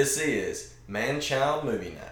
This 0.00 0.16
is 0.16 0.74
Man 0.88 1.20
Child 1.20 1.66
Movie 1.66 1.90
Night. 1.90 2.06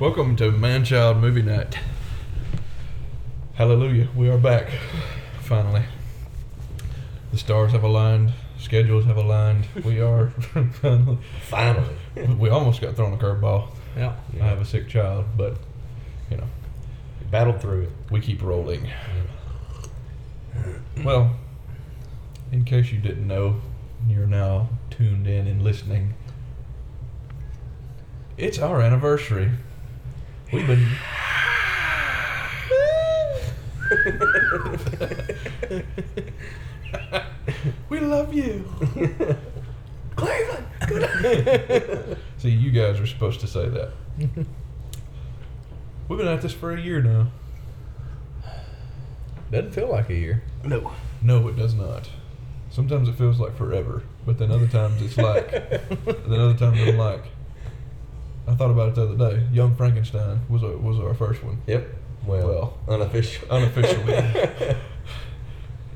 Welcome 0.00 0.34
to 0.34 0.50
Man 0.50 0.84
Child 0.84 1.18
Movie 1.18 1.42
Night. 1.42 1.78
Hallelujah, 3.54 4.08
we 4.16 4.28
are 4.28 4.36
back. 4.36 4.72
Finally. 5.50 5.82
The 7.32 7.36
stars 7.38 7.72
have 7.72 7.82
aligned, 7.82 8.32
schedules 8.56 9.04
have 9.06 9.16
aligned. 9.16 9.66
We 9.84 10.00
are 10.00 10.28
finally. 10.80 11.18
Finally. 11.42 11.96
We 12.38 12.48
almost 12.48 12.80
got 12.80 12.94
thrown 12.94 13.12
a 13.12 13.16
curveball. 13.16 13.70
Yeah. 13.96 14.14
I 14.40 14.44
have 14.44 14.60
a 14.60 14.64
sick 14.64 14.88
child, 14.88 15.24
but, 15.36 15.56
you 16.30 16.36
know, 16.36 16.46
battled 17.32 17.60
through 17.60 17.82
it. 17.82 17.90
we 18.12 18.20
keep 18.20 18.40
rolling. 18.44 18.88
Well, 21.02 21.34
in 22.52 22.62
case 22.64 22.92
you 22.92 23.00
didn't 23.00 23.26
know, 23.26 23.60
you're 24.06 24.28
now 24.28 24.68
tuned 24.88 25.26
in 25.26 25.48
and 25.48 25.64
listening. 25.64 26.14
It's 28.38 28.60
our 28.60 28.80
anniversary. 28.80 29.50
We've 30.52 30.68
been. 30.68 30.86
we 37.88 37.98
love 38.00 38.32
you. 38.32 38.69
Cleveland. 40.16 40.66
See, 42.38 42.50
you 42.50 42.70
guys 42.70 42.98
are 43.00 43.06
supposed 43.06 43.40
to 43.40 43.46
say 43.46 43.68
that. 43.68 43.92
We've 46.08 46.18
been 46.18 46.28
at 46.28 46.42
this 46.42 46.52
for 46.52 46.72
a 46.72 46.80
year 46.80 47.00
now. 47.02 47.28
Doesn't 49.50 49.72
feel 49.72 49.88
like 49.88 50.08
a 50.10 50.14
year. 50.14 50.42
No. 50.64 50.92
No, 51.22 51.48
it 51.48 51.56
does 51.56 51.74
not. 51.74 52.08
Sometimes 52.70 53.08
it 53.08 53.16
feels 53.16 53.38
like 53.40 53.56
forever, 53.56 54.02
but 54.24 54.38
then 54.38 54.50
other 54.52 54.68
times 54.68 55.02
it's 55.02 55.16
like, 55.16 55.50
then 55.50 56.40
other 56.40 56.54
times 56.56 56.78
I'm 56.80 56.96
like, 56.96 57.24
I 58.46 58.54
thought 58.54 58.70
about 58.70 58.88
it 58.90 58.94
the 58.94 59.02
other 59.12 59.16
day. 59.36 59.46
Young 59.52 59.74
Frankenstein 59.74 60.40
was 60.48 60.62
a, 60.62 60.68
was 60.78 60.98
our 61.00 61.14
first 61.14 61.42
one. 61.42 61.60
Yep. 61.66 61.88
Well, 62.26 62.46
Well, 62.48 62.78
unofficial. 62.88 63.48
unofficially. 63.50 64.76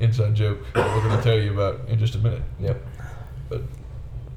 Inside 0.05 0.35
joke 0.35 0.59
that 0.73 0.95
we're 0.95 1.03
going 1.03 1.17
to 1.17 1.23
tell 1.23 1.39
you 1.39 1.53
about 1.53 1.87
in 1.89 1.99
just 1.99 2.15
a 2.15 2.19
minute. 2.19 2.43
yep. 2.59 2.81
But 3.49 3.63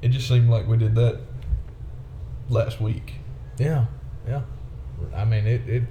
it 0.01 0.09
just 0.09 0.27
seemed 0.27 0.49
like 0.49 0.67
we 0.67 0.77
did 0.77 0.95
that 0.95 1.19
last 2.49 2.81
week. 2.81 3.15
Yeah, 3.57 3.85
yeah. 4.27 4.41
I 5.15 5.25
mean, 5.25 5.45
it. 5.45 5.67
it 5.67 5.83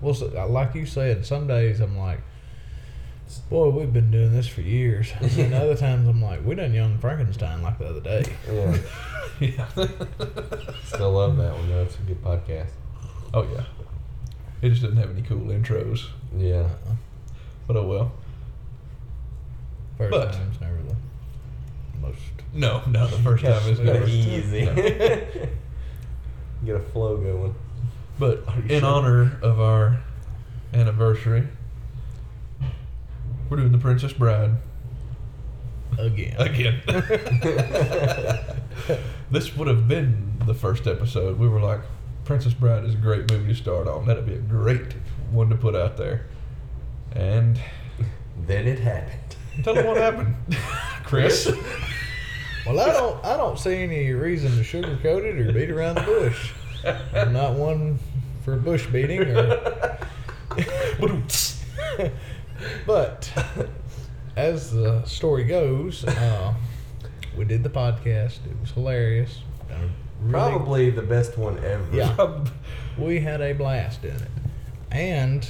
well, 0.00 0.16
uh, 0.36 0.46
like 0.46 0.74
you 0.74 0.86
said, 0.86 1.26
some 1.26 1.48
days 1.48 1.80
I'm 1.80 1.98
like, 1.98 2.20
boy, 3.50 3.68
we've 3.70 3.92
been 3.92 4.10
doing 4.10 4.32
this 4.32 4.46
for 4.46 4.60
years. 4.60 5.12
and 5.20 5.52
other 5.52 5.74
times 5.86 6.08
I'm 6.08 6.22
like, 6.22 6.44
we 6.44 6.54
done 6.54 6.72
Young 6.72 6.98
Frankenstein 6.98 7.62
like 7.62 7.78
the 7.78 7.86
other 7.86 8.00
day. 8.00 8.24
Yeah. 8.50 8.76
Yeah. 9.40 9.68
Still 10.84 11.12
love 11.12 11.36
that 11.36 11.54
one 11.54 11.68
though. 11.68 11.82
It's 11.82 11.96
a 11.96 12.02
good 12.02 12.22
podcast. 12.22 12.70
oh 13.34 13.46
yeah. 13.52 13.64
It 14.62 14.70
just 14.70 14.82
doesn't 14.82 14.96
have 14.96 15.10
any 15.10 15.22
cool 15.22 15.46
intros. 15.46 16.06
Yeah. 16.36 16.68
But 17.66 17.76
oh 17.76 17.86
well. 17.86 18.12
First 19.98 20.10
But- 20.10 20.32
time's 20.32 20.60
never 20.60 20.76
the 20.76 20.96
most. 22.00 22.18
No, 22.54 22.82
no, 22.86 23.06
the 23.06 23.18
first 23.18 23.44
time 23.44 23.68
is 23.70 23.76
Kinda 23.78 23.92
never 23.94 24.06
Easy. 24.08 24.64
No. 24.64 24.74
Get 26.64 26.76
a 26.76 26.80
flow 26.80 27.16
going. 27.18 27.54
But 28.18 28.42
Are 28.48 28.60
in 28.62 28.80
sure? 28.80 28.84
honor 28.88 29.38
of 29.42 29.60
our 29.60 30.00
anniversary, 30.72 31.46
we're 33.48 33.58
doing 33.58 33.70
the 33.72 33.78
Princess 33.78 34.12
Bride 34.12 34.52
Again. 35.98 36.36
again. 36.40 36.80
this 39.30 39.56
would 39.56 39.68
have 39.68 39.86
been 39.88 40.38
the 40.46 40.54
first 40.54 40.86
episode. 40.86 41.38
We 41.38 41.48
were 41.48 41.60
like, 41.60 41.80
Princess 42.24 42.54
Bride 42.54 42.84
is 42.84 42.94
a 42.94 42.98
great 42.98 43.30
movie 43.30 43.48
to 43.48 43.54
start 43.54 43.88
on. 43.88 44.06
That'd 44.06 44.26
be 44.26 44.34
a 44.34 44.38
great 44.38 44.94
one 45.30 45.48
to 45.50 45.56
put 45.56 45.74
out 45.74 45.96
there. 45.96 46.26
And 47.12 47.60
then 48.46 48.66
it 48.66 48.80
happened. 48.80 49.36
Tell 49.62 49.74
them 49.74 49.86
what 49.86 49.96
happened, 49.96 50.34
Chris. 51.04 51.50
Well, 52.66 52.80
I 52.80 52.92
don't. 52.92 53.24
I 53.24 53.36
don't 53.38 53.58
see 53.58 53.76
any 53.76 54.12
reason 54.12 54.50
to 54.50 54.58
sugarcoat 54.62 55.24
it 55.24 55.38
or 55.40 55.52
beat 55.54 55.70
around 55.70 55.94
the 55.94 56.02
bush. 56.02 56.52
I'm 57.14 57.32
not 57.32 57.54
one 57.54 57.98
for 58.44 58.56
bush 58.56 58.86
beating 58.88 59.22
or. 59.22 59.98
but 62.86 63.32
as 64.36 64.70
the 64.70 65.02
story 65.06 65.44
goes, 65.44 66.04
uh, 66.04 66.52
we 67.38 67.44
did 67.46 67.62
the 67.62 67.70
podcast. 67.70 68.44
It 68.44 68.60
was 68.60 68.72
hilarious. 68.72 69.40
Really- 70.20 70.32
Probably 70.32 70.90
the 70.90 71.00
best 71.02 71.38
one 71.38 71.56
ever. 71.64 71.86
Yeah. 71.96 72.44
we 72.98 73.20
had 73.20 73.40
a 73.40 73.54
blast 73.54 74.04
in 74.04 74.10
it, 74.16 74.28
and 74.90 75.48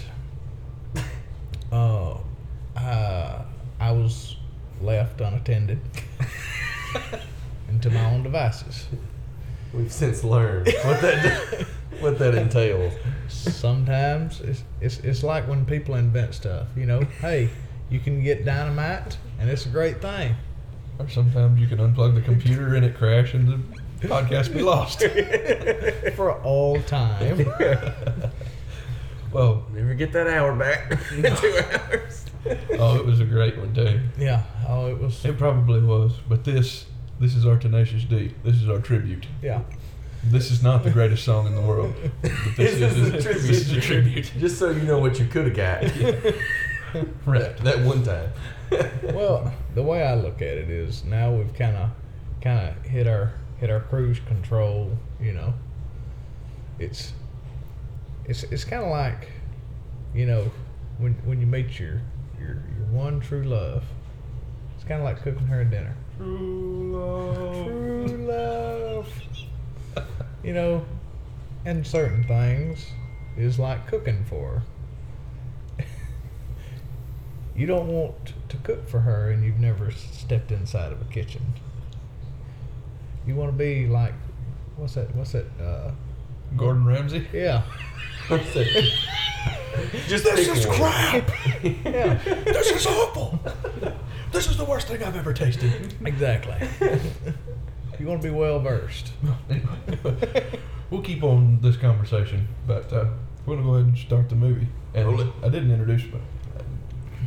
uh, 1.73 2.15
uh, 2.77 3.43
I 3.81 3.93
was 3.93 4.37
left 4.81 5.21
unattended 5.21 5.81
and 7.69 7.83
to 7.83 7.91
my 7.91 8.05
own 8.13 8.23
devices. 8.23 8.87
We've 9.73 9.93
since 9.93 10.25
learned 10.25 10.67
what 10.85 11.01
that 11.03 11.67
what 12.01 12.19
that 12.19 12.35
entails. 12.35 12.93
Sometimes 13.29 14.41
it's, 14.41 14.65
it's 14.81 14.99
it's 15.01 15.23
like 15.23 15.47
when 15.47 15.65
people 15.67 15.95
invent 15.97 16.35
stuff. 16.35 16.69
You 16.77 16.87
know, 16.87 17.01
hey, 17.21 17.51
you 17.91 18.01
can 18.01 18.23
get 18.23 18.45
dynamite, 18.45 19.19
and 19.39 19.51
it's 19.51 19.67
a 19.67 19.69
great 19.69 20.01
thing. 20.01 20.35
Or 20.99 21.09
sometimes 21.09 21.61
you 21.61 21.67
can 21.67 21.79
unplug 21.79 22.15
the 22.15 22.21
computer 22.21 22.75
and 22.75 22.85
it 22.85 22.97
crash 22.97 23.35
and 23.35 23.65
the 24.01 24.09
podcast 24.09 24.53
be 24.53 24.63
lost. 24.63 25.01
For 26.17 26.33
all 26.43 26.81
time. 26.83 27.39
well, 29.33 29.65
Never 29.73 29.95
get 29.95 30.13
that 30.13 30.27
hour 30.27 30.55
back. 30.57 30.99
Two 31.11 31.25
hours. 31.27 32.25
oh, 32.79 32.97
it 32.97 33.05
was 33.07 33.21
a 33.21 33.25
great 33.25 33.59
one 33.59 33.75
too. 33.75 34.01
Yeah. 34.19 34.43
Oh, 34.67 34.87
it 34.89 34.99
was. 34.99 35.25
It 35.25 35.39
probably 35.39 35.81
was, 35.81 36.15
but 36.29 36.45
this 36.45 36.87
this 37.21 37.35
is 37.35 37.45
our 37.47 37.57
Tenacious 37.59 38.05
D. 38.05 38.35
This 38.45 38.57
is 38.57 38.69
our 38.69 38.79
tribute. 38.81 39.27
Yeah. 39.43 39.63
This 40.25 40.51
is 40.51 40.63
not 40.63 40.83
the 40.83 40.91
greatest 40.91 41.25
song 41.25 41.47
in 41.47 41.55
the 41.55 41.61
world. 41.61 41.95
But 42.23 42.33
this, 42.57 42.79
This 42.79 42.97
is 42.97 43.09
a 43.09 43.11
this 43.11 43.47
is 43.47 43.73
a 43.77 43.81
tribute. 43.81 44.33
Just 44.39 44.59
so 44.59 44.71
you 44.71 44.83
know 44.83 44.99
what 44.99 45.19
you 45.19 45.27
could 45.27 45.47
have 45.47 45.57
got. 45.57 46.35
Right. 47.27 47.55
that 47.59 47.81
one 47.81 48.03
time. 48.03 48.31
Well, 49.03 49.53
the 49.75 49.83
way 49.83 50.03
I 50.03 50.15
look 50.15 50.37
at 50.37 50.57
it 50.57 50.71
is 50.71 51.05
now 51.05 51.35
we've 51.35 51.53
kind 51.53 51.77
of 51.77 51.91
kind 52.41 52.67
of 52.67 52.83
hit 52.87 53.07
our 53.07 53.33
hit 53.61 53.69
our 53.69 53.81
cruise 53.81 54.21
control. 54.21 54.97
You 55.21 55.35
know, 55.35 55.55
it's 56.79 57.13
it's 58.25 58.45
it's 58.45 58.65
kind 58.65 58.83
of 58.83 58.91
like 58.91 59.31
you 60.15 60.25
know 60.25 60.51
when 60.97 61.13
when 61.27 61.41
you 61.41 61.47
meet 61.47 61.79
your 61.79 62.01
your 62.41 62.63
your 62.77 62.87
one 62.91 63.21
true 63.21 63.45
love. 63.45 63.85
It's 64.75 64.85
kind 64.85 65.01
of 65.01 65.05
like 65.05 65.23
cooking 65.23 65.47
her 65.47 65.61
a 65.61 65.65
dinner. 65.65 65.97
True 66.17 66.93
love. 66.93 67.65
True 67.65 68.17
love. 68.27 69.13
You 70.45 70.55
know, 70.55 70.87
and 71.67 71.85
certain 71.85 72.23
things 72.23 72.87
is 73.37 73.59
like 73.59 73.87
cooking 73.89 74.25
for 74.25 74.63
her. 75.79 75.85
you 77.57 77.67
don't 77.67 77.89
want 77.89 78.33
to 78.49 78.57
cook 78.59 78.89
for 78.89 79.01
her 79.01 79.31
and 79.31 79.45
you've 79.45 79.59
never 79.59 79.91
stepped 79.91 80.53
inside 80.53 80.93
of 80.93 81.03
a 81.03 81.05
kitchen. 81.07 81.43
You 83.27 83.35
want 83.35 83.51
to 83.51 83.57
be 83.59 83.87
like, 83.89 84.15
what's 84.77 84.95
that? 84.95 85.15
What's 85.15 85.33
that? 85.33 85.47
Uh, 85.61 85.91
Gordon 86.57 86.85
Ramsay. 86.85 87.27
yeah, 87.33 87.63
Just 90.09 90.25
This 90.25 90.49
is 90.49 90.67
crap. 90.67 91.31
yeah, 91.63 92.15
this 92.25 92.71
is 92.73 92.87
awful. 92.87 93.39
This 94.33 94.49
is 94.49 94.57
the 94.57 94.65
worst 94.65 94.89
thing 94.89 95.03
I've 95.03 95.17
ever 95.17 95.33
tasted. 95.33 95.95
exactly. 96.05 96.57
you 97.99 98.07
want 98.07 98.21
to 98.23 98.29
be 98.29 98.35
well 98.35 98.59
versed. 98.59 99.13
we'll 100.91 101.03
keep 101.03 101.23
on 101.23 101.61
this 101.61 101.77
conversation, 101.77 102.49
but 102.67 102.93
uh, 102.93 103.07
we're 103.47 103.57
gonna 103.57 103.67
go 103.67 103.75
ahead 103.75 103.87
and 103.87 103.99
start 103.99 104.29
the 104.29 104.35
movie. 104.35 104.69
And 104.95 105.07
Roll 105.09 105.21
it. 105.21 105.29
I 105.43 105.49
didn't 105.49 105.71
introduce, 105.71 106.03
but 106.05 106.21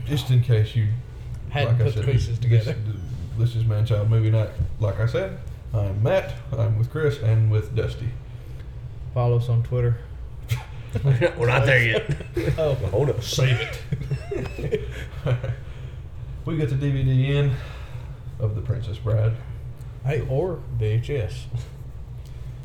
just 0.05 0.29
in 0.29 0.41
case 0.41 0.75
you 0.75 0.89
Hadn't 1.49 1.81
I 1.81 1.83
put 1.85 1.95
the 1.95 2.03
pieces 2.03 2.37
together. 2.39 2.73
This, 2.73 3.01
this 3.37 3.55
is 3.55 3.65
Man 3.65 3.85
Child 3.85 4.09
Movie 4.09 4.31
Night. 4.31 4.49
Like 4.79 4.99
I 4.99 5.05
said, 5.05 5.39
I'm 5.73 6.01
Matt. 6.03 6.33
I'm 6.51 6.77
with 6.77 6.89
Chris 6.91 7.19
and 7.19 7.49
with 7.51 7.75
Dusty. 7.75 8.09
Follow 9.13 9.37
us 9.37 9.49
on 9.49 9.63
Twitter. 9.63 9.97
We're 11.03 11.47
not 11.47 11.65
there 11.65 11.83
yet. 11.83 12.17
Oh, 12.57 12.73
Hold 12.75 13.09
up. 13.09 13.23
Save 13.23 13.59
it. 13.59 14.81
we 16.45 16.57
got 16.57 16.69
the 16.69 16.75
DVD 16.75 17.29
in 17.29 17.55
of 18.39 18.55
The 18.55 18.61
Princess 18.61 18.97
Bride. 18.97 19.33
Hey, 20.03 20.25
or 20.29 20.59
VHS. 20.79 21.33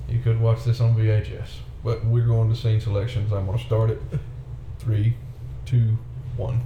You 0.08 0.20
could 0.20 0.40
watch 0.40 0.64
this 0.64 0.80
on 0.80 0.96
VHS, 0.96 1.48
but 1.84 2.04
we're 2.04 2.26
going 2.26 2.48
to 2.48 2.56
scene 2.56 2.80
selections. 2.80 3.32
I'm 3.32 3.46
going 3.46 3.58
to 3.58 3.64
start 3.64 3.90
it. 3.90 4.00
Three, 4.78 5.16
two, 5.64 5.98
one. 6.36 6.62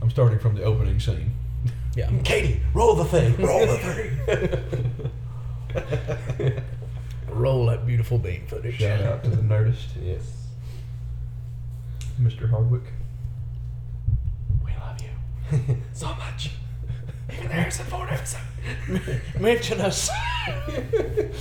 I'm 0.00 0.10
starting 0.10 0.38
from 0.38 0.54
the 0.54 0.62
opening 0.62 1.00
scene. 1.00 1.32
Yeah. 1.96 2.10
Katie, 2.22 2.60
roll 2.74 2.94
the 2.94 3.04
thing. 3.04 3.36
Roll 3.36 3.66
the 3.66 3.78
thing. 6.38 6.62
Roll 7.30 7.66
that 7.66 7.86
beautiful 7.86 8.18
bean 8.18 8.46
footage. 8.46 8.78
Shout 8.78 9.02
out 9.02 9.24
to 9.24 9.30
the 9.30 9.36
Nerdist, 9.42 9.86
yes. 10.02 10.46
Mr. 12.20 12.48
Hardwick. 12.50 12.82
We 14.64 14.72
love 14.72 14.98
you 15.00 15.76
so 15.92 16.08
much. 16.14 16.50
Even 17.32 17.50
Harrison 17.50 17.86
Ford 17.86 18.08
episode. 18.10 18.40
Mention 19.38 19.80
us. 19.80 20.08
We're 20.56 21.32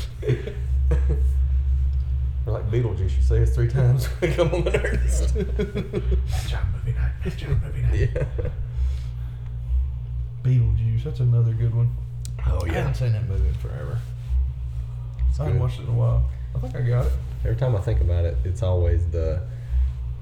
like 2.45 2.69
Beetlejuice. 2.69 3.15
You 3.15 3.21
say 3.23 3.41
us 3.41 3.55
three 3.55 3.69
times. 3.69 4.07
We 4.21 4.27
come 4.33 4.53
on 4.53 4.63
the 4.65 4.71
Nerdist. 4.71 5.35
Nice 6.29 6.49
job, 6.51 6.63
movie 6.73 6.97
night. 6.97 7.11
Nice 7.25 7.35
job, 7.35 7.49
movie 7.63 7.81
night. 7.81 8.09
yeah. 8.15 8.23
Beetlejuice, 10.43 11.03
that's 11.03 11.19
another 11.21 11.53
good 11.53 11.73
one. 11.73 11.95
Oh 12.45 12.65
yeah, 12.65 12.71
I 12.71 12.75
haven't 12.75 12.95
seen 12.95 13.13
that 13.13 13.27
movie 13.27 13.47
in 13.47 13.53
forever. 13.55 13.99
I 15.39 15.43
haven't 15.43 15.53
good. 15.59 15.61
watched 15.61 15.79
it 15.79 15.83
in 15.83 15.89
a 15.89 15.93
while. 15.93 16.23
I 16.55 16.59
think 16.59 16.75
I 16.75 16.81
got 16.81 17.05
it. 17.05 17.11
Every 17.43 17.55
time 17.55 17.75
I 17.75 17.79
think 17.81 18.01
about 18.01 18.25
it, 18.25 18.37
it's 18.43 18.63
always 18.63 19.05
the 19.07 19.41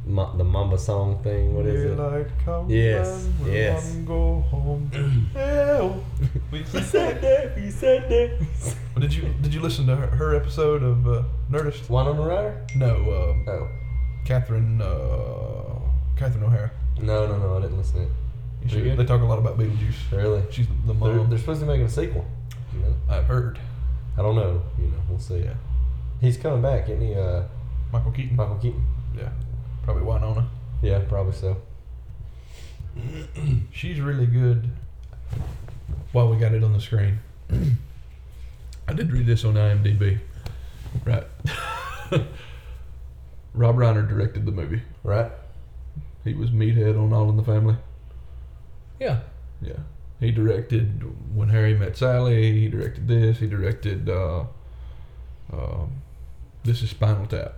the 0.06 0.44
Mamba 0.44 0.78
song 0.78 1.18
thing. 1.24 1.56
What 1.56 1.66
is 1.66 1.84
it? 1.84 1.96
Daylight 1.96 2.28
come 2.44 2.70
Yes, 2.70 3.26
and 3.26 3.40
we'll 3.40 3.54
yes. 3.54 3.90
run, 3.92 4.06
go 4.06 4.42
home. 4.42 4.92
Hell, 5.34 6.04
we 6.52 6.64
said 6.64 7.22
that. 7.22 7.56
We 7.56 7.72
said 7.72 8.08
that. 8.10 8.76
But 8.94 9.00
did 9.02 9.14
you 9.16 9.34
did 9.42 9.54
you 9.54 9.62
listen 9.62 9.88
to 9.88 9.96
her, 9.96 10.08
her 10.08 10.36
episode 10.36 10.84
of 10.84 11.08
uh, 11.08 11.24
Nerdist? 11.50 11.90
One 11.90 12.08
on 12.08 12.18
the 12.18 12.24
rider? 12.24 12.62
No, 12.76 12.96
um, 12.96 13.46
Oh. 13.48 13.68
Catherine 14.26 14.80
uh, 14.82 15.80
Catherine 16.18 16.44
O'Hara. 16.44 16.72
No, 17.02 17.26
no, 17.28 17.38
no. 17.38 17.58
I 17.58 17.62
didn't 17.62 17.78
listen 17.78 17.96
to 17.98 18.04
it. 18.04 18.10
You 18.64 18.70
should- 18.70 18.98
They 18.98 19.06
talk 19.06 19.22
a 19.22 19.26
lot 19.26 19.38
about 19.40 19.58
Beetlejuice. 19.58 20.12
Really? 20.12 20.44
She's 20.52 20.68
the 20.68 20.94
They're, 20.94 21.14
mom. 21.14 21.30
they're 21.30 21.38
supposed 21.40 21.60
to 21.62 21.66
be 21.66 21.72
making 21.72 21.86
a 21.88 21.90
sequel. 21.90 22.26
You 22.74 22.80
know? 22.82 22.94
I've 23.10 23.26
heard. 23.26 23.60
I 24.18 24.22
don't 24.22 24.36
know. 24.36 24.62
You 24.78 24.88
know, 24.88 24.98
we'll 25.10 25.20
see. 25.20 25.40
Yeah. 25.40 25.56
He's 26.22 26.38
coming 26.38 26.62
back, 26.62 26.90
isn't 26.90 27.02
he? 27.02 27.14
Uh, 27.16 27.44
Michael 27.92 28.12
Keaton. 28.12 28.36
Michael 28.36 28.56
Keaton. 28.56 28.86
Yeah, 29.18 29.30
probably 29.84 30.04
Winona. 30.04 30.50
Yeah, 30.82 31.00
probably 31.00 31.34
so. 31.34 31.58
She's 33.72 34.00
really 34.00 34.26
good. 34.26 34.70
While 36.12 36.30
we 36.30 36.38
got 36.38 36.54
it 36.54 36.64
on 36.64 36.74
the 36.74 36.80
screen, 36.80 37.20
I 38.88 38.94
did 38.94 39.12
read 39.12 39.26
this 39.26 39.44
on 39.44 39.56
IMDb. 39.56 40.20
Right. 41.04 41.26
Rob 43.54 43.76
Reiner 43.76 44.08
directed 44.08 44.46
the 44.46 44.52
movie. 44.52 44.82
Right? 45.04 45.32
He 46.24 46.34
was 46.34 46.52
meathead 46.52 46.98
on 46.98 47.14
All 47.14 47.30
in 47.30 47.38
the 47.38 47.44
Family. 47.44 47.76
Yeah. 49.00 49.20
Yeah. 49.62 49.78
He 50.26 50.32
directed 50.32 51.04
When 51.36 51.50
Harry 51.50 51.76
Met 51.76 51.96
Sally. 51.98 52.60
He 52.62 52.68
directed 52.68 53.08
this. 53.08 53.38
He 53.40 53.48
directed 53.48 54.10
uh, 54.10 54.46
um, 55.54 56.02
This 56.64 56.82
is 56.82 56.90
Spinal 56.90 57.28
Tap. 57.28 57.54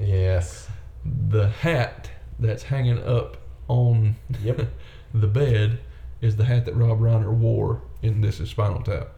Yes. 0.00 0.68
The 1.04 1.48
hat 1.48 2.10
that's 2.38 2.64
hanging 2.64 3.02
up 3.02 3.36
on 3.68 4.16
Yep. 4.42 4.68
the 5.14 5.26
bed 5.28 5.78
is 6.20 6.36
the 6.36 6.44
hat 6.44 6.64
that 6.66 6.74
Rob 6.74 7.00
Reiner 7.00 7.32
wore 7.32 7.82
in 8.02 8.20
This 8.20 8.40
Is 8.40 8.50
Spinal 8.50 8.82
Tap. 8.82 9.08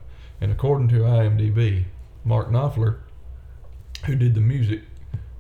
And 0.41 0.53
according 0.53 0.89
to 0.89 0.97
IMDb, 1.01 1.85
Mark 2.25 2.51
Knopfler, 2.51 2.99
who 4.07 4.15
did 4.17 4.35
the 4.35 4.41
music 4.41 4.83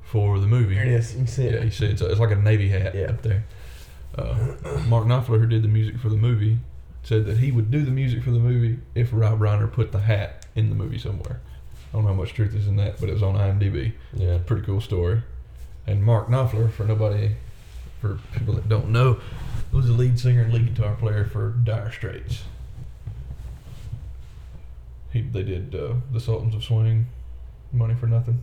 for 0.02 0.38
the 0.38 0.46
movie, 0.46 0.74
There 0.76 0.84
it 0.84 0.92
is. 0.92 1.12
You 1.12 1.18
can 1.18 1.26
see 1.26 1.44
yeah, 1.44 1.50
it. 1.52 1.64
you 1.64 1.70
see, 1.70 1.86
it's, 1.86 2.00
it's 2.02 2.20
like 2.20 2.30
a 2.30 2.36
navy 2.36 2.68
hat 2.68 2.94
Yeah. 2.94 3.06
up 3.10 3.22
there. 3.22 3.44
Uh, 4.16 4.34
Mark 4.88 5.06
Knopfler, 5.06 5.40
who 5.40 5.46
did 5.46 5.62
the 5.62 5.68
music 5.68 5.98
for 5.98 6.08
the 6.08 6.16
movie, 6.16 6.58
said 7.04 7.26
that 7.26 7.38
he 7.38 7.52
would 7.52 7.70
do 7.70 7.84
the 7.84 7.90
music 7.90 8.22
for 8.24 8.30
the 8.30 8.38
movie 8.38 8.80
if 8.94 9.10
Rob 9.12 9.38
Reiner 9.38 9.70
put 9.70 9.92
the 9.92 10.00
hat 10.00 10.46
in 10.54 10.70
the 10.70 10.74
movie 10.74 10.98
somewhere. 10.98 11.40
I 11.92 11.96
don't 11.96 12.04
know 12.04 12.14
how 12.14 12.20
much 12.20 12.32
truth 12.32 12.54
is 12.54 12.66
in 12.66 12.76
that, 12.76 12.98
but 12.98 13.08
it 13.08 13.12
was 13.12 13.22
on 13.22 13.34
IMDb. 13.34 13.92
Yeah. 14.14 14.38
Pretty 14.44 14.64
cool 14.64 14.80
story. 14.80 15.22
And 15.86 16.02
Mark 16.02 16.28
Knopfler, 16.28 16.72
for 16.72 16.84
nobody, 16.84 17.32
for 18.00 18.18
people 18.32 18.54
that 18.54 18.68
don't 18.68 18.88
know, 18.88 19.20
was 19.70 19.86
the 19.86 19.92
lead 19.92 20.18
singer 20.18 20.42
and 20.42 20.52
lead 20.52 20.74
guitar 20.74 20.94
player 20.96 21.26
for 21.26 21.50
Dire 21.50 21.92
Straits. 21.92 22.44
He, 25.12 25.20
they 25.20 25.42
did 25.42 25.74
uh, 25.74 25.94
the 26.10 26.18
Sultans 26.18 26.54
of 26.54 26.64
Swing, 26.64 27.06
Money 27.72 27.94
for 27.94 28.06
Nothing. 28.06 28.42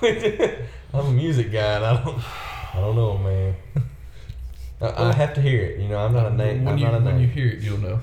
I'm 0.02 1.06
a 1.06 1.12
music 1.12 1.50
guy, 1.50 1.74
and 1.76 1.84
I 1.84 2.02
don't, 2.02 2.22
I 2.74 2.80
don't 2.80 2.94
know, 2.94 3.18
man. 3.18 3.56
I, 4.82 5.10
I 5.10 5.12
have 5.12 5.34
to 5.34 5.40
hear 5.40 5.62
it. 5.62 5.80
You 5.80 5.88
know, 5.88 5.98
I'm 5.98 6.12
not 6.12 6.26
a 6.26 6.34
name. 6.34 6.64
When 6.64 6.74
I'm 6.74 6.78
you 6.78 6.86
not 6.86 7.00
a 7.00 7.04
when 7.04 7.20
you 7.20 7.26
hear 7.26 7.48
it, 7.48 7.60
you'll 7.60 7.78
know. 7.78 8.00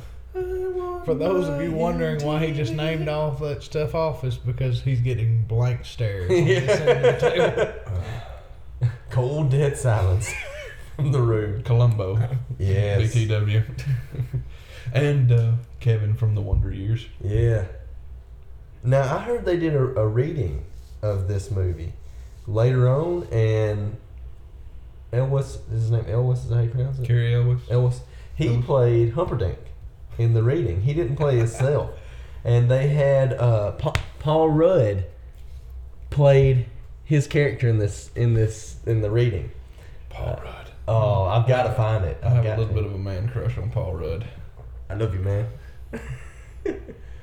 For 1.05 1.13
those 1.15 1.47
of 1.47 1.61
you 1.61 1.71
wondering 1.71 2.23
why 2.23 2.45
he 2.45 2.53
just 2.53 2.73
named 2.73 3.07
all 3.09 3.31
that 3.31 3.63
stuff 3.63 3.95
off, 3.95 4.23
is 4.23 4.37
because 4.37 4.81
he's 4.81 5.01
getting 5.01 5.43
blank 5.45 5.85
stares. 5.85 6.29
when 6.29 6.45
he's 6.45 6.65
sitting 6.65 6.87
at 6.87 7.19
the 7.19 7.29
table. 7.29 8.89
Cold 9.09 9.49
dead 9.51 9.75
silence 9.77 10.31
from 10.95 11.11
the 11.11 11.21
room. 11.21 11.63
Columbo, 11.63 12.29
Yes. 12.59 13.01
BTW, 13.13 13.63
and 14.93 15.31
uh, 15.31 15.51
Kevin 15.79 16.13
from 16.13 16.35
the 16.35 16.41
Wonder 16.41 16.71
Years. 16.71 17.07
Yeah. 17.23 17.65
Now 18.83 19.17
I 19.17 19.19
heard 19.21 19.45
they 19.45 19.57
did 19.57 19.73
a, 19.75 19.83
a 19.99 20.07
reading 20.07 20.63
of 21.01 21.27
this 21.27 21.49
movie 21.51 21.93
later 22.47 22.87
on, 22.87 23.23
and 23.31 23.97
Elwes 25.11 25.55
is 25.71 25.81
his 25.83 25.91
name. 25.91 26.05
Elwes 26.07 26.43
is 26.43 26.49
that 26.49 26.55
how 26.55 26.61
you 26.61 26.69
pronounce 26.69 26.99
it? 26.99 27.07
Cary 27.07 27.33
Elwes. 27.33 27.61
Elwes. 27.69 28.01
He 28.35 28.47
Elwes. 28.49 28.65
played 28.65 29.13
Humperdinck 29.13 29.57
in 30.17 30.33
the 30.33 30.43
reading. 30.43 30.81
He 30.81 30.93
didn't 30.93 31.15
play 31.15 31.37
himself, 31.37 31.91
and 32.43 32.69
they 32.69 32.87
had 32.89 33.33
uh, 33.33 33.71
Pa- 33.73 33.93
Paul 34.19 34.49
Rudd 34.49 35.05
played 36.09 36.65
his 37.03 37.27
character 37.27 37.67
in 37.67 37.79
this 37.79 38.11
in 38.15 38.33
this 38.35 38.77
in 38.85 39.01
the 39.01 39.09
reading. 39.09 39.51
Paul 40.09 40.39
Rudd. 40.43 40.71
Oh, 40.87 41.23
I've 41.25 41.47
got 41.47 41.63
to 41.63 41.73
find 41.73 42.03
it. 42.05 42.17
I 42.23 42.27
I've 42.27 42.43
have 42.43 42.45
a 42.45 42.61
little 42.61 42.67
to. 42.67 42.73
bit 42.73 42.85
of 42.85 42.93
a 42.93 42.97
man 42.97 43.29
crush 43.29 43.57
on 43.57 43.69
Paul 43.71 43.93
Rudd. 43.95 44.25
I 44.89 44.95
love 44.95 45.13
you, 45.13 45.19
man. 45.21 45.47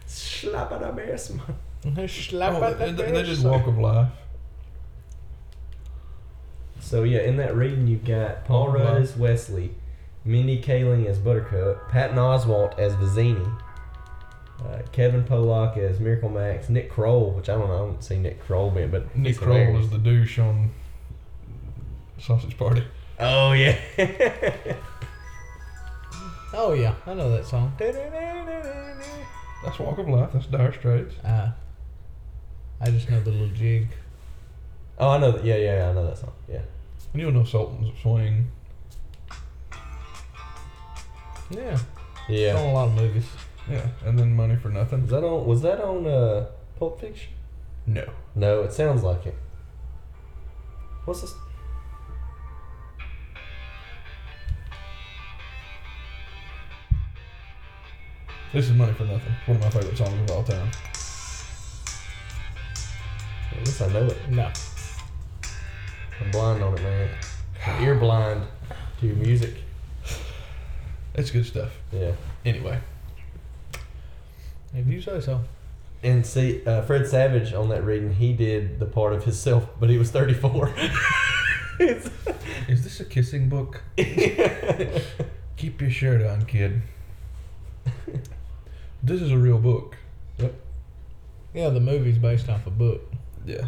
Slap 0.07 0.71
at 0.73 0.83
a 0.83 0.93
mess, 0.93 1.31
man. 1.31 2.09
Slap 2.09 2.55
Oh, 2.55 2.63
at 2.63 2.79
the 2.79 2.85
and 2.87 2.97
they, 2.99 3.07
they 3.11 3.23
did 3.23 3.27
best. 3.27 3.45
Walk 3.45 3.67
of 3.67 3.79
Life. 3.79 4.09
So 6.87 7.03
yeah, 7.03 7.19
in 7.23 7.37
that 7.39 7.57
reading 7.57 7.89
you've 7.89 8.05
got 8.05 8.45
Paul 8.45 8.69
Oh, 8.69 8.73
Rudd 8.73 8.85
wow. 8.85 8.97
as 8.99 9.17
Wesley, 9.17 9.75
Mindy 10.25 10.63
Kaling 10.63 11.07
as 11.07 11.19
Buttercup, 11.19 11.89
Patton 11.91 12.17
Oswalt 12.17 12.79
as 12.79 12.95
Vizzini, 12.95 13.61
uh, 14.65 14.83
Kevin 14.93 15.25
Pollak 15.25 15.77
as 15.79 15.99
Miracle 15.99 16.29
Max, 16.29 16.69
Nick 16.69 16.89
Kroll, 16.89 17.33
which 17.33 17.49
I 17.49 17.55
don't 17.59 17.67
know, 17.67 17.75
I 17.75 17.79
don't 17.79 18.05
see 18.05 18.19
Nick 18.19 18.41
Kroll 18.41 18.71
being, 18.71 18.91
but 18.93 19.17
Nick 19.17 19.27
he's 19.27 19.39
Kroll 19.39 19.57
hilarious. 19.57 19.83
was 19.83 19.91
the 19.91 19.99
douche 19.99 20.39
on 20.39 20.71
Sausage 22.19 22.57
Party. 22.57 22.85
Oh 23.19 23.51
yeah. 23.53 23.77
Oh 26.59 26.73
yeah, 26.73 26.95
I 27.07 27.13
know 27.13 27.31
that 27.33 27.45
song. 27.45 27.73
That's 27.79 27.99
Walk 29.79 29.99
of 29.99 30.09
Life. 30.09 30.31
That's 30.33 30.47
Dire 30.47 30.73
Straits. 30.73 31.15
Uh, 31.23 31.51
I 32.81 32.91
just 32.91 33.11
know 33.11 33.21
the 33.21 33.31
little 33.31 33.49
jig. 33.49 33.89
oh, 34.99 35.11
I 35.11 35.19
know 35.19 35.33
that. 35.33 35.45
Yeah, 35.45 35.57
yeah, 35.57 35.77
yeah, 35.79 35.91
I 35.91 35.93
know 35.93 36.07
that 36.07 36.17
song. 36.17 36.33
Yeah. 36.49 36.63
And 37.17 37.23
you'll 37.23 37.33
know 37.33 37.45
Sultans 37.45 37.99
Swing. 38.03 38.47
Yeah, 41.49 41.79
Yeah. 42.29 42.49
it's 42.51 42.59
on 42.61 42.67
a 42.67 42.73
lot 42.75 42.89
of 42.89 42.95
movies. 42.95 43.27
Yeah, 43.71 43.87
and 44.05 44.19
then 44.19 44.37
Money 44.37 44.57
for 44.57 44.69
Nothing. 44.69 45.01
Was 45.01 45.11
that 45.13 45.25
on? 45.25 45.47
Was 45.47 45.63
that 45.63 45.81
on 45.81 46.07
uh, 46.07 46.45
Pulp 46.79 47.01
Fiction? 47.01 47.33
No. 47.87 48.05
No, 48.35 48.65
it 48.65 48.73
sounds 48.75 49.03
like 49.03 49.25
it. 49.25 49.35
What's 51.07 51.23
this? 51.23 51.33
This 58.53 58.67
is 58.69 58.73
Money 58.77 58.93
for 58.95 59.05
Nothing. 59.05 59.33
One 59.47 59.57
of 59.57 59.63
my 59.63 59.71
favorite 59.71 59.97
songs 59.99 60.31
of 60.31 60.37
all 60.37 60.43
time. 60.45 60.71
At 63.53 63.59
least 63.67 63.83
I 63.83 63.89
know 63.89 64.07
it. 64.07 64.31
No, 64.31 64.51
I'm 66.21 66.31
blind 66.31 66.63
on 66.63 66.75
it, 66.75 66.83
man. 66.83 67.09
I'm 67.67 67.83
ear 67.83 67.95
blind 67.95 68.43
to 69.01 69.07
music. 69.15 69.55
That's 71.15 71.31
good 71.31 71.47
stuff. 71.47 71.73
Yeah. 71.93 72.13
Anyway, 72.45 72.79
if 74.75 74.87
you 74.87 75.01
say 75.01 75.21
so. 75.21 75.43
And 76.03 76.25
see, 76.25 76.65
uh, 76.67 76.83
Fred 76.83 77.07
Savage 77.07 77.53
on 77.53 77.69
that 77.71 77.85
reading, 77.85 78.15
he 78.15 78.33
did 78.33 78.79
the 78.79 78.87
part 78.87 79.13
of 79.13 79.25
himself, 79.25 79.69
but 79.81 79.89
he 79.89 79.99
was 79.99 80.11
34. 80.11 80.75
Is 82.69 82.85
this 82.85 83.01
a 83.01 83.05
kissing 83.05 83.49
book? 83.49 83.83
Keep 85.57 85.81
your 85.81 85.91
shirt 85.91 86.23
on, 86.23 86.47
kid. 86.47 86.81
This 89.03 89.21
is 89.21 89.31
a 89.31 89.37
real 89.37 89.59
book. 89.59 89.97
Yep. 90.39 90.55
Yeah, 91.55 91.69
the 91.69 91.81
movie's 91.81 92.19
based 92.19 92.49
off 92.49 92.67
a 92.67 92.71
book. 92.71 93.03
Yeah. 93.45 93.67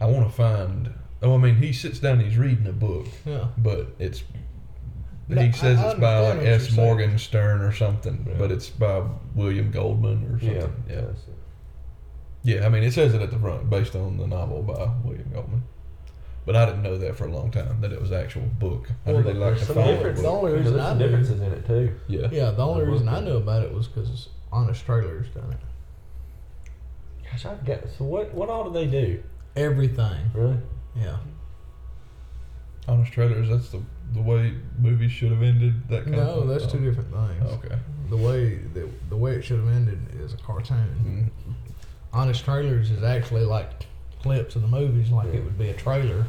I 0.00 0.06
want 0.06 0.26
to 0.26 0.32
find. 0.34 0.94
Oh, 1.22 1.34
I 1.34 1.38
mean, 1.38 1.56
he 1.56 1.72
sits 1.72 1.98
down. 1.98 2.20
He's 2.20 2.36
reading 2.38 2.66
a 2.66 2.72
book, 2.72 3.06
Yeah. 3.26 3.48
but 3.58 3.88
it's. 3.98 4.22
No, 5.28 5.42
he 5.42 5.52
says 5.52 5.78
I- 5.78 5.88
I 5.88 5.90
it's 5.90 6.00
by 6.00 6.18
like 6.20 6.38
S. 6.38 6.44
you're 6.44 6.58
saying. 6.60 6.76
Morgenstern 6.76 7.60
or 7.60 7.72
something, 7.72 8.24
Yeah. 8.28 8.34
but 8.38 8.50
it's 8.52 8.70
by 8.70 9.02
William 9.34 9.70
Goldman 9.70 10.24
or 10.32 10.38
something. 10.40 10.84
yeah. 10.88 10.94
Yeah. 10.94 11.02
Yeah, 12.60 12.64
I 12.66 12.68
mean, 12.70 12.82
it 12.84 12.92
says 12.92 13.12
it 13.14 13.20
at 13.20 13.30
the 13.30 13.38
front, 13.38 13.68
based 13.68 13.94
on 13.96 14.16
the 14.16 14.26
novel 14.26 14.62
by 14.62 14.90
William 15.04 15.28
Goldman. 15.34 15.64
But 16.46 16.56
I 16.56 16.64
didn't 16.64 16.82
know 16.82 16.96
that 16.96 17.14
for 17.16 17.26
a 17.26 17.30
long 17.32 17.50
time 17.50 17.80
that 17.82 17.92
it 17.92 18.00
was 18.00 18.10
an 18.10 18.20
actual 18.22 18.42
book. 18.58 18.88
I'd 19.04 19.12
Well, 19.12 19.22
really 19.22 19.34
like 19.34 19.48
There's 19.56 19.60
to 19.60 19.66
some 19.66 19.74
find 19.74 19.96
difference. 19.96 20.22
The 20.22 20.28
only 20.28 20.52
reason 20.52 20.72
There's 20.74 20.86
I 20.86 20.94
knew- 20.94 20.98
differences 21.04 21.40
in 21.42 21.52
it 21.52 21.66
too. 21.66 21.92
Yeah. 22.06 22.28
Yeah, 22.30 22.50
the 22.52 22.64
only 22.66 22.84
The 22.86 22.90
reason 22.92 23.06
book. 23.06 23.14
I 23.16 23.20
knew 23.20 23.36
about 23.36 23.62
it 23.64 23.74
was 23.74 23.86
because 23.88 24.28
Honest 24.50 24.86
Trailers 24.86 25.26
done 25.34 25.50
it. 25.50 25.58
Gosh, 27.30 27.44
I 27.44 27.54
got. 27.66 27.80
So 27.98 28.04
what? 28.04 28.32
What 28.32 28.48
all 28.48 28.64
do 28.64 28.72
they 28.72 28.86
do? 28.86 29.22
Everything. 29.56 30.30
Really? 30.32 30.56
Yeah. 30.96 31.16
Honest 32.86 33.12
trailers. 33.12 33.48
That's 33.48 33.68
the 33.70 33.82
the 34.14 34.22
way 34.22 34.54
movies 34.78 35.12
should 35.12 35.30
have 35.30 35.42
ended. 35.42 35.86
That 35.88 36.04
kind 36.04 36.16
of 36.16 36.26
No, 36.26 36.34
of 36.42 36.48
that's 36.48 36.70
two 36.72 36.78
different 36.78 37.12
things. 37.12 37.52
Okay. 37.64 37.76
The 38.08 38.16
way 38.16 38.56
the, 38.72 38.88
the 39.10 39.16
way 39.16 39.32
it 39.32 39.42
should 39.42 39.58
have 39.58 39.68
ended 39.68 39.98
is 40.18 40.32
a 40.32 40.38
cartoon. 40.38 41.30
Mm. 41.46 41.54
Honest 42.12 42.42
Trailers 42.44 42.90
is 42.90 43.02
actually 43.02 43.44
like 43.44 43.70
clips 44.22 44.56
of 44.56 44.62
the 44.62 44.68
movies, 44.68 45.10
like 45.10 45.26
Yeah. 45.28 45.40
it 45.40 45.44
would 45.44 45.58
be 45.58 45.68
a 45.68 45.74
trailer 45.74 46.24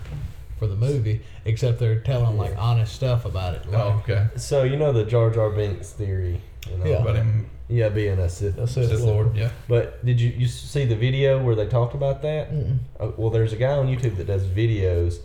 for 0.57 0.67
the 0.67 0.75
movie, 0.75 1.21
except 1.45 1.79
they're 1.79 2.01
telling 2.01 2.37
like 2.37 2.53
honest 2.57 2.93
stuff 2.93 3.23
about 3.23 3.53
it. 3.55 3.65
Like, 3.65 3.81
Oh, 3.81 4.01
okay. 4.03 4.27
So 4.35 4.63
you 4.63 4.75
know 4.75 4.91
the 4.91 5.05
Jar 5.05 5.29
Jar 5.29 5.49
Binks 5.51 5.91
theory. 5.91 6.41
You 6.69 6.77
know, 6.77 6.85
Yeah. 6.85 7.01
But 7.03 7.15
him, 7.15 7.49
Yeah, 7.69 7.89
being 7.89 8.17
a 8.19 8.27
Sith. 8.29 8.57
A 8.57 8.67
Sith 8.67 8.89
Sith 8.89 9.01
Lord. 9.01 9.35
Yeah. 9.35 9.51
But 9.67 10.03
did 10.03 10.19
you 10.19 10.29
you 10.31 10.47
see 10.47 10.85
the 10.85 10.95
video 10.95 11.41
where 11.41 11.55
they 11.55 11.67
talked 11.67 11.93
about 11.93 12.21
that? 12.23 12.49
Uh, 12.99 13.11
well, 13.15 13.29
there's 13.29 13.53
a 13.53 13.57
guy 13.57 13.73
on 13.77 13.87
YouTube 13.87 14.17
that 14.17 14.25
does 14.27 14.43
videos 14.45 15.19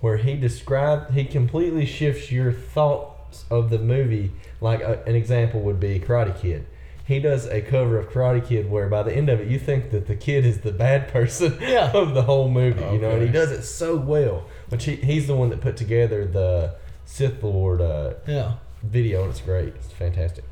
where 0.00 0.16
he 0.18 0.34
described 0.34 1.12
he 1.14 1.24
completely 1.24 1.86
shifts 1.86 2.30
your 2.32 2.52
thoughts 2.52 3.44
of 3.50 3.70
the 3.70 3.78
movie. 3.78 4.32
Like 4.60 4.80
a, 4.80 5.02
an 5.06 5.14
example 5.14 5.60
would 5.62 5.78
be 5.80 5.98
Karate 6.00 6.38
Kid. 6.38 6.66
He 7.06 7.20
does 7.20 7.46
a 7.46 7.60
cover 7.60 7.98
of 7.98 8.08
Karate 8.08 8.44
Kid 8.46 8.70
where 8.70 8.88
by 8.88 9.02
the 9.02 9.14
end 9.14 9.28
of 9.28 9.38
it 9.40 9.48
you 9.48 9.58
think 9.58 9.90
that 9.90 10.06
the 10.06 10.16
kid 10.16 10.44
is 10.46 10.60
the 10.62 10.72
bad 10.72 11.08
person 11.12 11.56
Yeah. 11.60 11.92
of 11.92 12.14
the 12.14 12.22
whole 12.22 12.48
movie. 12.50 12.80
You 12.92 12.98
know, 12.98 13.10
and 13.12 13.22
he 13.22 13.28
does 13.28 13.50
it 13.52 13.62
so 13.62 13.94
well. 13.96 14.46
Which 14.70 14.84
he, 14.84 14.96
he's 14.96 15.26
the 15.26 15.36
one 15.36 15.50
that 15.50 15.60
put 15.60 15.76
together 15.76 16.24
the 16.26 16.74
Sith 17.04 17.42
Lord 17.42 17.80
uh, 17.80 18.14
Yeah. 18.26 18.54
video, 18.82 19.22
and 19.22 19.30
it's 19.30 19.40
great. 19.42 19.74
It's 19.76 19.92
fantastic. 19.92 20.44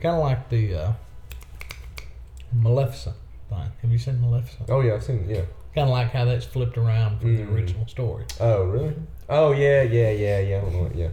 Kind 0.00 0.14
of 0.16 0.22
like 0.22 0.48
the 0.50 0.74
uh, 0.74 0.92
Maleficent 2.52 3.16
thing. 3.48 3.70
Have 3.82 3.90
you 3.90 3.98
seen 3.98 4.20
Maleficent? 4.20 4.70
Oh 4.70 4.80
yeah, 4.80 4.94
I've 4.94 5.04
seen 5.04 5.18
it. 5.28 5.36
yeah. 5.36 5.42
Kind 5.74 5.88
of 5.88 5.90
like 5.90 6.10
how 6.10 6.24
that's 6.24 6.46
flipped 6.46 6.78
around 6.78 7.20
from 7.20 7.36
Mm. 7.36 7.46
the 7.46 7.52
original 7.54 7.86
story. 7.86 8.24
Oh, 8.40 8.64
really? 8.64 8.94
Oh, 9.28 9.52
yeah, 9.52 9.82
yeah, 9.82 10.10
yeah, 10.10 10.38
yeah. 10.40 10.56
I 10.58 10.60
don't 10.60 10.72
know. 10.72 10.82
what- 10.84 10.94
Yeah, 10.94 11.08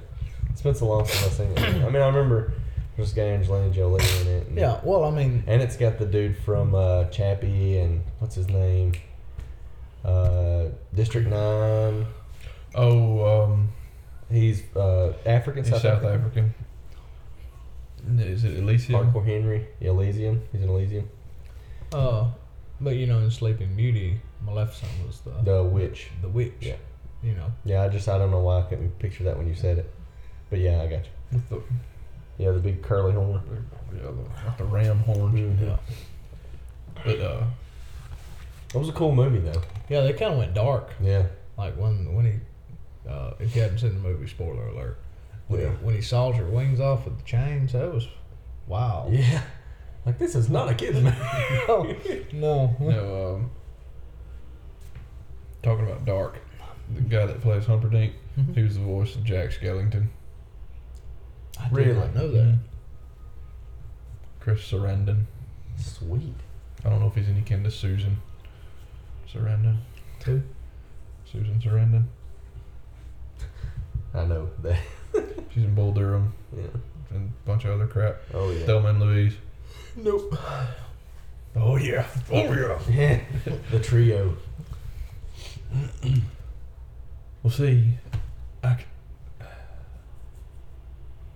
it's 0.50 0.62
been 0.62 0.74
so 0.76 0.88
long 0.88 1.06
since 1.06 1.26
I've 1.26 1.34
seen 1.34 1.52
it. 1.52 1.60
I 1.84 1.90
mean, 1.90 2.02
I 2.02 2.08
remember 2.08 2.54
there's 2.96 3.12
got 3.14 3.24
Angelina 3.24 3.74
Jolie 3.74 4.04
in 4.22 4.28
it. 4.28 4.48
And, 4.48 4.58
Yeah. 4.58 4.80
Well, 4.84 5.04
I 5.04 5.10
mean, 5.12 5.44
and 5.48 5.62
it's 5.62 5.76
got 5.76 5.98
the 5.98 6.06
dude 6.06 6.38
from 6.38 6.76
uh, 6.76 7.06
Chappie 7.06 7.78
and 7.80 8.02
what's 8.20 8.36
his 8.36 8.48
name? 8.48 8.94
Uh, 10.06 10.66
District 10.94 11.28
Nine. 11.28 12.06
Oh, 12.76 13.44
um, 13.44 13.70
He's 14.32 14.64
uh, 14.76 15.14
African, 15.26 15.64
he's 15.64 15.74
South, 15.82 16.04
African. 16.04 16.54
African. 18.06 18.20
Is 18.32 18.44
it 18.44 18.58
Elysium? 18.58 19.12
Hardcore 19.12 19.26
Henry, 19.26 19.68
Elysium. 19.82 20.42
He's 20.52 20.62
in 20.62 20.70
Elysium. 20.70 21.10
uh, 21.94 22.28
but 22.82 22.96
you 22.96 23.08
know, 23.08 23.20
in 23.20 23.32
Sleeping 23.32 23.76
Beauty, 23.76 24.20
Maleficent 24.46 24.92
was 25.06 25.20
the 25.22 25.32
The 25.44 25.64
witch. 25.64 26.10
the 26.22 26.30
witch. 26.30 26.54
Yeah. 26.62 26.76
You 27.22 27.34
know. 27.36 27.52
Yeah, 27.66 27.84
I 27.84 27.90
just 27.90 28.10
I 28.10 28.18
don't 28.18 28.32
know 28.32 28.40
why 28.42 28.60
I 28.60 28.62
couldn't 28.64 28.98
picture 29.00 29.24
that 29.26 29.38
when 29.38 29.48
you 29.48 29.56
said 29.56 29.78
it, 29.78 29.90
but 30.50 30.60
yeah, 30.60 30.82
I 30.82 30.88
got 30.88 31.06
you. 31.06 31.12
With 31.32 31.50
the, 31.50 31.62
Yeah, 32.38 32.52
the 32.52 32.60
big 32.60 32.82
curly 32.82 33.14
horn. 33.14 33.42
yeah, 33.96 34.02
the, 34.02 34.12
like 34.48 34.58
the 34.58 34.66
ram 34.66 35.00
horns. 35.00 35.40
Mhm. 35.40 35.62
Yeah. 35.62 35.78
But 37.06 37.20
uh, 37.20 37.44
It 38.74 38.78
was 38.78 38.90
a 38.90 38.94
cool 38.94 39.14
movie 39.16 39.40
though. 39.40 39.62
Yeah, 39.90 40.02
they 40.02 40.14
kind 40.14 40.34
of 40.34 40.38
went 40.40 40.54
dark. 40.54 40.90
Yeah. 41.02 41.28
Like 41.58 41.76
when 41.78 42.14
when 42.16 42.26
he, 42.26 42.34
uh, 43.10 43.34
if 43.40 43.56
you 43.56 43.62
haven't 43.62 43.78
seen 43.80 43.94
the 43.94 44.00
movie, 44.00 44.28
spoiler 44.28 44.68
alert. 44.68 44.98
When 45.48 45.62
Yeah. 45.62 45.70
he 45.70 45.86
when 45.86 45.96
he 45.96 46.02
saws 46.02 46.36
her 46.38 46.46
wings 46.46 46.80
off 46.80 47.06
with 47.06 47.18
the 47.18 47.24
chains, 47.24 47.74
that 47.74 47.94
was 47.94 48.08
wow. 48.68 49.08
Yeah. 49.12 49.42
Like 50.06 50.18
this 50.18 50.36
is 50.36 50.50
not 50.50 50.70
a 50.70 50.74
kids 50.74 51.00
movie. 51.02 51.16
no, 51.68 51.84
no. 52.34 52.76
no, 52.80 53.36
um, 53.36 53.52
talking 55.62 55.86
about 55.86 56.06
Dark, 56.06 56.40
the 56.94 57.02
guy 57.02 57.26
that 57.26 57.42
plays 57.42 57.66
Humperdinck, 57.66 58.14
Mhm. 58.38 58.56
he 58.56 58.64
was 58.64 58.76
the 58.76 58.82
voice 58.84 59.16
of 59.16 59.24
Jack 59.24 59.52
Skellington. 59.52 60.08
I 61.60 61.70
Really? 61.70 61.94
not 61.94 62.16
know 62.16 62.28
that. 62.32 62.44
Mhm. 62.44 62.58
Chris 64.40 64.70
Sarandon. 64.72 65.26
Sweet. 65.78 66.36
I 66.84 66.90
don't 66.90 67.00
know 67.00 67.08
if 67.08 67.16
he's 67.16 67.30
any 67.30 67.42
kin 67.42 67.64
to 67.64 67.72
Susan 67.72 68.18
Sarandon. 69.32 69.78
Too. 70.20 70.44
Susan 71.26 71.60
Sarandon. 71.62 72.06
I 74.14 74.26
know 74.26 74.50
that. 74.64 74.80
She's 75.54 75.64
in 75.64 75.76
Bull 75.76 75.92
Durham 75.92 76.34
Yeah. 76.56 76.64
and 77.12 77.30
a 77.30 77.48
bunch 77.48 77.66
of 77.66 77.72
other 77.72 77.88
crap. 77.88 78.18
Oh 78.34 78.52
yeah. 78.52 78.66
Thelma 78.66 78.90
and 78.90 79.00
Louise. 79.00 79.34
Nope. 79.96 80.36
Oh 81.56 81.76
yeah. 81.78 82.06
Oh 82.32 82.52
yeah. 82.54 82.80
Yeah. 82.90 83.20
the 83.72 83.80
trio. 83.80 84.36
we'll 87.44 87.52
see, 87.52 87.94
I. 88.64 88.78
c- 88.78 88.84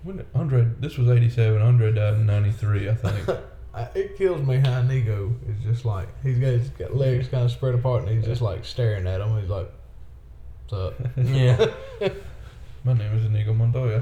When 0.03 0.25
Andre, 0.36 0.67
this 0.79 0.98
was 0.98 1.10
'87. 1.10 1.62
Andre 1.62 1.91
died 1.93 2.13
in 2.15 2.25
'93, 2.25 2.89
I 2.89 2.96
think. 2.96 3.39
It 3.93 4.17
kills 4.17 4.41
me 4.41 4.55
how 4.57 4.79
Inigo 4.79 5.36
is 5.48 5.63
just 5.63 5.86
like 5.86 6.07
he's 6.24 6.39
got 6.39 6.48
his 6.48 6.69
got 6.69 6.96
legs 6.96 7.27
kind 7.27 7.43
of 7.46 7.51
spread 7.51 7.75
apart 7.75 8.05
and 8.07 8.12
he's 8.17 8.25
just 8.25 8.41
like 8.41 8.65
staring 8.65 9.05
at 9.05 9.22
him. 9.22 9.39
He's 9.39 9.50
like, 9.51 9.69
"What's 10.67 10.74
up?" 11.00 11.07
Yeah. 11.17 11.63
My 12.84 12.93
name 12.93 13.13
is 13.15 13.25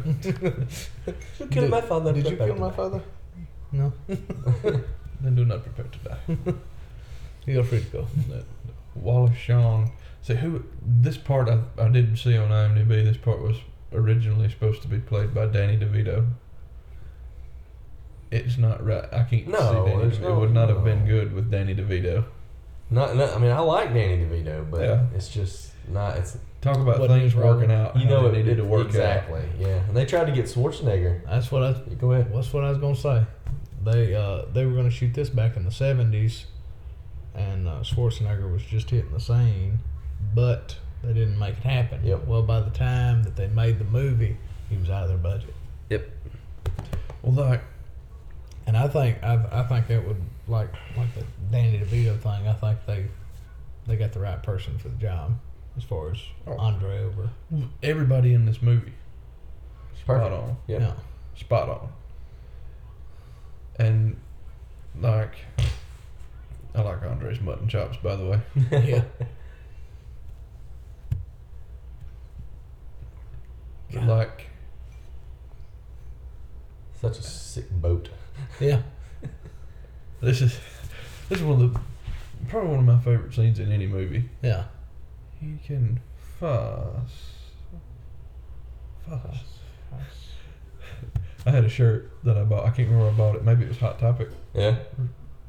Inigo 0.03 0.39
Montoya. 0.41 1.15
you 1.39 1.47
killed 1.47 1.69
my 1.69 1.81
father. 1.81 2.13
Did 2.13 2.29
you 2.29 2.37
kill 2.37 2.55
my 2.55 2.71
father? 2.71 3.01
No. 3.71 3.93
then 4.07 5.35
do 5.35 5.45
not 5.45 5.63
prepare 5.63 5.85
to 5.85 5.99
die. 6.09 6.53
Feel 7.45 7.63
free 7.63 7.79
to 7.81 7.85
go. 7.85 8.07
Wallace 8.95 9.35
Shawn. 9.37 9.91
See 10.21 10.33
who? 10.35 10.63
This 10.81 11.17
part 11.17 11.49
I, 11.49 11.59
I 11.79 11.87
did 11.89 12.17
see 12.17 12.37
on 12.37 12.49
IMDb. 12.49 13.03
This 13.03 13.17
part 13.17 13.41
was 13.41 13.57
originally 13.93 14.49
supposed 14.49 14.81
to 14.83 14.87
be 14.87 14.97
played 14.99 15.33
by 15.33 15.45
Danny 15.45 15.77
DeVito. 15.77 16.25
It's 18.31 18.57
not 18.57 18.83
right. 18.85 19.05
I 19.13 19.23
can't 19.23 19.47
No, 19.47 19.57
see 19.59 19.91
Danny. 19.91 20.03
DeVito. 20.11 20.21
no- 20.21 20.35
it 20.37 20.39
would 20.39 20.53
not 20.53 20.69
have 20.69 20.83
been 20.83 21.05
good 21.05 21.33
with 21.33 21.51
Danny 21.51 21.75
DeVito. 21.75 22.25
Not, 22.89 23.15
not. 23.15 23.35
I 23.35 23.39
mean, 23.39 23.51
I 23.51 23.59
like 23.59 23.93
Danny 23.93 24.17
DeVito, 24.25 24.69
but 24.69 24.81
Yeah. 24.81 25.05
it's 25.15 25.29
just 25.29 25.71
not. 25.87 26.17
It's 26.17 26.37
Talk 26.65 26.77
about 26.77 26.99
Wasn't 26.99 27.21
things 27.21 27.35
working 27.35 27.71
out. 27.71 27.95
you 27.95 28.05
know 28.05 28.23
they 28.23 28.39
it 28.39 28.45
needed 28.47 28.57
to 28.57 28.63
work 28.65 28.87
exactly. 28.87 29.43
Yeah. 29.59 29.83
And 29.87 29.95
they 29.95 30.03
tried 30.03 30.25
to 30.25 30.31
get 30.31 30.45
Schwarzenegger. 30.45 31.23
That's 31.25 31.51
what 31.51 31.61
I. 31.61 31.73
Go 31.73 32.13
ahead. 32.13 32.31
What's 32.31 32.51
what 32.51 32.63
I 32.63 32.69
was 32.69 32.79
gonna 32.79 32.95
say. 32.95 33.23
They 33.83 34.15
uh 34.15 34.45
they 34.51 34.65
were 34.65 34.73
gonna 34.73 34.89
shoot 34.89 35.13
this 35.13 35.29
back 35.29 35.57
in 35.57 35.63
the 35.63 35.69
seventies, 35.69 36.47
and 37.35 37.67
uh, 37.67 37.81
Schwarzenegger 37.81 38.51
was 38.51 38.63
just 38.63 38.89
hitting 38.89 39.11
the 39.11 39.19
scene, 39.19 39.77
but 40.33 40.75
they 41.03 41.13
didn't 41.13 41.37
make 41.37 41.55
it 41.55 41.63
happen. 41.63 42.03
Yep. 42.03 42.25
Well, 42.25 42.41
by 42.41 42.61
the 42.61 42.71
time 42.71 43.21
that 43.21 43.35
they 43.35 43.45
made 43.45 43.77
the 43.77 43.85
movie, 43.85 44.35
he 44.67 44.75
was 44.75 44.89
out 44.89 45.03
of 45.03 45.09
their 45.09 45.19
budget. 45.19 45.53
Yep. 45.91 46.09
Well, 47.21 47.47
like 47.47 47.61
And 48.65 48.75
I 48.75 48.87
think 48.87 49.21
I, 49.21 49.39
I 49.51 49.63
think 49.67 49.85
that 49.85 50.03
would 50.07 50.19
like 50.47 50.73
like 50.97 51.13
the 51.13 51.23
Danny 51.51 51.77
DeVito 51.77 52.19
thing. 52.19 52.47
I 52.47 52.53
think 52.53 52.79
they 52.87 53.05
they 53.85 53.97
got 53.97 54.13
the 54.13 54.19
right 54.19 54.41
person 54.41 54.79
for 54.79 54.89
the 54.89 54.97
job 54.97 55.35
as 55.77 55.83
far 55.83 56.11
as 56.11 56.17
Oh. 56.47 56.57
Andre 56.57 56.99
over. 57.03 57.29
everybody 57.83 58.33
in 58.33 58.45
this 58.45 58.61
movie, 58.61 58.93
spot 60.01 60.21
Perfect. 60.21 60.33
on, 60.43 60.57
Yep. 60.67 60.81
Yeah. 60.81 60.93
spot 61.35 61.69
on. 61.69 61.89
And 63.77 64.17
like, 64.99 65.35
I 66.73 66.81
like 66.81 67.03
Andre's 67.03 67.41
mutton 67.41 67.67
chops, 67.67 67.97
by 67.97 68.15
the 68.15 68.25
way. 68.25 68.39
Yeah. 68.71 69.03
But 73.91 74.01
Yeah. 74.01 74.05
like, 74.07 74.47
Such 77.01 77.19
a 77.19 77.23
sick 77.23 77.69
boat. 77.69 78.09
Yeah. 78.59 78.81
this 80.21 80.41
is 80.41 80.57
this 81.29 81.39
is 81.39 81.43
one 81.45 81.61
of 81.61 81.73
the 81.73 81.79
probably 82.47 82.69
one 82.69 82.79
of 82.79 82.85
my 82.85 82.97
favorite 82.99 83.33
scenes 83.33 83.59
in 83.59 83.71
any 83.71 83.85
movie. 83.85 84.29
Yeah. 84.41 84.65
He 85.45 85.67
can 85.67 85.99
Fuss. 86.39 87.51
Fuss. 89.07 89.43
I 91.45 91.51
had 91.51 91.63
a 91.63 91.69
shirt 91.69 92.11
that 92.23 92.35
I 92.35 92.43
bought. 92.43 92.65
I 92.65 92.69
can't 92.69 92.89
remember 92.89 93.03
where 93.03 93.13
I 93.13 93.15
bought 93.15 93.35
it. 93.35 93.43
Maybe 93.43 93.63
it 93.63 93.67
was 93.67 93.77
Hot 93.77 93.99
Topic. 93.99 94.29
Yeah. 94.55 94.77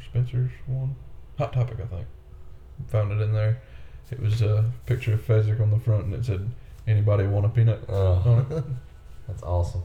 Spencer's 0.04 0.50
one. 0.66 0.94
Hot 1.38 1.54
Topic, 1.54 1.78
I 1.82 1.86
think. 1.86 2.06
Found 2.88 3.12
it 3.12 3.22
in 3.22 3.32
there. 3.32 3.62
It 4.10 4.20
was 4.20 4.42
a 4.42 4.70
picture 4.84 5.14
of 5.14 5.26
Fezzik 5.26 5.60
on 5.60 5.70
the 5.70 5.78
front, 5.78 6.04
and 6.04 6.14
it 6.14 6.26
said, 6.26 6.50
"Anybody 6.86 7.26
want 7.26 7.46
a 7.46 7.48
peanut?" 7.48 7.80
Oh, 7.88 8.22
on 8.26 8.58
it. 8.58 8.64
that's 9.26 9.42
awesome. 9.42 9.82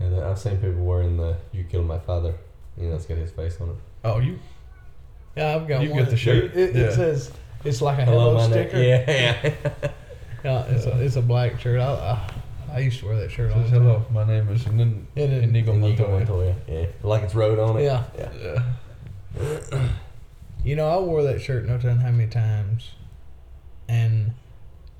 And 0.00 0.18
I've 0.18 0.38
seen 0.38 0.56
people 0.56 0.82
wearing 0.82 1.18
the 1.18 1.36
"You 1.52 1.64
Killed 1.64 1.86
My 1.86 1.98
Father." 1.98 2.34
You 2.78 2.88
know, 2.88 2.96
it's 2.96 3.06
got 3.06 3.18
his 3.18 3.30
face 3.30 3.60
on 3.60 3.68
it. 3.68 3.76
Oh, 4.02 4.18
you 4.18 4.38
Yeah, 5.36 5.54
I've 5.56 5.66
got 5.68 5.82
You 5.82 5.90
one. 5.90 5.98
get 6.00 6.10
the 6.10 6.16
shirt, 6.16 6.44
It, 6.54 6.56
it 6.56 6.76
yeah. 6.76 6.90
says 6.94 7.30
it's 7.64 7.80
like 7.82 7.98
a 7.98 8.04
hello, 8.04 8.34
my 8.34 8.46
sticker. 8.48 8.76
name. 8.76 9.04
Yeah. 9.08 9.54
Yeah, 10.44 10.62
it's, 10.66 10.84
A, 10.84 11.00
it's 11.02 11.16
a 11.16 11.22
black 11.22 11.58
shirt. 11.58 11.80
I, 11.80 11.86
I, 12.70 12.74
I 12.74 12.78
used 12.80 13.00
to 13.00 13.06
wear 13.06 13.16
that 13.16 13.30
shirt 13.30 13.50
all 13.50 13.62
says 13.62 13.70
the 13.70 13.78
time. 13.78 13.86
hello. 13.86 14.04
My 14.12 14.24
name 14.24 14.46
is, 14.50 14.66
and 14.66 14.78
then 14.78 15.06
It 15.16 15.30
is. 15.30 15.42
Inigo 15.42 15.72
Inigo 15.72 16.06
Montoya. 16.06 16.18
Montoya. 16.18 16.54
Yeah. 16.68 16.86
Like 17.02 17.22
it's 17.22 17.34
wrote 17.34 17.58
on 17.58 17.78
it. 17.78 17.84
Yeah. 17.84 18.04
Yeah. 18.18 18.62
Yeah. 19.72 19.88
You 20.64 20.76
know, 20.76 20.88
I 20.88 20.98
wore 20.98 21.22
that 21.24 21.40
shirt 21.40 21.66
no 21.66 21.78
telling 21.78 21.96
how 21.98 22.10
many 22.10 22.28
times, 22.30 22.90
and 23.88 24.32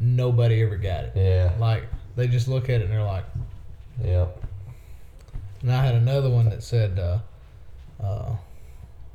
nobody 0.01 0.63
ever 0.63 0.77
got 0.77 1.05
it. 1.05 1.13
Yeah. 1.15 1.53
Like 1.59 1.85
they 2.17 2.27
just 2.27 2.49
look 2.49 2.65
at 2.65 2.81
it 2.81 2.85
and 2.85 2.91
they're 2.93 3.03
like. 3.03 3.25
Yeah. 4.03 4.27
And 5.63 5.73
I 5.73 5.85
had 5.85 5.95
another 5.95 6.29
one 6.31 6.49
that 6.51 6.63
said, 6.63 6.99
uh, 6.99 7.19
uh, 8.03 8.37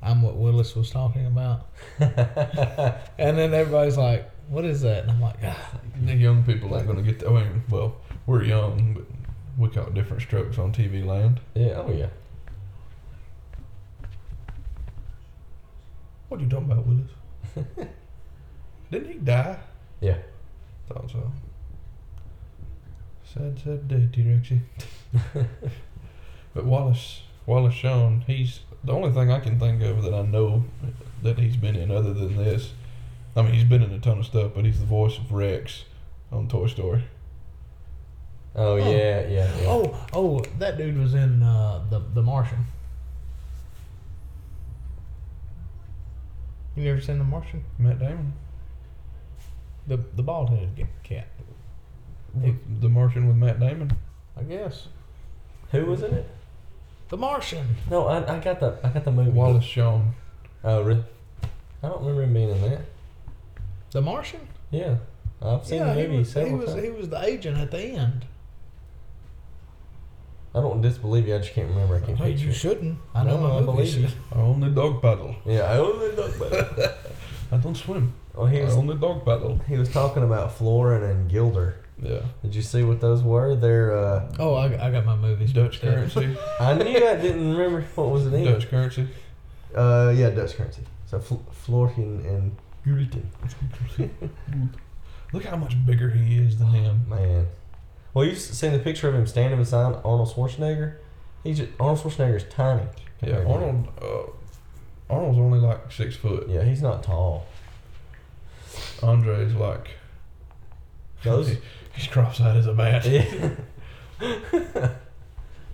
"I'm 0.01 0.21
what 0.21 0.35
Willis 0.37 0.75
was 0.75 0.89
talking 0.89 1.25
about," 1.25 1.67
and 1.99 3.37
then 3.37 3.53
everybody's 3.53 3.97
like, 3.97 4.29
"What 4.49 4.65
is 4.65 4.81
that?" 4.81 5.03
And 5.03 5.11
I'm 5.11 5.21
like, 5.21 5.37
ah, 5.43 5.71
The 6.05 6.13
young 6.15 6.43
people 6.43 6.75
ain't 6.77 6.87
gonna 6.87 7.01
get 7.01 7.19
that. 7.19 7.29
I 7.29 7.33
mean, 7.43 7.63
well, 7.69 7.95
we're 8.25 8.43
young, 8.43 8.93
but 8.93 9.05
we 9.57 9.69
caught 9.73 9.93
different 9.93 10.21
strokes 10.21 10.57
on 10.57 10.71
TV 10.71 11.05
land. 11.05 11.39
yeah. 11.55 11.73
Oh 11.85 11.91
yeah. 11.91 12.07
What 16.27 16.39
are 16.39 16.43
you 16.43 16.49
talking 16.49 16.71
about, 16.71 16.85
Willis? 16.85 17.11
Didn't 18.91 19.11
he 19.11 19.17
die? 19.19 19.57
Yeah. 19.99 20.17
Thought 20.87 21.09
so. 21.11 21.31
Sad, 23.23 23.59
sad 23.63 23.87
day, 23.87 24.07
T 24.11 24.23
Rexy. 24.23 24.59
but 26.53 26.65
Wallace, 26.65 27.21
Wallace 27.45 27.73
Shawn, 27.73 28.23
he's 28.27 28.59
the 28.83 28.93
only 28.93 29.11
thing 29.11 29.31
I 29.31 29.39
can 29.39 29.59
think 29.59 29.81
of 29.81 30.03
that 30.03 30.13
I 30.13 30.21
know 30.21 30.63
that 31.21 31.37
he's 31.37 31.57
been 31.57 31.75
in 31.75 31.91
other 31.91 32.13
than 32.13 32.37
this. 32.37 32.73
I 33.35 33.41
mean, 33.41 33.53
he's 33.53 33.63
been 33.63 33.83
in 33.83 33.91
a 33.91 33.99
ton 33.99 34.19
of 34.19 34.25
stuff, 34.25 34.51
but 34.55 34.65
he's 34.65 34.79
the 34.79 34.85
voice 34.85 35.17
of 35.17 35.31
Rex 35.31 35.85
on 36.31 36.47
Toy 36.47 36.67
Story. 36.67 37.03
Oh 38.55 38.75
yeah. 38.77 39.21
Yeah. 39.27 39.27
yeah. 39.27 39.67
"Oh, 39.67 40.07
oh, 40.13 40.41
that 40.57 40.77
dude 40.77 40.97
was 40.97 41.13
in 41.13 41.43
uh, 41.43 41.83
the 41.89 41.99
the 41.99 42.23
Martian." 42.23 42.65
You 46.75 46.85
never 46.85 47.01
seen 47.01 47.17
the 47.17 47.25
Martian? 47.25 47.63
Matt 47.77 47.99
Damon. 47.99 48.33
The 49.87 49.97
the 50.15 50.23
bald 50.23 50.49
headed 50.49 50.87
cat. 51.03 51.27
With 52.33 52.81
the 52.81 52.89
Martian 52.89 53.27
with 53.27 53.35
Matt 53.35 53.59
Damon. 53.59 53.91
I 54.37 54.43
guess 54.43 54.87
Who 55.71 55.85
was 55.85 56.03
in 56.03 56.13
it? 56.13 56.29
The 57.09 57.17
Martian. 57.17 57.65
No, 57.89 58.07
I, 58.07 58.17
I 58.35 58.39
got 58.39 58.59
the 58.59 58.77
I 58.83 58.89
got 58.89 59.03
the 59.03 59.11
movie. 59.11 59.31
Wallace 59.31 59.63
Shawn. 59.65 60.13
Oh 60.63 60.81
really? 60.83 61.03
I 61.81 61.87
don't 61.87 61.99
remember 62.01 62.23
him 62.23 62.33
being 62.33 62.49
in 62.49 62.61
that. 62.69 62.81
The 63.91 64.01
Martian. 64.01 64.41
Yeah. 64.71 64.97
I've 65.41 65.65
seen 65.65 65.79
yeah, 65.79 65.93
the 65.93 66.01
he 66.01 66.07
movie 66.07 66.17
was, 66.19 66.33
he 66.33 66.43
was 66.53 66.69
times. 66.69 66.83
he 66.83 66.89
was 66.91 67.09
the 67.09 67.23
agent 67.23 67.57
at 67.57 67.71
the 67.71 67.81
end. 67.81 68.25
I 70.53 70.61
don't 70.61 70.81
disbelieve 70.81 71.27
you. 71.27 71.35
I 71.35 71.39
just 71.39 71.53
can't 71.53 71.69
remember. 71.69 71.95
I 71.95 71.99
can't 72.01 72.17
Hey, 72.17 72.31
picture. 72.31 72.45
you 72.45 72.51
it. 72.51 72.55
shouldn't. 72.55 72.97
I 73.13 73.23
know 73.23 73.37
No, 73.39 73.47
my 73.47 73.57
I 73.57 73.61
believe 73.61 73.95
movies. 73.97 74.13
you. 74.13 74.37
Only 74.39 74.69
dog 74.71 75.01
paddle. 75.01 75.35
Yeah, 75.45 75.61
I 75.71 75.77
only 75.77 76.15
know 76.15 76.23
about 76.25 76.77
it. 76.79 76.91
I 77.51 77.57
don't 77.57 77.75
swim. 77.77 78.13
Well, 78.35 78.47
he 78.47 78.59
I 78.59 78.65
was 78.65 78.75
only 78.75 78.95
dog 78.97 79.23
paddle. 79.25 79.59
he 79.67 79.77
was 79.77 79.89
talking 79.91 80.23
about 80.23 80.51
Florin 80.53 81.03
and 81.03 81.29
Guilder. 81.29 81.75
Yeah. 82.01 82.21
Did 82.43 82.55
you 82.55 82.61
see 82.61 82.83
what 82.83 83.01
those 83.01 83.21
were? 83.23 83.55
They're 83.55 83.95
uh, 83.97 84.31
Oh, 84.39 84.53
I, 84.53 84.87
I 84.87 84.91
got 84.91 85.05
my 85.05 85.15
movies. 85.15 85.51
Dutch 85.53 85.81
currency. 85.81 86.37
I 86.59 86.73
knew 86.73 86.95
I 87.07 87.15
didn't 87.17 87.51
remember 87.57 87.81
what 87.95 88.09
was 88.09 88.25
the 88.25 88.31
name. 88.31 88.45
Dutch 88.45 88.69
currency. 88.69 89.07
Uh, 89.75 90.13
yeah, 90.15 90.29
Dutch 90.29 90.55
currency. 90.55 90.83
So 91.07 91.19
Fl- 91.19 91.35
Florin 91.51 92.23
and 92.25 92.55
Gulden. 92.85 93.25
Look 95.33 95.43
how 95.45 95.57
much 95.57 95.75
bigger 95.85 96.09
he 96.09 96.37
is 96.39 96.57
than 96.57 96.67
him. 96.69 97.05
Man. 97.09 97.47
Well, 98.13 98.25
you've 98.25 98.39
seen 98.39 98.71
the 98.73 98.79
picture 98.79 99.07
of 99.07 99.13
him 99.15 99.27
standing 99.27 99.59
beside 99.59 99.95
Arnold 100.03 100.29
Schwarzenegger. 100.29 100.95
He's 101.43 101.57
just, 101.59 101.71
Arnold 101.79 101.99
Schwarzenegger's 101.99 102.45
tiny. 102.49 102.83
Yeah, 103.21 103.37
compared 103.41 103.45
to 103.45 103.51
him. 103.65 103.87
Arnold. 104.01 104.29
Uh, 105.09 105.13
Arnold's 105.13 105.37
only 105.39 105.59
like 105.59 105.91
six 105.91 106.15
foot. 106.15 106.47
Yeah, 106.49 106.63
he's 106.63 106.81
not 106.81 107.03
tall. 107.03 107.45
Andre's 109.03 109.53
like. 109.55 109.89
Those- 111.23 111.57
he's 111.95 112.07
cross-eyed 112.07 112.57
as 112.57 112.67
a 112.67 112.73
bat. 112.73 113.05
Yeah. 113.05 113.49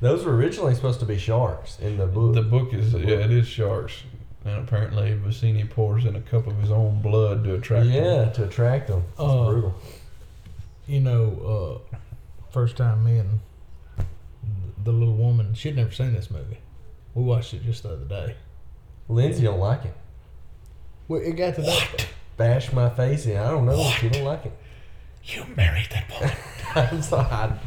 Those 0.01 0.25
were 0.25 0.35
originally 0.35 0.75
supposed 0.75 0.99
to 0.99 1.05
be 1.05 1.17
sharks 1.17 1.79
in 1.79 1.97
the 1.97 2.05
book. 2.05 2.35
The 2.35 2.41
book 2.41 2.73
is 2.73 2.93
yeah, 2.93 2.99
it 3.17 3.31
is 3.31 3.47
sharks, 3.47 4.03
and 4.43 4.57
apparently 4.57 5.13
Vizzini 5.13 5.67
pours 5.69 6.05
in 6.05 6.15
a 6.15 6.21
cup 6.21 6.47
of 6.47 6.57
his 6.59 6.69
own 6.69 7.01
blood 7.01 7.43
to 7.45 7.55
attract. 7.55 7.87
yeah, 7.87 8.01
them. 8.25 8.33
to 8.33 8.43
attract 8.43 8.87
them. 8.89 8.99
It's 9.11 9.19
Oh. 9.19 9.49
brutal. 9.51 9.75
You 10.87 10.99
know, 10.99 11.81
uh, 11.91 11.97
first 12.51 12.77
time 12.77 13.03
me 13.03 13.17
and 13.17 13.39
the 14.83 14.91
little 14.91 15.15
woman, 15.15 15.53
she'd 15.55 15.75
never 15.75 15.91
seen 15.91 16.13
this 16.13 16.29
movie. 16.29 16.59
We 17.15 17.23
watched 17.23 17.53
it 17.55 17.63
just 17.63 17.83
the 17.83 17.93
other 17.93 18.05
day. 18.05 18.35
Lindsay 19.07 19.43
don't 19.43 19.59
like 19.59 19.85
it. 19.85 19.93
Well, 21.07 21.21
it 21.21 21.31
got 21.33 21.55
to 21.55 21.61
that. 21.61 22.05
Bash 22.37 22.71
my 22.73 22.89
face 22.89 23.25
in. 23.25 23.37
I 23.37 23.49
don't 23.49 23.65
know. 23.65 23.81
She 23.91 24.09
don't 24.09 24.25
like 24.25 24.45
it. 24.45 24.51
You 25.27 25.45
married 25.55 25.87
that 25.91 26.09
woman. 26.09 26.35
I'm 26.75 27.01
sorry. 27.01 27.25
I, 27.31 27.57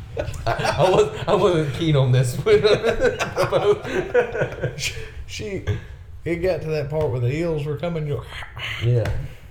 I, 0.46 0.74
I 0.78 0.90
was 0.90 1.24
I 1.26 1.34
wasn't 1.34 1.74
keen 1.74 1.96
on 1.96 2.12
this. 2.12 2.36
She, 5.26 5.62
it 6.24 6.36
got 6.36 6.62
to 6.62 6.68
that 6.68 6.88
part 6.88 7.10
where 7.10 7.20
the 7.20 7.30
eels 7.34 7.66
were 7.66 7.76
coming. 7.76 8.06
You 8.06 8.22
yeah. 8.82 9.10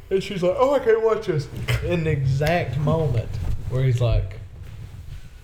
And 0.09 0.23
she's 0.23 0.41
like, 0.41 0.55
"Oh, 0.57 0.73
I 0.73 0.79
can't 0.79 1.03
watch 1.03 1.27
this." 1.27 1.47
In 1.83 2.03
the 2.03 2.09
exact 2.11 2.77
moment 2.77 3.29
where 3.69 3.83
he's 3.83 4.01
like, 4.01 4.39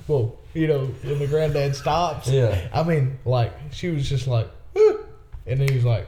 "Whoa," 0.07 0.35
you 0.55 0.67
know, 0.67 0.85
when 1.03 1.19
the 1.19 1.27
granddad 1.27 1.75
stops. 1.75 2.27
Yeah. 2.27 2.67
I 2.73 2.81
mean, 2.83 3.19
like 3.25 3.53
she 3.71 3.89
was 3.89 4.09
just 4.09 4.25
like, 4.25 4.49
"Woo," 4.73 5.05
and 5.45 5.59
then 5.59 5.67
he's 5.69 5.85
like, 5.85 6.07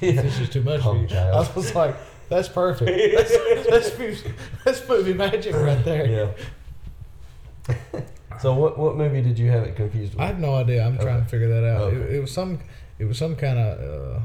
Yeah. 0.00 0.22
"This 0.22 0.38
is 0.38 0.48
too 0.48 0.62
much 0.62 0.82
Calm 0.82 0.98
for 0.98 1.02
you." 1.02 1.08
child. 1.08 1.48
I 1.48 1.52
was 1.56 1.74
like, 1.74 1.96
"That's 2.30 2.48
perfect. 2.48 2.90
That's, 3.16 3.66
that's, 3.68 3.98
movie, 3.98 4.32
that's 4.64 4.88
movie 4.88 5.12
magic 5.12 5.54
right 5.54 5.84
there." 5.84 6.06
Yeah. 6.06 8.00
so 8.40 8.54
what 8.54 8.78
what 8.78 8.96
movie 8.96 9.20
did 9.20 9.38
you 9.38 9.50
have 9.50 9.64
it 9.64 9.76
confused 9.76 10.14
with? 10.14 10.22
I 10.22 10.26
have 10.28 10.38
no 10.38 10.54
idea. 10.54 10.84
I'm 10.86 10.98
trying 10.98 11.22
to 11.22 11.28
figure 11.28 11.48
that 11.48 11.64
out. 11.68 11.82
Okay. 11.82 11.96
It, 11.96 12.14
it 12.16 12.20
was 12.20 12.32
some, 12.32 12.58
it 12.98 13.04
was 13.04 13.18
some 13.18 13.36
kind 13.36 13.58
of 13.58 14.16
uh, 14.16 14.20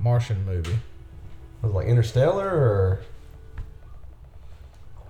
Martian 0.00 0.44
movie. 0.46 0.78
was 1.62 1.72
like 1.72 1.86
Interstellar 1.86 2.48
or 2.48 3.00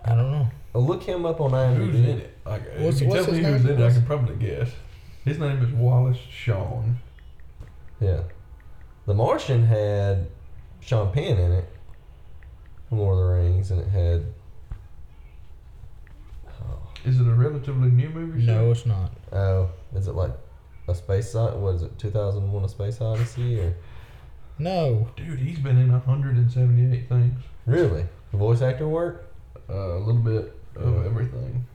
I 0.05 0.15
don't 0.15 0.31
know. 0.33 0.49
oh, 0.75 0.81
look 0.81 1.03
him 1.03 1.27
up 1.27 1.41
on 1.41 1.51
IMDb. 1.51 1.77
Who's 1.77 1.95
IMDb. 1.97 2.09
in 2.09 2.19
it? 2.21 2.39
Like, 2.47 2.63
What's- 2.79 2.97
if 2.97 3.03
you 3.03 3.09
what's 3.09 3.25
tell 3.27 3.35
me 3.35 3.43
who's 3.43 3.65
in 3.65 3.81
it, 3.81 3.85
I 3.87 3.93
can 3.93 4.07
probably 4.07 4.37
guess. 4.37 4.71
His 5.25 5.39
name 5.39 5.63
is 5.63 5.71
Wallace 5.73 6.17
Shawn. 6.31 6.99
Yeah. 8.01 8.23
The 9.07 9.13
Martian 9.15 9.67
had 9.67 10.29
Sean 10.81 11.13
Penn 11.13 11.37
in 11.39 11.53
it. 11.53 11.69
From 12.89 12.99
Lord 12.99 13.19
of 13.19 13.25
the 13.27 13.35
Rings, 13.35 13.71
and 13.71 13.81
it 13.81 13.89
had. 13.89 14.25
Oh, 16.63 16.79
Is 17.05 17.21
it 17.21 17.27
a 17.27 17.33
relatively 17.35 17.91
new 17.91 18.09
movie? 18.11 18.43
No, 18.45 18.67
sir? 18.67 18.71
it's 18.73 18.87
not. 18.87 19.11
oh, 19.33 19.71
is 19.95 20.09
it 20.09 20.15
like 20.15 20.33
a 20.89 20.95
space? 20.95 21.35
Od- 21.35 21.61
What 21.61 21.75
is 21.77 21.83
it? 21.83 21.99
Two 21.99 22.11
thousand 22.11 22.51
one: 22.51 22.65
A 22.65 22.69
Space 22.69 23.01
Odyssey, 23.01 23.61
or 23.61 23.75
No. 24.59 25.09
Dude, 25.17 25.39
he's 25.39 25.59
been 25.59 25.79
in 25.79 25.93
178 25.93 27.09
things. 27.09 27.41
really 27.67 28.07
voice 28.33 28.61
actor 28.63 28.89
work? 28.89 29.33
Uh, 29.71 29.97
a 29.97 29.99
little 29.99 30.21
bit 30.23 30.55
of 30.77 30.95
Yeah. 30.95 31.05
everything. 31.07 31.67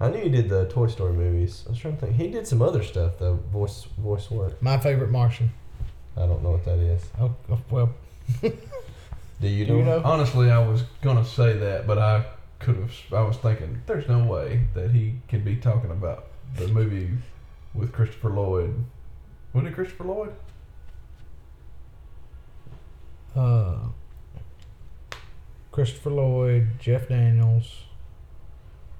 I 0.00 0.08
knew 0.10 0.18
he 0.18 0.28
did 0.30 0.48
the 0.48 0.66
Toy 0.68 0.88
Story 0.88 1.12
movies. 1.12 1.62
I 1.66 1.70
was 1.70 1.78
trying 1.78 1.94
to 1.96 2.00
think. 2.06 2.16
He 2.16 2.28
did 2.28 2.46
some 2.46 2.60
other 2.62 2.82
stuff 2.82 3.18
though. 3.18 3.38
Voice 3.52 3.84
voice 3.98 4.30
work. 4.30 4.60
My 4.62 4.78
favorite 4.78 5.10
Martian. 5.10 5.52
I 6.16 6.26
don't 6.26 6.42
know 6.42 6.50
what 6.52 6.64
that 6.64 6.78
is. 6.78 7.02
Oh, 7.20 7.34
oh, 7.50 7.58
well, 7.70 7.90
Do 9.42 9.48
you 9.48 9.66
Do 9.66 9.72
know? 9.72 9.78
you 9.78 9.84
know? 9.84 10.02
Honestly, 10.04 10.50
I 10.50 10.66
was 10.66 10.82
gonna 11.02 11.24
say 11.24 11.52
that, 11.54 11.86
but 11.86 11.98
I 11.98 12.24
could 12.60 12.76
have. 12.76 12.92
I 13.12 13.22
was 13.22 13.36
thinking, 13.36 13.82
there's 13.86 14.08
no 14.08 14.24
way 14.24 14.68
that 14.74 14.92
he 14.92 15.16
can 15.28 15.42
be 15.44 15.56
talking 15.56 15.90
about 15.90 16.28
the 16.56 16.68
movie 16.68 17.10
with 17.74 17.92
Christopher 17.92 18.30
Lloyd. 18.30 18.84
Wasn't 19.52 19.70
it 19.70 19.74
Christopher 19.74 20.04
Lloyd? 20.04 20.32
Uh, 23.36 23.74
Christopher 25.70 26.10
Lloyd, 26.10 26.68
Jeff 26.78 27.08
Daniels. 27.08 27.84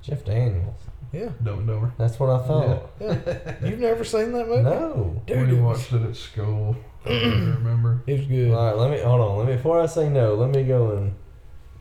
Jeff 0.00 0.24
Daniels. 0.24 0.74
Yeah, 1.12 1.28
Dumb 1.42 1.58
and 1.60 1.68
Dumber. 1.68 1.92
That's 1.98 2.18
what 2.18 2.30
I 2.30 2.46
thought. 2.46 2.90
yeah. 3.00 3.54
You've 3.64 3.78
never 3.78 4.02
seen 4.02 4.32
that 4.32 4.48
movie? 4.48 4.62
No. 4.62 5.22
Dude, 5.26 5.50
we 5.50 5.58
it 5.58 5.60
watched 5.60 5.92
it 5.92 6.02
at 6.02 6.16
school. 6.16 6.74
I 7.06 7.10
remember. 7.10 8.02
it 8.06 8.18
was 8.18 8.26
good. 8.26 8.52
All 8.52 8.64
right, 8.66 8.76
let 8.76 8.90
me 8.90 9.00
hold 9.00 9.20
on. 9.20 9.38
Let 9.38 9.48
me 9.48 9.56
before 9.56 9.80
I 9.80 9.86
say 9.86 10.08
no. 10.08 10.34
Let 10.34 10.50
me 10.50 10.62
go 10.64 10.92
and 10.96 11.14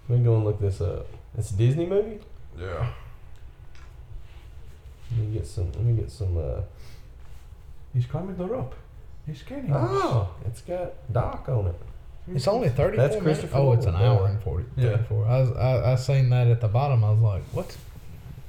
let 0.10 0.20
me 0.20 0.26
go 0.26 0.36
and 0.36 0.46
look 0.46 0.60
this 0.60 0.82
up. 0.82 1.08
It's 1.38 1.52
a 1.52 1.56
Disney 1.56 1.86
movie. 1.86 2.20
Yeah. 2.60 2.92
Let 5.12 5.20
me 5.28 5.34
get 5.34 5.48
some. 5.48 5.72
Let 5.74 5.84
me 5.84 5.94
get 5.94 6.12
some. 6.12 6.38
Uh, 6.38 6.62
He's 7.94 8.06
climbing 8.06 8.38
the 8.38 8.46
rope. 8.46 8.74
He's 9.28 9.40
skating. 9.40 9.72
oh, 9.74 10.34
it's 10.46 10.62
got 10.62 10.94
Doc 11.12 11.48
on 11.50 11.68
it. 11.68 11.76
It's 12.34 12.48
only 12.48 12.70
thirty. 12.70 12.96
That's 12.98 13.16
minutes. 13.16 13.40
Christopher 13.42 13.58
Oh, 13.58 13.74
it's 13.74 13.86
an 13.86 13.96
hour 13.96 14.24
yeah. 14.24 14.30
and 14.30 14.42
40. 14.42 14.66
Yeah. 14.78 14.90
34. 14.98 15.26
I, 15.28 15.40
was, 15.40 15.52
I, 15.52 15.92
I 15.92 15.96
seen 15.96 16.30
that 16.30 16.48
at 16.48 16.62
the 16.62 16.68
bottom. 16.70 17.04
I 17.04 17.12
was 17.12 17.20
like, 17.20 17.44
what? 17.52 17.76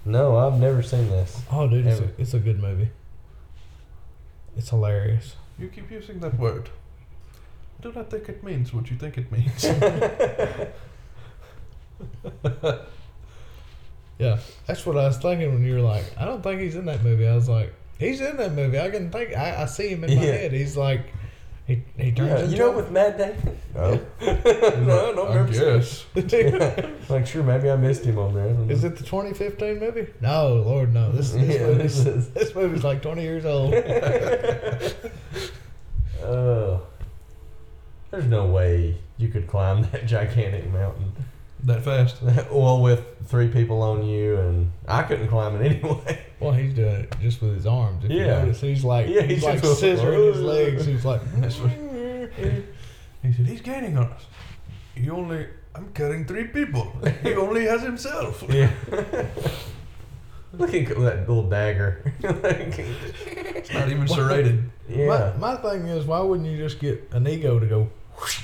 No, 0.05 0.37
I've 0.37 0.59
never 0.61 0.83
seen 0.83 1.09
this. 1.11 1.43
Oh, 1.51 1.67
dude, 1.69 1.87
it's 1.87 2.01
a, 2.01 2.11
it's 2.19 2.35
a 2.35 2.39
good 2.39 2.61
movie. 2.61 2.91
It's 4.57 4.69
hilarious. 4.71 5.35
You 5.59 5.69
keep 5.69 5.91
using 5.91 6.21
that 6.21 6.39
word. 6.39 6.69
I 7.79 7.83
do 7.83 7.93
not 7.93 8.11
think 8.11 8.29
it 8.29 8.43
means 8.45 8.73
what 8.73 8.91
you 8.91 8.97
think 8.97 9.19
it 9.19 9.31
means. 9.33 9.65
Yeah, 14.19 14.39
that's 14.67 14.87
what 14.87 14.97
I 14.97 15.07
was 15.09 15.17
thinking 15.19 15.53
when 15.53 15.65
you 15.65 15.75
were 15.75 15.81
like, 15.81 16.05
I 16.17 16.25
don't 16.25 16.43
think 16.43 16.61
he's 16.61 16.77
in 16.77 16.85
that 16.85 17.03
movie. 17.03 17.27
I 17.27 17.35
was 17.35 17.49
like, 17.49 17.75
he's 17.99 18.21
in 18.21 18.37
that 18.37 18.53
movie. 18.53 18.79
I 18.79 18.89
can 18.91 19.11
think. 19.11 19.37
I, 19.37 19.63
I 19.63 19.67
see 19.67 19.89
him 19.89 20.05
in 20.05 20.15
my 20.15 20.23
Yeah. 20.25 20.33
head. 20.33 20.53
He's 20.53 20.77
like, 20.77 21.07
he 21.67 21.83
he 21.97 22.13
turns 22.13 22.29
Yeah, 22.31 22.47
you 22.49 22.59
know, 22.59 22.71
with 22.73 22.91
Matt 22.91 23.17
Damon. 23.19 23.59
No, 23.75 23.99
no, 24.21 25.13
no. 25.13 25.27
I 25.29 25.37
remember 25.37 25.53
seeing 25.55 26.55
it. 26.55 26.59
guess. 26.59 26.87
Like, 27.11 27.27
sure, 27.27 27.43
maybe 27.43 27.71
I 27.71 27.77
missed 27.77 28.05
him 28.05 28.19
on 28.19 28.35
there. 28.35 28.45
I 28.45 28.49
don't 28.49 28.67
know. 28.69 28.73
Is 28.75 28.85
it 28.85 28.97
the 28.97 29.03
2015 29.05 29.79
movie? 29.81 30.07
No, 30.21 30.55
Lord, 30.57 30.93
no. 30.93 31.11
This 31.13 31.31
this, 31.33 31.43
Yeah, 31.61 31.67
movie's, 31.69 32.05
this 32.05 32.15
is- 32.15 32.31
this 32.31 32.55
movie's 32.55 32.85
like 32.85 33.01
20 33.03 33.23
years 33.23 33.45
old. 33.47 33.73
Uh, 36.23 36.79
there's 38.11 38.27
no 38.27 38.47
way 38.47 38.97
you 39.17 39.29
could 39.29 39.47
climb 39.49 39.83
that 39.91 40.07
gigantic 40.07 40.71
mountain. 40.71 41.13
That 41.65 41.85
fast. 41.85 42.21
well, 42.51 42.83
with 42.83 43.05
three 43.29 43.49
people 43.49 43.83
on 43.83 44.05
you, 44.05 44.37
and 44.37 44.73
I 44.89 45.03
couldn't 45.05 45.29
climb 45.29 45.55
it 45.61 45.65
anyway. 45.73 46.25
Well, 46.41 46.53
he's 46.53 46.75
doing 46.75 46.95
it 47.03 47.15
just 47.21 47.41
with 47.41 47.55
his 47.55 47.67
arms. 47.67 48.05
If 48.05 48.11
you 48.11 48.19
Yeah. 48.21 48.41
notice, 48.43 48.61
he's 48.61 48.83
like 48.85 49.07
Yeah, 49.09 49.23
he's, 49.23 49.37
he's 49.37 49.45
like 49.45 49.61
scissoring 49.63 50.33
his 50.33 50.43
legs. 50.43 50.85
He's 50.87 51.05
like, 51.05 51.21
He 53.23 53.33
said, 53.33 53.47
he's 53.47 53.61
gaining 53.61 53.97
on 53.97 54.07
us. 54.13 54.27
He 54.97 55.09
only, 55.09 55.47
I'm 55.77 55.93
carrying 55.93 56.25
three 56.25 56.45
people. 56.49 56.93
He 57.23 57.35
only 57.35 57.67
has 57.67 57.83
himself. 57.83 58.43
Yeah. 58.49 58.73
Look 60.55 60.75
at 60.75 60.89
that 60.89 61.29
little 61.29 61.49
dagger. 61.49 62.13
It's 62.21 63.73
not 63.73 63.89
even 63.89 64.09
serrated. 64.09 64.71
yeah. 64.89 65.33
my, 65.39 65.55
my 65.55 65.57
thing 65.63 65.87
is, 65.87 66.05
why 66.05 66.21
wouldn't 66.21 66.49
you 66.49 66.59
just 66.59 66.79
get 66.81 67.09
Inigo 67.15 67.59
to 67.61 67.67
go? 67.67 67.91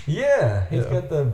Yeah, 0.07 0.67
he's 0.71 0.85
Yeah. 0.85 0.91
got 0.91 1.11
the 1.11 1.33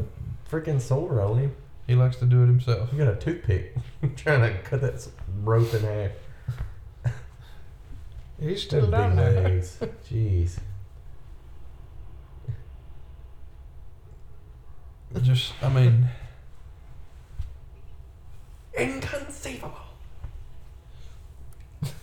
freaking 0.51 0.81
sword 0.81 1.18
on 1.18 1.38
him. 1.38 1.57
He 1.87 1.94
likes 1.94 2.16
to 2.16 2.27
do 2.27 2.42
it 2.42 2.47
himself. 2.47 2.90
He 2.90 2.97
got 2.97 3.09
a 3.09 3.16
toothpick 3.16 3.77
trying 4.16 4.40
to 4.40 4.59
cut 4.62 4.81
that 4.81 5.07
rope 5.42 5.73
in 5.75 5.83
half. 5.83 6.11
He's 8.40 8.62
still 8.62 8.87
Them 8.87 9.16
down 9.16 9.16
there. 9.16 9.61
Jeez. 10.11 10.59
Just, 15.23 15.53
I 15.62 15.68
mean, 15.68 16.09
Inconceivable. 18.77 19.70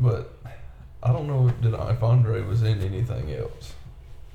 but 0.00 0.33
I 1.04 1.12
don't 1.12 1.26
know 1.26 1.48
if, 1.48 1.60
did, 1.60 1.74
if 1.74 2.02
Andre 2.02 2.42
was 2.42 2.62
in 2.62 2.80
anything 2.80 3.32
else. 3.32 3.74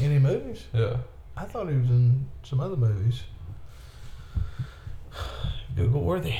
Any 0.00 0.18
movies? 0.18 0.64
Yeah. 0.74 0.98
I 1.36 1.44
thought 1.44 1.68
he 1.68 1.76
was 1.76 1.88
in 1.88 2.26
some 2.42 2.60
other 2.60 2.76
movies. 2.76 3.22
Google 5.76 6.02
worthy. 6.02 6.34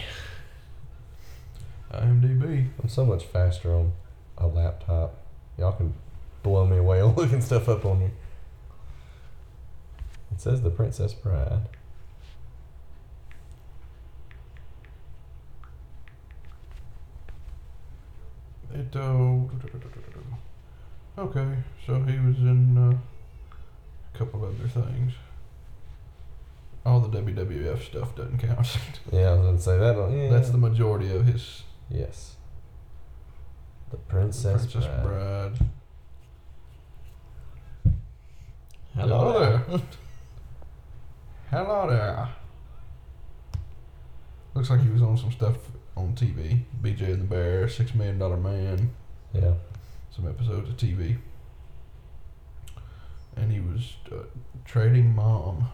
IMDb. 1.92 2.68
I'm 2.82 2.88
so 2.88 3.06
much 3.06 3.24
faster 3.24 3.72
on 3.72 3.92
a 4.38 4.46
laptop. 4.46 5.14
Y'all 5.58 5.72
can 5.72 5.94
blow 6.42 6.66
me 6.66 6.76
away 6.76 7.02
looking 7.16 7.40
stuff 7.40 7.68
up 7.68 7.84
on 7.84 8.00
here. 8.00 8.12
It 10.32 10.40
says 10.40 10.62
The 10.62 10.70
Princess 10.70 11.14
Bride. 11.14 11.68
It, 18.76 18.94
uh, 18.94 19.38
okay, 21.18 21.56
so 21.86 22.02
he 22.02 22.18
was 22.18 22.36
in 22.40 22.76
uh, 22.76 22.98
a 24.14 24.18
couple 24.18 24.44
other 24.44 24.68
things. 24.68 25.14
All 26.84 27.00
the 27.00 27.22
WWF 27.22 27.82
stuff 27.82 28.14
doesn't 28.14 28.38
count. 28.38 28.78
Yeah, 29.12 29.30
I 29.30 29.32
was 29.32 29.46
gonna 29.46 29.58
say 29.58 29.78
that. 29.78 30.10
Yeah. 30.12 30.28
That's 30.28 30.50
the 30.50 30.58
majority 30.58 31.10
of 31.10 31.24
his 31.24 31.62
yes. 31.90 32.36
The 33.90 33.96
Princess, 33.96 34.70
Princess 34.70 34.84
Bride. 35.02 35.02
Bride. 35.02 35.58
Hello 38.94 39.38
there. 39.38 39.64
Hello 41.50 41.88
there. 41.88 42.28
Looks 44.52 44.68
like 44.68 44.82
he 44.82 44.90
was 44.90 45.00
on 45.00 45.16
some 45.16 45.32
stuff 45.32 45.56
on 45.96 46.12
TV. 46.14 46.60
BJ 46.82 47.12
and 47.12 47.22
the 47.22 47.24
Bear, 47.24 47.68
Six 47.68 47.94
Million 47.94 48.18
Dollar 48.18 48.36
Man, 48.36 48.90
Yeah. 49.32 49.54
some 50.10 50.28
episodes 50.28 50.68
of 50.68 50.76
TV. 50.76 51.16
And 53.36 53.52
he 53.52 53.60
was 53.60 53.96
uh, 54.12 54.24
trading 54.64 55.14
mom. 55.14 55.68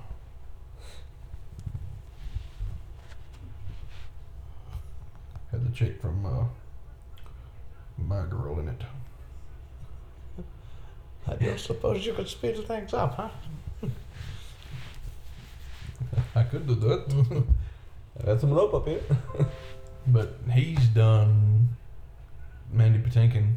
Had 5.50 5.64
the 5.66 5.74
chick 5.74 6.00
from 6.00 6.24
uh, 6.24 6.44
My 7.98 8.24
Girl 8.26 8.58
in 8.58 8.68
it. 8.68 8.82
I 11.28 11.34
don't 11.36 11.58
suppose 11.60 12.04
you 12.04 12.14
could 12.14 12.28
speed 12.28 12.56
things 12.66 12.92
up, 12.94 13.14
huh? 13.14 13.28
I 16.34 16.42
could 16.42 16.66
do 16.66 16.74
that. 16.74 17.44
I 18.20 18.24
got 18.26 18.40
some 18.40 18.52
rope 18.52 18.74
up 18.74 18.88
here. 18.88 19.00
But 20.06 20.38
he's 20.50 20.86
done 20.88 21.68
Mandy 22.72 22.98
Patinkin. 22.98 23.54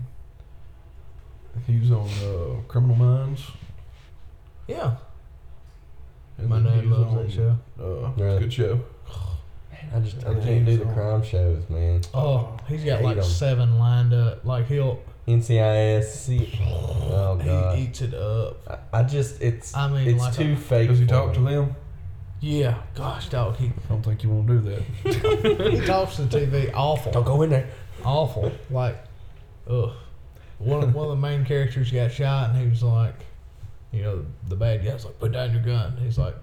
He 1.66 1.80
was 1.80 1.92
on 1.92 2.08
uh, 2.10 2.62
Criminal 2.68 2.96
Minds. 2.96 3.44
Yeah. 4.68 4.96
and 6.38 6.50
My 6.50 6.60
then 6.60 6.66
dad 6.80 6.90
was 6.90 7.00
loves 7.00 7.12
on, 7.14 7.24
that 7.24 7.32
show. 7.32 7.58
Uh, 7.80 8.10
it's 8.12 8.20
Really? 8.20 8.38
a 8.38 8.40
good 8.42 8.54
show. 8.54 8.82
I 9.94 10.00
just 10.00 10.18
I 10.26 10.34
can't 10.34 10.66
do 10.66 10.72
he's 10.72 10.80
the 10.80 10.86
crime 10.86 11.24
shows, 11.24 11.64
man. 11.70 12.02
Oh, 12.14 12.58
he's 12.68 12.84
got 12.84 12.98
Hate 12.98 13.06
like 13.06 13.18
'em. 13.18 13.24
seven 13.24 13.78
lined 13.80 14.14
up. 14.14 14.44
Like 14.44 14.68
he'll 14.68 15.00
NCIS. 15.28 16.04
C- 16.26 16.60
oh 16.64 17.36
god. 17.44 17.78
he 17.78 17.84
eats 17.86 18.02
it 18.02 18.14
up. 18.14 18.58
I, 18.94 19.00
I 19.00 19.04
just 19.04 19.42
it's 19.42 19.76
I 19.76 19.88
mean, 19.88 20.08
it's 20.10 20.20
like 20.20 20.34
too 20.34 20.54
a- 20.54 20.56
fake. 20.58 20.90
Does 20.90 21.00
he 21.00 21.06
for 21.06 21.12
talk 21.12 21.34
to 21.36 21.40
me. 21.40 21.54
them? 21.56 21.76
Yeah, 22.46 22.76
gosh, 22.94 23.30
dog. 23.30 23.56
He 23.56 23.66
I 23.70 23.72
don't 23.90 24.04
think 24.04 24.22
you 24.22 24.30
want 24.30 24.48
to 24.48 24.54
do 24.54 24.62
that. 24.70 25.72
he 25.72 25.82
talks 25.84 26.18
to 26.18 26.26
the 26.26 26.40
TV 26.42 26.72
awful. 26.76 27.12
Don't 27.12 27.24
go 27.26 27.42
in 27.42 27.50
there. 27.50 27.68
awful. 28.04 28.52
Like, 28.70 29.04
ugh. 29.68 29.94
One 30.60 30.84
of, 30.84 30.94
one 30.94 31.06
of 31.06 31.10
the 31.10 31.16
main 31.16 31.44
characters 31.44 31.90
got 31.92 32.12
shot, 32.12 32.52
and 32.52 32.60
he 32.60 32.68
was 32.70 32.84
like, 32.84 33.16
you 33.92 34.04
know, 34.04 34.24
the 34.48 34.56
bad 34.56 34.86
guy's 34.86 35.06
like, 35.06 35.18
put 35.18 35.32
down 35.32 35.54
your 35.54 35.64
gun. 35.64 35.98
He's 35.98 36.20
like, 36.20 36.36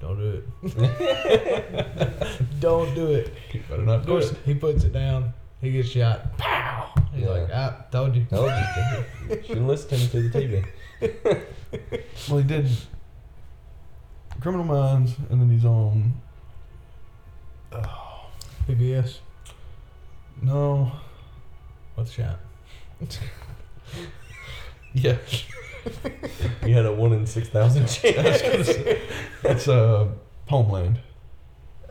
don't 0.00 0.18
do 0.18 0.42
it. 0.62 2.50
don't 2.60 2.94
do 2.94 3.08
it. 3.10 3.32
You 3.52 3.60
better 3.68 3.82
not 3.82 4.06
do 4.06 4.18
it. 4.18 4.36
He 4.44 4.54
puts 4.54 4.84
it 4.84 4.92
down. 4.92 5.34
He 5.60 5.72
gets 5.72 5.88
shot. 5.88 6.38
Pow! 6.38 6.92
He's 7.12 7.24
Yeah. 7.24 7.30
like, 7.30 7.50
I 7.50 7.74
told 7.90 8.14
you. 8.14 8.24
Told 8.26 8.52
you. 9.28 9.42
Shouldn't 9.44 9.66
listen 9.66 9.98
to 9.98 10.28
the 10.28 10.30
TV. 10.30 10.64
Well, 12.28 12.38
he 12.38 12.44
did 12.44 12.66
Criminal 14.40 14.64
Minds, 14.64 15.14
and 15.30 15.40
then 15.40 15.50
he's 15.50 15.64
on. 15.64 16.14
Oh, 17.72 18.26
PBS. 18.68 19.18
No. 20.42 20.92
What's 21.94 22.14
that? 22.16 22.38
Yeah. 24.94 25.16
he 26.64 26.72
had 26.72 26.86
a 26.86 26.92
one 26.92 27.12
in 27.12 27.26
six 27.26 27.48
thousand 27.50 27.86
chance. 27.88 28.40
it's 29.44 29.68
uh, 29.68 30.08
Homeland. 30.48 30.98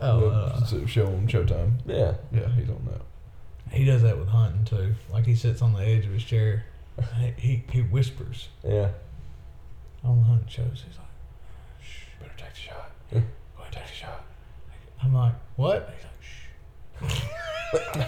Oh, 0.00 0.26
uh, 0.28 0.58
it's 0.60 0.72
a 0.72 0.86
show 0.86 1.06
on 1.06 1.26
Showtime. 1.28 1.78
yeah. 1.86 2.14
Yeah, 2.32 2.48
he's 2.54 2.68
on 2.68 2.86
that. 2.90 3.72
He 3.74 3.84
does 3.84 4.02
that 4.02 4.18
with 4.18 4.28
hunting 4.28 4.64
too. 4.64 4.94
Like 5.12 5.26
he 5.26 5.34
sits 5.36 5.62
on 5.62 5.72
the 5.74 5.80
edge 5.80 6.04
of 6.06 6.12
his 6.12 6.24
chair. 6.24 6.64
He 7.36 7.62
he 7.70 7.82
whispers 7.82 8.48
Yeah. 8.64 8.88
on 10.04 10.18
the 10.18 10.24
hunting 10.24 10.48
shows. 10.48 10.82
He's 10.86 10.98
like, 10.98 11.06
"Shh, 11.80 12.02
Better 12.20 12.32
take 12.36 12.50
the 12.54 12.58
shot. 12.60 12.90
Yeah. 13.12 13.20
Go 13.56 13.62
ahead, 13.62 13.72
take 13.72 13.86
the 13.86 13.92
shot. 13.92 14.24
I'm 15.02 15.14
like, 15.14 15.34
what? 15.56 15.94
He's 17.00 17.02
like, 17.02 17.12
shh. 17.12 17.24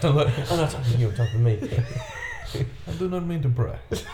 I'm 0.05 0.15
not 0.17 0.71
talking 0.71 0.93
to 0.93 0.99
you. 0.99 1.09
I'm 1.09 1.15
talking 1.15 1.33
to 1.33 1.39
me. 1.39 1.83
I 2.89 2.93
do 2.99 3.09
not 3.09 3.25
mean 3.25 3.43
to 3.43 3.49
brag, 3.49 3.79
but 3.91 4.05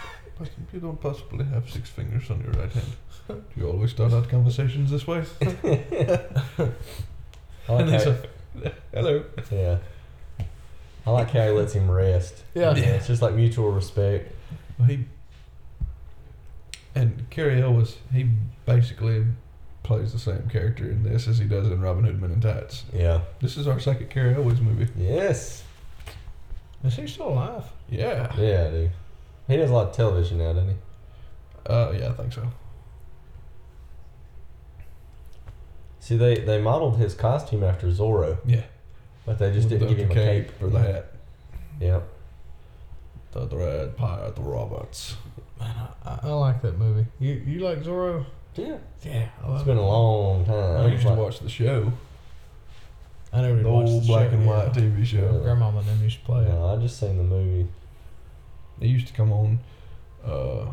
you 0.73 0.81
don't 0.81 1.01
possibly 1.01 1.45
have 1.47 1.71
six 1.71 1.89
fingers 1.89 2.31
on 2.31 2.41
your 2.43 2.53
right 2.53 2.71
hand. 2.73 2.97
Do 3.29 3.43
you 3.57 3.69
always 3.69 3.91
start 3.91 4.13
out 4.13 4.29
conversations 4.29 4.91
this 4.91 5.07
way? 5.07 5.25
I 7.69 7.73
like 7.73 8.05
how, 8.05 8.17
like, 8.55 8.75
Hello. 8.93 9.25
yeah. 9.51 9.79
I 11.07 11.11
like 11.11 11.31
how 11.31 11.45
he 11.47 11.51
lets 11.51 11.73
him 11.73 11.91
rest. 11.91 12.45
Yeah. 12.55 12.75
It's 12.77 13.07
just 13.07 13.23
like 13.23 13.35
mutual 13.35 13.71
respect. 13.73 14.33
Well, 14.79 14.89
he 14.89 15.07
and 16.95 17.29
Cary 17.31 17.61
Elwes, 17.63 17.97
he 18.13 18.29
basically 18.65 19.27
plays 19.87 20.13
the 20.13 20.19
same 20.19 20.49
character 20.51 20.85
in 20.91 21.03
this 21.05 21.29
as 21.29 21.39
he 21.39 21.45
does 21.47 21.69
in 21.71 21.81
Robin 21.81 22.05
Hood 22.05 22.21
Men 22.21 22.33
in 22.33 22.41
Tights. 22.41 22.85
Yeah. 22.93 23.21
This 23.41 23.57
is 23.57 23.69
our 23.69 23.79
second 23.79 24.11
Cary 24.11 24.35
Elwes 24.35 24.61
movie. 24.61 24.89
Yes. 24.97 25.63
Is 26.85 26.97
he 26.97 27.07
still 27.07 27.29
alive? 27.29 27.65
Yeah. 27.89 28.35
Yeah, 28.37 28.71
dude. 28.71 28.91
He 29.49 29.57
does 29.57 29.71
a 29.71 29.73
lot 29.73 29.89
of 29.89 29.95
television 29.97 30.39
now, 30.39 30.53
doesn't 30.53 30.71
he? 30.71 30.77
Uh, 31.67 31.93
yeah, 31.99 32.09
I 32.09 32.13
think 32.13 32.33
so. 32.33 32.43
See, 36.01 36.17
they, 36.17 36.37
they 36.39 36.61
modeled 36.61 36.99
his 36.99 37.15
costume 37.15 37.65
after 37.65 37.89
Zorro, 37.89 38.39
Yeah. 38.45 38.63
but 39.25 39.39
they 39.39 39.53
just 39.53 39.69
With 39.71 39.81
didn't 39.81 39.89
the, 39.89 39.95
give 39.95 40.11
him 40.11 40.17
the 40.17 40.23
a 40.23 40.43
cape. 40.45 40.63
or 40.63 40.69
the 40.69 40.79
hat. 40.81 41.07
Yeah. 41.81 42.01
The 43.33 43.47
Dread 43.47 43.97
Pirate 43.97 44.35
the 44.37 44.43
Roberts. 44.43 45.17
Man, 45.61 45.75
I, 46.05 46.19
I 46.23 46.29
like 46.31 46.63
that 46.63 46.79
movie. 46.79 47.07
You 47.19 47.35
you 47.47 47.61
like 47.61 47.83
Zorro? 47.83 48.25
Yeah. 48.57 48.79
Yeah, 49.05 49.29
I 49.43 49.47
love 49.47 49.57
It's 49.57 49.67
been 49.67 49.77
a 49.77 49.87
long 49.87 50.45
time. 50.45 50.81
I 50.81 50.87
used 50.87 51.07
to 51.07 51.13
watch 51.15 51.41
the 51.41 51.49
show, 51.49 51.93
I 53.33 53.43
never 53.43 53.55
the 53.55 53.61
even 53.61 53.73
watched 53.73 53.89
old 53.89 54.03
the 54.03 54.07
black 54.07 54.31
show, 54.31 54.37
and 54.37 54.45
yeah. 54.45 54.51
white 54.51 54.73
TV 54.73 55.05
show. 55.05 55.41
Grandmama 55.43 55.79
and 55.81 55.89
them 55.89 56.03
used 56.03 56.21
to 56.21 56.25
play 56.25 56.45
it. 56.45 56.49
No, 56.49 56.67
I 56.67 56.77
just 56.77 56.99
seen 56.99 57.19
the 57.19 57.23
movie. 57.23 57.69
It 58.81 58.87
used 58.87 59.07
to 59.09 59.13
come 59.13 59.33
on 59.33 59.59
uh, 60.25 60.67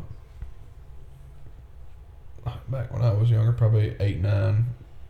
back 2.70 2.92
when 2.92 3.02
I 3.02 3.14
was 3.14 3.30
younger, 3.30 3.52
probably 3.52 3.96
eight, 4.00 4.20
nine. 4.20 4.66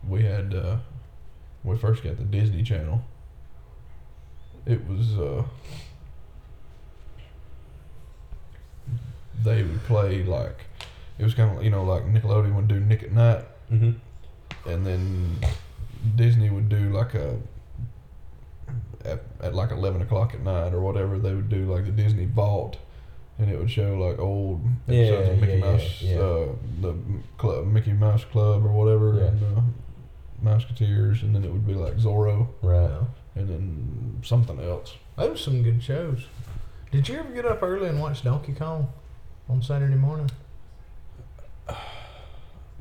We 0.08 0.22
had 0.22 0.54
uh, 0.54 0.78
we 1.62 1.76
first 1.76 2.02
got 2.02 2.16
the 2.16 2.24
Disney 2.24 2.62
Channel. 2.62 3.02
It 4.66 4.86
was 4.88 5.18
uh, 5.18 5.44
they 9.42 9.62
would 9.62 9.82
play 9.84 10.24
like 10.24 10.66
it 11.18 11.24
was 11.24 11.34
kind 11.34 11.56
of 11.56 11.62
you 11.64 11.70
know 11.70 11.84
like 11.84 12.04
Nickelodeon 12.04 12.54
would 12.56 12.68
do 12.68 12.80
Nick 12.80 13.02
at 13.02 13.12
Night, 13.12 13.44
Mm-hmm. 13.72 14.68
and 14.68 14.86
then 14.86 15.36
Disney 16.16 16.50
would 16.50 16.68
do 16.68 16.90
like 16.90 17.14
a 17.14 17.36
at, 19.04 19.22
at 19.42 19.54
like 19.54 19.70
eleven 19.70 20.02
o'clock 20.02 20.34
at 20.34 20.40
night 20.40 20.72
or 20.74 20.80
whatever 20.80 21.18
they 21.18 21.34
would 21.34 21.48
do 21.48 21.70
like 21.72 21.84
the 21.84 21.90
Disney 21.92 22.24
Vault, 22.26 22.78
and 23.38 23.50
it 23.50 23.58
would 23.58 23.70
show 23.70 23.94
like 23.96 24.18
old 24.18 24.60
episodes 24.88 25.28
Yeah, 25.28 25.32
of 25.34 25.40
Mickey 25.40 25.52
yeah, 25.52 25.58
yeah, 25.64 25.72
Mouse, 25.72 26.02
yeah. 26.02 26.18
Uh, 26.18 26.46
the 26.80 26.94
club, 27.38 27.66
Mickey 27.66 27.92
Mouse 27.92 28.24
Club 28.24 28.64
or 28.64 28.72
whatever, 28.72 29.14
Yeah. 29.18 29.26
and 29.28 29.58
uh, 29.58 29.60
Mouseketeers, 30.44 31.22
and 31.22 31.34
then 31.34 31.44
it 31.44 31.50
would 31.52 31.66
be 31.66 31.74
like 31.74 31.94
Zorro, 31.96 32.48
Right. 32.62 32.90
and 33.34 33.48
then 33.48 34.20
something 34.24 34.58
else. 34.60 34.94
Those 35.16 35.42
some 35.44 35.62
good 35.62 35.82
shows. 35.82 36.26
Did 36.90 37.08
you 37.08 37.18
ever 37.18 37.30
get 37.32 37.44
up 37.44 37.62
early 37.62 37.88
and 37.88 38.00
watch 38.00 38.22
Donkey 38.22 38.52
Kong 38.52 38.88
on 39.48 39.62
Saturday 39.62 39.94
morning? 39.96 40.30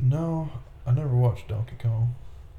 No, 0.03 0.49
I 0.85 0.91
never 0.91 1.15
watched 1.15 1.47
Donkey 1.47 1.75
Kong. 1.79 2.13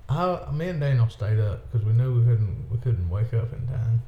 I, 0.08 0.50
me 0.52 0.68
and 0.68 0.80
Daniel 0.80 1.08
stayed 1.08 1.38
up 1.38 1.70
because 1.70 1.86
we 1.86 1.92
knew 1.92 2.20
we 2.20 2.24
couldn't 2.24 2.66
we 2.70 2.78
couldn't 2.78 3.08
wake 3.10 3.34
up 3.34 3.52
in 3.52 3.66
time. 3.66 4.02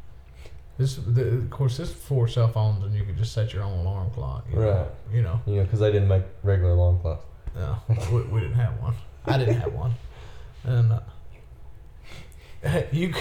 This, 0.79 0.97
the, 0.97 1.27
of 1.29 1.51
course, 1.51 1.79
this 1.79 1.91
before 1.91 2.29
cell 2.29 2.49
phones, 2.49 2.85
and 2.85 2.95
you 2.95 3.05
could 3.05 3.17
just 3.17 3.33
set 3.33 3.55
your 3.55 3.63
own 3.63 3.79
alarm 3.79 4.11
clock. 4.11 4.45
You 4.51 4.57
know? 4.57 4.71
Right. 4.71 4.89
You 5.15 5.23
know, 5.23 5.41
You 5.47 5.55
know, 5.57 5.63
because 5.63 5.81
they 5.81 5.91
didn't 5.91 6.09
make 6.09 6.25
regular 6.43 6.73
alarm 6.73 6.99
clocks. 7.01 7.25
no, 7.55 7.79
we, 8.13 8.23
we 8.23 8.41
didn't 8.41 8.57
have 8.57 8.79
one. 8.81 8.95
I 9.25 9.39
didn't 9.39 9.61
have 9.61 9.73
one, 9.73 9.95
and 10.65 10.93
uh, 10.93 11.01
you. 12.93 13.15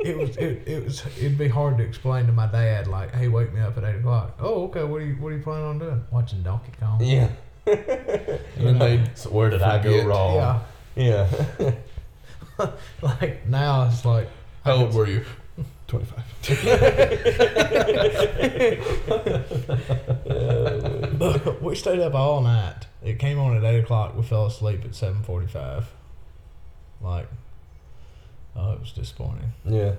It 0.00 0.16
was 0.16 0.36
it, 0.36 0.62
it 0.68 0.84
was 0.84 1.04
it'd 1.18 1.36
be 1.36 1.48
hard 1.48 1.78
to 1.78 1.82
explain 1.84 2.26
to 2.26 2.32
my 2.32 2.46
dad 2.46 2.86
like, 2.86 3.12
hey, 3.12 3.26
wake 3.26 3.52
me 3.52 3.60
up 3.60 3.76
at 3.78 3.82
eight 3.82 3.96
o'clock. 3.96 4.36
Oh, 4.38 4.66
okay. 4.66 4.84
What 4.84 5.02
are 5.02 5.04
you 5.04 5.14
what 5.14 5.32
are 5.32 5.36
you 5.36 5.42
planning 5.42 5.64
on 5.66 5.78
doing? 5.80 6.04
Watching 6.12 6.42
Donkey 6.44 6.70
Kong. 6.78 7.02
Yeah. 7.02 7.30
And 8.56 8.66
then 8.66 8.78
they 8.78 9.10
So 9.14 9.30
where 9.30 9.50
did 9.50 9.62
I 9.62 9.82
go 9.82 10.04
wrong? 10.04 10.34
Yeah. 10.96 11.26
Yeah. 11.58 11.72
Like 13.02 13.46
now 13.46 13.86
it's 13.86 14.04
like 14.04 14.28
how 14.64 14.74
old 14.76 14.92
were 14.92 15.06
you? 15.06 15.24
Twenty 15.86 16.06
five. 16.06 16.24
But 21.18 21.62
we 21.62 21.74
stayed 21.74 22.00
up 22.00 22.14
all 22.14 22.40
night. 22.42 22.86
It 23.02 23.18
came 23.18 23.38
on 23.38 23.56
at 23.56 23.64
eight 23.64 23.80
o'clock. 23.80 24.16
We 24.16 24.22
fell 24.22 24.46
asleep 24.46 24.84
at 24.84 24.94
seven 24.94 25.22
forty-five. 25.22 25.86
Like, 27.00 27.28
oh, 28.56 28.72
it 28.72 28.80
was 28.80 28.92
disappointing. 28.92 29.52
yeah. 29.64 29.92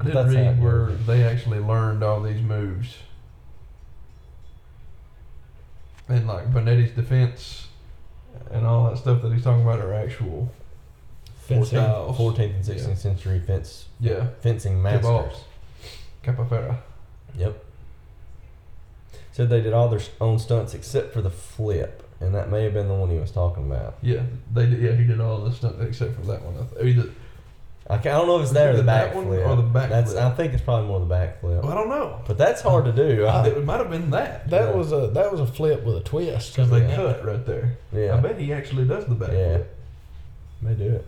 I 0.00 0.04
did 0.04 0.14
That's 0.14 0.34
read 0.34 0.62
where 0.62 0.86
they 0.86 1.22
actually 1.24 1.60
learned 1.60 2.02
all 2.02 2.20
these 2.22 2.40
moves. 2.40 2.96
And 6.10 6.26
like 6.26 6.52
Bonetti's 6.52 6.90
defense 6.90 7.68
and 8.50 8.66
all 8.66 8.90
that 8.90 8.98
stuff 8.98 9.22
that 9.22 9.32
he's 9.32 9.44
talking 9.44 9.62
about 9.62 9.80
are 9.80 9.94
actual. 9.94 10.50
Fencing. 11.46 11.78
styles. 11.78 12.16
14th 12.16 12.54
and 12.56 12.64
16th 12.64 12.88
Yeah. 12.88 12.94
century 12.94 13.40
fence 13.40 13.86
Yeah. 13.98 14.26
fencing 14.40 14.80
masters. 14.82 15.44
Capo 16.22 16.44
Ferro. 16.44 16.78
Yep. 17.36 17.64
Said 19.32 19.48
they 19.48 19.60
did 19.60 19.72
all 19.72 19.88
their 19.88 20.00
own 20.20 20.38
stunts 20.38 20.74
except 20.74 21.12
for 21.12 21.22
the 21.22 21.30
flip, 21.30 22.02
and 22.20 22.34
that 22.34 22.50
may 22.50 22.62
have 22.64 22.74
been 22.74 22.86
the 22.88 22.94
one 22.94 23.10
he 23.10 23.18
was 23.18 23.30
talking 23.32 23.66
about. 23.70 23.94
Yeah, 24.02 24.22
they 24.52 24.66
did. 24.66 24.80
Yeah, 24.80 24.92
he 24.92 25.04
did 25.04 25.20
all 25.20 25.38
the 25.38 25.50
stuff 25.52 25.80
except 25.80 26.14
for 26.16 26.22
that 26.26 26.42
one. 26.42 26.54
Either 26.84 27.08
I, 27.90 27.98
ca- 27.98 28.10
I 28.10 28.12
don't 28.12 28.26
know 28.28 28.36
if 28.36 28.42
it's 28.42 28.50
Was 28.50 28.54
there 28.54 28.70
or 28.70 28.72
the 28.72 28.78
the 28.78 28.84
back 28.84 29.12
that 29.14 29.22
flip. 29.24 29.46
or 29.46 29.56
the 29.56 29.62
back 29.62 29.88
That's 29.90 30.12
flip? 30.12 30.24
I 30.24 30.30
think 30.30 30.52
it's 30.54 30.62
probably 30.62 30.86
more 30.88 31.00
the 31.00 31.06
back 31.06 31.40
flip. 31.40 31.62
well, 31.62 31.72
I 31.72 31.74
don't 31.74 31.88
know. 31.88 32.22
But 32.26 32.38
that's 32.38 32.62
hard 32.62 32.84
to 32.84 32.92
do. 32.92 33.26
I 33.26 33.42
I, 33.42 33.46
it 33.48 33.64
might 33.64 33.78
have 33.78 33.90
been 33.90 34.10
that 34.10 34.48
That 34.50 34.68
Yeah. 34.70 34.74
was 34.74 34.92
a 34.92 35.08
that 35.08 35.30
was 35.32 35.40
a 35.40 35.46
flip 35.46 35.84
with 35.84 35.96
a 35.96 36.00
twist. 36.00 36.54
because 36.54 36.70
they 36.70 36.80
Yeah. 36.86 36.96
cut 36.96 37.24
right 37.24 37.44
there. 37.44 37.76
yeah, 37.92 38.14
I 38.14 38.20
bet 38.20 38.38
he 38.38 38.52
actually 38.52 38.86
does 38.86 39.06
the 39.06 39.14
back 39.14 39.32
Yeah. 39.32 39.56
flip. 39.56 39.76
may 40.62 40.74
do 40.74 40.90
it. 40.96 41.06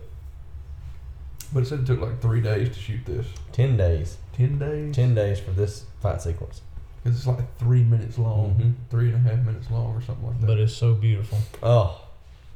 But 1.53 1.65
it 1.65 1.67
said 1.67 1.81
it 1.81 1.87
took 1.87 2.01
like 2.01 2.21
three 2.21 2.41
days 2.41 2.71
to 2.71 2.79
shoot 2.81 3.05
this. 3.05 3.27
Ten 3.53 3.77
days. 3.77 4.17
Ten 4.33 4.59
days. 4.59 4.95
Ten 4.95 5.15
days 5.15 5.39
for 5.39 5.51
this 5.51 5.85
fight 6.01 6.23
sequence. 6.23 6.63
Because 7.05 7.19
it's 7.19 7.27
like 7.27 7.59
three 7.59 7.83
minutes 7.85 8.17
long, 8.19 8.55
Mhm. 8.55 8.91
three 8.91 9.09
and 9.13 9.17
a 9.27 9.31
half 9.31 9.45
minutes 9.45 9.71
long, 9.71 9.95
or 9.95 10.01
something 10.01 10.27
like 10.27 10.41
that. 10.41 10.47
But 10.47 10.59
it's 10.59 10.73
so 10.73 10.95
beautiful. 10.95 11.39
Oh, 11.63 12.01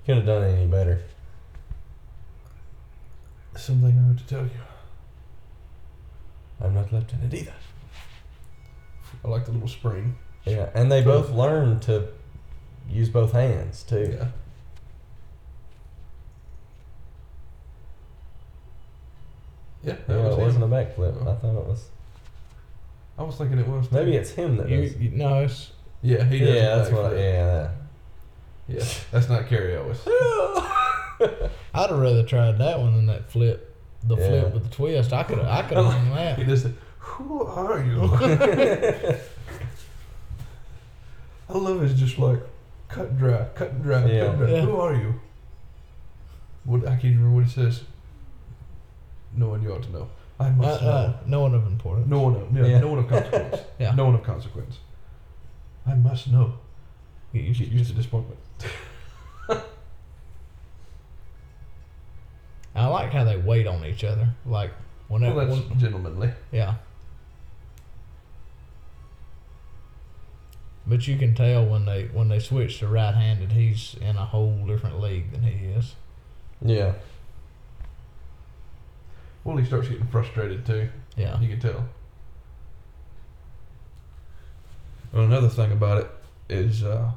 couldn't 0.07 0.25
have 0.25 0.27
done 0.27 0.45
it 0.45 0.55
any 0.57 0.67
better. 0.67 1.01
Something 3.57 3.99
I 3.99 4.07
have 4.09 4.19
to 4.19 4.27
tell 4.27 4.43
you. 4.43 4.51
I'm 6.61 6.75
not 6.75 6.93
left 6.93 7.13
in 7.13 7.21
it 7.23 7.35
either. 7.35 7.53
I 9.25 9.29
like 9.29 9.45
the 9.47 9.53
little 9.53 9.69
spring. 9.69 10.17
Yeah, 10.45 10.69
and 10.75 10.91
they 10.93 11.03
both 11.03 11.31
learned 11.31 11.83
to 11.83 12.09
use 12.89 13.09
both 13.09 13.33
hands 13.33 13.83
too. 13.83 14.17
Yeah. 14.19 14.29
Yeah, 19.83 19.97
that 20.07 20.17
Yeah, 20.17 20.25
was 20.25 20.37
it 20.37 20.41
wasn't 20.41 20.65
him. 20.65 20.73
a 20.73 20.77
backflip. 20.77 21.17
Oh. 21.21 21.31
I 21.31 21.35
thought 21.37 21.59
it 21.61 21.67
was. 21.67 21.89
I 23.19 23.23
was 23.23 23.37
thinking 23.37 23.59
it 23.59 23.67
was. 23.69 23.89
too. 23.89 23.95
Maybe 23.95 24.17
it's 24.17 24.31
him 24.31 24.57
that 24.59 24.69
You, 24.69 24.83
does. 24.83 24.93
it. 24.93 24.99
you 25.01 25.11
no, 25.11 25.45
it's 25.45 25.73
Yeah, 26.03 26.25
he 26.25 26.39
does. 26.41 26.49
yeah, 26.49 26.55
the 26.55 26.77
that's 26.83 26.91
what. 26.91 27.13
backflip. 27.13 27.19
Yeah. 27.19 27.71
Yeah, 28.69 28.85
that's 29.13 29.29
not 29.29 29.47
Cary 29.47 29.77
Elwes. 29.77 30.01
I'd 31.75 31.91
have 31.91 31.99
rather 31.99 32.23
tried 32.25 32.59
that 32.59 32.79
one 32.79 32.95
than 32.97 33.07
that 33.07 33.31
flip. 33.31 33.75
The 34.05 34.17
Yeah. 34.17 34.29
flip 34.29 34.55
with 34.55 34.63
the 34.65 34.71
twist. 34.71 35.13
I 35.13 35.23
could 35.25 35.39
I 35.41 35.63
could 35.63 35.77
have 35.79 35.87
done 35.93 36.07
he 36.37 36.43
that. 36.43 36.47
does 36.47 36.63
the, 36.65 36.73
Who 36.99 37.43
are 37.45 37.83
you? 37.83 38.03
I 41.49 41.53
love 41.59 41.81
his 41.81 41.95
just 41.99 42.19
like 42.19 42.41
cut 42.89 43.07
and 43.09 43.19
dry, 43.19 43.47
cut 43.55 43.71
and 43.71 43.83
dry, 43.83 44.05
Yeah. 44.07 44.21
cut 44.27 44.29
and 44.31 44.39
dry. 44.39 44.51
Yeah. 44.51 44.61
Who 44.63 44.77
are 44.77 44.95
you? 44.95 45.21
What 46.65 46.83
I 46.87 46.91
can't 46.93 47.05
even 47.05 47.19
remember 47.19 47.37
what 47.37 47.45
he 47.47 47.51
says. 47.51 47.85
No 49.35 49.49
one 49.51 49.63
you 49.63 49.73
ought 49.73 49.83
to 49.85 49.93
know. 49.93 50.09
I 50.41 50.49
Uh, 50.49 50.53
must 50.53 50.83
know. 50.83 50.89
uh, 50.89 51.13
no 51.27 51.41
one 51.41 51.55
of 51.55 51.67
importance. 51.67 52.09
No 52.09 52.21
one 52.21 52.37
of 52.37 52.57
yeah, 52.57 52.67
Yeah. 52.67 52.81
no 52.81 52.89
one 52.89 52.99
of 52.99 53.09
consequence. 53.09 53.57
Yeah. 53.79 53.95
No 53.95 54.05
one 54.07 54.15
of 54.17 54.23
consequence. 54.23 54.79
I 55.87 55.95
must 55.95 56.29
know. 56.29 56.55
Get 57.33 57.45
used 57.45 57.61
Get 57.61 57.69
to 57.71 57.75
used 57.77 57.91
to 57.91 57.97
disappointment. 57.97 58.39
I 62.77 62.87
like 62.89 63.11
how 63.11 63.25
they 63.25 63.37
wait 63.37 63.67
on 63.67 63.85
each 63.85 64.05
other. 64.05 64.29
Like 64.45 64.71
When 65.09 65.23
that, 65.23 65.35
Well, 65.35 65.47
that's 65.47 65.81
gentlemanly. 65.81 66.31
yeah. 66.53 66.75
But 70.87 71.09
you 71.09 71.17
can 71.17 71.35
tell 71.35 71.67
when 71.67 71.85
they 71.85 72.05
when 72.13 72.29
they 72.29 72.39
switch 72.39 72.79
to 72.79 72.87
right-handed, 72.89 73.53
he's 73.53 73.97
in 74.01 74.17
a 74.17 74.25
whole 74.25 74.65
different 74.67 75.01
league 75.01 75.33
than 75.33 75.43
he 75.43 75.67
is. 75.67 75.95
Yeah. 76.63 76.93
Well, 79.43 79.57
he 79.57 79.65
starts 79.65 79.89
getting 79.89 80.07
frustrated 80.07 80.65
too. 80.65 80.89
Yeah. 81.17 81.41
You 81.41 81.49
can 81.49 81.61
tell. 81.61 81.87
Well, 85.13 85.25
another 85.25 85.49
thing 85.49 85.73
about 85.73 85.99
it 86.03 86.11
is, 86.49 86.83
uh, 86.85 87.11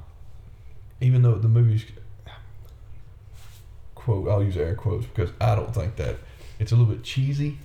even 1.01 1.21
though 1.21 1.35
the 1.35 1.47
movie's 1.47 1.83
quote, 4.09 4.29
I'll 4.29 4.43
use 4.43 4.57
air 4.57 4.75
quotes 4.75 5.05
because 5.05 5.31
I 5.39 5.55
don't 5.55 5.73
think 5.73 5.95
that 5.97 6.15
it's 6.59 6.71
a 6.71 6.75
little 6.75 6.93
bit 6.93 7.03
cheesy 7.03 7.57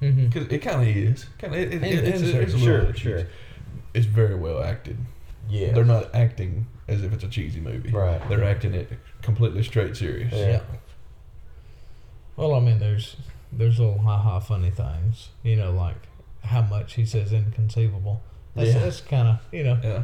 Mm-hmm. 0.00 0.26
because 0.26 0.48
it 0.48 0.58
kind 0.58 0.82
of 0.82 0.88
is. 0.96 1.26
Kind 1.38 1.54
of, 1.54 1.60
it, 1.60 1.74
it, 1.74 1.82
In- 1.84 1.84
it's, 2.12 2.22
in 2.22 2.42
it's 2.42 2.54
a 2.54 2.58
sure, 2.58 2.72
little 2.72 2.86
bit 2.86 2.98
sure. 2.98 3.18
cheesy. 3.18 3.28
It's 3.94 4.06
very 4.06 4.34
well 4.34 4.60
acted. 4.60 4.96
Yeah. 5.48 5.72
They're 5.74 5.84
not 5.84 6.12
acting 6.12 6.66
as 6.88 7.04
if 7.04 7.12
it's 7.12 7.22
a 7.22 7.28
cheesy 7.28 7.60
movie. 7.60 7.90
Right. 7.90 8.20
They're 8.28 8.42
acting 8.42 8.74
it 8.74 8.90
completely 9.22 9.62
straight 9.62 9.96
serious. 9.96 10.32
Yeah. 10.32 10.46
Yeah. 10.48 10.60
Well, 12.36 12.54
I 12.54 12.60
mean, 12.60 12.78
there's 12.80 13.16
there's 13.52 13.78
little 13.78 13.98
ha 13.98 14.18
ha 14.18 14.40
funny 14.40 14.70
things, 14.70 15.28
you 15.44 15.54
know, 15.56 15.70
like 15.70 15.96
how 16.42 16.62
much 16.62 16.94
he 16.94 17.04
says 17.04 17.32
inconceivable. 17.32 18.22
That's 18.56 18.70
Yeah. 18.72 18.78
that's 18.80 19.00
kind 19.02 19.28
of 19.28 19.38
you 19.52 19.62
know 19.64 19.78
Yeah. 19.84 20.02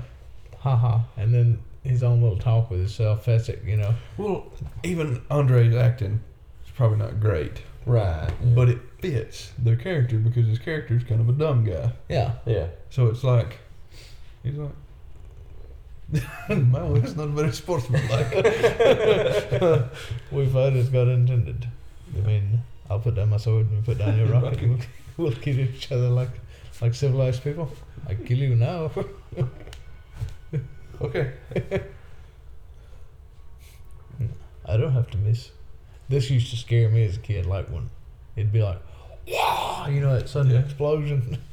ha 0.58 0.76
ha, 0.76 1.04
and 1.16 1.34
then 1.34 1.58
his 1.84 2.02
own 2.02 2.22
little 2.22 2.38
talk 2.38 2.70
with 2.70 2.80
himself. 2.80 3.24
That's 3.26 3.48
it, 3.48 3.62
you 3.64 3.76
know. 3.76 3.94
Well, 4.16 4.46
even 4.82 5.22
Andre's 5.30 5.74
acting 5.74 6.20
is 6.64 6.70
probably 6.72 6.98
not 6.98 7.20
great, 7.20 7.62
Right. 7.86 8.30
but 8.54 8.68
it 8.68 8.78
fits 9.00 9.52
the 9.62 9.76
character 9.76 10.18
because 10.18 10.46
his 10.46 10.58
character 10.58 10.96
is 10.96 11.04
kind 11.04 11.20
of 11.20 11.28
a 11.28 11.32
dumb 11.32 11.64
guy. 11.64 11.92
Yeah. 12.08 12.32
Yeah. 12.46 12.68
So 12.90 13.06
it's 13.08 13.24
like 13.24 13.58
he's 14.42 14.54
like. 14.56 14.70
My 16.48 16.82
wife's 16.84 17.14
not 17.16 17.28
very 17.28 17.52
sportsmanlike. 17.52 18.32
We 20.32 20.46
fight 20.46 20.72
as 20.74 20.88
God 20.88 21.08
intended. 21.08 21.68
I 22.16 22.26
mean, 22.26 22.60
I'll 22.88 22.98
put 22.98 23.14
down 23.14 23.28
my 23.28 23.36
sword 23.36 23.66
and 23.66 23.76
you 23.76 23.82
put 23.82 23.98
down 23.98 24.16
your 24.16 24.26
rocket. 24.28 24.58
and 24.62 24.78
we'll, 25.18 25.28
we'll 25.28 25.36
kill 25.36 25.58
each 25.58 25.92
other 25.92 26.08
like 26.08 26.30
like 26.80 26.94
civilized 26.94 27.44
people. 27.44 27.70
I 28.08 28.14
kill 28.14 28.38
you 28.38 28.56
now. 28.56 28.90
Okay. 31.00 31.32
I 34.66 34.76
don't 34.76 34.92
have 34.92 35.10
to 35.10 35.18
miss. 35.18 35.50
This 36.08 36.30
used 36.30 36.50
to 36.50 36.56
scare 36.56 36.88
me 36.88 37.04
as 37.04 37.16
a 37.16 37.20
kid. 37.20 37.46
Like 37.46 37.68
when 37.68 37.88
it'd 38.36 38.52
be 38.52 38.62
like, 38.62 38.80
wow, 39.26 39.86
you 39.88 40.00
know, 40.00 40.14
that 40.18 40.28
sudden 40.28 40.52
Yeah. 40.52 40.60
explosion. 40.60 41.38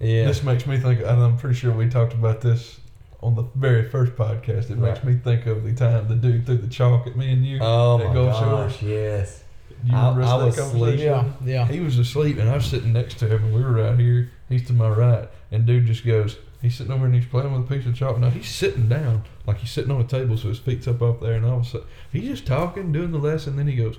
Yeah. 0.00 0.26
This 0.26 0.44
makes 0.44 0.64
me 0.64 0.78
think, 0.78 1.00
and 1.00 1.08
I'm 1.08 1.36
pretty 1.38 1.56
sure 1.56 1.72
we 1.72 1.88
talked 1.88 2.12
about 2.12 2.40
this 2.40 2.78
on 3.20 3.34
the 3.34 3.42
very 3.56 3.88
first 3.88 4.12
podcast. 4.12 4.70
It 4.70 4.78
makes 4.78 5.02
me 5.02 5.14
think 5.16 5.46
of 5.46 5.64
the 5.64 5.74
time 5.74 6.06
the 6.06 6.14
dude 6.14 6.46
threw 6.46 6.56
the 6.56 6.68
chalk 6.68 7.08
at 7.08 7.16
me 7.16 7.32
and 7.32 7.44
you. 7.44 7.58
oh 7.60 7.98
my 7.98 8.14
gosh. 8.14 8.38
Shores. 8.78 8.80
Yes. 8.80 9.42
Do 9.84 9.90
you 9.90 9.96
I- 9.98 10.10
remember 10.10 10.22
I 10.22 10.38
that 10.38 10.44
was 10.46 10.56
conversation? 10.56 11.00
yeah, 11.04 11.24
yeah. 11.44 11.66
He 11.66 11.80
was 11.80 11.98
asleep, 11.98 12.38
and 12.38 12.48
I 12.48 12.54
was 12.54 12.66
sitting 12.66 12.92
next 12.92 13.18
to 13.18 13.26
him, 13.26 13.42
and 13.46 13.52
we 13.52 13.60
were 13.60 13.72
right 13.72 13.98
here. 13.98 14.30
He's 14.48 14.64
to 14.68 14.72
my 14.72 14.88
right, 14.88 15.28
and 15.50 15.66
dude 15.66 15.86
just 15.86 16.06
goes. 16.06 16.36
He's 16.60 16.74
sitting 16.74 16.92
over 16.92 17.06
and 17.06 17.14
he's 17.14 17.26
playing 17.26 17.52
with 17.52 17.70
a 17.70 17.74
piece 17.74 17.86
of 17.86 17.94
chalk. 17.94 18.18
Now 18.18 18.30
he's 18.30 18.48
sitting 18.48 18.88
down, 18.88 19.22
like 19.46 19.58
he's 19.58 19.70
sitting 19.70 19.90
on 19.92 20.00
a 20.00 20.04
table, 20.04 20.36
so 20.36 20.48
his 20.48 20.58
feet's 20.58 20.88
up 20.88 21.00
up 21.02 21.20
there, 21.20 21.34
and 21.34 21.44
all 21.46 21.58
of 21.58 21.62
a 21.62 21.64
sudden 21.64 21.86
he's 22.12 22.24
just 22.28 22.46
talking, 22.46 22.90
doing 22.92 23.12
the 23.12 23.18
lesson. 23.18 23.56
Then 23.56 23.68
he 23.68 23.76
goes, 23.76 23.96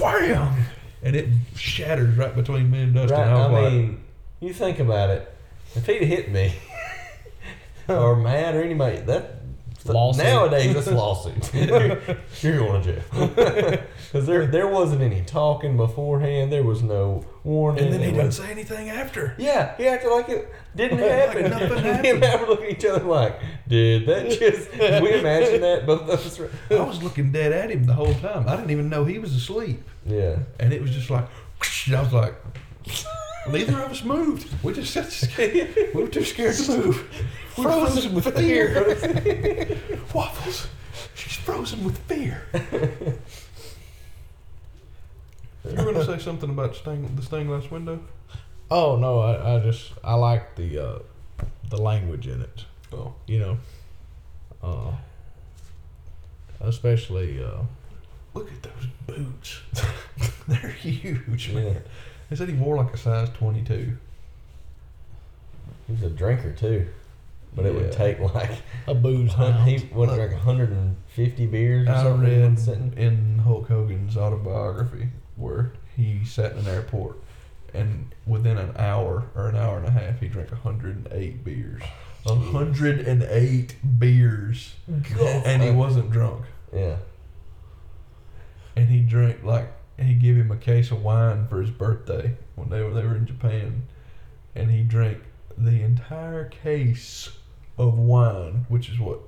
"Wham!" 0.00 0.64
and 1.02 1.14
it 1.14 1.28
shatters 1.54 2.16
right 2.16 2.34
between 2.34 2.70
me 2.70 2.82
and 2.82 2.94
Dustin. 2.94 3.18
Right. 3.18 3.28
I 3.28 3.42
I 3.42 3.46
like, 3.46 3.72
mean, 3.72 4.00
you 4.40 4.52
think 4.54 4.78
about 4.78 5.10
it. 5.10 5.34
If 5.74 5.86
he'd 5.86 6.02
hit 6.02 6.32
me, 6.32 6.54
or 7.88 8.16
Matt 8.16 8.54
or 8.54 8.62
anybody, 8.62 8.98
that 9.00 9.37
Lawsuit. 9.86 10.24
nowadays 10.24 10.74
it's 10.76 10.86
a 10.88 10.94
lawsuit. 10.94 11.54
you're, 11.54 11.98
you're 12.40 12.58
going 12.58 12.82
to 12.82 12.92
jail 12.92 13.80
because 14.12 14.26
there 14.26 14.46
there 14.46 14.66
wasn't 14.66 15.02
any 15.02 15.22
talking 15.22 15.76
beforehand. 15.76 16.52
There 16.52 16.64
was 16.64 16.82
no 16.82 17.24
warning. 17.44 17.84
and 17.84 17.92
then 17.94 18.00
he 18.02 18.10
didn't 18.10 18.32
say 18.32 18.50
anything 18.50 18.90
after. 18.90 19.34
Yeah, 19.38 19.76
he 19.76 19.86
acted 19.86 20.10
like 20.10 20.28
it 20.28 20.52
didn't 20.76 21.00
Like 21.00 21.10
happen. 21.10 21.50
nothing 21.50 21.68
Me 21.70 21.76
and 21.76 21.96
happened. 21.96 22.20
Matt 22.20 22.40
were 22.40 22.46
looking 22.48 22.66
at 22.66 22.70
each 22.72 22.84
other 22.84 23.04
like, 23.04 23.40
did 23.68 24.06
that 24.06 24.30
just? 24.38 24.72
Did 24.72 25.02
we 25.02 25.14
imagine 25.14 25.60
that 25.60 25.86
both 25.86 26.02
of 26.02 26.10
us? 26.10 26.38
were- 26.38 26.50
I 26.70 26.82
was 26.82 27.02
looking 27.02 27.30
dead 27.32 27.52
at 27.52 27.70
him 27.70 27.84
the 27.84 27.94
whole 27.94 28.14
time. 28.14 28.48
I 28.48 28.56
didn't 28.56 28.70
even 28.72 28.88
know 28.88 29.04
he 29.04 29.18
was 29.18 29.34
asleep, 29.34 29.82
Yeah. 30.04 30.40
and 30.58 30.72
it 30.72 30.82
was 30.82 30.90
just 30.90 31.08
like, 31.08 31.26
and 31.86 31.94
I 31.96 32.02
was 32.02 32.12
like. 32.12 32.34
Neither 33.52 33.82
of 33.82 33.90
us 33.90 34.04
moved. 34.04 34.48
We 34.62 34.72
just 34.72 34.92
sat 34.92 35.10
scared. 35.10 35.74
We 35.94 36.02
were 36.02 36.08
too 36.08 36.24
scared 36.24 36.54
to 36.56 36.76
move. 36.78 37.26
We 37.56 37.64
were 37.64 37.70
frozen 37.70 38.14
with 38.14 38.34
fear. 38.36 39.76
Waffles. 40.14 40.68
She's 41.14 41.36
frozen 41.36 41.84
with 41.84 41.98
fear. 42.06 42.42
You 45.64 45.74
were 45.76 45.92
going 45.92 45.94
to 45.96 46.04
say 46.04 46.18
something 46.18 46.50
about 46.50 46.74
stain, 46.76 47.14
the 47.16 47.22
stained 47.22 47.48
glass 47.48 47.70
window? 47.70 48.00
Oh 48.70 48.96
no, 48.96 49.20
I, 49.20 49.56
I 49.56 49.60
just 49.60 49.92
I 50.04 50.14
like 50.14 50.54
the 50.56 50.78
uh, 50.78 50.98
the 51.70 51.78
language 51.78 52.26
in 52.26 52.42
it. 52.42 52.64
Oh. 52.92 53.14
You 53.26 53.38
know, 53.40 53.58
uh, 54.62 54.92
especially 56.60 57.42
uh, 57.42 57.62
Look 58.34 58.50
at 58.52 58.62
those 58.62 58.86
boots. 59.06 59.60
They're 60.48 60.68
huge, 60.70 61.48
Yeah. 61.48 61.54
man. 61.54 61.82
They 62.28 62.36
said 62.36 62.48
he 62.48 62.54
wore 62.54 62.76
like 62.76 62.92
a 62.92 62.96
size 62.96 63.28
22. 63.30 63.96
He 65.86 65.92
was 65.92 66.02
a 66.02 66.10
drinker 66.10 66.52
too, 66.52 66.86
but 67.56 67.64
it 67.64 67.74
would 67.74 67.84
Yeah. 67.86 67.90
take 67.90 68.20
like 68.20 68.50
a 68.86 68.94
booze 68.94 69.32
hun- 69.32 69.52
hound. 69.52 69.68
he 69.70 69.88
would 69.94 70.10
drink 70.10 70.32
150 70.32 71.46
beers 71.46 71.88
or 71.88 71.92
I 71.92 72.02
something. 72.02 72.28
read 72.30 72.42
one 72.42 72.56
sitting. 72.58 72.92
in 72.96 73.38
Hulk 73.38 73.68
Hogan's 73.68 74.16
autobiography 74.16 75.08
where 75.36 75.72
he 75.96 76.24
sat 76.24 76.52
in 76.52 76.58
an 76.58 76.66
airport 76.68 77.16
and 77.72 78.14
within 78.26 78.58
an 78.58 78.72
hour 78.76 79.24
or 79.34 79.48
an 79.48 79.56
hour 79.56 79.78
and 79.78 79.86
a 79.86 79.90
half 79.90 80.20
he 80.20 80.28
drank 80.28 80.50
108 80.50 81.42
beers. 81.44 81.82
108 82.24 83.76
beers. 83.98 84.74
And 84.86 85.62
he 85.62 85.70
wasn't 85.70 86.10
drunk. 86.10 86.44
Yeah. 86.74 86.96
And 88.76 88.88
he 88.88 89.00
drank 89.00 89.42
like 89.42 89.72
he 90.06 90.14
gave 90.14 90.36
him 90.36 90.50
a 90.50 90.56
case 90.56 90.90
of 90.90 91.02
wine 91.02 91.48
for 91.48 91.60
his 91.60 91.70
birthday 91.70 92.36
when 92.54 92.68
they 92.68 92.82
were 92.82 92.92
they 92.92 93.02
were 93.02 93.16
in 93.16 93.26
Japan. 93.26 93.82
And 94.54 94.70
he 94.70 94.82
drank 94.82 95.18
the 95.56 95.82
entire 95.82 96.44
case 96.44 97.30
of 97.76 97.98
wine, 97.98 98.66
which 98.68 98.88
is 98.88 98.98
what, 98.98 99.20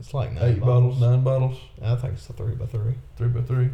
it's 0.00 0.14
like 0.14 0.32
nine 0.32 0.54
eight 0.54 0.60
bottles, 0.60 1.00
nine 1.00 1.22
bottles? 1.22 1.58
I 1.82 1.94
think 1.96 2.14
it's 2.14 2.28
a 2.30 2.32
three 2.32 2.54
by 2.54 2.66
three. 2.66 2.94
Three 3.16 3.28
by 3.28 3.42
three. 3.42 3.70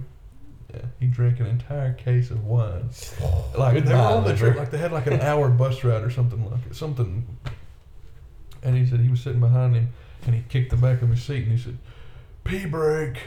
Yeah, 0.74 0.82
he 0.98 1.06
drank 1.06 1.38
an 1.38 1.46
entire 1.46 1.92
case 1.92 2.30
of 2.30 2.44
wine. 2.44 2.90
Like 3.56 3.84
they 3.84 3.94
were 3.94 4.00
on 4.00 4.24
the 4.24 4.36
trip, 4.36 4.56
like 4.56 4.70
they 4.70 4.78
had 4.78 4.92
like 4.92 5.06
an 5.06 5.20
hour 5.22 5.48
bus 5.48 5.82
ride 5.84 6.02
or 6.02 6.10
something 6.10 6.44
like 6.50 6.66
it, 6.68 6.76
something. 6.76 7.26
And 8.62 8.76
he 8.76 8.84
said 8.84 9.00
he 9.00 9.08
was 9.08 9.20
sitting 9.20 9.40
behind 9.40 9.76
him, 9.76 9.92
and 10.26 10.34
he 10.34 10.42
kicked 10.48 10.70
the 10.70 10.76
back 10.76 11.00
of 11.00 11.08
his 11.10 11.22
seat, 11.22 11.44
and 11.44 11.52
he 11.52 11.58
said, 11.58 11.78
"Pee 12.44 12.66
break." 12.66 13.18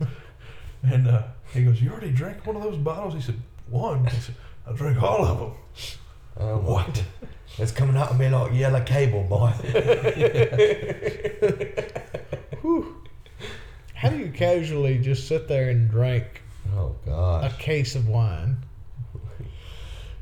and 0.82 1.08
uh, 1.08 1.22
he 1.52 1.64
goes, 1.64 1.80
"You 1.82 1.90
already 1.90 2.10
drank 2.12 2.46
one 2.46 2.56
of 2.56 2.62
those 2.62 2.76
bottles?" 2.76 3.14
He 3.14 3.20
said, 3.20 3.40
"One." 3.68 4.04
He 4.06 4.16
said, 4.20 4.34
"I 4.66 4.72
drank 4.72 5.02
all 5.02 5.24
of 5.24 5.38
them." 5.38 5.52
Oh, 6.38 6.58
What? 6.58 7.02
It's 7.58 7.72
coming 7.72 7.96
out 7.96 8.10
of 8.12 8.18
me 8.18 8.28
like 8.28 8.52
yellow 8.54 8.80
cable, 8.82 9.24
boy. 9.24 9.52
How 13.94 14.08
do 14.08 14.16
you 14.16 14.30
casually 14.30 14.98
just 14.98 15.28
sit 15.28 15.48
there 15.48 15.68
and 15.70 15.90
drink 15.90 16.42
oh 16.74 16.94
a 17.06 17.50
case 17.58 17.94
of 17.96 18.08
wine? 18.08 18.58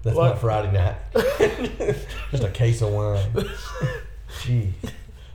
that's 0.02 0.16
What? 0.16 0.28
not 0.30 0.38
Friday 0.40 0.72
night. 0.72 0.96
Just 2.30 2.42
a 2.44 2.50
case 2.50 2.82
of 2.82 2.90
wine. 2.92 3.20
Gee, 4.42 4.72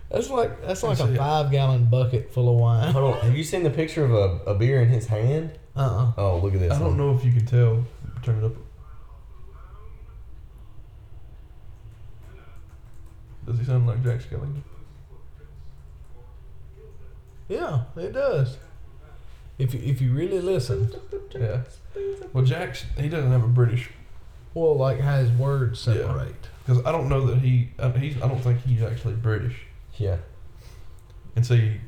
That's 0.09 0.29
like 0.29 0.61
that's 0.65 0.83
like 0.83 0.97
That's 0.97 1.09
a 1.09 1.13
it. 1.13 1.17
five 1.17 1.51
gallon 1.51 1.85
bucket 1.85 2.33
full 2.33 2.49
of 2.49 2.55
wine. 2.59 2.91
hold 2.91 3.15
on. 3.15 3.21
Have 3.21 3.37
you 3.37 3.43
seen 3.43 3.63
the 3.63 3.69
picture 3.69 4.03
of 4.03 4.13
a, 4.13 4.51
a 4.51 4.55
beer 4.55 4.81
in 4.81 4.89
his 4.89 5.07
hand? 5.07 5.57
Uh 5.75 5.79
uh 5.79 6.11
Oh, 6.17 6.37
look 6.37 6.53
at 6.53 6.59
this. 6.59 6.71
I 6.71 6.79
don't 6.79 6.89
one. 6.89 6.97
know 6.97 7.15
if 7.15 7.25
you 7.25 7.31
can 7.31 7.45
tell. 7.45 7.83
Turn 8.23 8.37
it 8.37 8.45
up. 8.45 8.53
Does 13.45 13.59
he 13.59 13.65
sound 13.65 13.87
like 13.87 14.03
Jack 14.03 14.21
Skellington? 14.21 14.61
Yeah, 17.49 17.83
it 17.97 18.13
does. 18.13 18.57
If 19.57 19.73
you, 19.73 19.81
if 19.83 20.01
you 20.01 20.11
really 20.13 20.39
listen, 20.39 20.91
Yeah. 21.35 21.61
Well, 22.31 22.43
Jack's 22.43 22.85
he 22.97 23.09
doesn't 23.09 23.31
have 23.31 23.43
a 23.43 23.47
British 23.47 23.89
well, 24.55 24.75
like 24.77 24.99
how 24.99 25.17
his 25.17 25.31
words 25.31 25.79
separate. 25.79 26.35
because 26.65 26.83
I 26.85 26.91
don't 26.91 27.09
know 27.09 27.25
that 27.27 27.39
he 27.39 27.69
uh, 27.79 27.91
he's 27.91 28.15
I 28.21 28.27
don't 28.27 28.39
think 28.39 28.61
he's 28.63 28.81
actually 28.81 29.15
British. 29.15 29.55
Yeah. 29.97 30.17
And 31.35 31.45
see, 31.45 31.81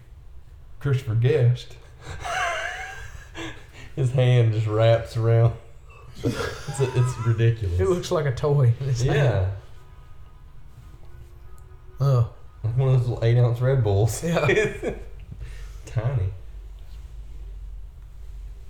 Christopher 0.79 1.15
Guest, 1.15 1.75
His 3.95 4.11
hand 4.11 4.53
just 4.53 4.67
wraps 4.67 5.15
around. 5.17 5.53
It's, 6.23 6.79
it's 6.79 7.17
ridiculous. 7.27 7.79
It 7.79 7.89
looks 7.89 8.11
like 8.11 8.25
a 8.25 8.33
toy. 8.33 8.73
in 8.79 8.87
his 8.87 9.01
hand. 9.01 9.15
yeah, 9.15 9.49
Oh. 11.99 12.29
like 12.63 12.77
one 12.77 12.89
of 12.89 12.99
those 12.99 13.07
little 13.09 13.23
eight 13.23 13.37
ounce 13.37 13.59
Red 13.61 13.83
Bulls. 13.83 14.23
Yeah. 14.23 14.45
Tiny. 15.85 16.29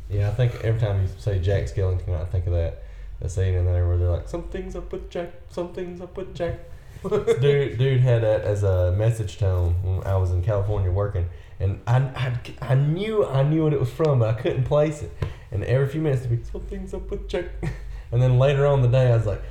Yeah, 0.10 0.30
I 0.30 0.34
think 0.34 0.56
every 0.64 0.80
time 0.80 1.02
you 1.02 1.08
say 1.18 1.40
Jack 1.40 1.64
Skellington, 1.66 2.10
I 2.20 2.26
think 2.26 2.46
of 2.48 2.54
that 2.54 2.84
that 3.22 3.30
scene 3.30 3.54
in 3.56 3.66
there 3.66 3.88
where 3.88 3.98
they're 3.98 4.10
like, 4.10 4.28
"Something's 4.28 4.76
up 4.76 4.92
with 4.92 5.10
Jack. 5.10 5.32
Something's 5.50 6.02
up 6.02 6.16
with 6.18 6.36
Jack." 6.36 6.60
dude, 7.10 7.78
dude 7.78 8.02
had 8.02 8.22
that 8.24 8.42
as 8.42 8.64
a 8.64 8.92
message 8.92 9.38
tone 9.38 9.76
when 9.84 10.04
I 10.06 10.16
was 10.18 10.32
in 10.32 10.44
California 10.44 10.92
working, 10.92 11.28
and 11.60 11.80
I, 11.88 11.98
I, 11.98 12.40
I 12.62 12.76
knew 12.76 13.26
I 13.26 13.44
knew 13.44 13.64
what 13.64 13.74
it 13.74 13.80
was 13.80 13.92
from, 13.92 14.20
but 14.20 14.36
I 14.36 14.42
couldn't 14.42 14.66
place 14.66 15.02
it. 15.02 15.12
And 15.52 15.64
every 15.64 15.88
few 15.88 16.02
minutes, 16.02 16.26
it'd 16.26 16.38
be 16.38 16.44
something's 16.44 16.94
up 16.94 17.10
with 17.10 17.28
Jack. 17.28 17.46
And 18.12 18.22
then 18.22 18.38
later 18.38 18.66
on 18.68 18.80
in 18.80 18.82
the 18.84 18.98
day, 18.98 19.12
I 19.12 19.18
was 19.18 19.26
like, 19.26 19.42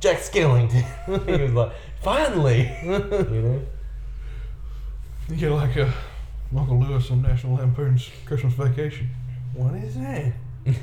Jack 0.00 0.18
Skellington. 0.18 0.82
he 1.36 1.42
was 1.42 1.52
like, 1.52 1.72
finally, 2.02 2.62
you 2.82 3.42
know. 3.42 3.62
You 5.28 5.36
get 5.36 5.52
like 5.52 5.76
a 5.76 5.92
Michael 6.50 6.80
Lewis 6.80 7.10
on 7.10 7.22
National 7.22 7.56
Lampoon's 7.56 8.08
Christmas 8.24 8.54
Vacation. 8.54 9.10
What 9.52 9.74
is 9.74 9.94
that? 9.96 10.32
you 10.64 10.74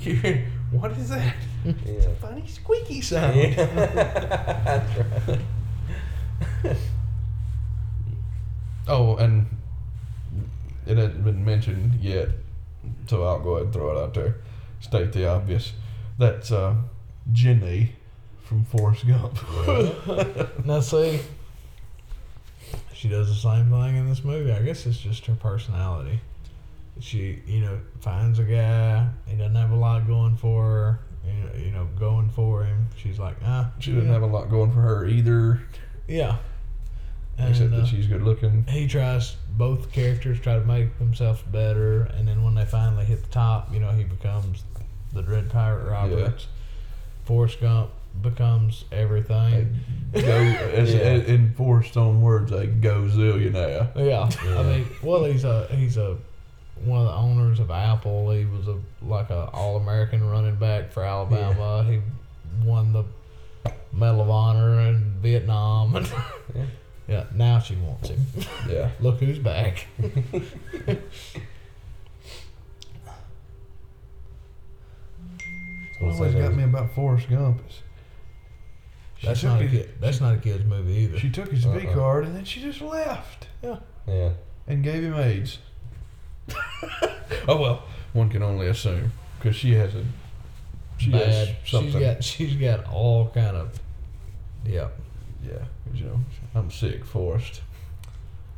keep 0.00 0.16
hearing, 0.22 0.46
what 0.70 0.92
is 0.92 1.10
that? 1.10 1.36
Yeah. 1.64 2.08
Funny 2.20 2.46
squeaky 2.46 3.02
sound. 3.02 3.36
Yeah. 3.36 3.66
That's 4.64 4.98
right. 6.64 6.76
Oh, 8.88 9.16
and 9.16 9.46
it 10.86 10.96
hasn't 10.96 11.24
been 11.24 11.44
mentioned 11.44 11.94
yet, 12.00 12.28
so 13.06 13.24
I'll 13.24 13.40
go 13.40 13.52
ahead 13.52 13.64
and 13.66 13.72
throw 13.72 13.96
it 13.96 14.02
out 14.02 14.14
there. 14.14 14.36
State 14.80 15.12
the 15.12 15.28
obvious. 15.28 15.72
That's 16.18 16.50
uh, 16.52 16.74
Jenny 17.32 17.92
from 18.42 18.64
Forrest 18.64 19.06
Gump. 19.06 19.38
Now 20.64 20.80
see, 20.80 21.20
she 22.92 23.08
does 23.08 23.28
the 23.28 23.34
same 23.34 23.70
thing 23.70 23.96
in 23.96 24.08
this 24.08 24.24
movie. 24.24 24.52
I 24.52 24.62
guess 24.62 24.86
it's 24.86 24.98
just 24.98 25.26
her 25.26 25.34
personality. 25.34 26.20
She, 27.00 27.40
you 27.46 27.60
know, 27.60 27.80
finds 28.00 28.38
a 28.38 28.44
guy. 28.44 29.08
He 29.26 29.36
doesn't 29.36 29.54
have 29.54 29.70
a 29.70 29.76
lot 29.76 30.06
going 30.06 30.36
for 30.36 30.62
her. 30.62 30.98
You 31.26 31.32
know, 31.32 31.64
you 31.66 31.70
know 31.72 31.88
going 31.98 32.28
for 32.30 32.64
him. 32.64 32.86
She's 32.96 33.18
like, 33.18 33.36
ah, 33.44 33.72
She 33.78 33.92
doesn't 33.92 34.08
have 34.10 34.22
a 34.22 34.26
lot 34.26 34.50
going 34.50 34.70
for 34.72 34.80
her 34.80 35.06
either, 35.06 35.62
Yeah. 36.06 36.36
And, 37.38 37.48
except 37.50 37.72
uh, 37.72 37.78
that 37.78 37.86
she's 37.86 38.06
good 38.06 38.22
looking. 38.22 38.64
he 38.68 38.86
tries 38.86 39.36
both 39.56 39.90
characters 39.92 40.38
try 40.40 40.54
to 40.58 40.64
make 40.64 40.98
themselves 40.98 41.42
better 41.42 42.02
and 42.16 42.28
then 42.28 42.44
when 42.44 42.54
they 42.54 42.64
finally 42.64 43.04
hit 43.04 43.22
the 43.22 43.28
top 43.30 43.72
you 43.72 43.80
know 43.80 43.90
he 43.90 44.04
becomes 44.04 44.62
the 45.12 45.22
dread 45.22 45.50
pirate 45.50 45.90
roberts 45.90 46.46
forrest 47.24 47.60
gump 47.60 47.90
becomes 48.20 48.84
everything 48.92 49.74
Go, 50.12 50.20
as, 50.22 50.92
Yeah. 50.92 51.00
as- 51.00 51.24
in 51.24 51.54
Forrest's 51.54 51.96
own 51.96 52.20
words, 52.20 52.52
a 52.52 52.66
gozillionaire. 52.66 53.94
yeah. 53.96 54.28
Yeah. 54.44 54.58
i 54.58 54.62
mean 54.62 54.86
well 55.02 55.24
he's 55.24 55.44
a 55.44 55.66
he's 55.68 55.96
a 55.96 56.16
one 56.84 57.00
of 57.00 57.06
the 57.06 57.14
owners 57.14 57.60
of 57.60 57.70
apple 57.70 58.30
he 58.30 58.44
was 58.44 58.68
a 58.68 58.76
like 59.02 59.30
a 59.30 59.48
all-american 59.52 60.28
running 60.28 60.56
back 60.56 60.90
for 60.92 61.02
alabama 61.04 61.84
he 61.88 62.00
won 62.66 62.92
the 62.92 63.04
medal 63.92 64.20
of 64.22 64.30
honor 64.30 64.80
in 64.80 65.12
vietnam 65.22 65.94
and 65.96 66.06
Yeah. 66.54 66.64
Yeah 67.08 67.24
now 67.34 67.58
she 67.58 67.74
wants 67.76 68.08
him 68.08 68.20
Yeah. 68.68 68.90
look 69.00 69.18
who's 69.20 69.38
back 69.38 69.86
What 76.00 76.12
always 76.14 76.34
got 76.34 76.54
me 76.54 76.64
about 76.64 76.92
Forrest 76.94 77.28
Gump 77.30 77.60
is 77.68 77.80
she 79.18 79.26
that's 79.26 79.42
not 79.44 79.62
a 79.62 79.68
kid 79.68 79.90
that's 80.00 80.20
not 80.20 80.34
a 80.34 80.38
kid's 80.38 80.64
movie 80.64 80.92
either 80.94 81.18
She 81.18 81.30
took 81.30 81.50
his 81.50 81.64
V 81.64 81.86
Uh-uh. 81.86 81.94
card 81.94 82.24
and 82.24 82.34
then 82.34 82.44
she 82.44 82.60
just 82.60 82.80
left 82.80 83.46
Yeah. 83.62 83.76
Yeah. 84.06 84.30
And 84.66 84.82
gave 84.84 85.02
him 85.02 85.14
AIDS. 85.14 85.58
oh 87.48 87.56
well, 87.60 87.84
one 88.12 88.28
can 88.30 88.42
only 88.42 88.66
assume 88.68 89.12
because 89.38 89.56
she 89.56 89.74
has 89.74 89.94
a 89.94 90.04
she 90.98 91.10
bad. 91.10 91.26
has 91.28 91.48
She's 91.64 91.70
something. 91.70 92.00
got 92.00 92.22
she's 92.24 92.54
got 92.56 92.84
all 92.92 93.28
kind 93.30 93.56
of 93.56 93.78
yeah. 94.64 94.88
Yeah, 95.44 95.64
you 95.94 96.04
know, 96.04 96.18
I'm 96.54 96.70
sick, 96.70 97.04
Forrest. 97.04 97.60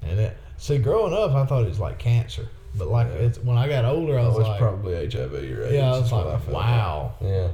And 0.03 0.19
it, 0.21 0.37
see, 0.59 0.79
growing 0.79 1.15
up, 1.15 1.33
I 1.33 1.47
thought 1.47 1.65
it 1.65 1.69
was 1.69 1.81
like 1.81 1.99
cancer, 1.99 2.49
but 2.77 2.89
like 2.89 3.09
Yeah. 3.09 3.21
it's 3.21 3.39
when 3.39 3.57
I 3.57 3.69
got 3.69 3.85
older, 3.85 4.19
I 4.19 4.23
oh, 4.23 4.29
was 4.29 4.37
Oh, 4.37 4.41
it's 4.41 4.49
like, 4.51 4.59
probably 4.61 4.95
HIV 4.95 5.33
or 5.35 5.65
AIDS. 5.65 5.73
yeah, 5.75 5.93
I 5.95 5.99
was 5.99 6.13
like, 6.13 6.25
felt 6.43 6.49
wow, 6.49 7.13
Yeah. 7.21 7.49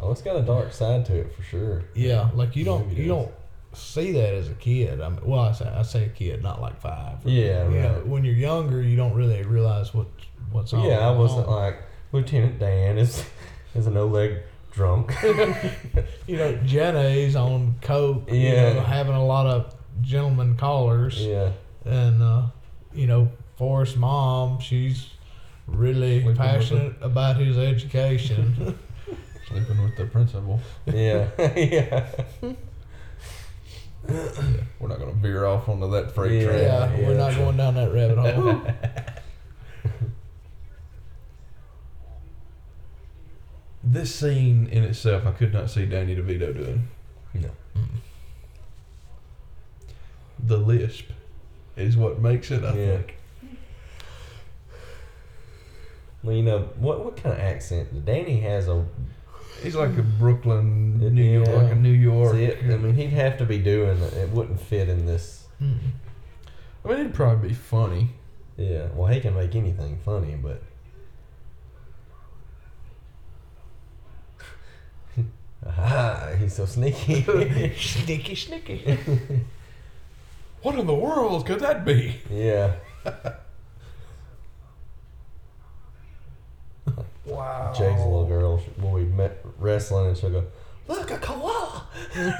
Oh, 0.00 0.10
it's 0.10 0.22
got 0.22 0.34
a 0.36 0.42
dark 0.42 0.72
side 0.72 1.06
to 1.06 1.16
it 1.16 1.32
for 1.34 1.42
sure. 1.42 1.84
yeah, 1.94 2.28
like 2.34 2.56
you 2.56 2.64
don't 2.64 2.90
you 2.90 3.06
don't 3.06 3.30
see 3.72 4.12
that 4.12 4.34
as 4.34 4.48
a 4.48 4.54
kid. 4.54 5.00
I 5.00 5.08
mean, 5.08 5.20
well, 5.24 5.40
I 5.40 5.52
say 5.52 5.66
I 5.68 5.82
say 5.82 6.04
a 6.06 6.08
kid, 6.08 6.42
not 6.42 6.60
like 6.60 6.80
five. 6.80 7.18
Yeah, 7.24 7.68
you 7.68 7.80
know, 7.80 8.02
when 8.04 8.24
you're 8.24 8.34
younger, 8.34 8.82
you 8.82 8.96
don't 8.96 9.14
really 9.14 9.42
realize 9.44 9.94
what 9.94 10.08
what's 10.50 10.72
on. 10.72 10.84
yeah, 10.84 11.06
I 11.08 11.12
wasn't 11.12 11.46
on. 11.46 11.54
like 11.54 11.76
Lieutenant 12.10 12.58
Dan 12.58 12.98
is 12.98 13.24
is 13.76 13.86
an 13.86 13.96
old 13.96 14.12
leg 14.12 14.38
drunk. 14.72 15.12
you 16.26 16.36
know, 16.36 16.52
Jenny's 16.64 17.36
on 17.36 17.76
coke. 17.82 18.30
you 18.30 18.50
know, 18.50 18.80
having 18.80 19.14
a 19.14 19.24
lot 19.24 19.46
of 19.46 19.74
gentleman 20.00 20.56
callers. 20.56 21.18
yeah. 21.20 21.52
and 21.84 22.22
uh, 22.22 22.46
you 22.94 23.06
know 23.06 23.30
Forrest's 23.56 23.96
mom, 23.96 24.58
she's 24.60 25.10
really 25.66 26.20
Sleeping 26.22 26.26
with 26.26 26.36
passionate 26.38 26.94
about 27.00 27.36
his 27.36 27.56
education. 27.58 28.78
Sleeping 29.48 29.82
with 29.82 29.96
the 29.96 30.06
principal. 30.06 30.60
Yeah. 30.86 31.28
yeah. 31.56 32.06
We're 34.80 34.88
not 34.88 34.98
going 34.98 35.14
to 35.14 35.18
veer 35.20 35.46
off 35.46 35.68
onto 35.68 35.90
that 35.92 36.12
freight 36.12 36.40
Yeah. 36.42 36.46
train. 36.46 36.62
yeah, 36.62 37.08
we're 37.08 37.16
not 37.16 37.34
going 37.36 37.56
down 37.56 37.74
that 37.74 37.92
rabbit 37.92 38.18
hole. 38.18 38.62
This 43.84 44.14
scene 44.14 44.68
in 44.70 44.84
itself, 44.84 45.26
I 45.26 45.32
could 45.32 45.52
not 45.52 45.68
see 45.70 45.86
Danny 45.86 46.14
DeVito 46.14 46.54
doing. 46.54 46.88
No. 47.34 47.50
The 50.44 50.56
lisp 50.56 51.06
is 51.76 51.96
what 51.96 52.20
makes 52.20 52.50
it. 52.50 52.64
I 52.64 52.74
Yeah. 52.76 52.96
think. 52.98 53.16
Well, 56.22 56.36
you 56.36 56.42
know 56.42 56.60
what? 56.78 57.04
What 57.04 57.16
kind 57.16 57.34
of 57.34 57.40
accent? 57.40 58.04
Danny 58.04 58.40
has 58.40 58.68
a. 58.68 58.84
He's 59.62 59.74
like 59.76 59.96
a 59.96 60.02
Brooklyn, 60.02 60.98
New 60.98 61.22
Yeah. 61.22 61.44
York, 61.44 61.48
like 61.48 61.72
a 61.72 61.76
New 61.76 61.92
York. 61.92 62.34
See, 62.34 62.44
it, 62.44 62.58
I 62.64 62.76
mean, 62.76 62.94
he'd 62.94 63.10
have 63.10 63.38
to 63.38 63.44
be 63.44 63.58
doing 63.58 63.98
it. 63.98 64.12
It 64.14 64.30
wouldn't 64.30 64.60
fit 64.60 64.88
in 64.88 65.06
this. 65.06 65.46
Mm. 65.60 65.78
I 66.84 66.88
mean, 66.88 66.98
it'd 67.00 67.14
probably 67.14 67.48
be 67.50 67.54
funny. 67.54 68.10
Yeah. 68.56 68.88
Well, 68.94 69.08
he 69.12 69.20
can 69.20 69.34
make 69.34 69.54
anything 69.54 69.98
funny, 70.04 70.34
but. 70.40 70.62
Ah, 75.66 76.28
he's 76.38 76.54
so 76.54 76.66
sneaky. 76.66 77.22
sneaky, 77.76 78.34
sneaky. 78.34 78.98
What 80.62 80.78
in 80.78 80.86
the 80.86 80.94
world 80.94 81.46
could 81.46 81.60
that 81.60 81.84
be? 81.84 82.20
yeah. 82.30 82.74
Wow. 87.24 87.72
Jake's 87.72 88.00
a 88.00 88.04
little 88.04 88.26
girl 88.26 88.58
when 88.78 88.92
we 88.92 89.04
met 89.04 89.44
wrestling, 89.58 90.08
and 90.08 90.16
she'll 90.16 90.30
go, 90.30 90.44
"Look, 90.88 91.10
a 91.10 91.18
koala," 91.18 91.86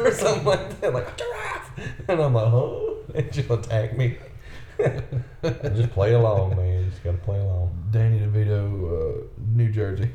or 0.01 0.13
something 0.13 0.45
like 0.45 0.81
that, 0.81 0.93
like 0.93 1.09
a 1.09 1.17
giraffe, 1.17 1.71
and 2.09 2.21
I'm 2.21 2.35
like, 2.35 2.53
"Oh," 2.53 2.99
and 3.15 3.33
she'll 3.33 3.53
attack 3.55 3.97
me. 3.97 4.19
Just 5.43 5.91
play 5.93 6.15
along, 6.15 6.57
man. 6.57 6.85
You 6.85 6.91
just 6.91 7.03
gotta 7.05 7.19
play 7.19 7.39
along. 7.39 7.89
Danny 7.93 8.19
DeVito, 8.19 9.23
uh, 9.23 9.25
New 9.55 9.71
Jersey. 9.71 10.11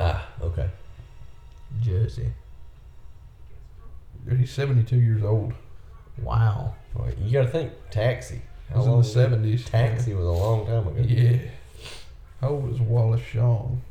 Ah, 0.00 0.26
okay. 0.40 0.68
Jersey. 1.80 2.32
He's 4.28 4.52
72 4.52 4.96
years 4.96 5.22
old. 5.22 5.52
Wow. 6.22 6.74
Well, 6.94 7.10
you 7.20 7.32
gotta 7.32 7.48
think 7.48 7.72
Taxi. 7.90 8.42
He 8.68 8.74
was 8.76 8.86
in 8.86 8.92
long 8.92 9.02
the 9.02 9.08
70s. 9.08 9.64
Taxi 9.66 10.14
was 10.14 10.26
a 10.26 10.30
long 10.30 10.66
time 10.66 10.86
ago. 10.86 11.00
Yeah. 11.06 11.38
How 12.40 12.48
old 12.50 12.72
is 12.72 12.80
Wallace 12.80 13.22
Shawn? 13.22 13.82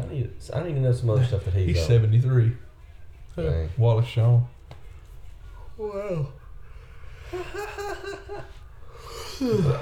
I 0.00 0.06
need. 0.06 0.30
I 0.52 0.62
need 0.62 0.74
to 0.74 0.80
know 0.80 0.92
some 0.92 1.10
other 1.10 1.24
stuff 1.24 1.44
that 1.44 1.54
he's. 1.54 1.76
He's 1.76 1.82
on. 1.82 1.88
73. 1.88 2.56
Dang. 3.36 3.70
Wallace 3.76 4.06
Shawn. 4.06 4.46
Wow. 5.76 6.28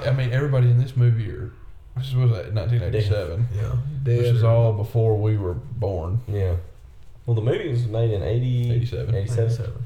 I 0.05 0.11
mean, 0.15 0.31
everybody 0.31 0.69
in 0.69 0.77
this 0.77 0.95
movie 0.95 1.31
are. 1.31 1.51
This 1.97 2.13
was 2.13 2.31
at 2.31 2.53
1987, 2.53 3.47
Yeah. 3.55 3.61
which 3.71 4.03
Dead 4.03 4.35
is 4.35 4.43
or- 4.43 4.49
all 4.49 4.73
before 4.73 5.17
we 5.17 5.37
were 5.37 5.53
born. 5.53 6.21
Yeah. 6.27 6.55
Well, 7.25 7.35
the 7.35 7.41
movie 7.41 7.69
was 7.69 7.85
made 7.85 8.11
in 8.11 8.21
80, 8.23 8.71
87. 8.71 9.15
87. 9.15 9.45
87. 9.45 9.85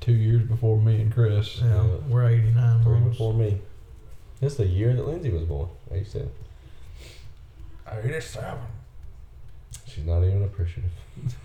Two 0.00 0.12
years 0.12 0.42
before 0.42 0.80
me 0.80 1.00
and 1.00 1.12
Chris. 1.12 1.60
Yeah, 1.60 1.84
we're 2.08 2.28
89 2.28 2.82
Three 2.82 2.94
almost. 2.94 3.10
before 3.12 3.34
me. 3.34 3.58
This 4.40 4.56
the 4.56 4.66
year 4.66 4.94
that 4.94 5.06
Lindsay 5.06 5.30
was 5.30 5.42
born. 5.44 5.68
87. 5.90 6.30
87. 8.02 8.58
She's 9.86 10.04
not 10.04 10.22
even 10.24 10.42
appreciative. 10.44 10.90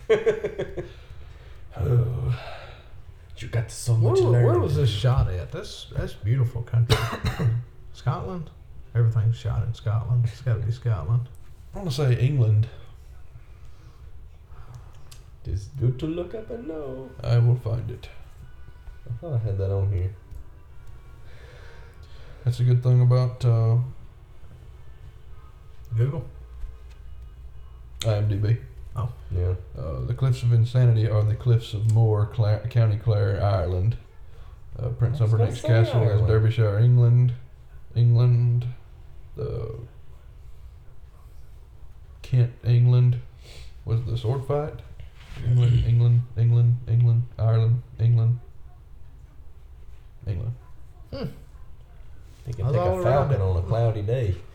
Oh. 1.77 2.39
You 3.37 3.47
got 3.47 3.71
so 3.71 3.93
Where, 3.93 4.11
much 4.11 4.21
wa- 4.21 4.31
where 4.31 4.59
was 4.59 4.75
this 4.75 4.89
shot 4.89 5.29
at? 5.29 5.51
That's 5.51 5.85
that's 5.95 6.13
beautiful 6.13 6.61
country. 6.63 6.97
Scotland. 7.93 8.49
Everything's 8.95 9.35
shot 9.37 9.63
in 9.63 9.73
Scotland. 9.73 10.25
It's 10.25 10.41
got 10.41 10.55
to 10.59 10.65
be 10.65 10.71
Scotland. 10.71 11.29
I 11.73 11.79
want 11.79 11.89
to 11.91 11.95
say 11.95 12.15
England. 12.19 12.67
It's 15.45 15.65
good 15.79 15.97
to 15.99 16.05
look 16.05 16.35
up 16.35 16.49
and 16.51 16.67
know. 16.67 17.09
I 17.23 17.37
will 17.39 17.55
find 17.55 17.89
it. 17.89 18.07
I 19.09 19.13
thought 19.19 19.33
I 19.33 19.37
had 19.39 19.57
that 19.57 19.71
on 19.71 19.91
here. 19.91 20.13
That's 22.43 22.59
a 22.59 22.63
good 22.63 22.83
thing 22.83 23.01
about 23.01 23.43
uh, 23.43 23.77
Google. 25.95 26.25
IMDb. 28.01 28.59
Oh. 28.95 29.11
Yeah. 29.31 29.53
Uh, 29.77 30.01
the 30.05 30.13
Cliffs 30.13 30.43
of 30.43 30.53
Insanity 30.53 31.09
are 31.09 31.23
the 31.23 31.35
Cliffs 31.35 31.73
of 31.73 31.93
Moher, 31.93 32.27
Cla- 32.27 32.67
County 32.69 32.97
Clare, 32.97 33.43
Ireland. 33.43 33.97
Uh, 34.77 34.89
Prince 34.89 35.19
I 35.19 35.23
was 35.23 35.31
gonna 35.31 35.45
Humperdinck's 35.45 35.61
say 35.61 35.67
Castle 35.67 36.09
is 36.09 36.21
Derbyshire, 36.27 36.79
England. 36.79 37.33
England. 37.95 38.67
The 39.35 39.75
Kent, 42.21 42.51
England. 42.63 43.19
Was 43.85 44.03
the 44.03 44.17
sword 44.17 44.45
fight? 44.45 44.73
England, 45.47 45.83
England, 45.85 46.21
England, 46.37 46.77
England, 46.87 47.23
Ireland, 47.37 47.81
England, 47.99 48.39
England. 50.27 50.53
Hmm. 51.11 51.25
You 52.47 52.53
can 52.53 52.65
I 52.65 52.71
take 52.71 52.81
a 52.81 53.03
falcon 53.03 53.35
it. 53.35 53.41
on 53.41 53.57
a 53.57 53.61
cloudy 53.61 54.01
day. 54.01 54.35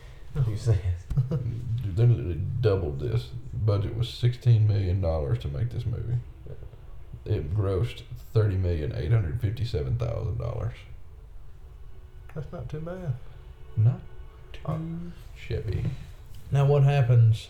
You 0.48 0.56
say 0.56 0.76
Dude, 1.30 1.96
they 1.96 2.06
literally 2.06 2.40
doubled 2.60 2.98
this. 2.98 3.28
Budget 3.52 3.96
was 3.96 4.08
sixteen 4.08 4.66
million 4.66 5.00
dollars 5.00 5.38
to 5.40 5.48
make 5.48 5.70
this 5.70 5.86
movie. 5.86 6.16
It 7.24 7.54
grossed 7.56 8.02
thirty 8.32 8.56
million 8.56 8.92
eight 8.96 9.12
hundred 9.12 9.40
fifty-seven 9.40 9.96
thousand 9.96 10.38
dollars. 10.38 10.74
That's 12.34 12.52
not 12.52 12.68
too 12.68 12.80
bad. 12.80 13.14
Not 13.76 14.00
too 14.00 14.13
Uh, 14.64 14.76
shabby. 15.36 15.84
Now, 16.50 16.66
what 16.66 16.82
happens 16.84 17.48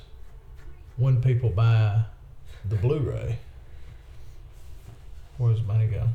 when 0.97 1.21
people 1.21 1.51
buy 1.51 2.03
the 2.65 2.77
Blu-ray? 2.77 3.39
Where 5.39 5.53
does 5.53 5.61
the 5.61 5.67
money 5.67 5.87
go? 5.87 6.09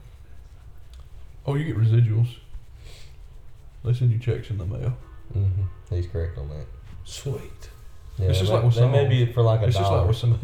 Oh, 1.45 1.55
you 1.55 1.65
get 1.65 1.77
residuals. 1.77 2.27
They 3.83 3.93
send 3.93 4.11
you 4.11 4.19
checks 4.19 4.49
in 4.49 4.57
the 4.57 4.65
mail. 4.65 4.97
Mm-hmm. 5.35 5.95
He's 5.95 6.07
correct 6.07 6.37
on 6.37 6.49
that. 6.49 6.65
Sweet. 7.05 7.69
Yeah, 8.17 8.29
It's 8.29 8.39
just 8.39 8.49
they- 8.51 8.55
like 8.57 8.65
with 8.65 8.75
may 8.75 8.81
songs. 8.81 9.09
be 9.09 9.25
for 9.33 9.41
like 9.41 9.61
a 9.61 9.65
It's 9.67 9.77
just 9.77 9.91
like 9.91 10.07
with 10.07 10.17
some. 10.17 10.39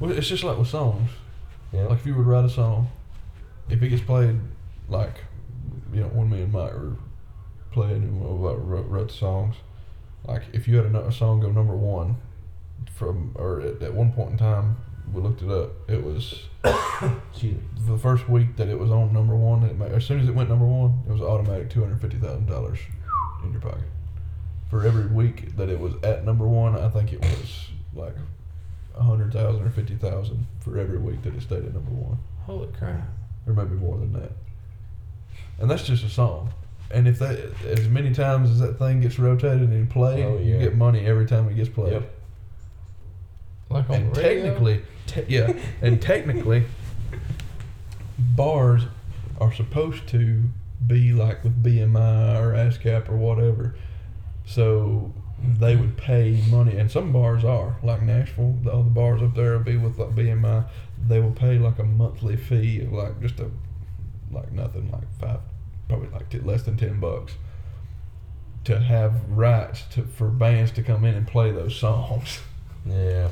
Well, 0.00 0.12
it's 0.12 0.28
just 0.28 0.44
like 0.44 0.56
with 0.58 0.68
songs. 0.68 1.10
yeah. 1.72 1.82
Like 1.86 1.98
if 1.98 2.06
you 2.06 2.14
would 2.14 2.26
write 2.26 2.44
a 2.44 2.48
song, 2.50 2.88
if 3.68 3.82
it 3.82 3.88
gets 3.88 4.02
played, 4.02 4.38
like 4.88 5.14
you 5.92 6.00
know, 6.00 6.06
when 6.08 6.30
me 6.30 6.42
and 6.42 6.52
Mike 6.52 6.72
were 6.72 6.92
playing 7.72 8.02
and 8.02 8.20
we 8.20 8.26
wrote, 8.26 8.58
wrote, 8.58 8.86
wrote 8.88 9.08
the 9.08 9.14
songs, 9.14 9.56
like 10.26 10.42
if 10.52 10.68
you 10.68 10.76
had 10.76 10.86
a, 10.94 11.06
a 11.06 11.12
song 11.12 11.40
go 11.40 11.50
number 11.50 11.76
one 11.76 12.16
from 12.94 13.32
or 13.34 13.60
at, 13.60 13.82
at 13.82 13.94
one 13.94 14.12
point 14.12 14.32
in 14.32 14.38
time, 14.38 14.76
we 15.12 15.22
looked 15.22 15.42
it 15.42 15.50
up. 15.50 15.70
It 15.88 16.02
was 16.02 16.44
the 16.64 17.98
first 18.00 18.28
week 18.28 18.56
that 18.56 18.68
it 18.68 18.78
was 18.78 18.90
on 18.90 19.12
number 19.12 19.36
one. 19.36 19.62
It 19.64 19.76
ma- 19.78 19.86
as 19.86 20.04
soon 20.04 20.20
as 20.20 20.28
it 20.28 20.34
went 20.34 20.48
number 20.48 20.66
one, 20.66 21.02
it 21.08 21.12
was 21.12 21.20
automatic 21.22 21.70
two 21.70 21.80
hundred 21.80 22.00
fifty 22.00 22.18
thousand 22.18 22.46
dollars 22.46 22.78
in 23.44 23.52
your 23.52 23.60
pocket. 23.60 23.84
For 24.70 24.84
every 24.86 25.06
week 25.06 25.56
that 25.56 25.70
it 25.70 25.78
was 25.80 25.94
at 26.02 26.24
number 26.24 26.46
one, 26.46 26.76
I 26.78 26.88
think 26.90 27.12
it 27.12 27.20
was 27.22 27.68
like 27.94 28.14
a 28.94 29.02
hundred 29.02 29.32
thousand 29.32 29.62
or 29.66 29.70
fifty 29.70 29.94
thousand 29.94 30.46
for 30.60 30.78
every 30.78 30.98
week 30.98 31.22
that 31.22 31.34
it 31.34 31.40
stayed 31.42 31.64
at 31.64 31.72
number 31.72 31.90
one 31.90 32.18
Holy 32.44 32.68
crap. 32.72 33.00
or 33.46 33.54
maybe 33.54 33.76
more 33.76 33.96
than 33.96 34.12
that. 34.12 34.32
And 35.58 35.70
that's 35.70 35.84
just 35.86 36.04
a 36.04 36.10
song. 36.10 36.52
And 36.90 37.06
if 37.06 37.18
that, 37.18 37.38
as 37.66 37.86
many 37.88 38.12
times 38.14 38.50
as 38.50 38.58
that 38.60 38.78
thing 38.78 39.00
gets 39.02 39.18
rotated 39.18 39.68
and 39.70 39.90
played, 39.90 40.24
Oh, 40.24 40.38
you 40.38 40.58
get 40.58 40.74
money 40.74 41.04
every 41.04 41.26
time 41.26 41.48
it 41.48 41.54
gets 41.54 41.68
played. 41.68 41.92
Yep. 41.92 42.14
Like 43.70 43.90
on 43.90 43.96
And 43.96 44.14
the 44.14 44.20
radio? 44.22 44.42
technically, 44.44 44.82
te- 45.06 45.24
yeah, 45.28 45.52
and 45.82 46.00
technically, 46.12 46.64
bars 48.18 48.84
are 49.40 49.52
supposed 49.52 50.06
to 50.08 50.42
be 50.86 51.12
like 51.12 51.44
with 51.44 51.62
BMI 51.62 52.40
or 52.40 52.52
ASCAP 52.54 53.08
or 53.08 53.16
whatever. 53.16 53.74
So 54.46 55.12
they 55.58 55.76
would 55.76 55.96
pay 55.96 56.42
money, 56.50 56.76
and 56.78 56.90
some 56.90 57.12
bars 57.12 57.44
are 57.44 57.76
like 57.82 58.02
Nashville. 58.02 58.56
The 58.62 58.72
other 58.72 58.82
bars 58.88 59.22
up 59.22 59.34
there 59.34 59.52
will 59.52 59.64
be 59.64 59.76
with 59.76 59.98
like 59.98 60.10
BMI. 60.14 60.66
They 61.06 61.20
will 61.20 61.32
pay 61.32 61.58
like 61.58 61.78
a 61.78 61.84
monthly 61.84 62.36
fee 62.36 62.80
of 62.80 62.92
like 62.92 63.20
just 63.20 63.38
a 63.40 63.50
like 64.30 64.50
nothing 64.52 64.90
like 64.90 65.10
five, 65.20 65.40
probably 65.88 66.08
like 66.10 66.28
t- 66.30 66.38
less 66.40 66.62
than 66.62 66.76
ten 66.76 67.00
bucks 67.00 67.34
to 68.64 68.78
have 68.78 69.14
rights 69.30 69.82
to 69.92 70.02
for 70.02 70.28
bands 70.28 70.70
to 70.72 70.82
come 70.82 71.04
in 71.04 71.14
and 71.14 71.26
play 71.26 71.50
those 71.50 71.74
songs. 71.76 72.40
Yeah. 72.86 73.28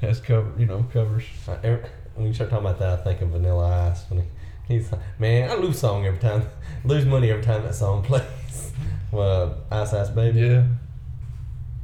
Has 0.00 0.20
cover, 0.20 0.52
you 0.58 0.66
know, 0.66 0.86
covers. 0.92 1.24
I, 1.48 1.54
every, 1.64 1.84
when 2.14 2.26
you 2.28 2.32
start 2.34 2.50
talking 2.50 2.66
about 2.66 2.78
that, 2.78 3.00
I 3.00 3.02
think 3.02 3.20
of 3.20 3.30
Vanilla 3.30 3.90
Ice. 3.90 4.04
When 4.08 4.20
he, 4.20 4.26
he's 4.74 4.92
like, 4.92 5.00
man, 5.18 5.50
I 5.50 5.54
lose 5.54 5.78
song 5.80 6.06
every 6.06 6.20
time, 6.20 6.46
lose 6.84 7.04
money 7.04 7.30
every 7.30 7.42
time 7.42 7.62
that 7.64 7.74
song 7.74 8.02
plays. 8.04 8.72
well, 9.10 9.56
Ice 9.72 9.92
Ice 9.92 10.08
Baby. 10.10 10.40
Yeah, 10.40 10.64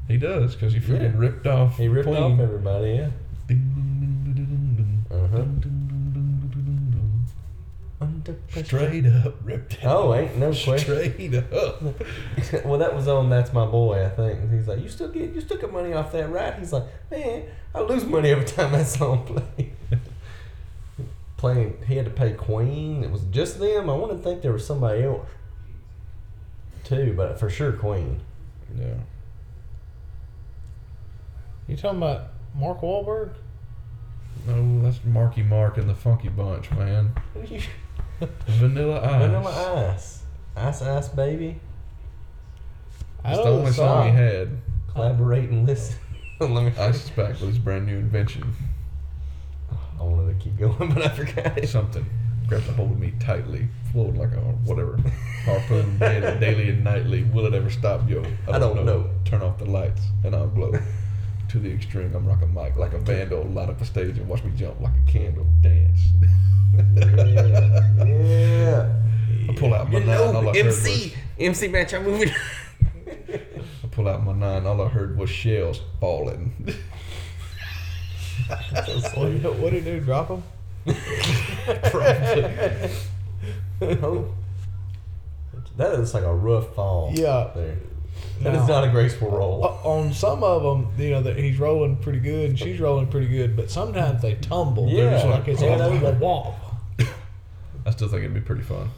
he 0.06 0.16
does 0.16 0.54
because 0.54 0.72
he 0.72 0.78
freaking 0.80 1.14
Yeah. 1.14 1.18
ripped 1.20 1.46
off. 1.48 1.76
He 1.76 1.88
ripped 1.88 2.06
Queen. 2.06 2.22
off 2.22 2.38
everybody. 2.38 2.90
Yeah. 2.92 3.10
Under 8.26 8.40
pressure. 8.48 8.64
Straight 8.66 9.06
up 9.06 9.34
ripped. 9.42 9.74
it 9.74 9.84
Oh, 9.84 10.14
ain't 10.14 10.36
no 10.38 10.46
question. 10.52 10.78
Straight 11.12 11.34
up. 11.34 11.82
well, 12.64 12.78
that 12.78 12.94
was 12.94 13.06
on 13.08 13.28
That's 13.28 13.52
My 13.52 13.66
Boy, 13.66 14.04
I 14.04 14.08
think. 14.08 14.50
He's 14.50 14.66
like, 14.66 14.80
you 14.80 14.88
still 14.88 15.08
get, 15.08 15.34
you 15.34 15.40
still 15.40 15.58
get 15.58 15.72
money 15.72 15.92
off 15.92 16.12
that, 16.12 16.30
right? 16.30 16.54
He's 16.58 16.72
like, 16.72 16.84
man, 17.10 17.44
I 17.74 17.80
lose 17.80 18.04
money 18.04 18.30
every 18.30 18.46
time 18.46 18.72
that 18.72 18.86
song 18.86 19.24
plays. 19.56 19.72
Playing, 21.36 21.76
he 21.86 21.96
had 21.96 22.06
to 22.06 22.10
pay 22.10 22.32
Queen. 22.32 23.04
It 23.04 23.10
was 23.10 23.22
just 23.30 23.58
them. 23.58 23.90
I 23.90 23.94
want 23.94 24.12
to 24.12 24.18
think 24.18 24.40
there 24.40 24.52
was 24.52 24.66
somebody 24.66 25.02
else 25.02 25.28
too, 26.84 27.12
but 27.16 27.38
for 27.38 27.50
sure 27.50 27.72
Queen. 27.72 28.20
Yeah. 28.78 28.94
You 31.68 31.76
talking 31.76 31.98
about 31.98 32.28
Mark 32.54 32.80
Wahlberg? 32.80 33.34
No, 34.46 34.82
that's 34.82 35.00
Marky 35.04 35.42
Mark 35.42 35.78
and 35.78 35.88
the 35.88 35.94
Funky 35.94 36.28
Bunch, 36.28 36.70
man. 36.70 37.12
Vanilla 38.46 39.00
Ice. 39.02 39.20
Vanilla 39.22 39.92
Ice, 39.94 40.22
Ice 40.56 40.82
Ice 40.82 41.08
Baby. 41.08 41.60
I 43.24 43.30
It's 43.30 43.38
the 43.38 43.44
know 43.44 43.58
only 43.58 43.72
song 43.72 44.06
he 44.06 44.12
had. 44.12 44.58
Collaborate 44.92 45.48
and 45.50 45.66
listen. 45.66 45.96
Let 46.40 46.50
me. 46.50 46.72
Ice 46.78 47.04
is 47.04 47.10
back 47.10 47.30
with 47.40 47.48
his 47.48 47.58
brand 47.58 47.86
new 47.86 47.96
invention. 47.98 48.54
I 49.98 50.02
wanted 50.02 50.38
to 50.38 50.44
keep 50.44 50.58
going, 50.58 50.92
but 50.94 51.04
I 51.04 51.08
forgot 51.08 51.56
it. 51.58 51.68
Something 51.68 52.04
grabbed 52.46 52.68
a 52.68 52.72
hold 52.72 52.92
of 52.92 52.98
me 52.98 53.14
tightly, 53.18 53.68
flowed 53.90 54.16
like 54.16 54.32
a 54.32 54.40
whatever 54.40 54.98
harpoon 55.44 55.96
daily, 55.98 56.38
daily 56.38 56.68
and 56.68 56.84
nightly. 56.84 57.22
Will 57.24 57.46
it 57.46 57.54
ever 57.54 57.70
stop, 57.70 58.08
yo? 58.08 58.22
I 58.46 58.58
don't 58.58 58.84
know. 58.84 59.10
Turn 59.24 59.42
off 59.42 59.58
the 59.58 59.64
lights 59.64 60.02
and 60.22 60.34
I'll 60.34 60.48
glow. 60.48 60.72
To 61.54 61.60
the 61.60 61.72
extreme, 61.72 62.12
I'm 62.16 62.26
rocking 62.26 62.52
mic 62.52 62.76
like 62.76 62.94
a 62.94 62.98
vandal. 62.98 63.44
Light 63.44 63.68
up 63.68 63.80
a 63.80 63.84
stage 63.84 64.18
and 64.18 64.26
watch 64.26 64.42
me 64.42 64.50
jump 64.56 64.80
like 64.80 64.92
a 65.06 65.10
candle. 65.10 65.46
Dance. 65.60 66.00
Yeah. 66.74 66.82
yeah. 68.04 68.92
I 69.48 69.54
pull 69.54 69.72
out 69.72 69.88
my 69.88 70.00
nine. 70.00 70.18
All 70.18 70.36
I 70.36 70.42
heard 70.52 70.66
was 70.66 70.86
MC, 70.86 71.14
MC 71.38 71.68
match. 71.68 71.94
I'm 71.94 72.02
moving. 72.02 72.30
I 73.28 73.86
pull 73.92 74.08
out 74.08 74.24
my 74.24 74.32
nine. 74.32 74.66
All 74.66 74.82
I 74.82 74.88
heard 74.88 75.16
was 75.16 75.30
shells 75.30 75.80
falling. 76.00 76.52
What 79.14 79.70
did 79.70 79.72
he 79.72 79.80
do? 79.82 80.00
Drop 80.00 80.26
them? 80.26 80.42
Probably. 81.84 82.90
Oh. 84.02 84.34
That 85.76 85.92
is 86.00 86.14
like 86.14 86.24
a 86.24 86.34
rough 86.34 86.74
fall. 86.74 87.12
Yeah. 87.14 87.50
There. 87.54 87.76
That 88.42 88.54
is 88.54 88.62
Now- 88.62 88.80
not 88.80 88.84
a 88.84 88.90
graceful 88.90 89.30
roll. 89.30 89.64
O- 89.64 89.88
On 89.90 90.12
some 90.12 90.42
of 90.42 90.62
them, 90.62 90.92
you 90.98 91.10
know, 91.10 91.22
that 91.22 91.36
he's 91.38 91.58
rolling 91.58 91.96
pretty 91.96 92.18
good 92.20 92.50
and 92.50 92.58
she's 92.58 92.80
rolling 92.80 93.06
pretty 93.06 93.28
good, 93.28 93.56
but 93.56 93.70
sometimes 93.70 94.22
they 94.22 94.34
tumble. 94.34 94.88
Yeah, 94.88 95.04
They're 95.04 95.10
just 95.12 95.26
like 95.26 95.48
it's 95.48 95.60
head 95.60 95.80
a 95.80 95.84
over. 95.84 96.12
wall. 96.12 96.56
I 97.86 97.90
still 97.90 98.08
think 98.08 98.20
it'd 98.24 98.34
be 98.34 98.40
pretty 98.40 98.62
fun. 98.62 98.90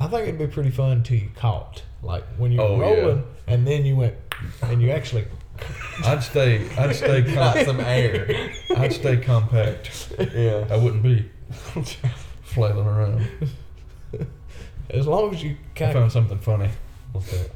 I 0.00 0.06
think 0.08 0.22
it'd 0.28 0.38
be 0.38 0.46
pretty 0.46 0.70
fun 0.70 1.02
till 1.02 1.16
you 1.18 1.30
caught. 1.36 1.82
Like 2.02 2.24
when 2.36 2.52
you're 2.52 2.62
Oh, 2.62 2.76
yeah. 2.80 2.90
rolling 3.00 3.24
and 3.46 3.66
then 3.66 3.84
you 3.86 3.96
went 3.96 4.14
and 4.62 4.80
you 4.82 4.90
actually 4.90 5.24
I'd 6.04 6.22
stay. 6.22 6.68
I'd 6.76 6.94
stay. 6.96 7.22
Got 7.34 7.56
Com- 7.56 7.64
some 7.64 7.80
air. 7.80 8.50
I'd 8.76 8.92
stay 8.92 9.16
compact. 9.16 10.12
yeah. 10.34 10.66
I 10.70 10.76
wouldn't 10.76 11.02
be 11.02 11.30
flailing 12.42 12.86
around. 12.86 13.26
as 14.90 15.06
long 15.06 15.32
as 15.34 15.42
you 15.42 15.50
I 15.74 15.78
kind 15.78 15.90
of 15.92 15.96
found 15.96 16.12
something 16.12 16.38
funny. 16.38 16.70
What's 17.14 17.30
that? 17.30 17.50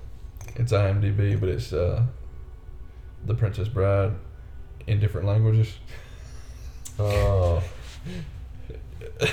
It's 0.55 0.73
IMDb, 0.73 1.39
but 1.39 1.49
it's 1.49 1.73
uh, 1.73 2.05
The 3.27 3.35
Princess 3.35 3.67
Bride 3.67 4.13
in 4.87 5.01
different 5.01 5.27
languages. 5.27 5.75
Oh, 6.97 7.61
I'm 9.21 9.33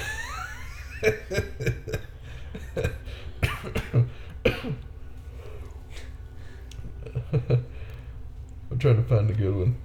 trying 8.80 8.96
to 8.96 9.04
find 9.04 9.30
a 9.30 9.34
good 9.34 9.56
one. 9.56 9.78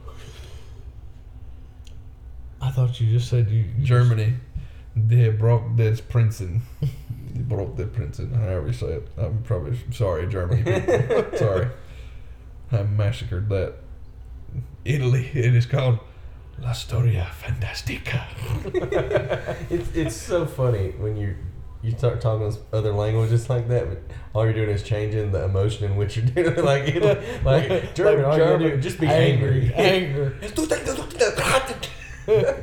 I 2.62 2.70
thought 2.70 2.98
you 2.98 3.10
just 3.10 3.28
said 3.28 3.50
you. 3.50 3.66
Germany. 3.82 4.36
They 4.96 5.28
broke 5.28 5.76
this 5.76 6.00
Princeton. 6.00 6.62
They 7.34 7.42
broke 7.42 7.76
the 7.76 7.86
Princeton. 7.86 8.34
However 8.34 8.66
you 8.68 8.72
say 8.72 8.86
it. 8.86 9.08
I'm 9.16 9.42
probably 9.42 9.78
sorry, 9.92 10.26
Germany. 10.28 10.62
sorry. 11.36 11.68
I 12.72 12.82
massacred 12.82 13.48
that. 13.48 13.74
Italy. 14.84 15.30
It 15.34 15.54
is 15.54 15.66
called 15.66 15.98
La 16.62 16.72
Storia 16.72 17.26
Fantastica. 17.42 18.24
it's 19.70 19.94
it's 19.94 20.16
so 20.16 20.46
funny 20.46 20.90
when 20.98 21.16
you 21.16 21.36
you 21.82 21.92
start 21.92 22.20
talking 22.20 22.54
other 22.72 22.92
languages 22.92 23.48
like 23.48 23.68
that, 23.68 23.88
but 23.88 24.02
all 24.34 24.44
you're 24.44 24.52
doing 24.52 24.68
is 24.68 24.82
changing 24.82 25.32
the 25.32 25.44
emotion 25.44 25.90
in 25.90 25.96
which 25.96 26.16
you're 26.16 26.26
doing. 26.26 26.58
it. 26.58 26.64
Like 26.64 26.88
it, 26.88 27.44
like 27.44 27.94
German, 27.94 28.24
all 28.26 28.36
you 28.36 28.44
gotta 28.44 28.58
do 28.58 28.76
just 28.80 29.00
be 29.00 29.06
angry. 29.06 29.72
Angry. 29.74 30.34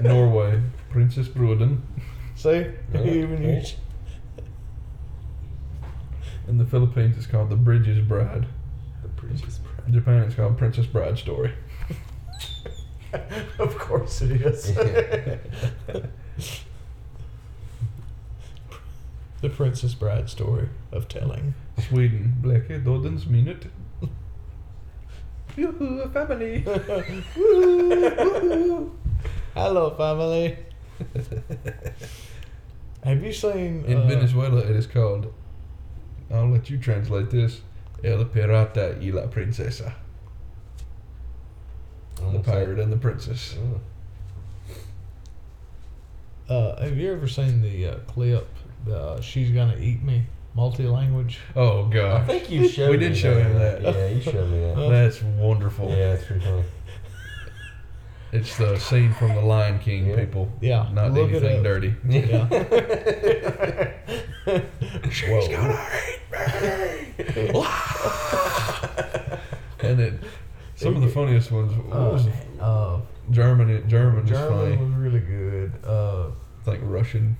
Norway. 0.01 0.61
Princess 0.89 1.27
Bruden. 1.27 1.81
Say, 2.35 2.73
even 2.93 3.43
you. 3.43 3.61
In 6.47 6.57
the 6.57 6.65
Philippines, 6.65 7.17
it's 7.17 7.27
called 7.27 7.49
The 7.49 7.55
Bridges 7.55 7.99
Bride. 7.99 8.47
The 9.01 9.09
Princess 9.09 9.59
In 9.85 9.93
Japan, 9.93 10.23
it's 10.23 10.35
called 10.35 10.57
Princess 10.57 10.85
Bride 10.85 11.17
Story. 11.17 11.53
Of 13.57 13.77
course 13.77 14.21
it 14.21 14.41
is. 14.41 14.75
the 19.41 19.49
Princess 19.49 19.93
Bride 19.93 20.29
story 20.29 20.67
of 20.91 21.07
telling. 21.07 21.53
Sweden. 21.87 22.35
Bleke 22.41 22.83
Dodens 22.83 23.27
Minute. 23.27 23.67
Yoo-hoo, 25.55 26.01
a 26.01 26.09
family. 26.09 26.63
Hello, 29.55 29.89
family. 29.91 30.57
Have 33.03 33.23
you 33.23 33.33
seen 33.33 33.85
In 33.85 33.97
uh, 33.97 34.07
Venezuela, 34.07 34.59
it 34.59 34.75
is 34.75 34.85
called. 34.85 35.33
I'll 36.31 36.49
let 36.49 36.69
you 36.69 36.77
translate 36.77 37.29
this. 37.29 37.61
El 38.03 38.25
Pirata 38.25 38.97
y 39.01 39.11
la 39.11 39.27
Princesa. 39.27 39.93
The 42.31 42.39
pirate 42.39 42.79
and 42.79 42.91
the 42.91 42.97
princess. 42.97 43.55
Oh. 46.49 46.53
Uh, 46.53 46.83
have 46.83 46.97
you 46.97 47.11
ever 47.11 47.27
seen 47.27 47.61
the 47.61 47.87
uh, 47.87 47.95
clip? 48.07 48.47
The 48.85 48.97
uh, 48.97 49.21
"She's 49.21 49.51
Gonna 49.51 49.77
Eat 49.77 50.03
Me" 50.03 50.23
multi-language. 50.55 51.39
Oh 51.55 51.85
God. 51.85 52.21
I 52.21 52.25
think 52.25 52.49
you 52.49 52.67
showed. 52.67 52.89
We 52.89 52.97
did 52.97 53.15
show 53.15 53.37
him 53.37 53.53
that. 53.59 53.81
Yeah, 53.81 54.07
you 54.07 54.21
showed 54.21 54.49
me 54.49 54.59
that. 54.59 54.89
that's 54.89 55.21
wonderful. 55.21 55.89
Yeah, 55.89 56.13
it's 56.13 56.25
pretty 56.25 56.43
funny. 56.43 56.63
It's 58.33 58.57
the 58.57 58.77
scene 58.77 59.13
from 59.13 59.35
The 59.35 59.41
Lion 59.41 59.79
King. 59.79 60.07
Yeah. 60.07 60.15
People, 60.17 60.49
Yeah, 60.61 60.89
not 60.91 61.13
look 61.13 61.29
anything 61.31 61.63
dirty. 61.63 61.93
Yeah. 62.07 62.47
She's 65.11 65.47
gonna 65.47 65.79
eat 67.19 67.35
me. 67.35 67.63
and 69.79 69.99
it, 69.99 70.13
some 70.75 70.95
of 70.95 71.01
the 71.01 71.07
funniest 71.07 71.51
ones. 71.51 71.73
What 71.73 72.13
was 72.13 72.27
uh, 72.59 72.99
German? 73.31 73.87
German 73.89 74.25
German 74.27 74.59
funny. 74.59 74.77
was 74.77 74.91
really 74.95 75.19
good. 75.19 75.71
Uh, 75.85 76.27
It's 76.59 76.67
like 76.67 76.79
Russian 76.83 77.37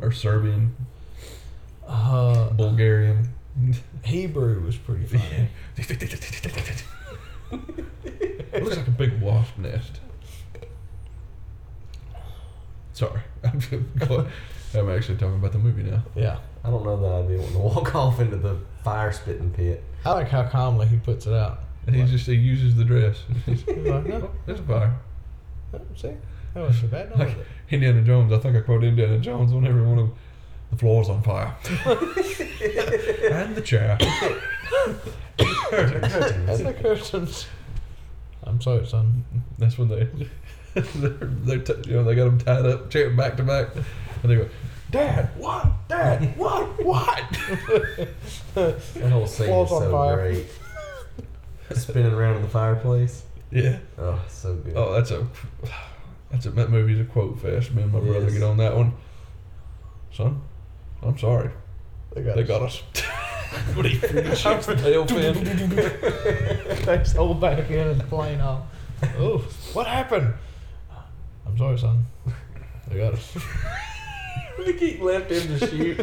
or 0.00 0.12
Serbian, 0.12 0.74
uh, 1.86 2.50
Bulgarian. 2.50 3.28
Hebrew 4.02 4.60
was 4.64 4.76
pretty 4.76 5.04
funny. 5.04 5.48
It 7.52 8.62
looks 8.64 8.76
like 8.76 8.86
a 8.88 8.90
big 8.92 9.20
wasp 9.20 9.58
nest. 9.58 10.00
Sorry, 12.92 13.20
I'm, 13.44 13.60
I'm 14.74 14.90
actually 14.90 15.16
talking 15.16 15.36
about 15.36 15.52
the 15.52 15.58
movie 15.58 15.82
now. 15.84 16.02
Yeah, 16.14 16.38
I 16.64 16.70
don't 16.70 16.84
know 16.84 16.96
that 17.00 17.12
I'd 17.22 17.28
be 17.28 17.36
wanting 17.36 17.52
to 17.54 17.58
walk 17.58 17.94
off 17.94 18.20
into 18.20 18.36
the 18.36 18.58
fire 18.84 19.12
spitting 19.12 19.50
pit. 19.52 19.82
I 20.04 20.12
like 20.12 20.28
how 20.28 20.44
calmly 20.46 20.86
he 20.86 20.96
puts 20.96 21.26
it 21.26 21.32
out. 21.32 21.60
And 21.86 21.94
he 21.96 22.02
Like, 22.02 22.10
just 22.10 22.26
he 22.26 22.34
uses 22.34 22.76
the 22.76 22.84
dress. 22.84 23.22
he's 23.46 23.66
like, 23.66 23.78
no, 24.06 24.14
oh, 24.24 24.30
there's 24.46 24.60
a 24.60 24.62
fire. 24.64 24.96
no, 25.72 25.80
see, 25.96 26.08
that 26.54 26.60
wasn't 26.60 26.80
so 26.82 26.86
bad. 26.88 27.10
No, 27.10 27.16
was 27.24 27.28
Like 27.34 27.38
it? 27.38 27.46
Indiana 27.70 28.02
Jones. 28.02 28.32
I 28.32 28.38
think 28.38 28.56
I 28.56 28.60
quote 28.60 28.84
Indiana 28.84 29.18
Jones 29.18 29.52
on 29.52 29.66
every 29.66 29.82
one 29.82 29.98
of 29.98 30.10
the 30.70 30.76
floor's 30.76 31.08
on 31.08 31.22
fire. 31.22 31.54
and 33.30 33.54
the 33.56 33.62
chair. 33.64 33.96
And 35.72 36.66
the 36.66 36.74
curtains. 36.80 37.46
I'm 38.44 38.60
sorry, 38.60 38.86
son. 38.86 39.24
That's 39.58 39.78
when 39.78 39.88
they 39.88 40.08
they're, 40.74 41.10
they're 41.10 41.58
t- 41.58 41.90
you 41.90 41.96
know 41.96 42.04
they 42.04 42.14
got 42.14 42.24
them 42.24 42.38
tied 42.38 42.66
up, 42.66 42.90
chair 42.90 43.10
back 43.10 43.36
to 43.36 43.42
back, 43.42 43.68
and 43.74 43.84
they 44.30 44.36
go, 44.36 44.48
"Dad, 44.90 45.30
what? 45.36 45.66
Dad, 45.88 46.36
what? 46.36 46.84
What?" 46.84 47.24
That 48.54 49.10
whole 49.10 49.26
scene 49.26 49.46
Floor's 49.48 49.68
is 49.70 49.72
on 49.76 49.82
so 49.82 49.90
fire. 49.90 50.16
great. 50.16 50.46
Spinning 51.76 52.12
around 52.12 52.36
in 52.36 52.42
the 52.42 52.48
fireplace. 52.48 53.22
yeah. 53.50 53.78
Oh, 53.98 54.20
so 54.28 54.54
good. 54.56 54.74
Oh, 54.76 54.92
that's 54.94 55.10
a 55.10 55.26
that's 56.30 56.46
a 56.46 56.50
that 56.52 56.70
movie's 56.70 57.00
a 57.00 57.04
quote 57.04 57.40
fest. 57.40 57.72
Me 57.74 57.82
and 57.82 57.92
my 57.92 58.00
brother 58.00 58.24
Yes. 58.24 58.32
get 58.34 58.42
on 58.42 58.56
that 58.56 58.76
one. 58.76 58.92
Son, 60.12 60.40
I'm 61.02 61.16
sorry. 61.18 61.50
They 62.14 62.22
got, 62.22 62.36
They 62.36 62.42
got 62.44 62.62
us. 62.62 62.82
what 63.74 63.86
he 63.86 63.94
shoots 64.34 64.66
the 64.66 64.76
tail 64.76 65.06
fin. 65.06 65.34
Takes 66.84 67.12
the 67.12 67.18
whole 67.18 67.34
back 67.34 67.70
end 67.70 67.90
of 67.90 67.98
the 67.98 68.04
plane 68.04 68.40
off. 68.40 68.62
Oh, 69.18 69.38
what 69.72 69.86
happened? 69.86 70.32
I'm 71.46 71.56
sorry, 71.58 71.78
son. 71.78 72.04
I 72.90 72.94
got 72.96 73.14
us. 73.14 73.36
we 74.58 74.72
keep 74.74 75.00
left 75.00 75.30
him 75.30 75.58
to 75.58 75.66
shoot. 75.66 75.96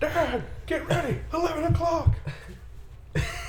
Dad, 0.00 0.42
get 0.66 0.86
ready. 0.88 1.18
Eleven 1.32 1.64
o'clock. 1.72 2.14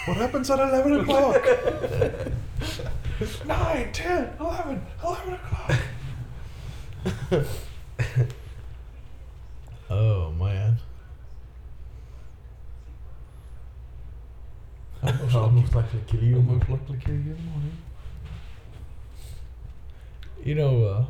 What 0.06 0.18
happens 0.18 0.50
at 0.52 0.60
eleven 0.60 1.00
o'clock? 1.00 1.44
Nine, 3.46 3.92
ten, 3.92 4.30
eleven, 4.40 4.86
eleven 5.04 5.34
o'clock. 5.34 5.80
Oh 9.88 10.32
man. 10.32 10.78
Almost 15.36 15.76
like 15.76 15.92
to 15.92 15.98
kill 16.08 16.24
you. 16.24 16.38
Almost 16.38 16.70
likely 16.70 16.98
kill 16.98 17.14
you 17.14 17.20
in 17.20 17.38
the 17.38 17.44
morning. 17.44 17.78
You 20.44 20.56
know, 20.56 21.08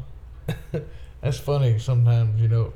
uh, 0.74 0.80
that's 1.22 1.40
funny 1.40 1.78
sometimes, 1.80 2.42
you 2.42 2.48
know, 2.48 2.74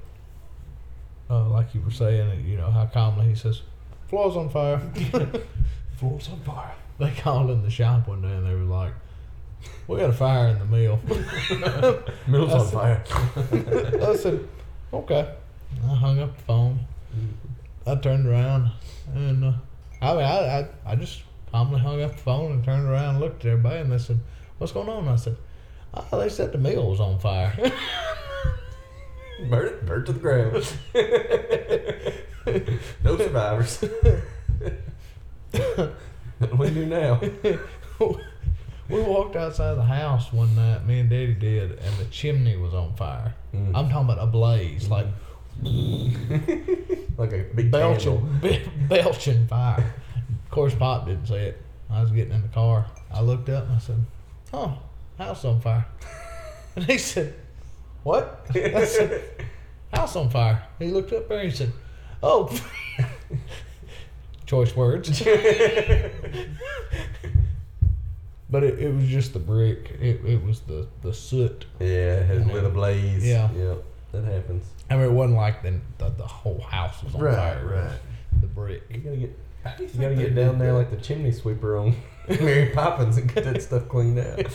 uh, 1.29 1.47
like 1.49 1.73
you 1.73 1.81
were 1.81 1.91
saying, 1.91 2.45
you 2.45 2.57
know, 2.57 2.69
how 2.69 2.85
calmly 2.85 3.27
he 3.27 3.35
says, 3.35 3.61
floor's 4.07 4.35
on 4.35 4.49
fire. 4.49 4.81
Floor's 5.97 6.29
on 6.29 6.39
fire. 6.41 6.75
they 6.97 7.11
called 7.11 7.49
in 7.49 7.61
the 7.61 7.69
shop 7.69 8.07
one 8.07 8.21
day 8.21 8.31
and 8.31 8.47
they 8.47 8.53
were 8.53 8.61
like, 8.61 8.93
we 9.87 9.97
got 9.97 10.11
a 10.11 10.13
fire 10.13 10.47
in 10.47 10.59
the 10.59 10.65
mill. 10.65 10.97
Mill's 12.27 12.53
on 12.53 12.67
fire. 12.67 13.03
I 14.01 14.15
said, 14.15 14.47
okay. 14.93 15.33
I 15.83 15.95
hung 15.95 16.19
up 16.19 16.37
the 16.37 16.43
phone. 16.43 16.79
I 17.85 17.95
turned 17.95 18.27
around 18.27 18.71
and 19.13 19.43
uh, 19.43 19.53
I 20.01 20.13
mean, 20.13 20.23
I, 20.23 20.59
I, 20.59 20.67
I 20.85 20.95
just 20.95 21.21
calmly 21.51 21.79
hung 21.79 22.01
up 22.01 22.11
the 22.11 22.21
phone 22.21 22.51
and 22.51 22.63
turned 22.63 22.87
around 22.87 23.15
and 23.15 23.19
looked 23.19 23.45
at 23.45 23.51
everybody 23.51 23.79
and 23.79 23.91
they 23.91 23.97
said, 23.97 24.19
what's 24.57 24.71
going 24.71 24.89
on? 24.89 25.07
I 25.07 25.15
said, 25.15 25.37
oh, 25.93 26.19
they 26.19 26.29
said 26.29 26.51
the 26.51 26.57
mill 26.57 26.89
was 26.89 26.99
on 26.99 27.19
fire. 27.19 27.53
Burn 29.49 29.67
it, 29.67 29.85
burn 29.85 30.01
it 30.01 30.05
to 30.05 30.11
the 30.11 30.19
ground. 30.19 30.51
no 33.05 33.17
survivors. 33.17 33.81
we 36.57 36.69
do 36.71 36.85
now? 36.85 37.21
we 38.89 39.01
walked 39.01 39.37
outside 39.37 39.75
the 39.75 39.83
house 39.83 40.33
one 40.33 40.53
night, 40.57 40.85
me 40.85 40.99
and 40.99 41.09
Daddy 41.09 41.35
did, 41.35 41.71
and 41.71 41.97
the 41.97 42.03
chimney 42.11 42.57
was 42.57 42.73
on 42.73 42.93
fire. 42.95 43.33
Mm. 43.55 43.71
I'm 43.73 43.89
talking 43.89 44.09
about 44.09 44.21
a 44.21 44.27
blaze, 44.27 44.89
like 44.89 45.07
like 47.17 47.33
a 47.33 47.45
big 47.55 47.69
belching, 47.71 48.39
be- 48.41 48.61
belching 48.87 49.47
fire. 49.47 49.93
Of 50.45 50.51
course, 50.51 50.73
Pop 50.75 51.05
didn't 51.05 51.27
say 51.27 51.47
it. 51.47 51.61
I 51.89 52.01
was 52.01 52.11
getting 52.11 52.33
in 52.33 52.41
the 52.41 52.47
car. 52.49 52.85
I 53.11 53.21
looked 53.21 53.49
up 53.49 53.65
and 53.65 53.75
I 53.75 53.79
said, 53.79 54.03
"Oh, 54.53 54.77
house 55.17 55.43
on 55.45 55.59
fire." 55.61 55.85
And 56.75 56.85
he 56.85 56.97
said, 56.99 57.33
"What?" 58.03 58.45
I 58.55 58.85
said, 58.85 59.23
"House 59.91 60.15
on 60.15 60.29
fire." 60.29 60.63
He 60.77 60.91
looked 60.91 61.11
up 61.11 61.27
there 61.27 61.39
and 61.39 61.49
he 61.51 61.55
said, 61.55 61.73
"Oh." 62.23 62.49
Choice 64.45 64.75
words. 64.75 65.19
but 68.49 68.63
it, 68.63 68.79
it 68.79 68.93
was 68.95 69.07
just 69.07 69.33
the 69.33 69.39
brick. 69.39 69.91
It, 69.99 70.23
it 70.25 70.43
was 70.43 70.61
the 70.61 70.87
the 71.01 71.13
soot. 71.13 71.65
Yeah, 71.79 71.85
it 71.87 72.25
had 72.25 72.45
lit 72.47 72.55
then- 72.55 72.65
ablaze. 72.65 73.25
Yeah. 73.25 73.49
Yep. 73.51 73.83
That 74.11 74.23
happens. 74.25 74.65
I 74.89 74.95
mean, 74.95 75.05
it 75.05 75.11
wasn't 75.11 75.37
like 75.37 75.61
the 75.63 75.79
the, 75.97 76.09
the 76.09 76.25
whole 76.27 76.59
house 76.61 77.03
was 77.03 77.13
on 77.15 77.21
fire. 77.21 77.65
Right. 77.65 77.83
was 77.83 77.93
The 78.41 78.47
brick. 78.47 78.83
You 78.89 78.97
gotta 78.97 79.17
get 79.17 79.37
you 79.93 79.99
gotta 80.01 80.15
get 80.15 80.35
down 80.35 80.57
there 80.57 80.73
like 80.73 80.89
the 80.89 80.97
chimney 80.97 81.31
sweeper 81.31 81.77
on 81.77 81.95
Mary 82.27 82.69
Poppins 82.73 83.17
and 83.17 83.33
get 83.33 83.43
that 83.43 83.61
stuff 83.61 83.87
cleaned 83.87 84.19
out. 84.19 84.45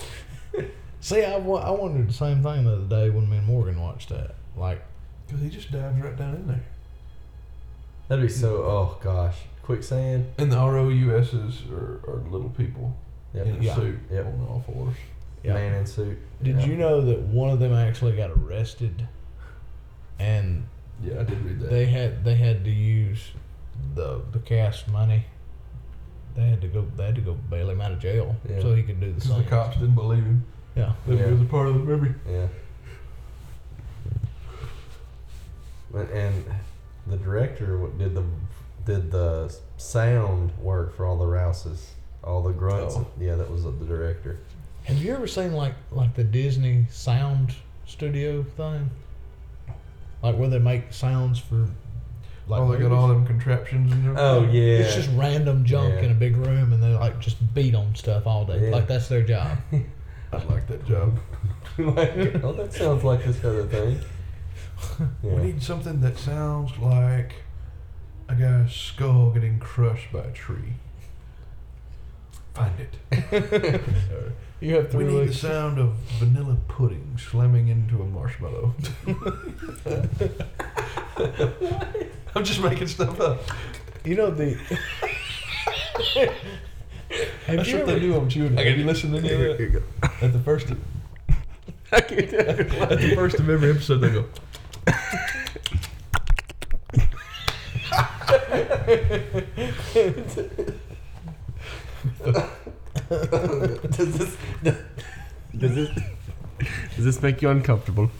See, 1.00 1.22
I, 1.22 1.36
wa- 1.36 1.58
I 1.60 1.70
wondered 1.70 2.08
the 2.08 2.12
same 2.14 2.42
thing 2.42 2.64
the 2.64 2.72
other 2.76 2.84
day 2.86 3.10
when 3.10 3.28
me 3.28 3.36
and 3.36 3.46
Morgan 3.46 3.78
watched 3.80 4.08
that. 4.08 4.36
Like, 4.56 4.82
Because 5.26 5.42
he 5.42 5.50
just 5.50 5.70
dives 5.70 6.00
right 6.02 6.16
down 6.16 6.34
in 6.34 6.46
there. 6.48 6.62
That'd 8.08 8.24
be 8.26 8.32
so. 8.32 8.56
Oh 8.64 8.98
gosh, 9.02 9.36
quicksand. 9.62 10.26
And 10.38 10.50
the 10.50 10.56
ROUSs 10.56 11.70
are, 11.70 12.00
are 12.10 12.22
little 12.30 12.50
people 12.50 12.94
Yep. 13.34 13.46
in 13.46 13.56
a 13.56 13.58
Yeah. 13.60 13.74
suit 13.74 13.98
Yep. 14.10 14.26
on 14.26 14.46
all 14.48 14.64
fours. 14.66 14.94
yeah. 15.42 15.54
Man 15.54 15.74
in 15.74 15.86
suit. 15.86 16.18
Did 16.42 16.60
Yeah. 16.60 16.66
you 16.66 16.76
know 16.76 17.00
that 17.02 17.20
one 17.20 17.50
of 17.50 17.58
them 17.60 17.72
actually 17.74 18.16
got 18.16 18.30
arrested, 18.30 19.06
and 20.18 20.66
Yeah, 21.02 21.20
I 21.20 21.24
did 21.24 21.40
read 21.44 21.60
that. 21.60 21.70
they 21.70 21.86
had 21.86 22.24
they 22.24 22.34
had 22.36 22.64
to 22.64 22.70
use 22.70 23.32
the 23.94 24.20
the 24.32 24.38
cast 24.40 24.88
money. 24.88 25.24
They 26.36 26.48
had 26.48 26.60
to 26.62 26.68
go. 26.68 26.84
They 26.96 27.06
had 27.06 27.14
to 27.14 27.20
go 27.20 27.34
bail 27.34 27.70
him 27.70 27.80
out 27.80 27.92
of 27.92 28.00
jail 28.00 28.34
Yeah. 28.48 28.60
so 28.60 28.74
he 28.74 28.82
could 28.82 29.00
do 29.00 29.06
the 29.12 29.14
Because 29.14 29.36
the 29.36 29.42
cops 29.44 29.76
didn't 29.76 29.94
believe 29.94 30.24
him 30.24 30.44
Yeah. 30.74 30.92
that 31.06 31.16
Yeah. 31.16 31.26
he 31.26 31.32
was 31.32 31.40
a 31.42 31.44
part 31.44 31.68
of 31.68 31.74
the 31.74 31.80
movie. 31.80 32.14
Yeah. 32.28 32.46
And, 35.94 36.10
and 36.10 36.44
the 37.06 37.16
director 37.16 37.86
did 37.98 38.14
the 38.14 38.24
did 38.84 39.10
the 39.10 39.54
sound 39.76 40.50
work 40.58 40.94
for 40.96 41.06
all 41.06 41.16
the 41.16 41.26
rouses, 41.26 41.92
all 42.22 42.42
the 42.42 42.52
grunts. 42.52 42.96
Oh. 42.96 43.06
Yeah, 43.18 43.36
that 43.36 43.50
was 43.50 43.62
the 43.64 43.70
director. 43.72 44.38
Have 44.84 44.98
you 44.98 45.14
ever 45.14 45.26
seen 45.26 45.52
like 45.54 45.74
like 45.92 46.14
the 46.14 46.24
Disney 46.24 46.86
sound 46.90 47.54
studio 47.86 48.42
thing? 48.42 48.90
Like 50.24 50.36
where 50.38 50.48
they 50.48 50.58
make 50.58 50.92
sounds 50.92 51.38
for 51.38 51.68
like 52.46 52.60
oh, 52.60 52.72
they 52.72 52.78
got 52.78 52.92
all 52.92 53.08
them 53.08 53.26
contraptions 53.26 53.92
and 53.92 54.02
everything. 54.06 54.18
Oh 54.24 54.42
yeah. 54.50 54.78
It's 54.78 54.94
just 54.94 55.10
random 55.14 55.64
junk 55.64 55.94
Yeah. 55.94 56.04
in 56.06 56.10
a 56.10 56.14
big 56.14 56.36
room, 56.36 56.72
and 56.72 56.82
they 56.82 56.94
like 56.94 57.20
just 57.20 57.36
beat 57.54 57.74
on 57.74 57.94
stuff 57.94 58.26
all 58.26 58.44
day. 58.44 58.66
Yeah. 58.68 58.74
Like 58.74 58.88
that's 58.88 59.08
their 59.08 59.22
job. 59.22 59.58
I 60.32 60.42
like 60.44 60.66
that 60.68 60.84
job. 60.86 61.18
like, 61.78 62.42
oh, 62.42 62.52
that 62.54 62.72
sounds 62.72 63.04
like 63.04 63.24
this 63.24 63.44
other 63.44 63.66
thing. 63.66 64.00
We 65.22 65.36
need 65.42 65.62
something 65.62 66.00
that 66.02 66.18
sounds 66.18 66.76
like 66.78 67.34
a 68.28 68.34
guy's 68.34 68.72
skull 68.74 69.30
getting 69.30 69.58
crushed 69.58 70.12
by 70.12 70.20
a 70.20 70.32
tree. 70.32 70.74
Find 72.54 72.72
it. 72.80 73.80
You 74.64 74.76
have 74.76 74.90
three. 74.90 75.04
We 75.04 75.10
three 75.10 75.20
need 75.20 75.28
the 75.28 75.34
sound 75.34 75.78
of 75.78 75.92
vanilla 76.18 76.56
pudding 76.68 77.18
slamming 77.18 77.68
into 77.68 78.00
a 78.00 78.06
marshmallow. 78.06 78.74
I'm 82.34 82.44
just 82.44 82.62
making 82.62 82.86
stuff 82.86 83.20
up. 83.20 83.42
You 84.06 84.14
know 84.14 84.30
the. 84.30 84.54
have 84.54 84.78
That's 87.46 87.68
you 87.68 87.74
what 87.74 87.82
ever, 87.82 87.92
they 87.92 88.00
do 88.00 88.14
on 88.14 88.30
Chewing. 88.30 88.56
Have 88.56 88.78
you 88.78 88.86
listened 88.86 89.12
to 89.12 89.18
any 89.18 89.34
of 89.34 89.40
that? 89.58 89.82
At 90.22 90.32
the 90.32 90.38
first 90.38 90.70
of, 90.70 90.80
at 91.92 92.08
the 92.08 93.12
first 93.14 93.38
of 93.38 93.50
every 93.50 93.70
episode, 93.70 93.98
they 93.98 94.10
go. 94.10 94.24
Does 102.24 104.18
this 104.18 104.36
does 105.56 105.74
this 105.74 105.90
does 106.96 107.04
this 107.04 107.22
make 107.22 107.42
you 107.42 107.50
uncomfortable? 107.50 108.10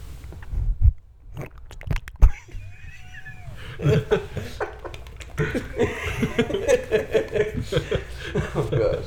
oh 8.55 8.69
gosh. 8.71 9.05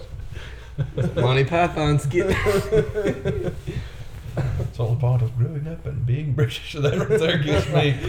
Monty 1.16 1.44
Python 1.44 1.98
skit. 1.98 2.36
It's 4.60 4.80
all 4.80 4.96
part 4.96 5.22
of 5.22 5.36
growing 5.36 5.66
up 5.66 5.84
and 5.86 6.06
being 6.06 6.34
British. 6.34 6.72
So 6.72 6.80
that 6.82 6.98
right 6.98 7.18
there 7.18 7.38
gives 7.38 7.68
me. 7.68 7.96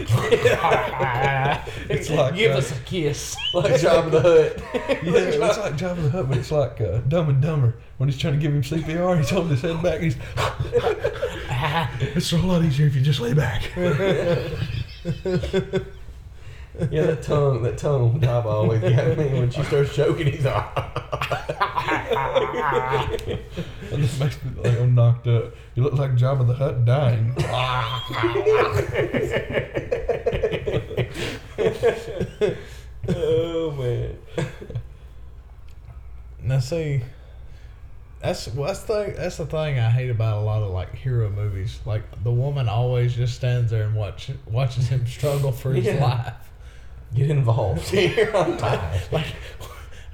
It's 1.89 2.09
like 2.09 2.35
give 2.35 2.53
uh, 2.53 2.59
us 2.59 2.71
a 2.71 2.79
kiss. 2.81 3.35
like 3.53 3.73
Jabba 3.73 4.11
the 4.11 4.21
Hutt. 4.21 5.03
Yeah, 5.03 5.13
it's 5.13 5.57
like 5.57 5.75
Jabba 5.75 6.03
the 6.03 6.09
Hutt, 6.09 6.29
but 6.29 6.37
it's 6.37 6.51
like 6.51 6.79
uh, 6.81 6.99
Dumb 7.07 7.29
and 7.29 7.41
Dumber. 7.41 7.75
When 7.97 8.09
he's 8.09 8.17
trying 8.17 8.33
to 8.33 8.39
give 8.39 8.53
him 8.53 8.61
CPR, 8.61 9.17
he's 9.17 9.29
holding 9.29 9.51
his 9.51 9.61
head 9.61 9.81
back. 9.81 10.01
And 10.01 10.03
he's. 10.03 10.17
it's 12.15 12.33
a 12.33 12.37
whole 12.37 12.51
lot 12.51 12.63
easier 12.63 12.87
if 12.87 12.95
you 12.95 13.01
just 13.01 13.19
lay 13.19 13.33
back. 13.33 13.71
Yeah, 16.91 17.05
that 17.07 17.21
tongue, 17.23 17.61
that 17.63 17.77
tongue 17.77 18.13
on 18.15 18.21
Jabba 18.21 18.45
always 18.45 18.81
got 18.81 19.17
me 19.17 19.39
when 19.39 19.49
she 19.51 19.63
starts 19.63 19.93
choking. 19.95 20.27
He's 20.27 20.45
like, 20.45 20.77
And 23.91 24.03
this 24.03 24.19
makes 24.19 24.37
me 24.43 24.51
like 24.63 24.79
I'm 24.79 24.95
knocked 24.95 25.27
up. 25.27 25.53
You 25.75 25.83
look 25.83 25.93
like 25.93 26.11
Jabba 26.15 26.45
the 26.47 26.53
Hutt 26.53 26.85
dying. 26.85 27.33
oh 33.09 33.71
man. 33.71 34.17
Now 36.41 36.59
see, 36.59 37.01
that's 38.21 38.47
well, 38.49 38.67
that's 38.67 38.83
the 38.83 39.13
that's 39.17 39.37
the 39.37 39.45
thing 39.45 39.79
I 39.79 39.89
hate 39.89 40.09
about 40.09 40.37
a 40.37 40.41
lot 40.41 40.63
of 40.63 40.71
like 40.71 40.95
hero 40.95 41.29
movies. 41.29 41.79
Like 41.85 42.03
the 42.23 42.31
woman 42.31 42.69
always 42.69 43.15
just 43.15 43.35
stands 43.35 43.71
there 43.71 43.83
and 43.83 43.95
watch 43.95 44.31
watches 44.47 44.87
him 44.87 45.05
struggle 45.05 45.51
for 45.51 45.73
his 45.73 45.85
Yeah. 45.85 46.03
life. 46.03 46.33
Get 47.15 47.29
involved 47.29 47.81
here. 47.89 48.31
I'm 48.35 48.57
tired. 48.57 49.01
Like, 49.11 49.25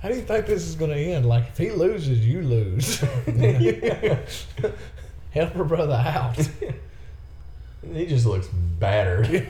how 0.02 0.10
do 0.10 0.16
you 0.16 0.22
think 0.22 0.46
this 0.46 0.64
is 0.66 0.76
going 0.76 0.92
to 0.92 0.98
end? 0.98 1.26
Like, 1.26 1.48
if 1.50 1.58
he 1.58 1.72
loses, 1.72 2.26
you 2.26 2.42
lose. 2.42 3.00
Help 5.32 5.52
her 5.54 5.64
brother 5.66 5.96
out. 5.96 6.38
He 7.92 8.06
just 8.06 8.26
looks 8.26 8.48
battered. 8.48 9.48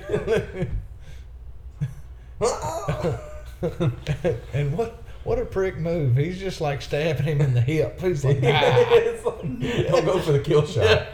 and 4.54 4.78
what 4.78 5.02
what 5.24 5.40
a 5.40 5.46
prick 5.46 5.78
move. 5.78 6.18
He's 6.18 6.40
just 6.40 6.62
like 6.62 6.82
stabbing 6.82 7.26
him 7.26 7.42
in 7.42 7.54
the 7.54 7.62
hip. 7.62 8.00
He's 8.00 8.24
like, 8.24 8.38
ah. 8.44 8.86
It's 8.92 9.26
like, 9.26 9.42
don't 9.88 10.06
go 10.06 10.20
for 10.20 10.34
the 10.34 10.40
kill 10.40 10.66
shot. 10.66 11.08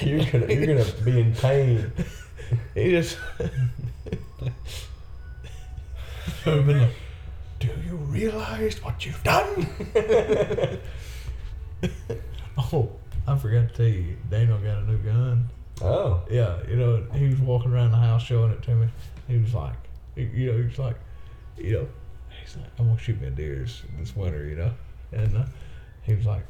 You're 0.00 0.24
gonna 0.24 0.52
you're 0.52 0.66
gonna 0.66 0.84
be 1.04 1.20
in 1.20 1.34
pain. 1.34 1.92
he 2.74 2.90
just 2.90 3.18
I've 6.46 6.66
been 6.66 6.80
like, 6.80 6.94
Do 7.60 7.68
you 7.86 7.96
realize 7.96 8.82
what 8.82 9.04
you've 9.04 9.22
done? 9.22 9.66
oh, 12.58 12.90
I 13.26 13.38
forgot 13.38 13.68
to 13.68 13.74
tell 13.74 13.86
you, 13.86 14.16
Daniel 14.30 14.58
got 14.58 14.78
a 14.78 14.84
new 14.84 14.98
gun. 14.98 15.48
Oh. 15.80 16.22
Yeah, 16.30 16.58
you 16.68 16.76
know, 16.76 17.04
he 17.14 17.28
was 17.28 17.38
walking 17.38 17.72
around 17.72 17.92
the 17.92 17.98
house 17.98 18.22
showing 18.22 18.52
it 18.52 18.62
to 18.64 18.74
me. 18.74 18.88
He 19.28 19.38
was 19.38 19.54
like, 19.54 19.74
you 20.16 20.52
know, 20.52 20.58
he 20.58 20.64
was 20.64 20.78
like, 20.78 20.96
you 21.56 21.72
know, 21.72 21.88
he's 22.40 22.56
like, 22.56 22.70
I'm 22.78 22.86
gonna 22.86 22.98
shoot 22.98 23.20
me 23.20 23.30
deers 23.30 23.82
this, 23.98 24.08
this 24.08 24.16
winter, 24.16 24.44
you 24.46 24.56
know, 24.56 24.72
and 25.12 25.36
uh, 25.36 25.44
he 26.02 26.14
was 26.14 26.26
like, 26.26 26.44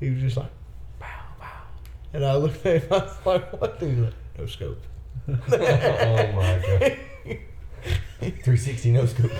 he 0.00 0.10
was 0.10 0.20
just 0.20 0.36
like, 0.36 0.50
wow, 1.00 1.06
wow, 1.40 1.62
and 2.12 2.24
I 2.24 2.36
looked 2.36 2.64
at 2.66 2.82
him, 2.82 2.92
I 2.92 2.96
was 2.96 3.16
like, 3.26 3.60
what? 3.60 3.76
He's 3.80 3.98
like, 3.98 4.14
no 4.38 4.46
scope. 4.46 4.82
oh 5.28 5.34
my 6.32 6.62
god. 6.66 6.98
360 8.20 8.92
no 8.92 9.06
scope. 9.06 9.30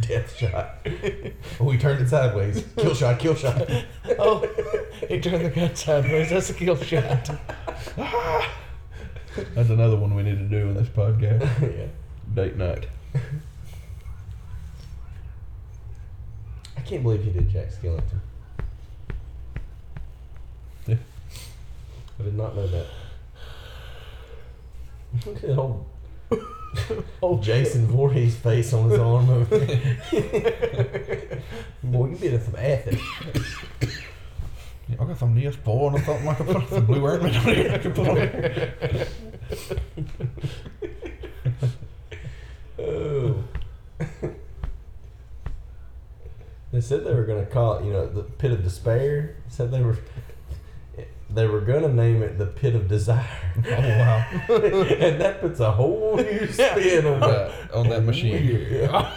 Death 0.00 0.36
shot. 0.36 0.86
Oh, 1.58 1.70
he 1.70 1.78
turned 1.78 2.00
it 2.02 2.08
sideways. 2.08 2.64
Kill 2.76 2.94
shot, 2.94 3.18
kill 3.18 3.34
shot. 3.34 3.68
oh, 4.18 4.46
he 5.08 5.20
turned 5.20 5.44
the 5.44 5.50
gun 5.50 5.74
sideways. 5.74 6.30
That's 6.30 6.50
a 6.50 6.54
kill 6.54 6.76
shot. 6.76 7.30
That's 9.54 9.70
another 9.70 9.96
one 9.96 10.14
we 10.14 10.22
need 10.22 10.38
to 10.38 10.44
do 10.44 10.68
in 10.68 10.74
this 10.74 10.88
podcast. 10.88 11.40
yeah. 11.62 11.86
Date 12.32 12.56
night. 12.56 12.86
I 16.76 16.80
can't 16.82 17.02
believe 17.02 17.24
he 17.24 17.30
did 17.30 17.50
Jack 17.50 17.68
Skellington. 17.70 18.20
Yeah. 20.86 20.96
I 22.18 22.22
did 22.22 22.34
not 22.36 22.54
know 22.54 22.66
that. 22.66 22.86
Look 25.26 25.42
at 25.42 25.50
old 25.58 25.89
Oh, 27.22 27.38
Jason 27.42 27.86
Voorhees 27.86 28.36
face 28.36 28.72
on 28.72 28.90
his 28.90 28.98
arm 28.98 29.28
over 29.30 29.58
there. 29.58 29.98
Boy, 31.82 32.10
you 32.10 32.16
been 32.16 32.34
in 32.34 32.40
some 32.40 32.56
acid. 32.56 33.00
Yeah, 34.88 34.96
I 35.00 35.04
got 35.04 35.18
some 35.18 35.34
Neosporin 35.34 35.94
or 35.94 36.02
something 36.04 36.28
I 36.28 36.34
could 36.34 36.46
put 36.46 36.68
some 36.68 36.86
blue 36.86 37.06
ointment 37.06 37.36
on 37.36 37.42
here 37.44 37.72
I 37.72 37.78
could 37.78 37.94
put 37.94 38.08
on 38.08 38.16
here. 38.16 39.06
Oh. 42.82 43.44
Let's 46.72 46.86
said 46.86 47.04
they 47.04 47.12
were 47.12 47.24
going 47.24 47.44
to 47.44 47.50
call 47.50 47.74
it, 47.74 47.84
you 47.84 47.92
know, 47.92 48.06
the 48.06 48.22
Pit 48.22 48.52
of 48.52 48.62
Despair. 48.62 49.36
Said 49.48 49.70
they 49.70 49.82
were 49.82 49.98
they 51.34 51.46
were 51.46 51.60
going 51.60 51.82
to 51.82 51.92
name 51.92 52.22
it 52.22 52.38
the 52.38 52.46
Pit 52.46 52.74
of 52.74 52.88
Desire. 52.88 53.26
Oh 53.66 53.70
wow. 53.70 54.26
and 54.48 55.20
that 55.20 55.40
puts 55.40 55.60
a 55.60 55.70
whole 55.70 56.16
new 56.16 56.46
spin 56.50 57.06
on 57.06 57.20
that. 57.20 57.70
On 57.74 57.88
that 57.88 58.04
machine. 58.04 58.66
Yeah. 58.70 59.12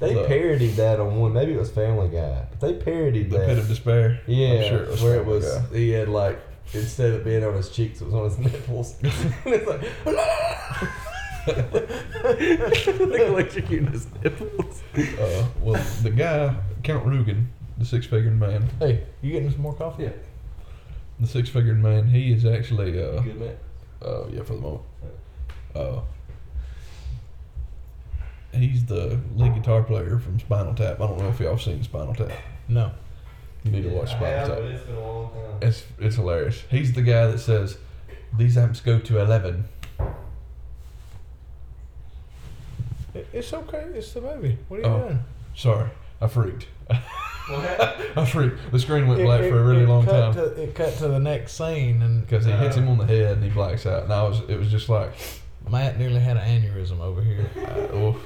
They 0.00 0.14
Look. 0.14 0.28
parodied 0.28 0.76
that 0.76 1.00
on 1.00 1.16
one. 1.18 1.32
Maybe 1.32 1.52
it 1.54 1.58
was 1.58 1.70
Family 1.70 2.08
Guy. 2.08 2.44
But 2.50 2.60
they 2.60 2.74
parodied 2.74 3.30
The 3.30 3.38
that. 3.38 3.46
pit 3.48 3.58
of 3.58 3.66
despair. 3.68 4.20
yeah, 4.26 4.54
I'm 4.54 4.68
sure 4.68 4.82
it 4.84 4.90
was 4.90 5.02
where 5.02 5.16
it 5.16 5.26
was. 5.26 5.44
Guy. 5.56 5.76
He 5.76 5.90
had 5.90 6.08
like 6.08 6.38
instead 6.72 7.14
of 7.14 7.24
being 7.24 7.42
on 7.42 7.54
his 7.54 7.68
cheeks, 7.70 8.00
it 8.00 8.04
was 8.04 8.14
on 8.14 8.24
his 8.24 8.38
nipples. 8.38 8.94
and 9.02 9.12
it's 9.54 9.66
like 9.66 9.80
electrocuting 13.22 13.90
his 13.90 14.06
nipples. 14.22 14.82
Uh, 14.96 15.46
well, 15.60 15.82
the 16.02 16.10
guy, 16.10 16.54
Count 16.88 17.04
Rugen, 17.04 17.48
the 17.76 17.84
six-figured 17.84 18.40
man, 18.40 18.66
Hey, 18.78 19.02
you 19.20 19.30
getting 19.32 19.50
some 19.50 19.60
more 19.60 19.74
coffee? 19.74 20.04
Yeah, 20.04 20.12
the 21.20 21.26
six-figured 21.26 21.78
man, 21.82 22.08
he 22.08 22.32
is 22.32 22.46
actually, 22.46 22.92
uh, 22.98 23.20
good 23.20 23.38
man. 23.38 23.56
uh, 24.00 24.26
yeah, 24.30 24.42
for 24.42 24.54
the 24.54 24.60
moment. 24.62 24.82
Uh, 25.74 26.00
he's 28.54 28.86
the 28.86 29.20
lead 29.36 29.54
guitar 29.54 29.82
player 29.82 30.18
from 30.18 30.40
Spinal 30.40 30.72
Tap. 30.74 30.98
I 30.98 31.06
don't 31.06 31.18
know 31.18 31.28
if 31.28 31.38
y'all 31.40 31.58
seen 31.58 31.82
Spinal 31.82 32.14
Tap. 32.14 32.32
No. 32.68 32.90
You 33.64 33.70
need 33.72 33.82
to 33.82 33.90
watch 33.90 34.08
I 34.08 34.16
Spinal 34.16 34.26
have, 34.38 34.48
Tap. 34.48 34.56
but 34.56 34.64
it's 34.64 34.84
been 34.84 34.94
a 34.96 35.00
long 35.06 35.30
time. 35.30 35.68
It's 35.68 35.84
it's 35.98 36.16
hilarious. 36.16 36.62
He's 36.70 36.92
the 36.94 37.02
guy 37.02 37.26
that 37.26 37.38
says 37.38 37.76
these 38.38 38.56
amps 38.56 38.80
go 38.80 38.98
to 38.98 39.20
eleven. 39.20 39.66
It's 43.14 43.52
okay. 43.52 43.84
It's 43.94 44.12
the 44.14 44.22
movie. 44.22 44.56
What 44.68 44.80
are 44.80 44.82
you 44.84 44.88
Oh. 44.88 45.00
doing? 45.08 45.24
Sorry, 45.54 45.90
I 46.20 46.26
freaked. 46.26 46.66
I 46.90 48.24
freaked. 48.30 48.70
The 48.72 48.78
screen 48.78 49.06
went 49.08 49.20
It- 49.20 49.24
black 49.24 49.40
it- 49.42 49.50
for 49.50 49.58
a 49.60 49.64
really 49.64 49.86
long 49.86 50.04
time 50.04 50.34
To, 50.34 50.44
it 50.62 50.74
cut 50.74 50.94
to 50.98 51.08
the 51.08 51.18
next 51.20 51.52
scene, 51.52 52.02
and 52.02 52.22
because 52.26 52.44
he 52.44 52.52
hits 52.52 52.76
him 52.76 52.88
on 52.88 52.98
the 52.98 53.06
head 53.06 53.32
and 53.36 53.44
he 53.44 53.50
blacks 53.50 53.86
out. 53.86 54.04
And 54.04 54.12
I 54.12 54.22
was, 54.24 54.40
it 54.48 54.58
was 54.58 54.70
just 54.70 54.88
like, 54.88 55.12
Matt 55.70 55.98
nearly 55.98 56.20
had 56.20 56.36
an 56.36 56.62
aneurysm 56.62 57.00
over 57.00 57.22
here. 57.22 57.48
uh, 57.92 57.96
oof. 57.96 58.16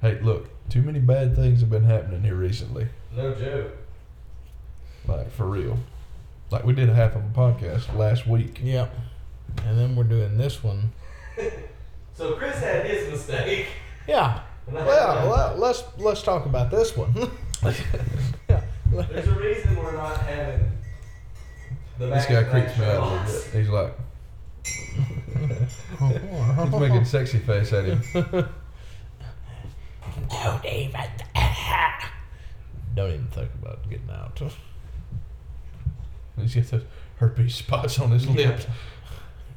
hey, 0.00 0.18
look, 0.20 0.48
too 0.70 0.82
many 0.82 0.98
bad 0.98 1.36
things 1.36 1.60
have 1.60 1.70
been 1.70 1.84
happening 1.84 2.22
here 2.22 2.34
recently. 2.34 2.88
No 3.14 3.34
joke. 3.34 3.76
Like 5.06 5.30
for 5.30 5.46
real. 5.46 5.78
Like 6.50 6.64
we 6.64 6.72
did 6.72 6.88
a 6.88 6.94
half 6.94 7.14
of 7.14 7.22
a 7.24 7.28
podcast 7.28 7.94
last 7.96 8.26
week. 8.26 8.60
Yep. 8.62 8.94
And 9.66 9.78
then 9.78 9.94
we're 9.96 10.04
doing 10.04 10.36
this 10.38 10.62
one. 10.64 10.92
So 12.16 12.34
Chris 12.36 12.60
had 12.60 12.86
his 12.86 13.10
mistake. 13.10 13.66
Yeah. 14.06 14.42
And 14.66 14.78
I 14.78 14.80
had 14.80 14.86
Well, 14.86 15.14
mine. 15.16 15.28
well, 15.28 15.56
let's 15.58 15.82
let's 15.98 16.22
talk 16.22 16.46
about 16.46 16.70
this 16.70 16.96
one. 16.96 17.12
yeah. 18.48 18.62
There's 18.90 19.28
a 19.28 19.34
reason 19.34 19.76
we're 19.76 19.92
not 19.96 20.16
having. 20.18 20.70
The 21.98 22.06
This 22.06 22.26
guy 22.26 22.42
back-to-back 22.42 22.50
creeps 22.66 22.78
me 22.78 22.84
out 22.86 22.96
a 22.96 23.04
little 23.04 23.24
bit. 23.24 23.44
He's 23.52 23.68
like, 23.68 23.94
he's 26.70 26.80
making 26.80 27.04
sexy 27.04 27.38
face 27.38 27.72
at 27.72 27.84
him. 27.84 28.02
Don't 30.30 30.64
even. 30.64 31.00
Don't 32.94 33.10
even 33.12 33.26
think 33.28 33.50
about 33.60 33.88
getting 33.90 34.08
out. 34.10 34.40
He's 36.40 36.54
got 36.54 36.64
the 36.66 36.82
herpes 37.16 37.54
spots 37.54 37.98
on 37.98 38.10
his 38.12 38.26
lips. 38.28 38.66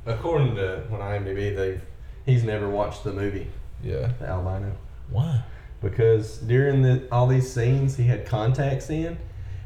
According 0.05 0.55
to 0.55 0.83
when 0.89 1.01
IMDb, 1.01 1.55
they 1.55 1.79
he's 2.25 2.43
never 2.43 2.69
watched 2.69 3.03
the 3.03 3.11
movie 3.13 3.47
Yeah. 3.83 4.11
The 4.19 4.27
Albino 4.27 4.71
Why? 5.09 5.43
because 5.81 6.37
during 6.39 6.81
the 6.81 7.07
all 7.11 7.27
these 7.27 7.51
scenes 7.51 7.97
he 7.97 8.03
had 8.03 8.25
contacts 8.25 8.89
in, 8.89 9.17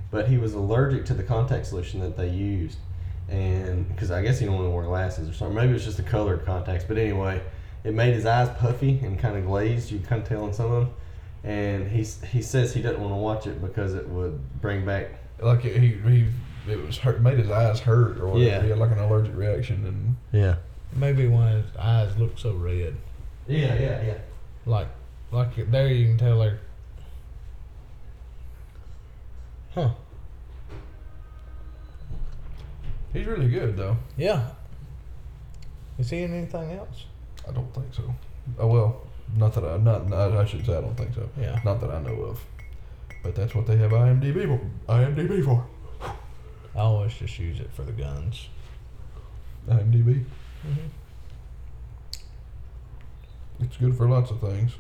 but 0.09 0.27
he 0.27 0.37
was 0.37 0.53
allergic 0.53 1.05
to 1.05 1.13
the 1.13 1.23
contact 1.23 1.67
solution 1.67 1.99
that 2.01 2.17
they 2.17 2.29
used, 2.29 2.77
and 3.29 3.87
because 3.89 4.11
I 4.11 4.21
guess 4.21 4.39
he 4.39 4.45
don't 4.45 4.55
want 4.55 4.67
to 4.67 4.71
wear 4.71 4.85
glasses 4.85 5.29
or 5.29 5.33
something. 5.33 5.55
Maybe 5.55 5.69
it 5.69 5.73
was 5.73 5.85
just 5.85 5.97
the 5.97 6.03
color 6.03 6.35
of 6.35 6.45
contacts, 6.45 6.83
but 6.83 6.97
anyway, 6.97 7.41
it 7.83 7.93
made 7.93 8.13
his 8.13 8.25
eyes 8.25 8.49
puffy 8.57 8.99
and 9.03 9.17
kind 9.17 9.37
of 9.37 9.45
glazed. 9.45 9.91
You 9.91 9.99
can 9.99 10.07
kind 10.07 10.21
of 10.21 10.27
tell 10.27 10.45
in 10.47 10.53
some 10.53 10.71
of 10.71 10.85
them. 10.85 10.93
And 11.43 11.89
he, 11.89 12.03
he 12.27 12.43
says 12.43 12.71
he 12.71 12.83
doesn't 12.83 13.01
want 13.01 13.13
to 13.13 13.17
watch 13.17 13.47
it 13.47 13.59
because 13.61 13.95
it 13.95 14.07
would 14.07 14.61
bring 14.61 14.85
back 14.85 15.09
Like 15.41 15.61
he 15.61 15.69
he 15.71 16.27
it 16.67 16.85
was 16.85 16.99
hurt 16.99 17.19
made 17.21 17.39
his 17.39 17.49
eyes 17.49 17.79
hurt 17.79 18.19
or 18.19 18.27
whatever. 18.27 18.45
Yeah. 18.45 18.61
He 18.61 18.69
had 18.69 18.77
like 18.77 18.91
an 18.91 18.99
allergic 18.99 19.35
reaction 19.35 19.85
and 19.87 20.15
yeah 20.31 20.57
Maybe 20.93 21.25
when 21.27 21.47
his 21.47 21.75
eyes 21.77 22.15
look 22.17 22.37
so 22.37 22.53
red, 22.53 22.95
yeah 23.47 23.73
yeah 23.73 24.03
yeah 24.03 24.17
like 24.67 24.87
like 25.32 25.71
there 25.71 25.88
you 25.88 26.07
can 26.07 26.17
tell 26.17 26.39
they're. 26.39 26.59
Huh. 29.73 29.89
he's 33.13 33.25
really 33.25 33.49
good 33.49 33.77
though. 33.77 33.97
Yeah. 34.17 34.49
Is 35.97 36.09
he 36.09 36.23
in 36.23 36.34
anything 36.34 36.71
else? 36.71 37.05
I 37.47 37.51
don't 37.51 37.73
think 37.73 37.93
so. 37.93 38.13
Oh 38.59 38.67
well, 38.67 39.01
not 39.36 39.53
that 39.53 39.63
I 39.63 39.77
not, 39.77 40.09
not 40.09 40.34
I 40.34 40.45
should 40.45 40.65
say 40.65 40.77
I 40.77 40.82
don't 40.82 40.95
think 40.95 41.13
so. 41.15 41.29
Yeah. 41.39 41.59
Not 41.63 41.79
that 41.82 41.91
I 41.91 42.01
know 42.01 42.21
of. 42.23 42.43
But 43.23 43.36
that's 43.36 43.53
what 43.53 43.67
they 43.67 43.77
have 43.77 43.91
IMDb 43.91 44.45
for. 44.47 44.59
IMDb 44.91 45.45
for. 45.45 45.65
I 46.73 46.79
always 46.79 47.13
just 47.13 47.38
use 47.38 47.59
it 47.59 47.71
for 47.71 47.84
the 47.84 47.91
guns. 47.91 48.47
IMDb. 49.67 50.25
Mm-hmm. 50.65 50.88
It's 53.59 53.77
good 53.77 53.95
for 53.95 54.09
lots 54.09 54.32
of 54.32 54.41
things. 54.41 54.71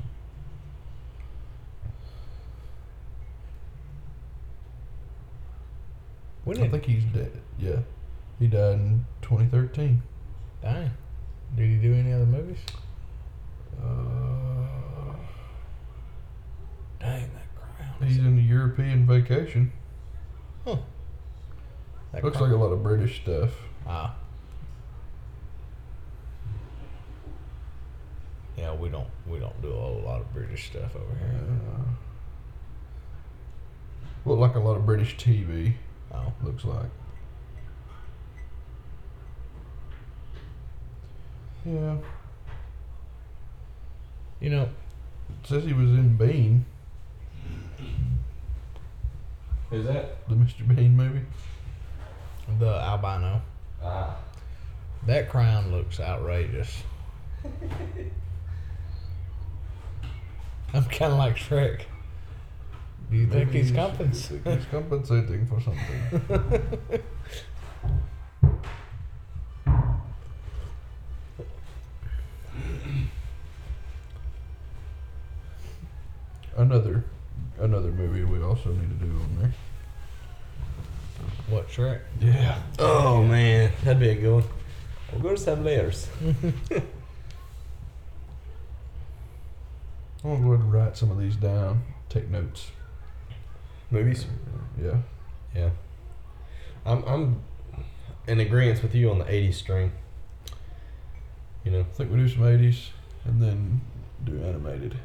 We 6.45 6.57
I 6.59 6.67
think 6.69 6.85
he's 6.85 7.03
dead. 7.05 7.31
Yeah. 7.59 7.79
He 8.39 8.47
died 8.47 8.73
in 8.73 9.05
2013. 9.21 10.01
Dang. 10.61 10.91
Did 11.55 11.69
he 11.69 11.77
do 11.77 11.93
any 11.93 12.11
other 12.13 12.25
movies? 12.25 12.57
Uh, 13.79 13.85
Dang, 16.99 17.29
that 17.33 17.55
crown. 17.55 17.93
he's 18.07 18.17
in 18.17 18.35
the 18.35 18.41
European 18.41 19.05
vacation. 19.05 19.71
That 20.65 22.23
Looks 22.25 22.37
crown. 22.37 22.51
like 22.51 22.59
a 22.59 22.61
lot 22.61 22.73
of 22.73 22.83
British 22.83 23.21
stuff. 23.21 23.51
Ah. 23.87 24.15
Yeah, 28.57 28.73
we 28.75 28.89
don't 28.89 29.07
we 29.27 29.39
don't 29.39 29.59
do 29.61 29.69
a 29.69 29.79
whole 29.79 30.01
lot 30.05 30.19
of 30.21 30.33
British 30.33 30.67
stuff 30.67 30.95
over 30.95 31.15
here. 31.17 31.39
Uh, 31.77 31.83
look 34.29 34.39
like 34.39 34.55
a 34.55 34.59
lot 34.59 34.75
of 34.75 34.85
British 34.85 35.17
TV. 35.17 35.73
Oh. 36.13 36.31
Looks 36.43 36.65
like. 36.65 36.89
Yeah. 41.65 41.95
You 44.39 44.49
know, 44.49 44.63
It 44.63 45.47
says 45.47 45.63
he 45.63 45.73
was 45.73 45.91
in 45.91 46.17
Bean, 46.17 46.65
Is 49.71 49.85
that 49.85 50.27
the 50.27 50.33
Mr. 50.35 50.67
Bean 50.67 50.97
movie. 50.97 51.21
the 52.59 52.65
albino. 52.81 53.41
ah 53.83 54.17
That 55.05 55.29
crown 55.29 55.71
looks 55.71 55.99
outrageous. 55.99 56.81
I'm 60.73 60.85
kind 60.85 61.11
of 61.11 61.19
like 61.19 61.35
Shrek. 61.35 61.81
Do 63.11 63.17
you 63.17 63.27
think 63.27 63.47
Maybe 63.47 63.59
he's 63.59 63.69
he's- 63.69 63.75
compensating? 63.87 64.57
He's 64.57 64.65
compensating 64.71 65.45
for 65.45 65.59
something. 65.59 67.01
another, 76.57 77.03
another 77.59 77.91
movie 77.91 78.23
we 78.23 78.41
also 78.43 78.69
need 78.71 78.99
to 78.99 79.05
do 79.05 79.11
on 79.11 79.37
there. 79.39 79.53
what 81.49 81.67
Shrek? 81.69 82.01
Yeah. 82.19 82.59
oh 82.79 83.23
man 83.23 83.71
that'd 83.83 83.99
be 83.99 84.09
a 84.09 84.15
good 84.15 84.33
one 84.33 84.43
we'll 85.11 85.21
go 85.21 85.29
to 85.31 85.37
some 85.37 85.63
layers 85.63 86.07
I'm 90.23 90.35
gonna 90.35 90.43
go 90.43 90.51
ahead 90.53 90.59
and 90.65 90.71
write 90.73 90.95
some 90.95 91.09
of 91.09 91.17
these 91.17 91.35
down. 91.35 91.81
Take 92.07 92.29
notes. 92.29 92.69
Movies 93.91 94.25
Yeah. 94.81 94.97
yeah 95.55 95.69
I'm 96.85 97.03
I'm 97.03 97.43
in 98.27 98.39
agreement 98.39 98.81
with 98.81 98.95
you 98.95 99.11
on 99.11 99.19
the 99.19 99.25
80s 99.25 99.55
string 99.55 99.91
you 101.63 101.71
know 101.71 101.81
I 101.81 101.83
think 101.83 102.11
we 102.11 102.17
do 102.17 102.27
some 102.27 102.41
80s 102.41 102.89
and 103.25 103.41
then 103.41 103.81
do 104.23 104.41
animated. 104.43 104.97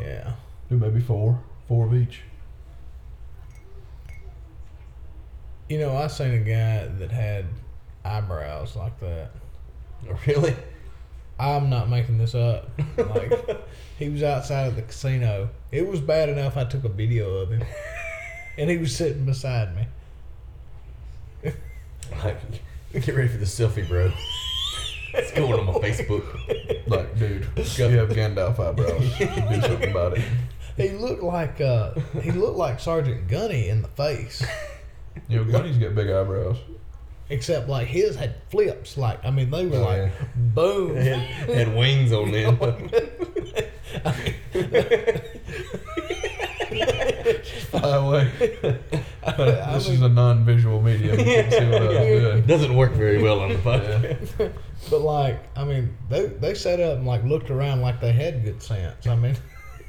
Yeah. 0.00 0.32
Do 0.68 0.76
maybe 0.76 1.00
four, 1.00 1.40
four 1.68 1.86
of 1.86 1.94
each. 1.94 2.22
You 5.68 5.78
know, 5.78 5.96
I 5.96 6.08
seen 6.08 6.32
a 6.32 6.38
guy 6.38 6.86
that 6.98 7.10
had 7.10 7.46
eyebrows 8.04 8.76
like 8.76 8.98
that. 9.00 9.30
really 10.26 10.54
I'm 11.38 11.68
not 11.68 11.88
making 11.88 12.18
this 12.18 12.34
up. 12.34 12.70
Like 12.96 13.32
he 13.98 14.08
was 14.08 14.22
outside 14.22 14.68
of 14.68 14.76
the 14.76 14.82
casino. 14.82 15.50
It 15.72 15.86
was 15.86 16.00
bad 16.00 16.28
enough 16.28 16.56
I 16.56 16.64
took 16.64 16.84
a 16.84 16.88
video 16.88 17.34
of 17.36 17.50
him, 17.50 17.64
and 18.58 18.70
he 18.70 18.78
was 18.78 18.94
sitting 18.96 19.24
beside 19.24 19.74
me. 19.74 19.86
Like, 22.22 22.38
get 22.92 23.14
ready 23.14 23.28
for 23.28 23.38
the 23.38 23.46
selfie, 23.46 23.86
bro. 23.88 24.12
It's 25.14 25.32
going 25.32 25.52
on 25.52 25.66
my 25.66 25.72
Facebook. 25.74 26.24
Like, 26.86 27.18
dude, 27.18 27.42
you 27.56 27.98
have 27.98 28.10
Gandalf 28.10 28.58
eyebrows. 28.58 29.18
Do 29.18 29.68
something 29.68 29.90
about 29.90 30.18
it. 30.18 30.24
He 30.76 30.90
looked 30.90 31.22
like 31.22 31.60
uh, 31.60 31.94
he 32.20 32.32
looked 32.32 32.56
like 32.56 32.80
Sergeant 32.80 33.28
Gunny 33.28 33.68
in 33.68 33.82
the 33.82 33.88
face, 33.88 34.44
You 35.28 35.38
know, 35.38 35.50
Gunny's 35.50 35.78
got 35.78 35.94
big 35.94 36.10
eyebrows. 36.10 36.58
Except 37.30 37.68
like 37.68 37.86
his 37.86 38.16
had 38.16 38.34
flips. 38.50 38.96
Like 38.96 39.24
I 39.24 39.30
mean, 39.30 39.50
they 39.50 39.66
were 39.66 39.76
Oh, 39.78 39.82
like 39.82 39.96
yeah. 39.98 40.10
boom. 40.36 40.96
Had, 41.04 41.18
had 41.48 41.74
wings 41.76 42.12
on 42.12 42.30
them. 42.32 42.56
Fly 47.70 47.96
away. 47.96 48.30
this 49.72 49.88
is 49.88 50.02
a 50.02 50.08
non-visual 50.08 50.80
medium. 50.82 51.18
You 51.18 51.24
can 51.24 51.50
see 51.50 51.64
what 51.70 51.82
I 51.82 51.86
was 51.88 51.96
doing. 52.22 52.46
Doesn't 52.46 52.74
work 52.76 52.92
very 52.92 53.22
well 53.22 53.40
on 53.40 53.50
the 53.50 53.56
podcast. 53.56 54.52
But 54.90 55.00
like, 55.00 55.40
I 55.56 55.64
mean, 55.64 55.96
they 56.08 56.26
they 56.26 56.54
sat 56.54 56.80
up 56.80 56.98
and 56.98 57.06
like 57.06 57.24
looked 57.24 57.50
around 57.50 57.80
like 57.80 58.00
they 58.00 58.12
had 58.12 58.44
good 58.44 58.62
sense. 58.62 59.06
I 59.06 59.14
mean, 59.16 59.32
it 59.32 59.38
was 59.38 59.40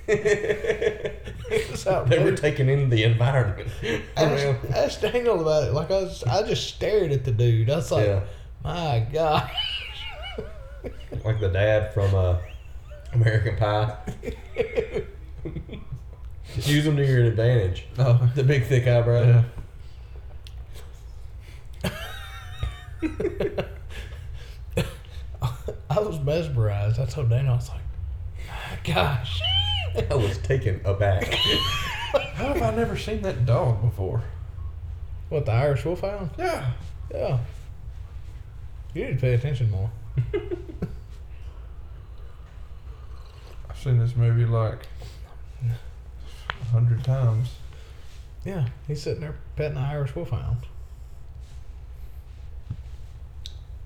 They 2.07 2.23
were 2.23 2.35
taking 2.35 2.69
in 2.69 2.89
the 2.89 3.03
environment. 3.03 3.69
ask, 4.17 4.57
ask 4.71 5.01
Daniel 5.01 5.39
about 5.41 5.63
it. 5.65 5.73
Like 5.73 5.91
I 5.91 6.01
was, 6.03 6.23
I 6.23 6.41
just 6.43 6.67
stared 6.67 7.11
at 7.11 7.23
the 7.23 7.31
dude. 7.31 7.69
I 7.69 7.75
was 7.77 7.91
like, 7.91 8.05
Yeah. 8.07 8.23
my 8.63 9.07
god. 9.11 9.49
like 11.23 11.39
the 11.39 11.49
dad 11.49 11.93
from 11.93 12.13
uh, 12.15 12.37
American 13.13 13.55
Pie. 13.57 13.95
Use 16.55 16.85
them 16.85 16.97
to 16.97 17.05
your 17.05 17.25
advantage. 17.25 17.85
Oh, 17.99 18.29
The 18.35 18.43
big 18.43 18.65
thick 18.65 18.87
eyebrow. 18.87 19.43
yeah. 21.83 21.91
I 25.89 25.99
was 25.99 26.19
mesmerized. 26.19 26.99
I 26.99 27.05
told 27.05 27.29
Daniel, 27.29 27.53
I 27.53 27.55
was 27.57 27.69
like, 27.69 27.81
my 28.47 28.93
gosh. 28.93 29.41
I 30.11 30.15
was 30.15 30.37
taken 30.39 30.81
aback. 30.83 31.33
How 31.33 32.53
have 32.53 32.61
I 32.61 32.75
never 32.75 32.97
seen 32.97 33.21
that 33.21 33.45
dog 33.45 33.81
before? 33.81 34.23
What 35.29 35.45
the 35.45 35.51
Irish 35.53 35.85
Wolfhound? 35.85 36.31
Yeah. 36.37 36.71
Yeah. 37.11 37.39
You 38.93 39.05
need 39.05 39.13
to 39.15 39.19
pay 39.19 39.33
attention 39.33 39.71
more. 39.71 39.89
I've 43.69 43.77
seen 43.77 43.99
this 43.99 44.15
movie 44.15 44.45
like 44.45 44.87
a 45.63 46.65
hundred 46.71 47.03
times. 47.03 47.55
Yeah, 48.45 48.67
he's 48.87 49.01
sitting 49.01 49.21
there 49.21 49.35
petting 49.55 49.77
an 49.77 49.83
Irish 49.83 50.15
Wolfhound. 50.15 50.65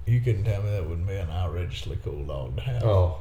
You 0.05 0.21
couldn't 0.21 0.43
tell 0.43 0.63
me 0.63 0.71
that 0.71 0.87
wouldn't 0.87 1.07
be 1.07 1.15
an 1.15 1.29
outrageously 1.29 1.99
cool 2.03 2.25
dog 2.25 2.57
to 2.57 2.63
have. 2.63 2.83
Oh, 2.83 3.19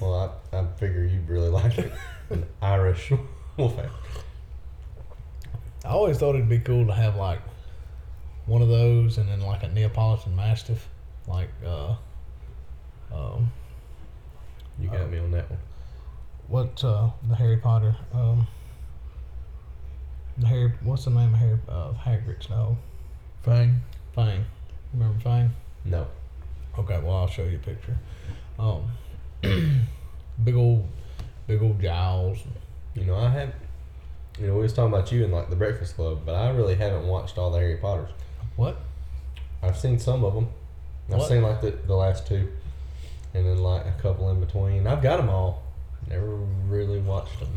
well, 0.00 0.34
I, 0.52 0.56
I 0.56 0.66
figure 0.78 1.04
you'd 1.04 1.28
really 1.28 1.48
like 1.60 1.78
it. 1.78 1.92
An 2.30 2.46
Irish 2.62 3.12
wolfhound. 3.56 3.90
I 5.84 5.88
always 5.90 6.18
thought 6.18 6.34
it'd 6.34 6.48
be 6.48 6.58
cool 6.58 6.86
to 6.86 6.92
have 6.92 7.16
like 7.16 7.40
one 8.46 8.62
of 8.62 8.68
those 8.68 9.18
and 9.18 9.28
then 9.28 9.40
like 9.40 9.62
a 9.62 9.68
Neapolitan 9.68 10.34
Mastiff, 10.36 10.88
like 11.26 11.48
uh, 11.64 11.94
um, 13.14 13.50
You 14.78 14.88
got 14.88 15.10
me 15.10 15.18
on 15.18 15.30
that 15.32 15.48
one. 15.50 15.58
what 16.48 16.82
uh, 16.84 17.10
the 17.28 17.34
Harry 17.36 17.56
Potter 17.58 17.94
um, 18.12 18.46
the 20.36 20.46
Harry 20.46 20.72
what's 20.82 21.04
the 21.04 21.10
name 21.10 21.32
of 21.34 21.40
Harry 21.40 21.58
uh, 21.68 21.92
Hagrid's 21.92 22.46
dog? 22.46 22.76
Fang. 23.42 23.80
Fang. 24.14 24.44
Remember 24.92 25.18
Fang? 25.20 25.50
No. 25.84 26.06
Okay, 26.78 26.98
well 27.00 27.16
I'll 27.16 27.28
show 27.28 27.44
you 27.44 27.56
a 27.56 27.60
picture. 27.60 27.96
Um, 28.58 28.84
big 30.44 30.54
old, 30.54 30.86
big 31.46 31.62
old 31.62 31.80
jowls. 31.80 32.38
You 32.94 33.04
know, 33.04 33.16
I 33.16 33.28
have. 33.30 33.52
You 34.40 34.46
know, 34.46 34.54
we 34.54 34.60
was 34.62 34.72
talking 34.72 34.92
about 34.92 35.10
you 35.10 35.24
and 35.24 35.32
like 35.32 35.50
the 35.50 35.56
Breakfast 35.56 35.96
Club, 35.96 36.20
but 36.24 36.34
I 36.36 36.50
really 36.50 36.76
haven't 36.76 37.06
watched 37.08 37.38
all 37.38 37.50
the 37.50 37.58
Harry 37.58 37.76
Potters. 37.76 38.10
What? 38.54 38.76
I've 39.62 39.76
seen 39.76 39.98
some 39.98 40.24
of 40.24 40.34
them. 40.34 40.48
I've 41.10 41.18
What? 41.18 41.28
seen 41.28 41.42
like 41.42 41.60
the, 41.60 41.72
the 41.72 41.94
last 41.96 42.26
two, 42.26 42.48
and 43.34 43.44
then 43.46 43.58
like 43.58 43.84
a 43.86 43.94
couple 44.00 44.30
in 44.30 44.38
between. 44.38 44.86
I've 44.86 45.02
got 45.02 45.16
them 45.16 45.28
all. 45.28 45.62
Never 46.08 46.36
really 46.68 47.00
watched 47.00 47.40
them. 47.40 47.48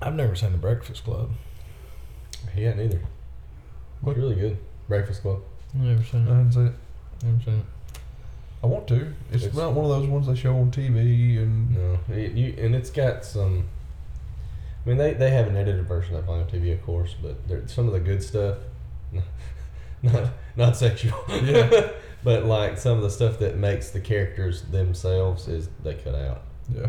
I've 0.00 0.14
never 0.14 0.34
seen 0.34 0.52
the 0.52 0.58
Breakfast 0.58 1.04
Club. 1.04 1.30
He 2.54 2.62
hadn't 2.62 2.86
either. 2.86 3.02
What? 4.00 4.12
It's 4.12 4.20
really 4.20 4.36
good. 4.36 4.56
Breakfast 4.88 5.20
Club. 5.22 5.42
I've 5.74 5.80
never 5.82 6.02
seen 6.02 6.26
I 6.26 6.30
haven't 6.30 6.52
seen 6.52 6.66
it. 6.68 6.72
Never 7.24 7.42
seen 7.44 7.54
it. 7.58 7.64
I 8.62 8.66
want 8.66 8.88
to. 8.88 9.14
It's, 9.30 9.44
It's- 9.44 9.54
not 9.56 9.72
one 9.72 9.84
of 9.84 9.90
those 9.90 10.08
ones 10.08 10.26
they 10.26 10.34
show 10.34 10.56
on 10.56 10.70
TV 10.70 11.38
and 11.38 11.74
No, 11.76 11.98
it, 12.14 12.32
you 12.32 12.54
and 12.58 12.74
it's 12.74 12.90
got 12.90 13.24
some. 13.24 13.68
I 14.84 14.88
mean, 14.88 14.98
they, 14.98 15.12
they 15.14 15.30
have 15.30 15.46
an 15.48 15.56
edited 15.56 15.86
version 15.86 16.16
of 16.16 16.28
on 16.30 16.44
TV, 16.46 16.72
of 16.72 16.82
course, 16.84 17.14
but 17.20 17.36
some 17.70 17.86
of 17.86 17.92
the 17.92 18.00
good 18.00 18.22
stuff, 18.22 18.56
not 20.02 20.30
not 20.56 20.76
sexual, 20.76 21.18
Yeah. 21.28 21.90
but 22.24 22.46
like 22.46 22.78
some 22.78 22.96
of 22.96 23.02
the 23.02 23.10
stuff 23.10 23.38
that 23.40 23.56
makes 23.56 23.90
the 23.90 24.00
characters 24.00 24.62
themselves 24.62 25.46
is 25.46 25.68
they 25.84 25.94
cut 25.94 26.14
out. 26.14 26.42
yeah. 26.74 26.86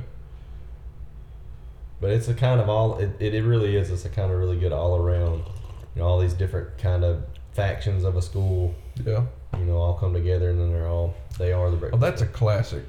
But 2.02 2.12
it's 2.12 2.30
a 2.30 2.34
kind 2.34 2.62
of 2.62 2.70
all 2.70 2.98
it, 2.98 3.10
it, 3.20 3.36
it 3.36 3.44
really 3.44 3.76
is. 3.76 3.92
It's 3.92 4.06
a 4.06 4.10
kind 4.10 4.32
of 4.32 4.40
really 4.40 4.58
good 4.58 4.72
all 4.72 4.96
around. 4.96 5.44
You 5.96 6.02
know, 6.02 6.06
all 6.08 6.20
these 6.20 6.34
different 6.34 6.78
kind 6.78 7.04
of 7.04 7.24
factions 7.52 8.04
of 8.06 8.16
a 8.16 8.22
school. 8.22 8.74
Yeah. 9.06 9.26
You 9.58 9.66
know, 9.66 9.78
all 9.78 9.96
come 9.96 10.14
together 10.14 10.50
and 10.52 10.60
then 10.60 10.72
they're 10.72 10.88
all 10.88 11.16
they 11.38 11.52
are 11.54 11.70
the 11.72 11.90
Oh, 11.92 11.98
that's 11.98 12.22
a 12.22 12.28
classic. 12.28 12.84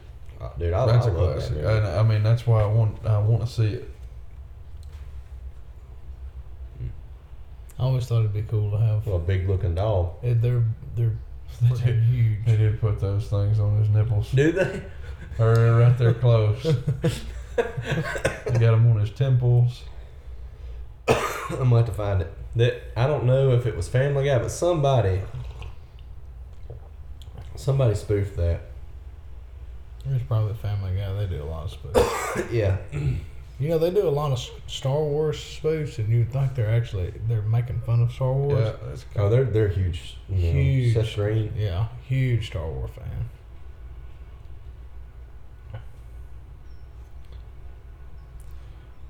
Dude. 0.58 0.72
I, 0.72 0.86
that's 0.86 1.06
I 1.06 1.10
a 1.10 1.12
love 1.12 1.34
classic. 1.36 1.56
that. 1.62 1.76
And. 1.78 1.86
I 1.86 2.02
mean, 2.02 2.22
that's 2.22 2.46
why 2.46 2.62
I 2.62 2.66
want 2.66 3.04
I 3.06 3.18
want 3.18 3.42
to 3.42 3.48
see 3.48 3.68
it. 3.74 3.90
I 7.78 7.82
always 7.84 8.06
thought 8.06 8.20
it'd 8.20 8.34
be 8.34 8.42
cool 8.42 8.70
to 8.72 8.76
have. 8.78 9.06
Well, 9.06 9.16
a 9.16 9.20
big 9.20 9.48
looking 9.48 9.74
dog. 9.74 10.12
Eh, 10.22 10.34
They're 10.36 10.62
they're 10.96 11.12
They 11.62 11.66
freaking 11.68 11.84
did, 11.84 12.02
huge. 12.04 12.38
they 12.46 12.56
did 12.56 12.80
put 12.80 13.00
those 13.00 13.26
things 13.28 13.58
on 13.58 13.78
his 13.78 13.88
nipples. 13.88 14.30
Do 14.32 14.52
they? 14.52 14.82
Or 15.38 15.54
right 15.78 15.96
there 15.96 16.12
close. 16.12 16.62
they 17.56 18.58
got 18.58 18.58
them 18.72 18.90
on 18.90 18.98
his 19.00 19.10
temples. 19.10 19.84
I'm 21.08 21.16
gonna 21.56 21.76
have 21.78 21.86
to 21.86 21.92
find 21.92 22.20
it. 22.20 22.30
That 22.56 22.82
I 22.94 23.06
don't 23.06 23.24
know 23.24 23.52
if 23.52 23.64
it 23.64 23.74
was 23.74 23.88
Family 23.88 24.26
Guy, 24.26 24.38
but 24.38 24.50
somebody, 24.50 25.22
somebody 27.60 27.94
spoofed 27.94 28.36
that. 28.36 28.62
There's 30.06 30.22
probably 30.22 30.54
Family 30.54 30.96
Guy. 30.96 31.12
They 31.12 31.26
do 31.26 31.42
a 31.42 31.44
lot 31.44 31.64
of 31.64 31.78
spoofs. 31.78 32.50
yeah, 32.52 32.78
you 33.58 33.68
know, 33.68 33.78
they 33.78 33.90
do 33.90 34.08
a 34.08 34.10
lot 34.10 34.32
of 34.32 34.40
Star 34.66 34.98
Wars 35.02 35.36
spoofs, 35.36 35.98
and 35.98 36.08
you'd 36.08 36.32
think 36.32 36.54
they're 36.54 36.74
actually 36.74 37.12
they're 37.28 37.42
making 37.42 37.80
fun 37.82 38.00
of 38.02 38.10
Star 38.10 38.32
Wars. 38.32 38.58
Yeah, 38.58 38.88
that's 38.88 39.04
oh, 39.16 39.28
they're 39.28 39.44
they're 39.44 39.68
huge. 39.68 40.16
You 40.28 40.36
know, 40.36 40.52
Huge. 40.60 40.94
Seth 40.94 41.14
Green. 41.14 41.52
Yeah, 41.56 41.88
huge 42.08 42.46
Star 42.46 42.66
Wars 42.66 42.90
fan. 42.96 43.28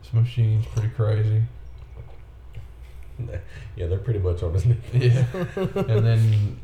This 0.03 0.13
machine's 0.13 0.67
pretty 0.67 0.89
crazy. 0.91 1.43
Yeah, 3.77 3.87
they're 3.87 3.99
pretty 3.99 4.19
much 4.19 4.43
on 4.43 4.55
his 4.55 4.65
knee. 4.65 4.77
Yeah. 4.95 5.25
and 5.55 6.07
then 6.07 6.59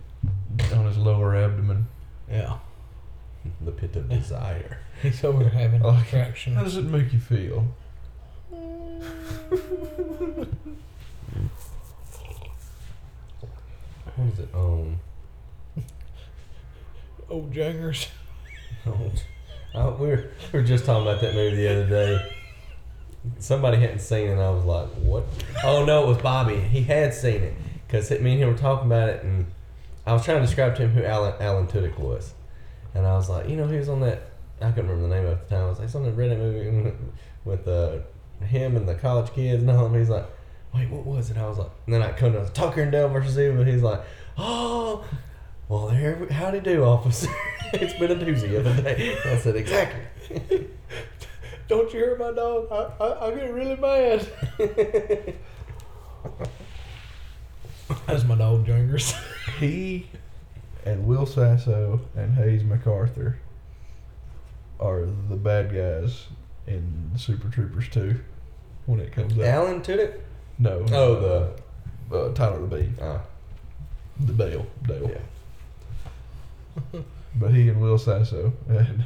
on 0.75 0.87
his 0.87 0.99
lower 0.99 1.37
abdomen. 1.37 1.87
Yeah, 2.31 2.59
The 3.65 3.73
pit 3.73 3.95
of 3.97 4.09
desire. 4.09 4.79
he's 5.03 5.23
over 5.25 5.45
there 5.45 5.51
having 5.51 5.83
Oh, 5.85 5.93
How 5.93 6.63
does 6.65 6.77
it 6.77 6.85
make 6.85 7.13
you 7.13 7.19
feel? 7.21 7.67
What 14.15 14.29
is 14.33 14.39
it? 14.41 14.49
Um, 14.55 14.99
Old 17.29 17.53
jangers. 17.53 18.09
oh, 18.87 19.11
oh, 19.75 19.91
we 19.97 20.07
were 20.09 20.31
we 20.53 20.61
were 20.61 20.65
just 20.65 20.85
talking 20.87 21.03
about 21.03 21.21
that 21.21 21.35
movie 21.35 21.57
the 21.57 21.69
other 21.73 21.87
day. 21.89 22.33
Somebody 23.41 23.79
hadn't 23.79 23.99
seen 23.99 24.29
it, 24.29 24.33
and 24.33 24.41
I 24.41 24.51
was 24.51 24.65
like, 24.65 24.87
"What?" 25.03 25.25
Oh 25.65 25.85
no, 25.85 26.05
it 26.05 26.07
was 26.07 26.19
Bobby. 26.19 26.57
He 26.61 26.83
had 26.85 27.13
seen 27.13 27.43
it 27.43 27.55
because 27.87 28.09
me 28.13 28.35
and 28.35 28.43
him 28.43 28.49
were 28.53 28.57
talking 28.59 28.87
about 28.87 29.09
it, 29.09 29.25
and 29.25 29.47
I 30.07 30.13
was 30.13 30.25
trying 30.25 30.39
to 30.39 30.47
describe 30.47 30.77
to 30.77 30.83
him 30.83 30.91
who 30.91 31.05
Alan 31.05 31.35
Alan 31.41 31.67
Tudyk 31.67 31.99
was, 31.99 32.33
and 32.95 33.07
I 33.07 33.15
was 33.15 33.29
like, 33.29 33.49
"You 33.49 33.57
know, 33.57 33.67
he 33.67 33.77
was 33.77 33.89
on 33.89 34.01
that. 34.01 34.31
I 34.61 34.71
couldn't 34.71 34.89
remember 34.89 35.09
the 35.09 35.15
name 35.15 35.27
of 35.33 35.41
the 35.41 35.55
time. 35.55 35.65
I 35.65 35.69
was 35.69 35.79
like, 35.79 35.89
"He's 35.89 35.95
on 35.97 36.05
that 36.05 36.17
Reddit 36.17 36.39
movie 36.39 36.93
with 37.45 37.67
uh, 37.67 37.99
him 38.45 38.77
and 38.77 38.89
the 38.89 38.95
college 38.95 39.33
kids 39.33 39.63
and 39.63 39.71
all." 39.71 39.87
And 39.87 39.97
he's 39.97 40.09
like, 40.09 40.27
"Wait, 40.75 40.89
what 40.89 41.05
was 41.05 41.31
it?" 41.31 41.37
I 41.37 41.49
was 41.49 41.59
like, 41.59 41.71
and 41.87 41.95
then 41.95 42.03
I 42.03 42.13
come 42.13 42.33
to 42.33 42.49
Tucker 42.51 42.83
and 42.83 42.93
Dale 42.93 43.09
versus 43.09 43.39
Evil. 43.39 43.65
He's 43.65 43.83
like, 43.83 44.01
"Oh." 44.39 45.05
Well, 45.69 45.89
there, 45.89 46.25
howdy 46.31 46.61
do, 46.61 46.85
officer. 46.85 47.29
it's 47.73 47.95
been 47.95 48.13
a 48.13 48.15
doozy 48.15 48.57
of 48.57 48.67
a 48.67 48.83
day. 48.83 49.19
I 49.25 49.37
said, 49.37 49.57
exactly. 49.57 50.01
Don't 51.69 51.93
you 51.93 51.99
hear 51.99 52.17
my 52.17 52.31
dog? 52.31 52.69
I, 52.71 53.05
I, 53.05 53.27
I 53.27 53.35
get 53.35 53.53
really 53.53 53.75
mad. 53.75 54.29
That's 58.07 58.23
my 58.25 58.37
dog, 58.37 58.65
Jingers. 58.65 59.21
He 59.59 60.07
and 60.85 61.07
Will 61.07 61.27
Sasso 61.27 62.01
and 62.17 62.35
Hayes 62.35 62.63
MacArthur 62.65 63.39
are 64.79 65.07
the 65.29 65.37
bad 65.37 65.73
guys 65.75 66.27
in 66.67 67.11
Super 67.17 67.49
Troopers 67.49 67.89
2 67.89 68.21
when 68.87 69.01
it 69.01 69.13
comes 69.13 69.33
out. 69.39 69.45
Alan 69.45 69.81
Tudyk? 69.81 70.21
No. 70.59 70.85
Oh, 70.93 71.55
the 72.11 72.17
uh, 72.17 72.33
Tyler 72.35 72.59
Labine. 72.61 72.93
Oh, 73.01 73.21
The 74.21 74.33
Dale. 74.33 74.67
Dale. 74.87 75.11
yeah. 76.93 77.01
But 77.35 77.53
he 77.53 77.69
and 77.69 77.81
Will 77.81 77.99
Sasso, 77.99 78.53
and 78.69 79.05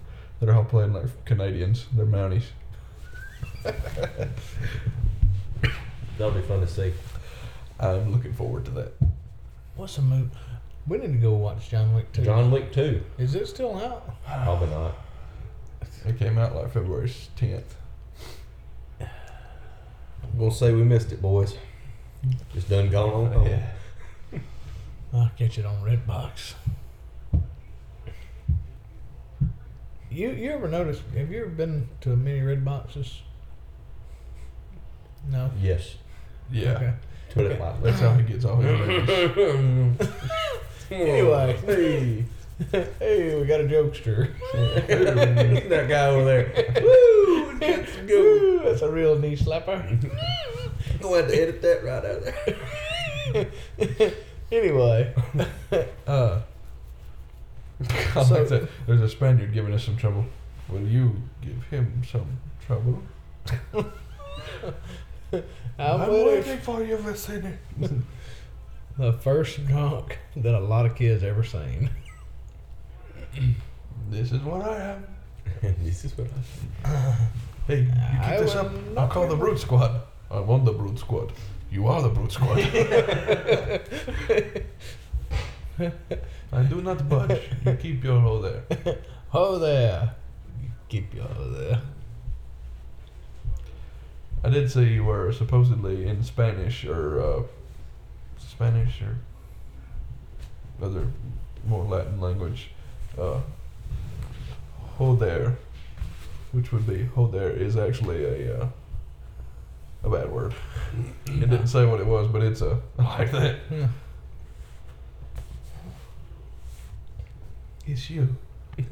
they're 0.40 0.54
all 0.54 0.64
playing 0.64 0.92
like 0.92 1.24
Canadians. 1.24 1.86
They're 1.92 2.06
Mounties. 2.06 2.44
That'll 6.16 6.32
be 6.32 6.42
fun 6.42 6.60
to 6.60 6.66
see. 6.66 6.92
I'm 7.78 8.12
looking 8.12 8.32
forward 8.32 8.64
to 8.66 8.70
that. 8.72 8.92
What's 9.78 9.94
the 9.94 10.02
movie? 10.02 10.28
We 10.88 10.98
need 10.98 11.12
to 11.12 11.18
go 11.18 11.34
watch 11.34 11.70
John 11.70 11.94
Wick 11.94 12.10
2. 12.12 12.24
John 12.24 12.50
Wick 12.50 12.72
2. 12.72 13.00
Is 13.16 13.36
it 13.36 13.46
still 13.46 13.78
out? 13.78 14.10
Probably 14.26 14.68
not. 14.70 14.92
It 16.04 16.18
came 16.18 16.36
out 16.36 16.56
like 16.56 16.72
February 16.72 17.08
10th. 17.36 17.62
We'll 20.34 20.50
say 20.50 20.72
we 20.72 20.82
missed 20.82 21.12
it, 21.12 21.22
boys. 21.22 21.56
Just 22.52 22.68
done 22.68 22.88
gone 22.90 23.10
on 23.10 23.32
home. 23.32 23.60
I'll 25.14 25.30
catch 25.38 25.58
it 25.58 25.64
on 25.64 25.76
Redbox. 25.84 26.54
You 30.10 30.30
you 30.30 30.50
ever 30.50 30.66
notice? 30.66 31.02
Have 31.16 31.30
you 31.30 31.42
ever 31.42 31.50
been 31.50 31.88
to 32.00 32.16
many 32.16 32.40
red 32.40 32.64
boxes? 32.64 33.22
No. 35.30 35.52
Yes. 35.60 35.94
Yeah. 36.50 36.72
Okay. 36.72 36.92
Put 37.38 37.46
it 37.52 37.60
lightly. 37.60 37.90
That's 37.90 38.00
how 38.00 38.12
he 38.14 38.22
gets 38.24 38.44
all 38.44 38.56
his 38.56 38.80
ratings. 39.36 40.08
Anyway. 40.90 41.56
Hey. 41.66 42.82
Hey, 42.98 43.36
we 43.40 43.46
got 43.46 43.60
a 43.60 43.64
jokester. 43.64 44.32
that 45.68 45.86
guy 45.88 46.06
over 46.08 46.24
there. 46.24 46.82
Woo! 46.82 47.56
Gets 47.60 47.94
to 47.94 48.02
go. 48.02 48.14
Woo, 48.16 48.60
That's 48.64 48.82
a 48.82 48.90
real 48.90 49.16
knee 49.16 49.36
slapper. 49.36 49.78
Go 51.00 51.14
ahead 51.14 51.30
and 51.30 51.38
edit 51.38 51.62
that 51.62 51.84
right 51.84 52.04
out 52.04 53.94
there. 54.02 54.22
anyway, 54.50 55.14
uh, 56.08 56.40
I 58.16 58.24
So- 58.24 58.34
like 58.40 58.48
that. 58.48 58.68
There's 58.88 59.02
a 59.02 59.08
Spaniard 59.08 59.52
giving 59.54 59.72
us 59.72 59.84
some 59.84 59.96
trouble. 59.96 60.24
Will 60.68 60.80
you 60.82 61.14
give 61.40 61.62
him 61.70 62.02
some 62.10 62.26
trouble? 62.66 63.00
I'm, 65.78 66.00
I'm 66.00 66.10
waiting 66.10 66.58
for 66.58 66.82
you, 66.82 66.96
Vizzini. 66.96 67.56
the 68.98 69.12
first 69.14 69.66
drunk 69.66 70.18
that 70.36 70.54
a 70.54 70.60
lot 70.60 70.86
of 70.86 70.94
kids 70.94 71.22
ever 71.22 71.44
seen. 71.44 71.90
This 74.10 74.32
is 74.32 74.40
what 74.40 74.62
I 74.62 74.94
am. 74.94 75.06
this 75.82 76.06
is 76.06 76.16
what 76.16 76.28
I 76.82 77.14
Hey, 77.66 77.80
you 77.82 77.92
I 78.22 78.30
keep 78.30 78.38
this 78.46 78.54
up. 78.54 78.72
I'll 78.96 79.06
call 79.06 79.28
the 79.28 79.36
Brute 79.36 79.58
Squad. 79.58 80.00
I 80.30 80.40
want 80.40 80.64
the 80.64 80.72
Brute 80.72 80.98
Squad. 80.98 81.30
You 81.70 81.88
are 81.88 82.00
the 82.00 82.08
Brute 82.08 82.32
Squad. 82.32 82.58
I 86.50 86.62
do 86.62 86.80
not 86.80 87.06
budge. 87.06 87.42
You 87.66 87.74
keep 87.74 88.02
your 88.02 88.18
hole 88.18 88.40
there. 88.40 88.62
Oh 89.34 89.58
there, 89.58 90.14
keep 90.88 91.12
your 91.14 91.26
there. 91.26 91.82
I 94.44 94.50
did 94.50 94.70
see 94.70 94.84
you 94.84 95.04
were 95.04 95.32
supposedly 95.32 96.06
in 96.06 96.22
Spanish 96.22 96.84
or 96.84 97.20
uh, 97.20 97.42
Spanish 98.38 99.02
or 99.02 99.18
other 100.80 101.08
more 101.66 101.84
Latin 101.84 102.20
language. 102.20 102.70
Uh, 103.18 103.40
joder, 104.96 105.56
which 106.52 106.72
would 106.72 106.86
be 106.86 107.08
joder, 107.14 107.50
is 107.50 107.76
actually 107.76 108.24
a 108.24 108.62
uh, 108.62 108.68
a 110.04 110.10
bad 110.10 110.30
word. 110.30 110.54
It 111.26 111.40
didn't 111.40 111.66
say 111.66 111.84
what 111.84 112.00
it 112.00 112.06
was, 112.06 112.28
but 112.28 112.42
it's 112.42 112.60
a 112.60 112.80
I 112.98 113.02
like 113.02 113.32
that. 113.32 113.56
Hmm. 113.68 113.84
It's 117.86 118.08
you. 118.10 118.36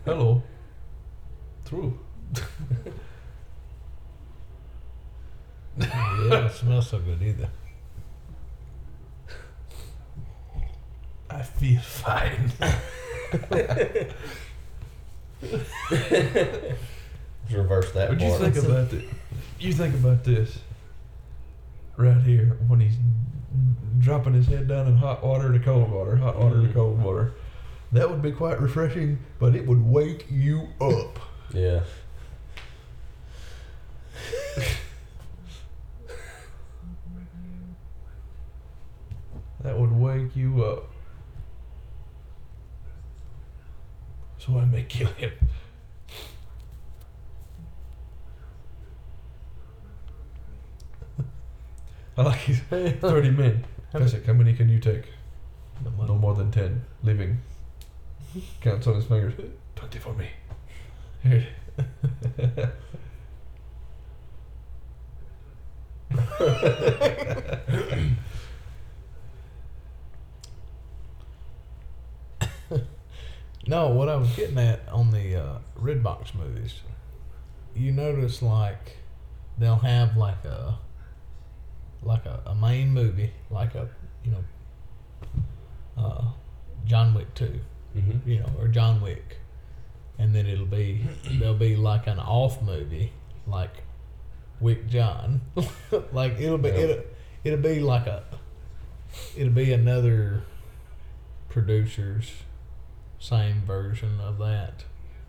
Hello. 0.05 0.43
True. 1.67 1.99
Yeah, 5.79 6.25
it 6.27 6.31
doesn't 6.31 6.59
smell 6.67 6.83
so 6.83 6.99
good 6.99 7.23
either. 7.23 7.49
I 11.29 11.43
feel 11.43 11.81
fine. 11.81 12.51
Let's 15.51 15.69
reverse 17.53 17.93
that 17.93 18.09
But 18.09 18.21
you 18.21 18.29
part. 18.29 18.41
think 18.41 18.57
about 18.57 18.93
it. 18.93 19.05
You 19.59 19.73
think 19.73 19.95
about 19.95 20.25
this. 20.25 20.59
Right 21.97 22.21
here, 22.23 22.57
when 22.69 22.81
he's 22.81 22.97
dropping 23.99 24.35
his 24.35 24.47
head 24.47 24.69
down 24.69 24.87
in 24.87 24.97
hot 24.97 25.25
water 25.25 25.53
to 25.53 25.59
cold 25.59 25.91
water, 25.91 26.17
hot 26.17 26.39
water 26.39 26.67
to 26.67 26.73
cold 26.73 27.03
water. 27.03 27.33
That 27.93 28.11
would 28.11 28.21
be 28.23 28.33
quite 28.33 28.61
refreshing, 28.61 29.19
but 29.39 29.55
it 29.55 29.67
would 29.67 29.85
wake 29.85 30.27
you 30.31 30.69
up. 30.81 31.19
Yeah. 31.53 31.81
That 39.67 39.77
would 39.77 39.91
wake 39.91 40.37
you 40.37 40.65
up. 40.65 40.89
So 44.39 44.57
I 44.57 44.65
may 44.65 44.85
kill 44.85 45.09
him. 45.09 45.33
I 52.17 52.23
like 52.23 52.39
his 52.39 52.61
30 52.61 53.31
men. 53.31 53.65
Fezzik, 53.93 54.27
how 54.27 54.35
many 54.35 54.55
can 54.55 54.69
you 54.69 54.79
take? 54.79 55.07
No 55.85 56.15
more 56.15 56.35
than 56.35 56.53
10. 56.53 56.85
Living. 57.03 57.39
Counts 58.61 58.87
on 58.87 58.95
his 58.95 59.07
fingers. 59.07 59.35
20 59.75 59.99
for 59.99 60.13
me. 60.13 60.29
Here. 61.25 61.49
No, 73.67 73.89
what 73.89 74.09
I 74.09 74.17
was 74.17 74.29
getting 74.37 74.59
at 74.59 74.89
on 74.89 75.11
the 75.11 75.35
uh, 75.37 75.59
Redbox 75.81 76.35
movies, 76.35 76.81
you 77.75 77.91
notice 77.93 78.41
like 78.43 78.99
they'll 79.59 79.77
have 79.77 80.17
like 80.17 80.45
a 80.45 80.79
like 82.03 82.25
a, 82.27 82.43
a 82.47 82.55
main 82.55 82.93
movie, 82.93 83.33
like 83.51 83.75
a 83.75 83.89
you 84.25 84.31
know 84.31 84.45
uh, 85.99 86.25
John 86.85 87.15
Wick 87.15 87.35
two, 87.35 87.61
Mm-hmm. 87.97 88.29
you 88.29 88.41
know, 88.41 88.51
or 88.61 88.69
John 88.69 89.01
Wick, 89.01 89.39
and 90.19 90.35
then 90.35 90.47
it'll 90.47 90.67
be 90.67 91.05
there'll 91.33 91.55
be 91.55 91.75
like 91.77 92.07
an 92.07 92.19
off 92.21 92.61
movie, 92.63 93.11
like 93.47 93.83
Wick 94.61 94.87
John, 94.87 95.41
like 96.13 96.39
it'll 96.39 96.59
be 96.59 96.69
Yeah. 96.69 96.75
it'll, 96.77 97.05
it'll 97.43 97.59
be 97.63 97.81
like 97.81 98.07
a 98.07 98.23
it'll 99.37 99.53
be 99.53 99.73
another 99.73 100.43
producer's 101.49 102.31
same 103.19 103.63
version 103.67 104.21
of 104.21 104.39
that, 104.39 104.85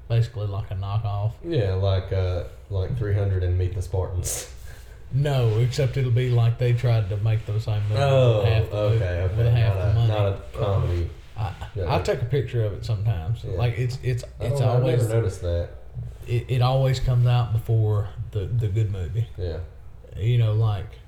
basically 0.08 0.48
like 0.48 0.72
a 0.72 0.76
knockoff. 0.76 1.34
Yeah, 1.46 1.74
like 1.74 2.12
uh, 2.14 2.44
like 2.70 2.98
300 2.98 3.44
and 3.44 3.58
Meet 3.58 3.76
the 3.76 3.82
Spartans. 3.82 4.52
No, 5.14 5.60
except 5.60 5.96
it'll 5.96 6.12
be 6.12 6.30
like 6.30 6.58
they 6.58 6.74
tried 6.74 7.08
to 7.12 7.18
make 7.18 7.46
the 7.46 7.58
same 7.62 7.82
movie 7.88 7.96
Oh, 8.02 8.40
with 8.40 8.46
half 8.50 8.70
the, 8.70 8.76
movie- 8.76 8.96
okay, 8.98 9.22
okay. 9.22 9.38
with 9.38 9.54
half 9.54 9.76
not, 9.78 9.82
the 9.86 9.90
a, 9.90 9.94
money. 9.94 10.08
not 10.10 10.26
a 10.28 10.58
comedy. 10.58 11.10
I, 11.38 11.54
Yeah. 11.76 11.84
I'll 11.86 12.04
take 12.04 12.22
a 12.22 12.26
picture 12.26 12.66
of 12.66 12.74
it 12.74 12.84
sometimes. 12.84 13.42
Yeah. 13.46 13.52
Like 13.52 13.78
it's 13.78 13.98
it's 14.04 14.26
it's 14.42 14.60
always 14.60 14.96
I've 15.04 15.08
never 15.08 15.14
noticed 15.22 15.42
that. 15.44 15.70
it, 16.28 16.46
it 16.50 16.62
always 16.62 17.00
comes 17.00 17.26
out 17.26 17.54
before 17.54 18.10
the 18.32 18.48
the 18.48 18.68
good 18.68 18.92
movie. 18.92 19.28
Yeah. 19.38 19.60
You 20.18 20.40
know, 20.40 20.52
like 20.56 21.00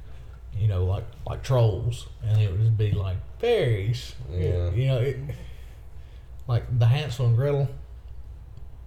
you 0.58 0.70
know, 0.70 0.86
like 0.86 1.04
like 1.28 1.44
trolls, 1.44 2.08
and 2.26 2.40
it 2.40 2.50
would 2.50 2.62
just 2.62 2.78
be 2.78 2.92
like 2.94 3.18
fairies. 3.40 4.16
Yeah. 4.32 4.72
You 4.72 4.88
know, 4.88 4.98
it, 5.00 5.18
like 6.50 6.80
the 6.80 6.86
Hansel 6.88 7.28
and 7.28 7.36
Gretel. 7.38 7.70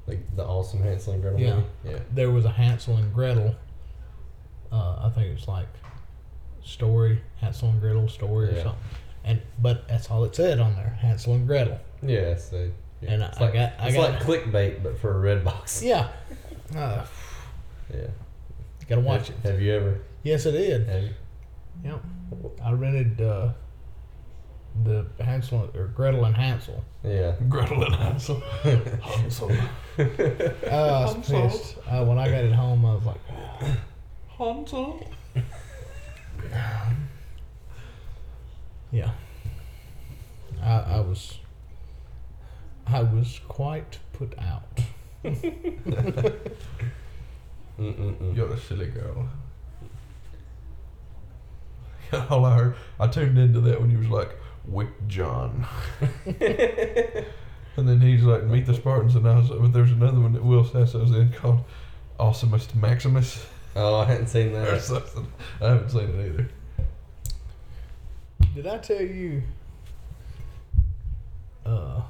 Like 0.09 0.19
the 0.37 0.45
awesome 0.45 0.83
Hansel 0.83 1.13
and 1.15 1.23
Gretel 1.23 1.41
Yeah. 1.41 1.55
movie. 1.55 1.67
Yeah. 1.85 1.99
There 2.13 2.31
was 2.33 2.45
a 2.45 2.51
Hansel 2.51 2.97
and 2.97 3.15
Gretel. 3.15 3.55
Uh, 4.73 4.97
I 5.05 5.11
think 5.15 5.29
it 5.29 5.35
was 5.35 5.47
like 5.47 5.69
story 6.65 7.23
Hansel 7.37 7.69
and 7.69 7.81
Gretel 7.81 8.09
story 8.09 8.49
or 8.49 8.57
Yeah. 8.57 8.63
something. 8.65 8.81
And 9.25 9.41
but 9.61 9.87
that's 9.87 10.11
all 10.11 10.25
it 10.25 10.35
said 10.35 10.59
on 10.59 10.75
there, 10.75 10.99
Hansel 11.01 11.35
and 11.35 11.47
Gretel. 11.47 11.79
Yes, 12.03 12.49
they 12.49 12.73
And 13.07 13.23
I, 13.23 13.29
It's 13.29 13.41
like, 13.41 13.51
I 13.51 13.55
got, 13.55 13.73
I 13.79 13.87
it's 13.89 13.97
got, 13.97 14.11
like 14.13 14.23
clickbait, 14.23 14.83
but 14.83 14.99
for 14.99 15.15
a 15.15 15.19
red 15.19 15.45
box. 15.45 15.83
yeah. 15.83 16.09
Uh, 16.77 17.05
Yeah. 17.95 18.07
gotta 18.89 19.03
watch 19.03 19.29
have, 19.29 19.37
it. 19.45 19.51
Have 19.51 19.61
you 19.61 19.73
ever? 19.75 20.01
Yes, 20.25 20.47
it 20.47 20.53
did. 20.53 20.89
Have 20.89 21.03
you? 21.05 21.11
Yep. 21.85 22.01
I 22.65 22.73
rented 22.73 23.21
uh, 23.21 23.53
the 24.85 25.07
Hansel 25.21 25.71
or 25.75 25.87
Gretel 25.89 26.25
and 26.25 26.35
Hansel. 26.37 26.85
Yeah. 27.05 27.35
Gretel 27.49 27.85
and 27.85 27.95
Hansel. 27.95 28.41
Hansel. 28.63 29.51
Uh, 29.99 30.05
I 30.71 31.05
was 31.05 31.13
Hansel. 31.15 31.49
pissed. 31.49 31.77
Uh, 31.87 32.05
when 32.05 32.19
I 32.19 32.27
got 32.29 32.45
it 32.45 32.53
home, 32.53 32.85
I 32.85 32.95
was 32.95 33.05
like, 33.05 33.21
Hansel. 34.39 35.07
yeah. 38.91 39.11
I, 40.63 40.73
I 40.79 41.01
was, 41.01 41.39
I 42.87 43.03
was 43.03 43.41
quite 43.49 43.99
put 44.13 44.35
out. 44.39 44.81
You're 47.79 48.53
a 48.53 48.59
silly 48.59 48.87
girl. 48.87 49.29
All 52.31 52.45
I 52.45 52.55
heard, 52.55 52.75
I 53.01 53.07
tuned 53.09 53.39
into 53.39 53.61
that 53.63 53.81
when 53.81 53.91
you 53.91 53.99
was 53.99 54.09
like, 54.09 54.37
Wick 54.67 54.89
John. 55.09 55.67
and 56.27 57.89
then 57.89 58.01
he's 58.01 58.23
like, 58.23 58.45
Meet 58.45 58.67
the 58.67 58.75
Spartans. 58.75 59.15
And 59.17 59.29
I 59.29 59.39
was 59.39 59.49
but 59.49 59.73
there's 59.73 59.93
another 59.93 60.21
one 60.21 60.33
that 60.33 60.45
Will 60.45 60.65
Sasso's 60.65 61.11
in 61.11 61.33
called 61.33 61.65
Awesomest 62.19 62.75
Maximus 62.75 63.47
Oh, 63.75 63.97
I 63.97 64.05
hadn't 64.05 64.27
seen 64.27 64.53
that. 64.53 64.69
or 64.69 64.73
that. 64.73 64.83
something. 64.83 65.27
I 65.61 65.69
haven't 65.69 65.91
seen 65.91 66.09
it 66.11 66.27
either. 66.27 66.49
Did 68.55 68.67
I 68.67 68.79
tell 68.79 69.01
you? 69.01 69.43
Uh, 71.65 72.03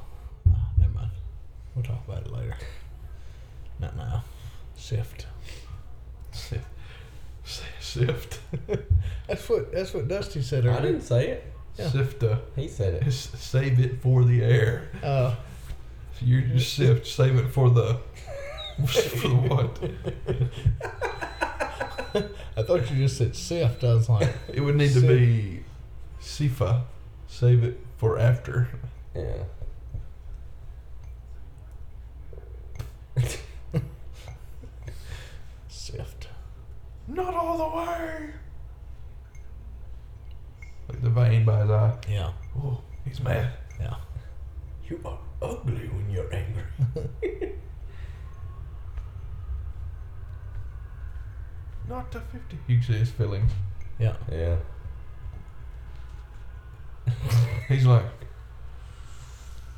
never 0.77 0.93
mind. 0.93 1.11
We'll 1.74 1.85
talk 1.85 2.03
about 2.09 2.27
it 2.27 2.33
later. 2.33 2.57
Not 3.79 3.97
now. 3.97 4.24
Sift. 4.77 5.27
Sift. 6.33 6.65
Sift. 7.81 8.41
That's 9.29 9.49
what 9.49 9.73
that's 9.73 9.93
what 9.95 10.09
Dusty 10.09 10.43
said 10.43 10.65
earlier. 10.65 10.79
I 10.79 10.83
didn't 10.83 11.03
say 11.03 11.29
it. 11.29 11.52
Yeah. 11.78 11.89
Sift. 11.90 12.23
Uh, 12.23 12.36
He 12.57 12.69
said 12.69 13.03
it. 13.03 13.11
save 13.12 13.81
it 13.81 14.01
for 14.03 14.24
the 14.24 14.43
air. 14.43 14.90
Uh, 15.03 15.35
So 16.19 16.27
you 16.27 16.43
just 16.43 16.74
sift, 16.74 17.07
save 17.07 17.36
it 17.36 17.49
for 17.49 17.70
the. 17.70 17.99
for 18.86 19.28
the 19.28 19.35
what? 19.35 19.78
I 22.57 22.62
thought 22.62 22.90
you 22.90 22.97
just 23.05 23.16
said 23.19 23.35
sift. 23.35 23.82
I 23.85 23.94
was 23.94 24.09
like, 24.11 24.28
It 24.53 24.61
would 24.61 24.77
need 24.77 24.93
to 24.93 25.01
be 25.01 25.62
Sifa. 26.20 26.82
Save 27.27 27.65
it 27.65 27.81
for 27.97 28.19
after. 28.19 28.69
Yeah. 29.16 29.44
sift. 35.69 36.28
Not 37.09 37.35
all 37.35 37.57
the 37.59 37.77
way. 37.77 38.31
Like 40.88 41.02
the 41.02 41.10
vein 41.10 41.44
by 41.44 41.60
his 41.62 41.70
eye. 41.70 41.96
Yeah, 42.09 42.30
Oh, 42.56 42.80
he's 43.04 43.20
mad. 43.22 43.50
yeah. 43.80 43.94
You 44.88 45.00
are 45.04 45.18
ugly 45.40 45.88
when 45.88 46.10
you're 46.10 46.32
angry. 46.34 46.64
Not 51.88 52.10
to 52.12 52.20
50. 52.20 52.59
You 52.68 52.76
can 52.78 52.84
see 52.86 52.92
his 52.94 53.10
feelings. 53.10 53.50
Yeah. 53.98 54.14
Yeah. 54.30 54.56
He's 57.68 57.84
like, 57.86 58.04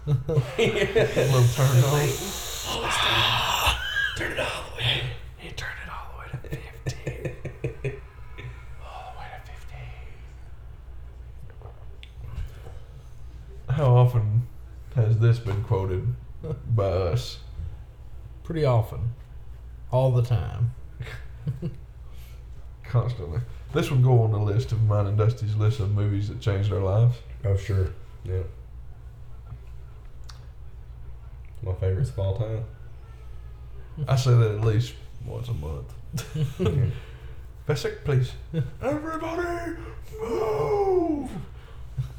a 0.06 0.10
little 0.10 0.34
turned 1.54 1.84
on. 1.84 2.08
Oh, 2.66 3.78
turn 4.16 4.32
it 4.32 4.38
all 4.40 4.64
the 4.70 4.76
way. 4.76 5.02
He 5.38 5.48
turned 5.50 5.72
it 5.84 5.90
all 5.90 6.06
the 6.12 6.18
way 6.18 6.26
to 6.32 6.38
50. 6.90 7.98
all 8.84 9.12
the 9.12 9.18
way 9.20 9.26
to 9.46 9.52
50. 13.66 13.72
How 13.72 13.96
often 13.96 14.46
has 14.94 15.13
this 15.24 15.38
been 15.38 15.62
quoted 15.64 16.06
by 16.76 16.84
us? 16.84 17.38
Pretty 18.42 18.64
often, 18.64 19.14
all 19.90 20.10
the 20.10 20.22
time. 20.22 20.72
Constantly. 22.84 23.40
This 23.72 23.90
would 23.90 24.02
go 24.02 24.22
on 24.22 24.30
the 24.30 24.38
list 24.38 24.70
of 24.72 24.82
mine 24.84 25.06
and 25.06 25.16
Dusty's 25.16 25.56
list 25.56 25.80
of 25.80 25.92
movies 25.92 26.28
that 26.28 26.40
changed 26.40 26.72
our 26.72 26.80
lives. 26.80 27.16
Oh, 27.44 27.56
sure. 27.56 27.88
Yeah. 28.24 28.42
My 31.62 31.72
favorite 31.72 32.08
of 32.08 32.18
all 32.18 32.38
time. 32.38 32.64
I 34.06 34.16
say 34.16 34.30
that 34.30 34.50
at 34.50 34.60
least 34.60 34.94
once 35.24 35.48
a 35.48 35.54
month. 35.54 35.94
Fezzik, 37.66 38.04
please. 38.04 38.32
Everybody, 38.82 39.76
move! 40.20 41.30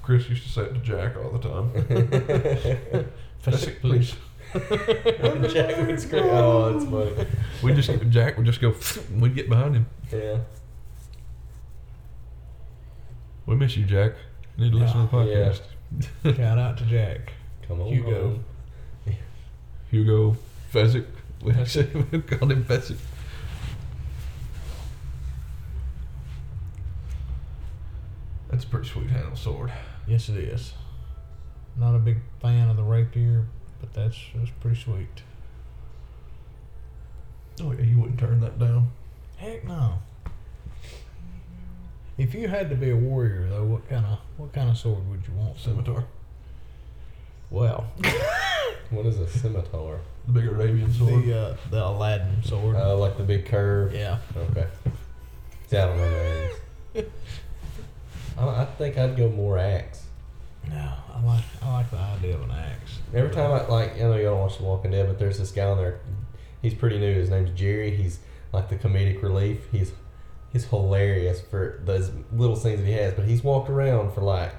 Chris 0.06 0.30
used 0.30 0.44
to 0.44 0.50
say 0.50 0.62
it 0.62 0.74
to 0.76 0.80
Jack 0.82 1.18
all 1.18 1.32
the 1.32 1.40
time. 1.40 1.72
Fezzik, 3.44 3.82
please. 3.82 4.14
Jack 5.52 5.88
would 5.88 6.00
scream. 6.00 6.26
Oh, 6.26 6.72
that's 6.74 6.86
funny. 6.86 7.28
We 7.64 7.74
just 7.74 7.90
Jack 8.12 8.38
would 8.38 8.46
just 8.46 8.62
go. 8.62 8.76
and 9.10 9.20
We'd 9.20 9.34
get 9.34 9.50
behind 9.50 9.76
him. 9.76 9.88
Yeah. 10.14 10.38
We 13.48 13.56
miss 13.56 13.76
you, 13.76 13.86
Jack. 13.86 14.14
You 14.58 14.66
need 14.66 14.74
to 14.74 14.78
listen 14.78 15.08
to 15.08 15.12
the 15.12 15.18
ah, 15.18 15.24
Yeah. 15.24 15.54
podcast. 16.24 16.36
Shout 16.38 16.60
out 16.60 16.78
to 16.78 16.86
Jack. 16.86 17.34
Come 17.68 17.82
on. 17.82 17.88
Hugo. 17.88 18.22
home. 18.22 19.16
Hugo 19.90 20.38
Fezzik. 20.72 21.08
We 21.42 21.52
actually 21.54 21.88
we 22.12 22.22
called 22.22 22.52
him 22.52 22.64
Fezzik. 22.64 22.98
That's 28.50 28.64
a 28.64 28.68
pretty 28.68 28.88
sweet 28.88 29.10
handle 29.10 29.36
sword. 29.36 29.72
Yes, 30.08 30.30
it 30.30 30.38
is. 30.38 30.74
Not 31.78 31.96
a 31.96 32.00
big 32.00 32.18
fan 32.42 32.70
of 32.70 32.78
the 32.78 32.84
rapier, 32.84 33.46
but 33.80 33.94
that's 33.94 34.18
that's 34.36 34.52
pretty 34.62 34.80
sweet. 34.80 35.24
Oh 37.62 37.72
yeah, 37.72 37.84
you 37.84 38.00
wouldn't 38.00 38.20
turn 38.20 38.40
that 38.42 38.60
down. 38.60 38.90
Heck 39.38 39.66
no. 39.66 40.00
If 42.18 42.34
you 42.34 42.48
had 42.48 42.70
to 42.70 42.76
be 42.76 42.92
a 42.92 42.96
warrior, 42.96 43.50
though, 43.50 43.66
what 43.66 43.90
kind 43.90 44.06
of 44.06 44.20
what 44.38 44.54
kind 44.54 44.70
of 44.70 44.78
sword 44.78 45.08
would 45.10 45.22
you 45.28 45.34
want? 45.34 45.60
Scimitar. 45.60 46.06
Well, 47.50 47.86
What 48.92 49.06
is 49.08 49.20
a 49.20 49.28
scimitar? 49.28 50.00
The 50.28 50.32
big 50.32 50.46
Arabian 50.48 50.94
sword. 50.94 51.26
the 51.26 51.38
uh, 51.38 51.58
the 51.72 51.86
Aladdin 51.86 52.44
sword. 52.44 52.76
Uh, 52.76 52.96
like 52.98 53.18
the 53.18 53.24
big 53.24 53.46
curve. 53.46 53.94
yeah. 53.94 54.20
Okay. 54.36 54.68
See, 55.68 55.78
I 55.78 55.86
don't 55.88 55.98
know 55.98 56.04
what 56.04 56.54
that 56.94 57.04
is. 57.04 57.10
I, 58.38 58.48
I 58.62 58.66
think 58.66 58.98
I'd 58.98 59.16
go 59.18 59.30
more 59.30 59.58
axe. 59.58 60.04
No, 60.70 60.92
I 61.14 61.22
like 61.24 61.44
I 61.62 61.74
like 61.74 61.92
the 61.92 61.98
idea 61.98 62.36
of 62.36 62.42
an 62.44 62.52
axe. 62.52 63.00
Every 63.14 63.30
time 63.32 63.52
I 63.52 63.66
like, 63.68 63.96
I 63.96 64.00
know 64.00 64.16
y'all 64.16 64.32
don't 64.34 64.40
watch 64.40 64.58
The 64.58 64.64
Walking 64.64 64.92
Dead, 64.92 65.08
but 65.08 65.20
there's 65.20 65.38
this 65.38 65.52
guy 65.52 65.66
on 65.66 65.78
there. 65.78 66.00
He's 66.62 66.74
pretty 66.74 66.98
new. 66.98 67.14
His 67.14 67.30
name's 67.30 67.52
Jerry. 67.52 67.96
He's 67.96 68.20
like 68.52 68.70
the 68.70 68.76
comedic 68.76 69.22
relief. 69.22 69.68
He's 69.72 69.92
he's 70.52 70.66
hilarious 70.66 71.42
for 71.42 71.82
those 71.86 72.12
little 72.34 72.56
scenes 72.56 72.80
that 72.80 72.88
he 72.88 72.94
has. 72.94 73.14
But 73.14 73.26
he's 73.26 73.44
walked 73.44 73.70
around 73.70 74.14
for 74.14 74.22
like 74.22 74.54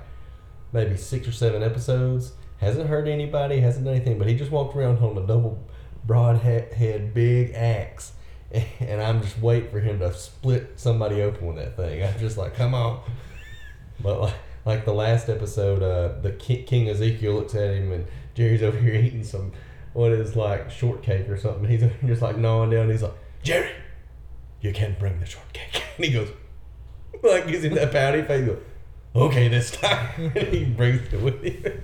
maybe 0.72 0.96
six 0.96 1.26
or 1.26 1.32
seven 1.32 1.62
episodes. 1.62 2.32
Hasn't 2.58 2.88
hurt 2.88 3.08
anybody. 3.08 3.60
Hasn't 3.60 3.84
done 3.84 3.94
anything. 3.94 4.18
But 4.18 4.28
he 4.28 4.36
just 4.36 4.50
walked 4.50 4.76
around 4.76 4.98
holding 4.98 5.24
a 5.24 5.26
double 5.26 5.62
broad 6.04 6.42
he- 6.42 6.74
head 6.76 7.12
big 7.14 7.52
axe. 7.54 8.12
And 8.80 9.02
I'm 9.02 9.20
just 9.22 9.40
waiting 9.40 9.70
for 9.70 9.80
him 9.80 9.98
to 9.98 10.14
split 10.14 10.74
somebody 10.76 11.20
open 11.20 11.48
with 11.48 11.56
that 11.56 11.76
thing. 11.76 12.02
I'm 12.04 12.18
just 12.18 12.38
like, 12.38 12.54
come 12.54 12.74
on. 12.74 13.00
But 14.00 14.20
like, 14.20 14.34
like 14.64 14.84
the 14.84 14.92
last 14.92 15.28
episode, 15.28 15.82
uh, 15.82 16.20
the 16.20 16.32
King, 16.32 16.88
Ezekiel 16.88 17.34
looks 17.34 17.54
at 17.54 17.74
him 17.74 17.92
and 17.92 18.06
Jerry's 18.34 18.62
over 18.62 18.78
here 18.78 18.94
eating 18.94 19.24
some, 19.24 19.52
what 19.92 20.12
is 20.12 20.36
like 20.36 20.70
shortcake 20.70 21.28
or 21.28 21.36
something. 21.36 21.68
He's 21.68 21.84
just 22.06 22.22
like 22.22 22.36
gnawing 22.36 22.70
down. 22.70 22.90
He's 22.90 23.02
like, 23.02 23.14
Jerry, 23.42 23.70
you 24.60 24.72
can't 24.72 24.98
bring 24.98 25.20
the 25.20 25.26
shortcake. 25.26 25.82
And 25.96 26.04
he 26.04 26.12
goes, 26.12 26.28
like 27.22 27.46
he's 27.46 27.64
in 27.64 27.74
that 27.74 27.90
pouty 27.90 28.20
face. 28.20 28.40
He 28.40 28.46
goes, 28.46 28.62
okay, 29.14 29.48
this 29.48 29.70
time. 29.70 30.32
and 30.36 30.48
he 30.48 30.64
brings 30.64 31.10
it 31.10 31.22
with 31.22 31.42
him. 31.42 31.82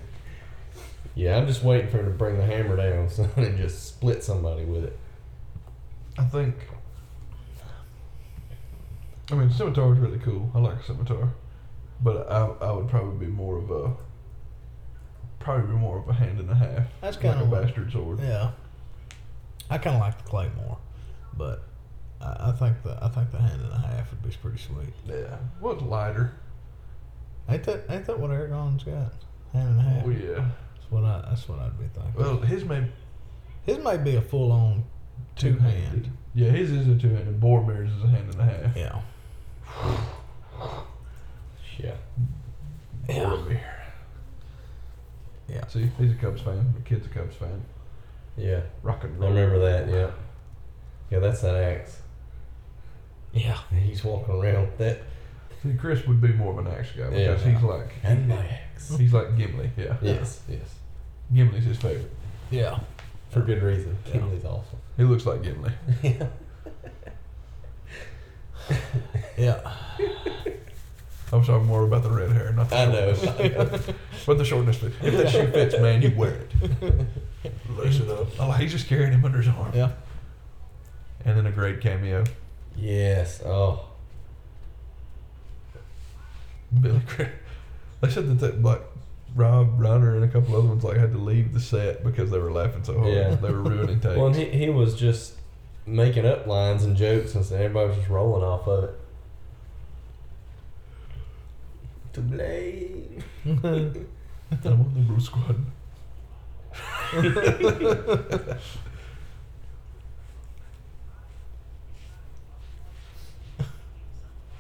Yeah, 1.15 1.39
I'm 1.39 1.47
just 1.47 1.63
waiting 1.63 1.91
for 1.91 1.99
him 1.99 2.07
to 2.07 2.11
bring 2.11 2.37
the 2.37 2.45
hammer 2.45 2.77
down, 2.77 3.09
son, 3.09 3.31
and 3.37 3.57
just 3.57 3.87
split 3.87 4.23
somebody 4.23 4.65
with 4.65 4.85
it. 4.85 4.99
I 6.19 6.25
think. 6.25 6.55
I 9.31 9.35
mean, 9.35 9.51
scimitar 9.51 9.93
is 9.93 9.99
really 9.99 10.19
cool. 10.19 10.51
I 10.55 10.59
like 10.59 10.83
scimitar, 10.85 11.33
but 12.03 12.31
I 12.31 12.47
I 12.61 12.73
would 12.73 12.89
probably 12.89 13.27
be 13.27 13.33
more 13.33 13.59
of 13.59 13.71
a. 13.71 13.95
Probably 15.41 15.67
be 15.67 15.79
more 15.79 15.99
of 15.99 16.09
a 16.09 16.13
hand 16.13 16.39
and 16.39 16.51
a 16.51 16.55
half. 16.55 16.87
That's 17.01 17.17
like 17.17 17.35
kinda 17.35 17.45
a 17.45 17.47
bastard 17.63 17.91
sword. 17.91 18.21
Yeah. 18.21 18.53
I 19.69 19.79
kind 19.79 19.97
of 19.97 20.03
like 20.03 20.23
the 20.23 20.29
claymore, 20.29 20.79
but 21.37 21.65
I, 22.21 22.51
I 22.51 22.53
think 22.53 22.83
the 22.83 22.99
I 23.03 23.09
think 23.09 23.33
the 23.33 23.39
hand 23.39 23.61
and 23.61 23.73
a 23.73 23.79
half 23.79 24.11
would 24.11 24.23
be 24.23 24.37
pretty 24.37 24.59
sweet. 24.59 24.93
Yeah. 25.07 25.39
Well, 25.61 25.73
it's 25.73 25.83
lighter. 25.83 26.35
Ain't 27.49 27.65
that 27.65 27.85
ain't 27.89 28.07
that 28.07 28.19
what 28.19 28.31
Aragorn's 28.31 28.85
got? 28.85 29.13
Hand 29.53 29.69
and 29.71 29.81
a 29.81 29.83
half. 29.83 30.05
Oh 30.07 30.11
yeah. 30.11 30.49
That's 30.75 30.91
what 30.91 31.05
I 31.05 31.25
that's 31.29 31.49
what 31.49 31.59
I'd 31.59 31.79
be 31.79 31.87
thinking. 31.87 32.15
Well, 32.15 32.39
his 32.39 32.65
may 32.65 32.87
His 33.65 33.79
might 33.79 34.05
be 34.05 34.17
a 34.17 34.23
full 34.23 34.53
on 34.53 34.85
two 35.37 35.57
hand. 35.59 36.11
Yeah, 36.35 36.51
his 36.51 36.71
is 36.71 36.89
a 36.89 36.97
two 36.97 37.09
hand, 37.09 37.25
handed. 37.25 37.41
Boromir's 37.41 37.93
is 37.93 38.05
a 38.05 38.09
hand 38.09 38.31
and 38.33 38.41
a 38.41 38.45
half. 38.45 38.77
Yeah. 38.77 39.01
Yeah. 41.83 41.95
Yeah. 43.09 43.15
Boromir. 43.25 43.61
Yeah. 45.49 45.67
See, 45.67 45.91
he's 45.99 46.13
a 46.13 46.15
Cubs 46.15 46.41
fan. 46.41 46.73
The 46.77 46.81
kid's 46.83 47.07
a 47.07 47.09
Cubs 47.11 47.37
fan. 47.37 47.63
Yeah. 48.37 48.61
Rock 48.83 49.05
and 49.05 49.23
I 49.23 49.29
remember 49.29 49.59
that. 49.59 49.89
Yeah. 49.89 50.11
Yeah, 51.11 51.19
that's 51.19 51.43
that 51.43 51.57
axe. 51.57 52.01
Yeah. 53.33 53.59
He's 53.71 54.03
walking 54.05 54.35
around 54.35 54.63
with 54.63 54.79
that. 54.79 55.03
See, 55.63 55.75
Chris 55.75 56.07
would 56.07 56.21
be 56.21 56.29
more 56.33 56.59
of 56.59 56.67
an 56.67 56.73
axe 56.73 56.93
guy 56.97 57.09
Yeah. 57.11 57.33
because 57.33 57.45
he's 57.45 57.63
like 57.63 57.91
And 58.03 58.29
my 58.29 58.47
axe. 58.47 58.97
he's 58.97 59.13
like 59.13 59.37
Gimli. 59.37 59.71
Yeah. 59.77 59.97
Yes. 60.01 60.41
Yes. 60.49 60.77
Gimli's 61.35 61.65
his 61.65 61.77
favorite. 61.79 62.11
Yeah. 62.51 62.79
For 63.31 63.41
good 63.41 63.63
reason. 63.63 63.97
Yeah. 64.07 64.13
Kimberly's 64.13 64.45
awesome. 64.45 64.79
He 64.97 65.05
looks 65.05 65.25
like 65.27 65.43
Gimli. 65.43 65.73
yeah. 66.03 66.27
Yeah. 69.37 69.77
I 71.33 71.37
was 71.37 71.47
talking 71.47 71.67
more 71.67 71.83
about 71.85 72.03
the 72.03 72.11
red 72.11 72.31
hair, 72.31 72.53
not 72.53 72.69
the 72.69 72.77
I 72.77 72.85
know. 72.87 73.15
shortness. 73.15 73.91
but 74.27 74.39
the 74.39 74.45
shortness. 74.45 74.83
If 74.83 75.01
that 75.01 75.31
shoe 75.31 75.47
fits, 75.51 75.79
man, 75.79 76.03
you 76.03 76.13
wear 76.15 76.35
it. 76.35 76.51
Lace 77.79 78.01
it 78.01 78.09
up. 78.11 78.29
Oh, 78.39 78.51
he's 78.53 78.71
just 78.73 78.87
carrying 78.87 79.13
him 79.13 79.25
under 79.25 79.39
his 79.39 79.49
arm. 79.49 79.73
Yeah. 79.75 79.93
And 81.25 81.37
then 81.39 81.47
a 81.47 81.51
great 81.53 81.81
cameo. 81.81 82.25
yes. 82.77 83.41
Oh. 83.45 83.87
Billy 86.81 87.01
Crystal. 87.07 87.35
They 88.01 88.11
said 88.11 88.27
that, 88.29 88.41
that 88.47 88.63
like 88.63 88.83
Rob 89.35 89.79
Reiner 89.79 90.15
and 90.17 90.25
a 90.25 90.29
couple 90.29 90.57
other 90.57 90.69
ones 90.69 90.85
like 90.85 90.97
had 90.97 91.13
to 91.13 91.19
leave 91.19 91.53
the 91.53 91.61
set 91.61 92.03
because 92.05 92.31
they 92.31 92.39
were 92.39 92.51
laughing 92.53 92.83
so 92.85 92.99
hard. 92.99 93.13
Yeah. 93.13 93.35
They 93.35 93.51
were 93.51 93.63
ruining 93.63 94.01
takes. 94.01 94.17
Well, 94.17 94.27
and 94.29 94.37
he, 94.37 94.47
he 94.47 94.69
was 94.71 94.95
just 94.99 95.35
making 95.87 96.27
up 96.27 96.47
lines 96.47 96.85
and 96.85 96.97
jokes 96.97 97.35
and 97.35 97.45
stuff. 97.45 97.59
Everybody 97.59 97.89
was 97.89 97.97
just 97.99 98.09
rolling 98.11 98.43
off 98.43 98.67
of 98.67 98.85
it. 98.85 98.99
To 102.13 102.21
blame. 102.21 103.23
I'm 103.47 103.65
on 103.65 104.93
the 104.95 105.01
Brute 105.01 105.23
Squad. 105.23 105.57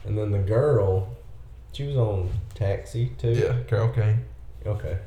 And 0.05 0.19
then 0.19 0.31
the 0.31 0.39
girl, 0.39 1.09
she 1.73 1.87
was 1.87 1.97
on 1.97 2.31
Taxi 2.55 3.13
too. 3.19 3.31
Yeah, 3.31 3.57
Carol 3.69 3.89
Kane. 3.91 4.25
Okay. 4.67 4.99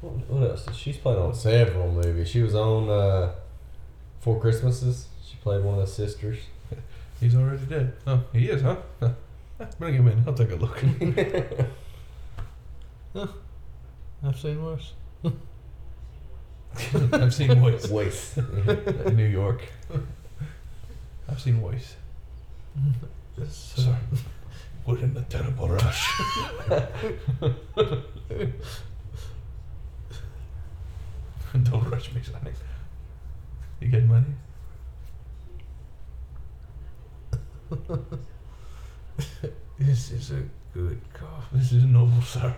What, 0.00 0.12
what 0.30 0.50
else? 0.50 0.66
She's 0.74 0.96
played 0.96 1.18
on 1.18 1.34
several 1.34 1.90
movies. 1.90 2.28
She 2.28 2.40
was 2.40 2.54
on 2.54 2.88
uh, 2.88 3.32
Four 4.20 4.40
Christmases. 4.40 5.08
She 5.26 5.36
played 5.36 5.64
one 5.64 5.78
of 5.78 5.80
the 5.80 5.92
sisters. 5.92 6.38
He's 7.20 7.34
already 7.34 7.66
dead. 7.66 7.94
Oh, 8.06 8.22
he 8.32 8.48
is, 8.48 8.62
huh? 8.62 8.76
Huh. 9.58 9.66
Bring 9.78 9.94
him 9.94 10.08
in. 10.08 10.22
I'll 10.26 10.34
take 10.34 10.52
a 10.52 10.56
look. 10.56 10.82
I've 14.24 14.38
seen 14.38 14.64
worse. 14.64 14.92
I've 17.12 17.34
seen 17.34 17.58
Voice. 17.58 17.88
Waste. 17.88 18.38
in 18.38 19.16
New 19.16 19.26
York. 19.26 19.62
I've 21.28 21.40
seen 21.40 21.60
Voice. 21.60 21.96
Sorry. 23.50 23.96
We're 24.86 24.98
in 24.98 25.12
the 25.14 25.22
terrible 25.22 25.68
rush. 25.68 26.20
Don't 31.64 31.90
rush 31.90 32.12
me, 32.12 32.22
Sonny. 32.22 32.52
You 33.80 33.88
get 33.88 34.04
money? 34.04 34.34
This 39.78 40.10
is 40.10 40.32
a 40.32 40.42
good 40.74 41.00
car. 41.12 41.42
This 41.52 41.72
is 41.72 41.84
noble, 41.84 42.22
sir. 42.22 42.54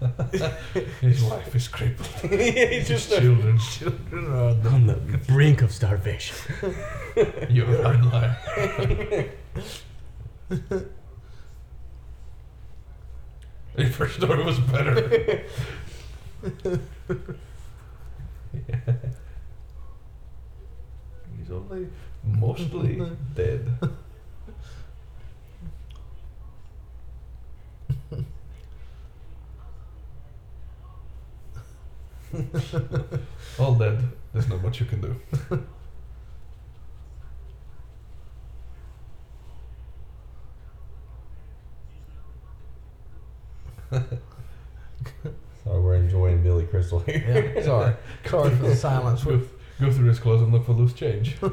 His 1.00 1.22
wife 1.24 1.54
is 1.56 1.66
crippled. 1.66 2.30
He's 2.30 2.86
His 2.88 3.08
children, 3.08 3.58
Children 3.58 4.26
are 4.32 4.54
the 4.54 4.68
on 4.70 4.86
the 4.86 4.94
brink 5.26 5.62
of 5.62 5.72
starvation. 5.72 6.36
you're 7.50 7.82
a 7.82 7.98
liar. 8.06 8.36
The 13.74 13.86
first 13.90 14.16
story 14.16 14.44
was 14.44 14.58
better. 14.60 15.44
Yeah. 18.68 18.94
He's 21.36 21.50
only 21.50 21.86
mostly 22.24 23.02
dead. 23.34 23.66
All 33.58 33.74
dead. 33.74 34.02
There's 34.32 34.48
not 34.48 34.62
much 34.62 34.80
you 34.80 34.86
can 34.86 35.00
do. 35.00 35.16
Sorry, 45.64 45.80
we're 45.80 45.94
enjoying 45.94 46.42
Billy 46.42 46.64
Crystal 46.66 47.00
here. 47.00 47.52
Yeah, 47.56 47.62
sorry. 47.62 47.94
Sorry 48.26 48.50
for 48.50 48.62
the 48.62 48.76
silence. 48.88 49.24
Go, 49.24 49.40
go 49.80 49.90
through 49.92 50.08
his 50.08 50.18
clothes 50.18 50.42
and 50.42 50.52
look 50.52 50.66
for 50.66 50.72
loose 50.72 50.92
change. 50.92 51.36
To 51.40 51.50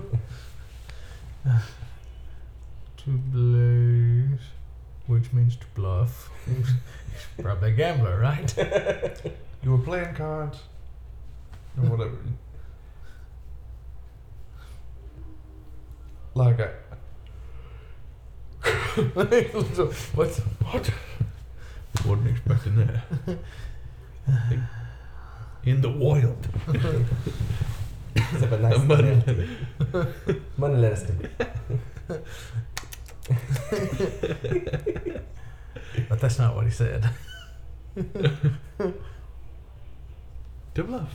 blaze, 3.07 4.39
which 5.07 5.31
means 5.31 5.55
to 5.57 5.65
bluff. 5.75 6.29
He's 6.45 6.73
probably 7.39 7.71
a 7.71 7.75
gambler, 7.75 8.19
right? 8.19 9.31
You 9.63 9.71
were 9.71 9.77
playing 9.79 10.13
cards. 10.13 10.59
Or 11.77 11.89
whatever. 11.89 12.17
Like 16.33 16.59
I. 16.59 16.69
what? 19.13 19.31
What? 20.13 20.91
Wasn't 22.05 22.27
expecting 22.27 22.75
that. 22.75 23.03
In 25.63 25.81
the 25.81 25.89
wild. 25.89 26.47
Except 28.15 28.53
a 28.53 28.59
nice 28.59 28.79
Money. 28.79 29.21
Money 30.57 30.75
let 30.75 30.93
us 30.93 31.03
do. 31.03 31.29
But 36.09 36.19
that's 36.19 36.37
not 36.37 36.55
what 36.55 36.65
he 36.65 36.71
said. 36.71 37.09
To 40.75 40.83
bluff. 40.83 41.09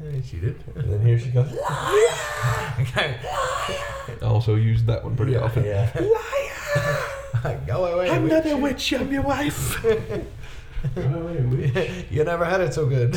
Hey, 0.00 0.20
she 0.28 0.38
did. 0.38 0.62
And 0.74 0.92
then 0.92 1.06
here 1.06 1.18
she 1.18 1.30
goes. 1.30 1.56
Okay. 2.78 3.18
I 4.22 4.24
also 4.26 4.54
used 4.54 4.86
that 4.86 5.02
one 5.02 5.16
pretty 5.16 5.34
often. 5.36 5.64
Yeah. 5.64 5.90
Liar! 5.98 7.60
Go 7.66 7.86
away. 7.86 8.10
I'm 8.10 8.24
witch. 8.24 8.32
not 8.32 8.46
a 8.46 8.56
witch, 8.56 8.92
I'm 8.92 9.10
your 9.10 9.22
wife. 9.22 9.82
Go 10.94 11.02
away. 11.02 12.06
You 12.10 12.24
never 12.24 12.44
had 12.44 12.60
it 12.60 12.74
so 12.74 12.86
good. 12.86 13.12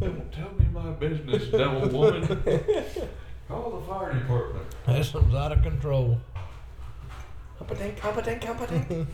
Don't 0.00 0.32
tell 0.32 0.52
me 0.58 0.66
my 0.72 0.90
business, 0.92 1.48
devil 1.48 1.88
woman. 1.88 2.26
Call 3.48 3.70
the 3.70 3.86
fire 3.86 4.12
department. 4.12 4.66
This 4.86 5.12
one's 5.12 5.34
out 5.34 5.52
of 5.52 5.62
control. 5.62 6.20
Competent, 7.58 7.96
competent, 7.96 8.40
competent. 8.40 9.08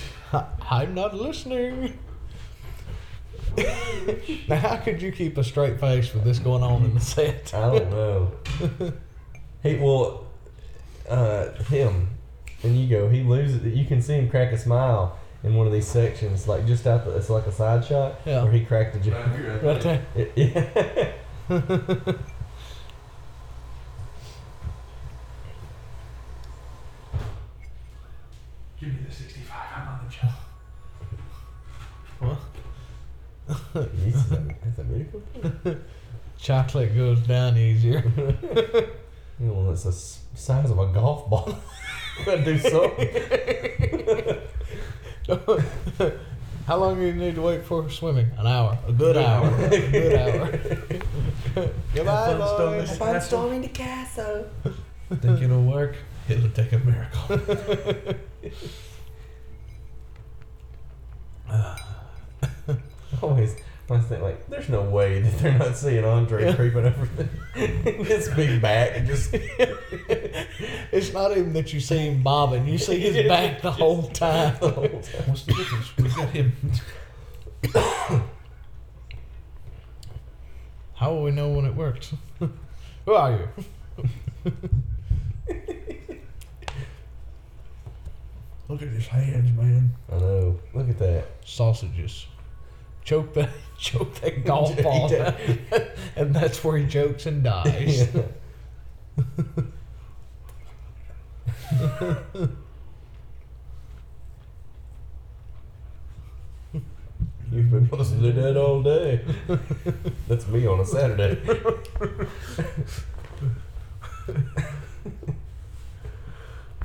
I'm 0.70 0.94
not 0.94 1.14
listening. 1.14 1.98
now, 4.48 4.56
how 4.56 4.76
could 4.76 5.02
you 5.02 5.12
keep 5.12 5.36
a 5.36 5.44
straight 5.44 5.78
face 5.78 6.14
with 6.14 6.24
this 6.24 6.38
going 6.38 6.62
on 6.62 6.84
in 6.84 6.94
the 6.94 7.00
set? 7.00 7.52
I 7.54 7.60
don't 7.78 7.90
know. 7.90 8.32
he 9.62 9.76
well, 9.76 10.26
uh, 11.08 11.50
him 11.64 12.08
and 12.62 12.78
you 12.78 12.88
go. 12.88 13.08
He 13.08 13.22
loses. 13.22 13.62
You 13.76 13.84
can 13.84 14.00
see 14.00 14.14
him 14.14 14.30
crack 14.30 14.52
a 14.52 14.58
smile 14.58 15.18
in 15.44 15.54
one 15.54 15.66
of 15.66 15.72
these 15.72 15.86
sections, 15.88 16.48
like 16.48 16.66
just 16.66 16.86
out. 16.86 17.04
The, 17.04 17.16
it's 17.16 17.28
like 17.28 17.46
a 17.46 17.52
side 17.52 17.84
shot 17.84 18.20
Yeah. 18.24 18.42
where 18.44 18.52
he 18.52 18.64
cracked 18.64 18.96
a 18.96 19.00
joke. 19.00 19.14
Right 19.26 19.36
here, 19.38 19.60
I 19.62 19.66
Right 19.66 19.82
think. 19.82 20.02
there. 20.14 21.12
Yeah. 21.48 22.12
Give 28.80 28.88
me 28.88 28.98
the 29.08 29.14
65, 29.14 29.56
I'm 29.76 29.88
on 29.88 30.00
the 30.06 30.12
job. 30.12 30.32
What? 33.72 33.90
He's 34.04 34.32
a, 34.32 34.44
that's 34.64 34.78
a 34.78 34.84
miracle. 34.84 35.22
Chocolate 36.38 36.94
goes 36.94 37.20
down 37.20 37.56
easier. 37.56 38.04
You 39.40 39.48
know, 39.48 39.70
it's 39.72 39.82
the 39.82 39.92
size 40.38 40.70
of 40.70 40.78
a 40.78 40.86
golf 40.92 41.28
ball. 41.28 41.58
Gotta 42.24 42.44
do 42.44 42.58
something. 42.58 43.08
How 46.66 46.76
long 46.76 46.94
do 46.94 47.06
you 47.06 47.12
need 47.12 47.34
to 47.34 47.42
wait 47.42 47.64
for 47.64 47.90
swimming? 47.90 48.28
An 48.38 48.46
hour. 48.46 48.78
A 48.86 48.92
good 48.92 49.16
hour. 49.16 49.48
A 49.64 49.68
good 49.90 50.14
hour. 50.14 50.50
Goodbye, 51.92 52.36
fun 52.36 52.40
storming 52.46 52.80
boys. 52.80 52.90
the 52.90 52.98
castle. 52.98 53.20
storming 53.20 53.62
the 53.62 53.68
castle. 53.68 54.46
Think 55.20 55.42
it'll 55.42 55.64
work? 55.64 55.96
It'll 56.28 56.50
take 56.50 56.72
a 56.72 56.78
miracle. 56.78 57.40
Always, 63.22 63.56
I 63.90 63.94
was 63.94 64.04
thinking 64.06 64.24
like, 64.24 64.48
there's 64.48 64.68
no 64.68 64.82
way 64.82 65.20
that 65.20 65.38
they're 65.38 65.58
not 65.58 65.76
seeing 65.76 66.04
Andre 66.04 66.54
creeping 66.54 66.86
over 66.86 67.08
the, 67.16 67.24
his 68.04 68.28
big 68.30 68.62
back 68.62 68.92
and 68.96 69.06
just. 69.06 69.34
It's 70.92 71.12
not 71.14 71.30
even 71.32 71.54
that 71.54 71.72
you 71.72 71.80
see 71.80 71.96
him 71.96 72.22
bobbing. 72.22 72.68
You 72.68 72.76
see 72.76 72.98
his 72.98 73.26
back 73.26 73.62
the 73.62 73.70
whole 73.70 74.02
time. 74.10 74.54
What's 74.56 75.44
the 75.44 75.54
difference? 75.54 75.96
We 75.96 76.08
got 76.10 76.28
him. 76.28 76.52
How 80.94 81.12
will 81.14 81.22
we 81.22 81.30
know 81.30 81.48
when 81.48 81.64
it 81.64 81.74
works? 81.74 82.12
Who 83.06 83.14
are 83.14 83.32
you? 83.32 83.48
Look 88.68 88.82
at 88.82 88.88
his 88.88 89.06
hands, 89.06 89.50
man. 89.56 89.92
I 90.10 90.18
know. 90.18 90.60
Look 90.74 90.88
at 90.88 90.98
that. 90.98 91.26
Sausages. 91.44 92.26
Choke 93.04 93.34
that, 93.34 93.50
choke 93.78 94.14
that 94.20 94.44
golf 94.44 94.80
ball, 94.82 95.12
and 96.16 96.34
that's 96.34 96.62
where 96.62 96.78
he 96.78 96.86
chokes 96.86 97.26
and 97.26 97.42
dies. 97.42 98.08
You've 107.50 107.70
been 107.70 107.86
to 107.86 108.04
do 108.04 108.32
that 108.32 108.56
all 108.56 108.82
day. 108.82 109.20
That's 110.26 110.46
me 110.48 110.66
on 110.66 110.80
a 110.80 110.86
Saturday. 110.86 111.38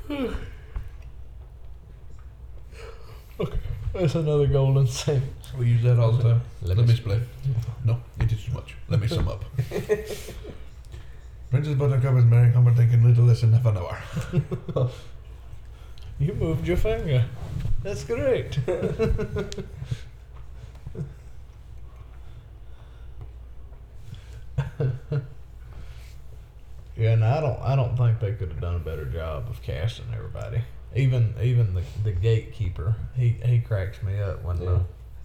Okay, 3.40 3.60
that's 3.94 4.16
another 4.16 4.48
golden 4.48 4.88
thing. 4.88 5.22
We 5.58 5.68
use 5.68 5.84
that 5.84 6.00
all 6.00 6.12
the 6.12 6.24
time. 6.24 6.42
Let 6.62 6.78
Let, 6.78 6.78
me 6.78 6.84
uh, 6.84 6.88
me 6.88 6.94
explain. 6.94 7.22
No, 7.86 8.02
it 8.20 8.32
is 8.32 8.44
too 8.44 8.54
much. 8.54 8.76
Let 8.90 9.00
me 9.00 9.08
sum 9.08 9.28
up. 9.28 9.46
Princess 11.50 11.76
Buttercup 11.76 12.16
is 12.18 12.26
marrying 12.26 12.54
Humperdinck 12.54 12.92
little 13.04 13.26
less 13.26 13.42
than 13.42 13.54
half 13.54 13.66
an 13.66 13.78
hour. 13.78 14.90
You 16.20 16.34
moved 16.34 16.68
your 16.68 16.78
finger. 16.78 17.26
That's 17.84 18.04
great. 18.04 18.58
yeah, 26.98 27.12
and 27.12 27.24
I 27.24 27.40
don't. 27.40 27.60
I 27.62 27.76
don't 27.76 27.96
think 27.96 28.20
they 28.20 28.34
could 28.34 28.50
have 28.50 28.60
done 28.60 28.76
a 28.76 28.80
better 28.80 29.06
job 29.06 29.46
of 29.48 29.62
casting 29.62 30.08
everybody. 30.12 30.62
Even 30.96 31.36
even 31.42 31.76
the 31.76 31.84
the 32.04 32.14
gatekeeper, 32.14 32.96
he 33.16 33.38
he 33.46 33.60
cracks 33.60 34.02
me 34.02 34.20
up 34.20 34.44
when 34.44 34.60
Yeah. 34.60 34.80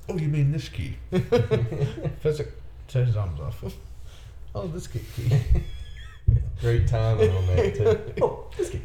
Oh, 0.09 0.17
you 0.19 0.29
mean 0.29 0.51
this 0.53 0.69
key? 0.69 0.97
Fezzik 1.13 2.49
says 2.89 3.09
his 3.09 3.17
arms 3.17 3.41
off. 3.41 3.65
Oh, 4.55 4.67
this 4.67 4.87
key. 4.87 5.01
key. 5.17 5.31
Great 6.61 6.87
timing 6.87 7.31
on 7.35 7.47
that 7.47 7.75
too. 7.75 8.23
Oh, 8.23 8.45
this 8.59 8.69
kid. 8.69 8.83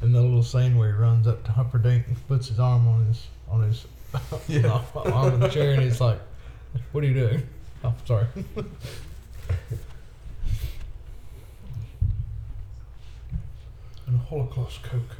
And 0.00 0.14
the 0.14 0.20
little 0.22 0.42
scene 0.42 0.78
where 0.78 0.90
he 0.90 0.98
runs 0.98 1.26
up 1.26 1.44
to 1.44 1.52
Humperdinck 1.52 2.06
and 2.06 2.16
puts 2.26 2.48
his 2.48 2.58
arm 2.58 2.88
on 2.88 3.04
his 3.04 3.26
on 3.50 3.60
his 3.64 3.84
Yeah. 4.48 4.80
arm 4.96 5.34
of 5.34 5.40
the 5.40 5.48
chair, 5.48 5.74
and 5.74 5.82
he's 5.82 6.00
like, 6.00 6.18
"What 6.92 7.04
are 7.04 7.06
you 7.06 7.12
doing?" 7.12 7.46
Oh, 7.84 7.92
sorry. 8.06 8.24
And 14.06 14.14
a 14.14 14.18
Holocaust 14.28 14.82
cloak. 14.82 15.16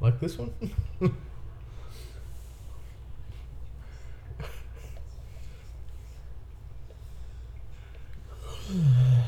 Like 0.00 0.18
this 0.20 0.38
one. 0.38 0.52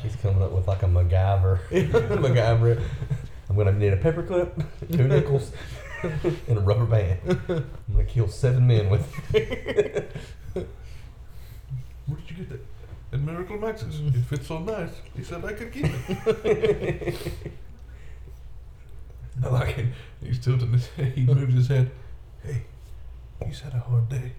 He's 0.01 0.15
coming 0.17 0.41
up 0.41 0.51
with 0.51 0.67
like 0.67 0.83
a 0.83 0.87
MacGyver. 0.87 1.59
MacGyver. 1.69 2.81
I'm 3.49 3.55
gonna 3.55 3.73
need 3.73 3.93
a 3.93 3.97
paperclip, 3.97 4.65
two 4.91 5.07
nickels, 5.07 5.51
and 6.01 6.57
a 6.57 6.61
rubber 6.61 6.85
band. 6.85 7.19
I'm 7.49 7.65
gonna 7.91 8.05
kill 8.05 8.27
seven 8.27 8.65
men 8.67 8.89
with. 8.89 9.05
Where 12.05 12.17
did 12.17 12.29
you 12.29 12.37
get 12.37 12.49
that? 12.49 12.59
At 13.13 13.19
Miracle 13.19 13.57
Max's. 13.59 14.01
Mm. 14.01 14.15
It 14.15 14.25
fits 14.25 14.47
so 14.47 14.59
nice. 14.59 14.89
He 15.15 15.23
said 15.23 15.45
I 15.45 15.53
could 15.53 15.71
keep 15.71 15.85
it. 15.85 17.27
I 19.43 19.47
like 19.47 19.77
it. 19.77 19.85
He's 20.23 20.39
tilting 20.39 20.71
his 20.71 20.87
head. 20.89 21.13
He 21.15 21.25
moves 21.25 21.53
his 21.53 21.67
head. 21.67 21.91
Hey, 22.43 22.63
he's 23.45 23.59
had 23.61 23.73
a 23.73 23.79
hard 23.79 24.09
day. 24.09 24.31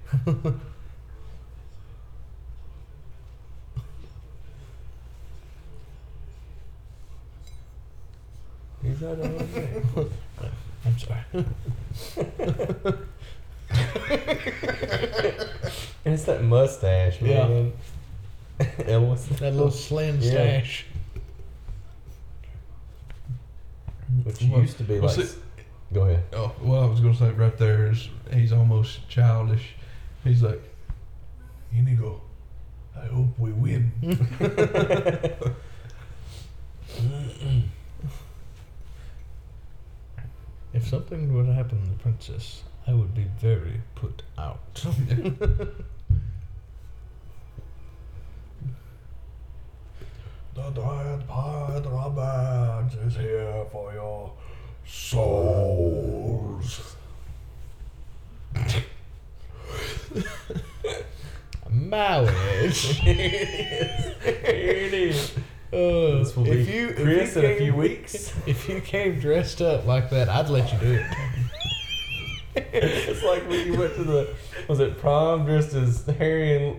He's 8.83 9.03
out 9.03 9.19
of 9.19 9.97
order. 9.97 10.11
I'm 10.85 10.99
sorry. 10.99 11.21
And 11.33 11.47
it's 16.15 16.25
that 16.25 16.43
mustache, 16.45 17.21
Yeah. 17.23 17.49
man. 17.49 17.73
Elvis. 18.61 19.27
That 19.39 19.53
little 19.55 19.71
slim 19.71 20.19
Yeah. 20.21 20.31
stash. 20.31 20.87
Which 24.25 24.43
What- 24.43 24.61
used 24.61 24.77
to 24.79 24.85
be 24.85 25.01
what's 25.01 25.17
like. 25.17 25.29
Go 25.95 26.03
ahead. 26.03 26.25
Oh, 26.33 26.53
well, 26.61 26.83
I 26.83 26.87
was 26.87 26.99
going 26.99 27.13
to 27.13 27.19
say 27.21 27.31
right 27.31 27.57
there 27.57 27.89
is 27.89 28.09
he's 28.33 28.53
almost 28.53 29.09
childish. 29.09 29.77
He's 30.25 30.43
like, 30.43 30.61
Inigo, 31.73 32.21
I 32.97 33.07
hope 33.07 33.39
we 33.39 33.53
win. 33.53 33.93
If 40.73 40.89
something 40.89 41.33
were 41.33 41.45
to 41.45 41.53
happen 41.53 41.81
to 41.81 41.89
the 41.89 41.97
princess, 41.99 42.65
I 42.85 42.95
would 42.95 43.15
be 43.15 43.27
very 43.39 43.81
put 43.95 44.23
out. 44.37 44.85
The 50.55 50.71
Giant 50.71 51.27
Pirate 51.27 51.85
Roberts 51.85 52.95
is 52.95 53.17
here 53.17 53.67
for 53.73 53.93
your 53.93 54.33
souls. 54.87 56.81
Marriage. 61.71 62.81
Here 63.01 63.17
it 64.45 64.95
is. 64.95 65.33
Uh, 65.73 66.19
This 66.19 66.37
will 66.37 66.47
if 66.47 66.67
be 66.67 66.73
you, 66.73 66.93
Chris 66.95 67.37
if 67.37 67.43
you 67.43 67.49
in 67.49 67.53
a 67.53 67.57
few 67.59 67.75
weeks. 67.75 68.33
If 68.47 68.69
you 68.69 68.81
came 68.81 69.19
dressed 69.19 69.61
up 69.61 69.87
like 69.87 70.11
that, 70.11 70.29
I'd 70.29 70.49
let 70.49 70.73
you 70.73 70.79
do 70.79 70.93
it. 70.95 71.07
it's 72.73 73.23
like 73.25 73.49
when 73.49 73.67
you 73.67 73.77
went 73.77 73.95
to 73.97 74.05
the 74.05 74.35
was 74.69 74.79
it 74.79 74.99
prom 74.99 75.45
dressed 75.45 75.75
as 75.75 76.05
Harry 76.19 76.57
and 76.57 76.77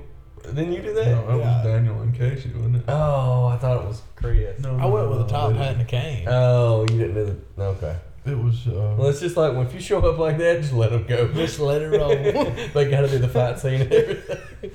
didn't 0.54 0.74
you 0.74 0.82
do 0.82 0.94
that? 0.94 1.06
No, 1.08 1.28
that 1.28 1.38
Yeah. 1.38 1.58
was 1.58 1.66
Daniel 1.66 2.02
and 2.02 2.14
Casey, 2.16 2.52
wasn't 2.56 2.76
it? 2.78 2.84
Oh, 2.88 3.46
I 3.48 3.58
thought 3.58 3.82
it 3.84 3.88
was 3.88 4.02
Chris. 4.16 4.60
No, 4.60 4.78
I 4.78 4.86
went 4.86 5.10
with 5.10 5.20
a 5.20 5.22
no, 5.24 5.28
top 5.28 5.54
hat 5.54 5.74
and 5.74 5.82
a 5.82 5.86
cane. 5.86 6.26
Oh, 6.28 6.82
you 6.90 6.98
didn't 6.98 7.14
do 7.16 7.42
the 7.56 7.64
okay. 7.64 7.96
It 8.26 8.38
was. 8.38 8.68
Uh, 8.68 8.96
Well, 8.98 9.08
it's 9.10 9.20
just 9.20 9.38
like 9.38 9.54
when 9.56 9.68
if 9.68 9.74
you 9.74 9.80
show 9.80 10.00
up 10.00 10.18
like 10.18 10.38
that, 10.40 10.62
just 10.62 10.74
let 10.74 10.90
them 10.92 11.06
go. 11.06 11.28
Just 11.34 11.60
let 11.60 11.82
it 11.82 11.90
roll. 11.90 12.10
they 12.74 12.90
got 12.90 13.02
to 13.02 13.08
do 13.08 13.20
the 13.20 13.28
fight 13.28 13.60
scene 13.60 13.82
and 13.82 13.94
everything. 13.94 14.72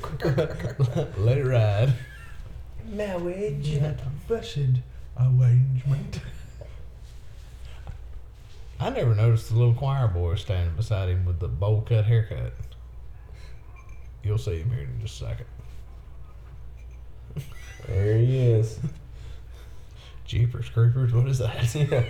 let 1.25 1.39
it 1.39 1.45
ride. 1.45 1.93
Marriage. 2.87 3.79
that 3.81 3.99
blessed 4.29 4.81
arrangement. 5.19 6.21
I 8.79 8.89
never 8.91 9.15
noticed 9.15 9.49
the 9.51 9.57
little 9.57 9.75
choir 9.75 10.09
boy 10.09 10.37
standing 10.37 10.75
beside 10.75 11.09
him 11.11 11.25
with 11.27 11.39
the 11.41 11.49
bowl 11.49 11.83
cut 11.83 12.05
haircut. 12.07 12.53
You'll 14.23 14.39
see 14.39 14.61
him 14.61 14.71
here 14.71 14.81
in 14.85 15.01
just 15.03 15.21
a 15.21 15.27
second. 15.27 15.47
There 17.91 18.19
he 18.19 18.39
is. 18.39 18.79
Jeepers 20.25 20.69
creepers, 20.69 21.13
what 21.13 21.27
is 21.27 21.39
that? 21.39 21.75
yeah. 21.75 22.05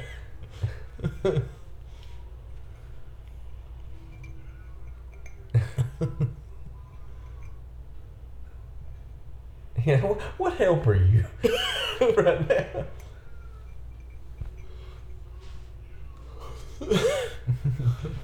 Yeah, 9.86 10.02
what, 10.02 10.20
what 10.36 10.52
help 10.58 10.86
are 10.86 10.94
you 10.94 11.24
right 12.16 12.46
now? 12.46 12.84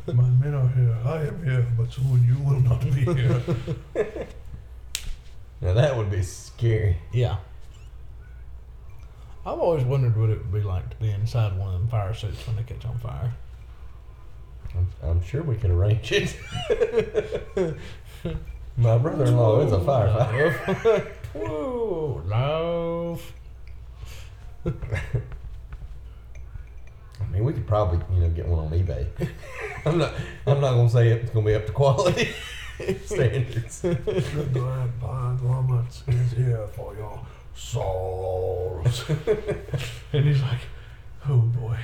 My 0.07 0.29
men 0.29 0.55
are 0.55 0.69
here. 0.69 0.99
I 1.05 1.27
am 1.27 1.43
here, 1.43 1.67
but 1.79 1.91
soon 1.91 2.23
you 2.27 2.39
will 2.45 2.61
not 2.61 2.83
be 2.83 3.05
here. 3.05 3.43
Now 5.61 5.73
that 5.73 5.97
would 5.97 6.11
be 6.11 6.23
scary. 6.23 6.99
Yeah. 7.13 7.37
I've 9.45 9.59
always 9.61 9.85
wondered 9.85 10.17
what 10.17 10.31
it 10.31 10.39
would 10.39 10.53
be 10.53 10.61
like 10.61 10.91
to 10.91 10.97
be 10.97 11.11
inside 11.11 11.57
one 11.57 11.69
of 11.69 11.75
them 11.75 11.89
fire 11.89 12.13
suits 12.13 12.47
when 12.47 12.57
they 12.57 12.63
catch 12.63 12.85
on 12.85 12.99
fire. 12.99 13.33
I'm, 14.75 14.89
I'm 15.03 15.23
sure 15.23 15.43
we 15.43 15.57
can 15.57 15.71
arrange 15.71 16.13
it. 16.13 16.37
My 18.77 18.99
brother-in-law 18.99 19.61
is 19.67 19.73
a 19.73 19.79
firefighter. 19.79 21.07
Whoa, 21.33 22.23
love. 22.27 23.33
I 27.21 27.33
mean, 27.33 27.45
we 27.45 27.53
could 27.53 27.67
probably, 27.67 28.01
you 28.15 28.23
know, 28.23 28.29
get 28.31 28.47
one 28.47 28.67
on 28.67 28.71
eBay. 28.73 29.07
I'm 29.87 29.99
not. 29.99 30.13
I'm 30.47 30.61
not 30.61 30.73
gonna 30.73 30.91
say 30.91 31.09
it's 31.09 31.31
gonna 31.31 31.47
be 31.47 31.55
up 31.55 31.67
to 31.67 31.73
quality 31.73 32.31
standards. 33.05 33.81
the 33.81 33.95
glad 34.53 35.01
Parliament 35.01 36.03
is 36.09 36.33
here 36.33 36.67
for 36.75 36.95
your 36.95 37.25
souls. 37.55 39.05
and 40.13 40.25
he's 40.25 40.43
like, 40.43 40.61
oh 41.29 41.39
boy. 41.39 41.79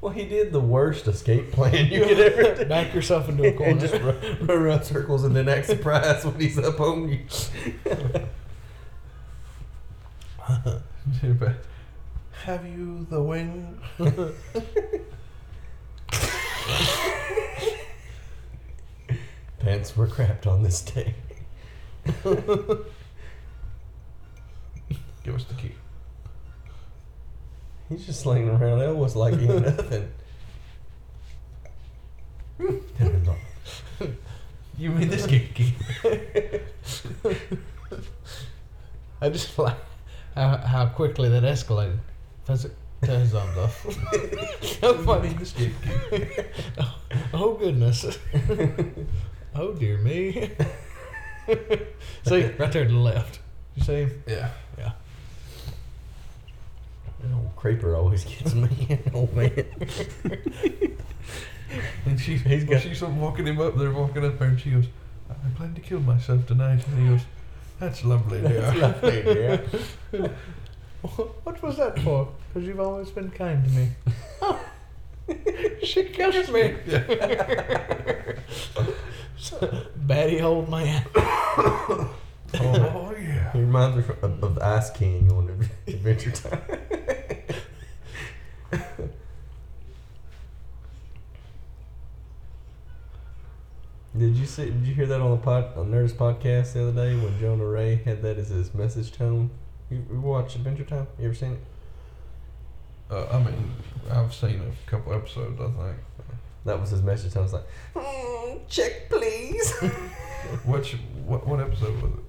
Well, 0.00 0.12
he 0.12 0.26
did 0.26 0.52
the 0.52 0.60
worst 0.60 1.08
escape 1.08 1.50
plan 1.50 1.90
you 1.90 2.04
could 2.04 2.20
ever 2.20 2.54
do. 2.62 2.64
Back 2.68 2.94
yourself 2.94 3.28
into 3.28 3.42
a 3.48 3.52
corner. 3.52 3.72
and 3.72 3.80
just 3.80 3.94
run, 3.94 4.16
run 4.40 4.50
around 4.58 4.84
circles 4.84 5.24
and 5.24 5.34
then 5.34 5.48
act 5.48 5.66
surprised 5.66 6.24
when 6.24 6.38
he's 6.40 6.56
up 6.58 6.78
on 6.80 7.08
you. 7.08 7.24
Have 12.44 12.64
you 12.64 13.06
the 13.10 13.20
wing? 13.20 13.80
Pants 19.68 19.94
were 19.98 20.06
crapped 20.06 20.46
on 20.46 20.62
this 20.62 20.80
day. 20.80 21.14
Give 22.24 22.86
us 25.34 25.44
the 25.44 25.52
key. 25.58 25.72
He's 27.90 28.06
just 28.06 28.20
slinging 28.20 28.48
around 28.48 28.78
Elvis 28.78 29.14
like 29.14 29.38
he 29.38 29.46
ain't 29.46 29.66
nothing. 29.76 30.10
You 34.78 34.90
made 34.92 35.10
this 35.10 35.26
key. 35.26 35.50
key. 35.54 35.74
I 39.20 39.28
just 39.28 39.58
like 39.58 39.76
how, 40.34 40.56
how 40.56 40.86
quickly 40.86 41.28
that 41.28 41.42
escalated. 41.42 41.98
Does 42.46 42.64
it 42.64 42.74
turns 43.02 43.34
on 43.34 43.46
off. 43.58 43.84
my, 45.04 45.18
this 45.18 45.52
key. 45.52 45.74
key. 46.10 46.26
Oh, 46.78 46.98
oh 47.34 47.52
goodness. 47.52 48.18
Oh 49.54 49.72
dear 49.72 49.98
me. 49.98 50.50
see 52.24 52.44
right 52.58 52.72
there 52.72 52.84
to 52.84 52.90
the 52.90 52.94
left. 52.98 53.38
You 53.74 53.82
see 53.84 53.94
him? 54.02 54.22
Yeah. 54.26 54.50
Yeah. 54.76 54.92
That 57.22 57.34
old 57.34 57.56
creeper 57.56 57.94
always 57.96 58.24
gets 58.24 58.54
me, 58.54 58.98
old 59.14 59.34
man. 59.34 59.64
And 62.06 62.18
she, 62.18 62.36
He's 62.38 62.64
well, 62.64 62.74
got- 62.78 62.82
she's 62.82 63.02
walking 63.02 63.46
him 63.46 63.60
up. 63.60 63.76
They're 63.76 63.90
walking 63.92 64.24
up 64.24 64.38
there, 64.38 64.48
and 64.48 64.58
she 64.58 64.70
goes, 64.70 64.86
"I 65.28 65.34
plan 65.54 65.74
to 65.74 65.82
kill 65.82 66.00
myself 66.00 66.46
tonight." 66.46 66.82
And 66.88 66.98
he 67.02 67.08
goes, 67.10 67.20
"That's 67.78 68.04
lovely, 68.06 68.40
dear." 68.40 68.60
That's 68.62 68.78
lovely, 68.78 69.22
dear. 69.22 69.64
What 71.44 71.62
was 71.62 71.76
that 71.76 71.98
for? 72.00 72.28
Because 72.52 72.66
you've 72.66 72.80
always 72.80 73.10
been 73.10 73.30
kind 73.30 73.62
to 73.64 73.70
me. 73.70 73.88
She 75.84 76.04
kissed 76.04 76.50
me. 76.50 76.74
Batty 79.96 80.40
old 80.40 80.68
man. 80.68 81.04
oh 81.16 82.14
yeah. 82.54 83.52
He 83.52 83.60
reminds 83.60 83.96
me 83.96 84.14
of, 84.22 84.42
of 84.42 84.54
the 84.54 84.64
Ice 84.64 84.90
King 84.90 85.30
on 85.32 85.48
Adventure 85.86 86.30
Time. 86.32 86.60
Did 94.18 94.36
you 94.36 94.46
see? 94.46 94.64
Did 94.64 94.84
you 94.86 94.94
hear 94.94 95.06
that 95.06 95.20
on 95.20 95.30
the 95.30 95.36
pod, 95.36 95.76
on 95.76 95.92
Nerdist 95.92 96.14
podcast 96.14 96.72
the 96.72 96.88
other 96.88 96.92
day 96.92 97.14
when 97.14 97.38
Jonah 97.38 97.64
Ray 97.64 97.96
had 98.04 98.22
that 98.22 98.36
as 98.36 98.48
his 98.48 98.74
message 98.74 99.12
tone? 99.12 99.50
You, 99.90 100.04
you 100.10 100.20
watch 100.20 100.56
Adventure 100.56 100.84
Time? 100.84 101.06
You 101.18 101.26
ever 101.26 101.34
seen 101.34 101.52
it? 101.52 101.60
Uh, 103.10 103.26
I 103.30 103.38
mean, 103.38 103.70
I've 104.10 104.34
seen 104.34 104.60
a 104.60 104.90
couple 104.90 105.14
episodes. 105.14 105.60
I 105.60 105.66
think. 105.66 105.98
That 106.68 106.80
was 106.80 106.90
his 106.90 107.02
message 107.02 107.34
I 107.36 107.40
was 107.40 107.52
like, 107.54 107.64
"Mm, 107.94 108.60
check 108.68 109.08
please. 109.08 109.72
Which 110.64 110.96
what 111.24 111.46
what 111.46 111.60
episode 111.60 112.00
was 112.02 112.12
it? 112.12 112.20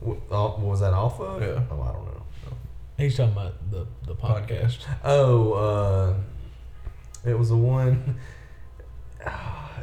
what, 0.00 0.18
oh, 0.30 0.56
was 0.60 0.80
that 0.80 0.92
Alpha? 0.92 1.38
Yeah. 1.40 1.62
Oh, 1.74 1.82
I 1.82 1.92
don't 1.92 2.04
know. 2.06 2.22
He's 2.96 3.16
talking 3.16 3.32
about 3.32 3.54
the, 3.70 3.86
the 4.06 4.14
podcast. 4.14 4.78
Oh, 5.02 5.52
uh, 5.54 6.14
it 7.28 7.38
was 7.38 7.48
the 7.50 7.56
one. 7.56 8.16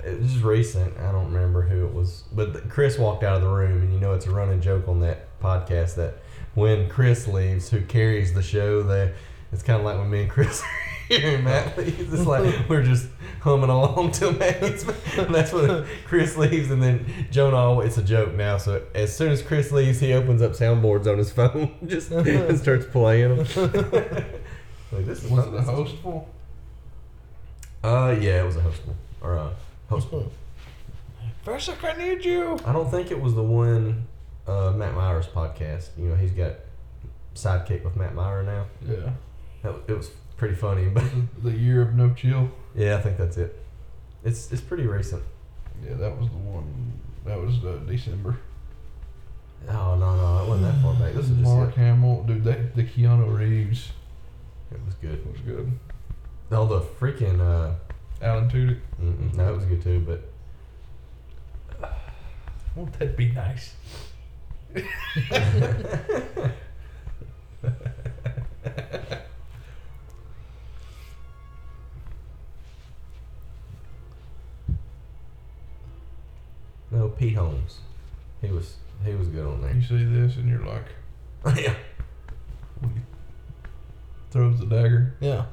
It 0.04 0.20
was 0.20 0.32
just 0.32 0.44
recent. 0.44 0.98
I 0.98 1.12
don't 1.12 1.32
remember 1.32 1.62
who 1.62 1.86
it 1.86 1.94
was, 1.94 2.24
but 2.32 2.54
the- 2.54 2.62
Chris 2.62 2.98
walked 2.98 3.24
out 3.24 3.36
of 3.36 3.44
the 3.44 3.48
room, 3.50 3.84
and 3.84 3.94
you 3.94 4.00
know 4.00 4.14
it's 4.16 4.26
a 4.26 4.32
running 4.32 4.60
joke 4.60 4.88
on 4.88 5.00
that 5.02 5.40
podcast 5.40 5.94
that 5.94 6.16
when 6.56 6.90
Chris 6.90 7.28
leaves, 7.28 7.70
who 7.70 7.82
carries 7.82 8.34
the 8.34 8.42
show, 8.42 8.82
that 8.82 9.14
it's 9.54 9.62
kind 9.62 9.78
of 9.78 9.86
like 9.86 10.00
when 10.00 10.10
me 10.10 10.22
and 10.22 10.30
Chris 10.32 10.64
are 11.16 11.20
here 11.20 11.38
Matt 11.40 11.78
leaves. 11.78 12.14
It's 12.14 12.26
like 12.26 12.54
we're 12.70 12.84
just 12.84 13.08
humming 13.42 13.70
along 13.70 14.12
till 14.12 14.32
Matt 14.34 14.60
gets 14.62 14.84
back. 14.84 15.18
And 15.18 15.34
that's 15.34 15.52
when 15.52 15.86
Chris 16.06 16.38
leaves, 16.38 16.70
and 16.72 16.82
then 16.82 17.06
Jonah. 17.32 17.56
always- 17.58 17.90
It's 17.90 17.98
a 17.98 18.04
joke 18.04 18.34
now. 18.36 18.58
So 18.58 18.84
as 18.94 19.16
soon 19.16 19.32
as 19.32 19.42
Chris 19.42 19.72
leaves, 19.72 20.00
he 20.00 20.14
opens 20.14 20.42
up 20.42 20.52
soundboards 20.52 21.08
on 21.12 21.18
his 21.18 21.32
phone, 21.32 21.72
just 21.88 22.12
and 22.12 22.58
starts 22.60 22.86
playing 22.86 23.38
them. 23.38 23.48
like, 24.92 25.06
this 25.06 25.24
is 25.24 25.30
Was 25.32 25.46
not- 25.46 25.54
it 25.54 25.60
a 25.60 25.62
hostful? 25.64 26.30
uh, 27.84 28.16
yeah, 28.20 28.42
it 28.42 28.46
was 28.46 28.58
a 28.58 28.62
hostful 28.62 28.96
or 29.22 29.36
a 29.36 29.52
hostful. 29.90 30.32
Fezzik, 31.46 31.84
I 31.84 31.98
need 31.98 32.24
you. 32.24 32.58
I 32.66 32.72
don't 32.72 32.90
think 32.92 33.10
it 33.10 33.20
was 33.20 33.34
the 33.34 33.42
one 33.44 34.06
uh, 34.48 34.72
Matt 34.76 34.94
Mira's 34.94 35.26
podcast. 35.28 35.90
You 35.98 36.10
know, 36.10 36.16
he's 36.16 36.32
got 36.32 36.54
sidekick 37.34 37.84
with 37.84 37.96
Matt 37.96 38.14
Mira 38.14 38.44
now. 38.44 38.66
Yeah. 38.88 39.10
That, 39.64 39.76
it 39.88 39.98
was 39.98 40.12
pretty 40.42 40.56
funny, 40.56 40.90
but 40.90 41.04
The, 41.44 41.52
year 41.52 41.84
of 41.84 41.94
no 41.94 42.16
chill. 42.16 42.50
yeah, 42.74 42.98
I 42.98 43.02
think 43.02 43.16
that's 43.16 43.38
it. 43.38 43.64
It's 44.24 44.52
it's 44.52 44.62
pretty 44.62 44.88
recent. 44.88 45.22
Yeah, 45.86 45.94
that 45.98 46.20
was 46.20 46.30
the 46.30 46.38
one. 46.38 46.94
That 47.26 47.40
was 47.40 47.64
uh, 47.64 47.78
December. 47.88 48.38
Oh 49.70 49.96
no 49.96 50.16
no, 50.16 50.44
it 50.44 50.50
wasn't 50.50 50.74
that 50.74 50.82
far 50.82 50.96
back. 50.96 51.14
This 51.14 51.30
is 51.30 51.38
Mark 51.38 51.70
it. 51.70 51.76
Hamill, 51.76 52.24
dude. 52.24 52.44
That 52.44 52.76
the 52.76 52.84
Keanu 52.84 53.38
Reeves 53.38 53.92
It 54.72 54.80
was 54.84 54.96
good. 54.96 55.20
It 55.20 55.32
was 55.32 55.42
good. 55.42 55.72
Oh, 56.52 56.66
the 56.66 56.82
freaking 56.82 57.40
uh, 57.40 57.76
Alan 58.26 58.50
Tudyk. 58.50 58.80
mm-mm, 59.00 59.36
no, 59.36 59.48
it 59.48 59.56
was 59.56 59.66
good 59.66 59.84
too. 59.84 60.00
But 60.00 60.24
Won't 62.76 62.98
that 62.98 63.16
be 63.16 63.32
nice? 63.32 63.76
no, 77.02 77.10
Pete 77.10 77.36
Holmes, 77.36 77.80
he 78.42 78.50
was 78.50 78.76
he 79.04 79.14
was 79.14 79.28
good 79.28 79.46
on 79.46 79.62
that. 79.62 79.74
You 79.74 79.82
see 79.82 80.06
this 80.06 80.36
and 80.36 80.48
you're 80.48 80.64
like, 80.64 80.86
yeah. 81.58 81.74
throws 84.30 84.60
the 84.60 84.68
dagger. 84.68 85.16
Yeah. 85.20 85.46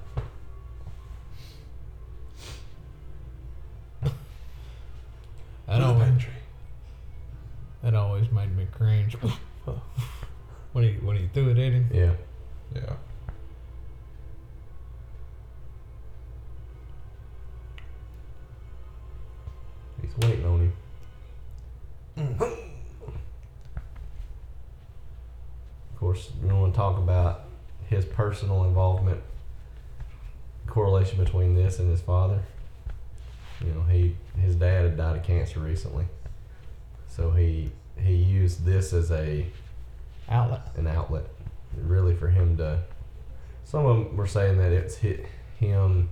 Talk 26.79 26.97
about 26.97 27.41
his 27.89 28.05
personal 28.05 28.63
involvement, 28.63 29.21
correlation 30.69 31.19
between 31.23 31.57
this 31.57 31.81
and 31.81 31.91
his 31.91 32.01
father. 32.01 32.41
You 33.61 33.73
know, 33.73 33.83
he 33.83 34.15
his 34.41 34.55
dad 34.55 34.85
had 34.85 34.97
died 34.97 35.17
of 35.17 35.25
cancer 35.25 35.59
recently, 35.59 36.07
so 37.09 37.33
he 37.33 37.73
he 38.01 38.15
used 38.15 38.65
this 38.65 38.93
as 38.93 39.11
a 39.11 39.47
Outlet. 40.29 40.61
an 40.77 40.87
outlet, 40.87 41.25
really 41.75 42.15
for 42.15 42.29
him 42.29 42.59
to 42.59 42.81
Some 43.65 43.87
of 43.87 43.97
them 43.97 44.17
were 44.17 44.27
saying 44.27 44.59
that 44.59 44.73
it's 44.73 44.97
hit 44.97 45.27
him 45.59 46.11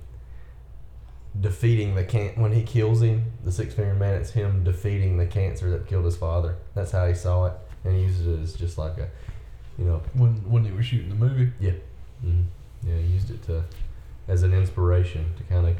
defeating 1.38 1.94
the 1.94 2.02
can 2.02 2.30
when 2.36 2.52
he 2.52 2.62
kills 2.62 3.02
him, 3.02 3.30
the 3.44 3.52
six 3.52 3.74
fingered 3.74 4.00
man. 4.00 4.14
It's 4.14 4.30
him 4.30 4.64
defeating 4.64 5.18
the 5.18 5.26
cancer 5.26 5.70
that 5.70 5.86
killed 5.86 6.06
his 6.06 6.16
father. 6.16 6.56
That's 6.74 6.90
how 6.90 7.06
he 7.06 7.14
saw 7.14 7.46
it, 7.46 7.52
and 7.84 7.94
he 7.94 8.02
uses 8.02 8.26
it 8.26 8.40
as 8.40 8.54
just 8.54 8.78
like 8.78 8.96
a, 8.98 9.08
you 9.78 9.84
know, 9.84 10.00
When 10.14 10.32
when 10.50 10.62
they 10.64 10.70
were 10.70 10.82
shooting 10.82 11.08
the 11.10 11.14
movie. 11.14 11.52
mhm. 12.24 12.44
yeah, 12.82 12.96
he 12.96 13.12
used 13.12 13.30
it 13.30 13.42
to 13.44 13.64
as 14.28 14.42
an 14.42 14.52
inspiration 14.52 15.32
to 15.36 15.42
kind 15.44 15.66
of 15.68 15.76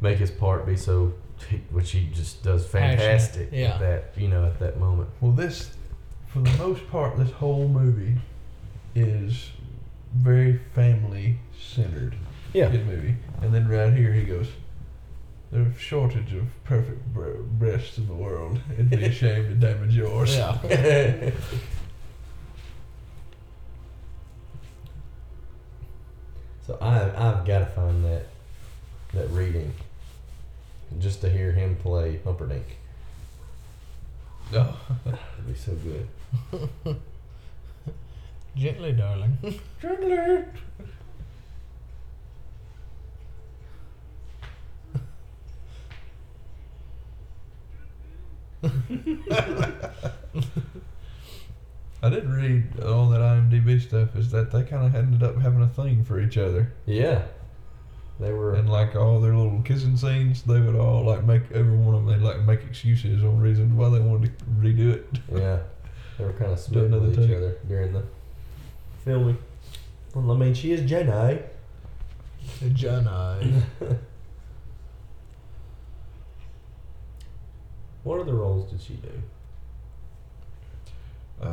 make 0.00 0.18
his 0.18 0.30
part 0.30 0.64
be 0.66 0.76
so, 0.76 1.12
which 1.70 1.90
he 1.92 2.08
just 2.12 2.42
does 2.42 2.66
Passionate, 2.66 2.98
fantastic 2.98 3.48
yeah. 3.52 3.74
at 3.74 3.80
that, 3.80 4.12
you 4.16 4.28
know, 4.28 4.44
at 4.46 4.58
that 4.60 4.78
moment. 4.78 5.08
Well, 5.20 5.32
this, 5.32 5.70
for 6.28 6.40
the 6.40 6.50
most 6.58 6.88
part, 6.90 7.16
this 7.16 7.30
whole 7.32 7.68
movie 7.68 8.16
is 8.94 9.50
very 10.14 10.58
family 10.74 11.38
centered. 11.60 12.14
Yeah. 12.54 12.70
Good 12.70 12.86
movie. 12.86 13.16
And 13.42 13.52
then 13.52 13.68
right 13.68 13.92
here 13.92 14.12
he 14.14 14.22
goes, 14.22 14.48
"There's 15.52 15.74
a 15.74 15.78
shortage 15.78 16.32
of 16.32 16.44
perfect 16.64 17.12
bre- 17.12 17.42
breasts 17.58 17.98
in 17.98 18.06
the 18.06 18.14
world. 18.14 18.58
It'd 18.72 18.88
be 18.88 19.04
a 19.04 19.12
shame 19.22 19.44
to 19.48 19.54
damage 19.54 19.94
yours." 19.94 20.34
Yeah. 20.34 21.30
So 26.66 26.76
I 26.80 27.02
I've 27.16 27.44
got 27.44 27.60
to 27.60 27.66
find 27.66 28.04
that 28.04 28.26
that 29.14 29.30
reading 29.30 29.72
just 30.98 31.20
to 31.20 31.30
hear 31.30 31.52
him 31.52 31.76
play 31.76 32.18
Humperdinck. 32.24 32.78
Oh. 34.52 34.76
It'd 35.06 35.46
be 35.46 35.54
so 35.54 35.74
good. 35.74 36.08
Gently, 38.56 38.92
darling. 38.92 39.38
I 52.06 52.10
did 52.10 52.28
read 52.28 52.80
all 52.84 53.08
that 53.10 53.20
IMDb 53.20 53.80
stuff. 53.80 54.14
Is 54.16 54.30
that 54.30 54.50
they 54.52 54.62
kind 54.62 54.86
of 54.86 54.94
ended 54.94 55.22
up 55.22 55.36
having 55.40 55.62
a 55.62 55.68
thing 55.68 56.04
for 56.04 56.20
each 56.20 56.38
other, 56.38 56.72
Yeah, 56.86 57.22
they 58.20 58.32
were. 58.32 58.54
and 58.54 58.70
like 58.70 58.94
all 58.96 59.20
their 59.20 59.34
little 59.34 59.60
kissing 59.62 59.96
scenes, 59.96 60.42
they 60.42 60.60
would 60.60 60.76
all 60.76 61.04
like 61.04 61.24
make 61.24 61.42
every 61.52 61.76
one 61.76 61.94
of 61.94 62.06
them. 62.06 62.18
They 62.18 62.24
like 62.24 62.40
make 62.42 62.62
excuses 62.64 63.22
on 63.24 63.38
reasons 63.40 63.72
why 63.74 63.88
they 63.90 64.00
wanted 64.00 64.38
to 64.38 64.44
redo 64.60 64.92
it. 64.92 65.06
yeah, 65.32 65.58
they 66.18 66.24
were 66.24 66.32
kind 66.32 66.52
of 66.52 66.58
smitten 66.60 66.92
another 66.94 67.08
with 67.08 67.18
each 67.20 67.26
take. 67.28 67.36
other 67.36 67.58
during 67.68 67.92
the 67.92 68.02
filming. 69.04 69.38
Well, 70.14 70.30
I 70.32 70.36
mean, 70.36 70.54
she 70.54 70.72
is 70.72 70.88
Jenny. 70.88 71.40
Jenny. 72.72 73.08
what 78.02 78.20
other 78.20 78.34
roles 78.34 78.70
did 78.70 78.80
she 78.80 78.94
do? 78.94 79.10
Uh, 81.40 81.46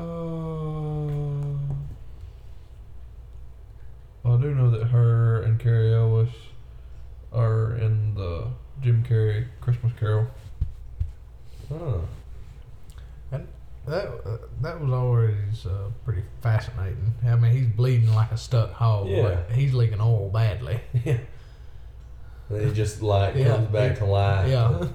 I 4.26 4.38
do 4.42 4.56
know 4.56 4.70
that 4.72 4.86
her 4.88 5.42
and 5.44 5.60
Cary 5.60 5.94
Elwes 5.94 6.30
are 7.34 7.76
in 7.76 8.16
the 8.16 8.48
Jim 8.82 9.04
Carrey 9.08 9.48
Christmas 9.62 9.92
Carol. 10.00 10.28
Oh, 11.72 12.02
And 13.32 13.48
That 13.86 14.06
uh, 14.26 14.38
that 14.62 14.80
was 14.80 14.92
always 14.92 15.66
uh, 15.66 15.90
pretty 16.06 16.24
fascinating. 16.42 17.14
I 17.26 17.36
mean, 17.36 17.52
he's 17.52 17.68
bleeding 17.68 18.14
like 18.14 18.32
a 18.32 18.38
stuck 18.38 18.72
hog. 18.74 19.08
Yeah. 19.10 19.22
but 19.48 19.52
he's 19.56 19.74
leaking 19.74 20.00
oil 20.02 20.30
badly. 20.30 20.80
yeah. 21.06 21.18
And 22.50 22.68
he 22.68 22.74
just 22.74 23.02
like 23.02 23.36
Yeah. 23.36 23.56
comes 23.56 23.68
back 23.70 23.98
to 23.98 24.06
life. 24.06 24.50
Yeah. 24.50 24.88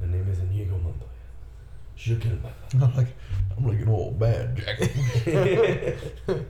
The 0.00 0.06
name 0.08 0.28
is 0.28 0.40
Inigo 0.40 0.72
Montoya. 0.78 1.08
Sugar 1.94 2.30
I'm 2.74 2.80
like, 2.96 3.08
I'm 3.56 3.66
looking 3.66 3.88
all 3.88 4.12
bad, 4.12 4.56
Jack. 4.56 4.78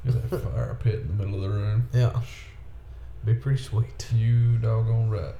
Got 0.06 0.30
that 0.30 0.42
fire 0.42 0.78
pit 0.82 1.00
in 1.00 1.08
the 1.08 1.14
middle 1.14 1.34
of 1.36 1.42
the 1.42 1.50
room. 1.50 1.88
Yeah. 1.92 2.20
Be 3.24 3.34
pretty 3.34 3.62
sweet. 3.62 4.06
You 4.14 4.56
doggone 4.56 5.10
right. 5.10 5.34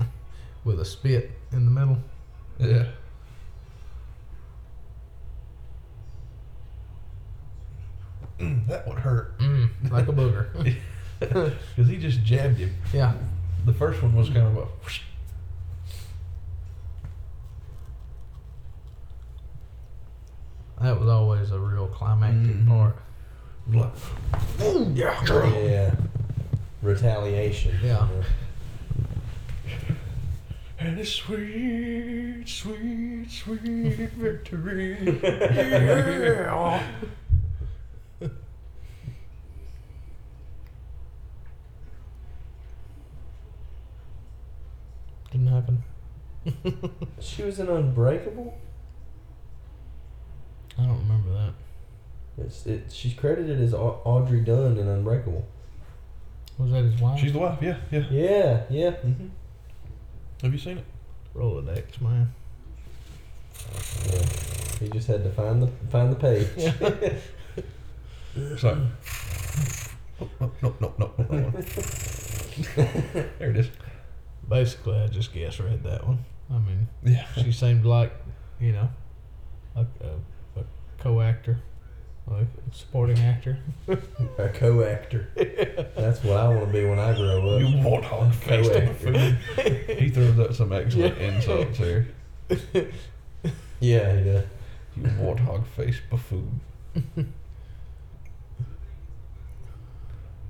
With 0.64 0.80
a 0.80 0.84
spit 0.84 1.30
in 1.52 1.64
the 1.66 1.70
middle. 1.70 1.98
Yeah. 2.58 2.86
Mm, 8.40 8.66
that 8.66 8.88
would 8.88 8.98
hurt. 8.98 9.38
Mm, 9.38 9.70
like 9.90 10.08
a 10.08 10.12
booger. 10.12 10.76
Because 11.20 11.88
he 11.88 11.95
just 12.10 12.22
jabbed 12.24 12.58
him. 12.58 12.74
yeah. 12.92 13.12
The 13.64 13.72
first 13.72 14.02
one 14.02 14.14
was 14.14 14.28
kind 14.28 14.46
of 14.46 14.56
a. 14.56 14.60
whoosh. 14.60 15.00
That 20.80 21.00
was 21.00 21.08
always 21.08 21.50
a 21.50 21.58
real 21.58 21.88
climactic 21.88 22.56
Mhm. 22.56 22.68
part. 22.68 22.96
Like, 23.72 23.92
Yeah. 24.94 25.24
Yeah. 25.64 25.94
Retaliation. 26.82 27.78
Yeah. 27.82 28.06
and 30.78 30.98
a 31.00 31.04
sweet, 31.06 32.44
sweet, 32.46 33.30
sweet 33.30 34.10
victory. 34.18 34.98
yeah. 35.22 36.82
Didn't 45.32 45.48
happen. 45.66 45.82
She 47.20 47.42
was 47.42 47.58
in 47.58 47.68
Unbreakable. 47.68 48.56
I 50.78 50.82
don't 50.82 50.98
remember 50.98 51.32
that. 51.32 52.44
It's 52.44 52.66
it. 52.66 52.92
She's 52.92 53.14
credited 53.14 53.60
as 53.60 53.74
Audrey 53.74 54.40
Dunn 54.40 54.78
in 54.78 54.86
Unbreakable. 54.86 55.44
Was 56.58 56.70
that 56.72 56.84
his 56.84 57.00
wife? 57.00 57.18
She's 57.18 57.32
the 57.32 57.38
wife, 57.38 57.58
yeah, 57.60 57.78
yeah. 57.90 58.04
Yeah, 58.10 58.62
yeah. 58.70 58.90
Mm-hmm. 58.90 59.26
Have 60.42 60.52
you 60.52 60.58
seen 60.58 60.78
it? 60.78 60.84
Rolodex, 61.34 62.00
man. 62.00 62.32
Yeah. 64.06 64.22
He 64.80 64.88
just 64.88 65.08
had 65.08 65.24
to 65.24 65.30
find 65.30 65.62
the 65.62 65.68
find 65.90 66.12
the 66.12 66.16
page. 66.16 67.12
It's 68.38 68.62
like. 68.62 68.76
No, 70.20 70.28
no, 70.40 70.52
no, 70.62 70.94
no, 70.98 71.14
no, 71.18 71.24
no. 71.28 71.50
there 73.38 73.50
it 73.50 73.56
is. 73.56 73.70
Basically, 74.48 74.96
I 74.98 75.06
just 75.08 75.32
guess 75.32 75.58
read 75.60 75.82
that 75.84 76.06
one. 76.06 76.24
I 76.50 76.58
mean, 76.58 76.86
Yeah. 77.04 77.26
she 77.34 77.50
seemed 77.52 77.84
like, 77.84 78.12
you 78.60 78.72
know, 78.72 78.88
a, 79.74 79.80
a, 79.80 80.60
a 80.60 80.64
co-actor, 80.98 81.58
like 82.28 82.46
a 82.70 82.74
supporting 82.74 83.18
actor. 83.18 83.58
A 84.38 84.48
co-actor. 84.50 85.28
That's 85.96 86.22
what 86.22 86.36
I 86.36 86.48
want 86.48 86.66
to 86.66 86.72
be 86.72 86.84
when 86.84 86.98
I 87.00 87.14
grow 87.14 87.56
up. 87.56 87.60
You 87.60 87.66
warthog 87.78 88.32
faced 88.34 88.70
Co-actor. 88.70 88.86
buffoon. 89.12 89.36
He 89.98 90.08
throws 90.10 90.38
out 90.38 90.54
some 90.54 90.72
excellent 90.72 91.18
insults 91.18 91.78
here. 91.78 92.08
Yeah, 93.78 94.16
he 94.16 94.24
does. 94.24 94.44
You 94.96 95.02
warthog 95.20 95.66
faced 95.66 96.02
buffoon. 96.10 96.60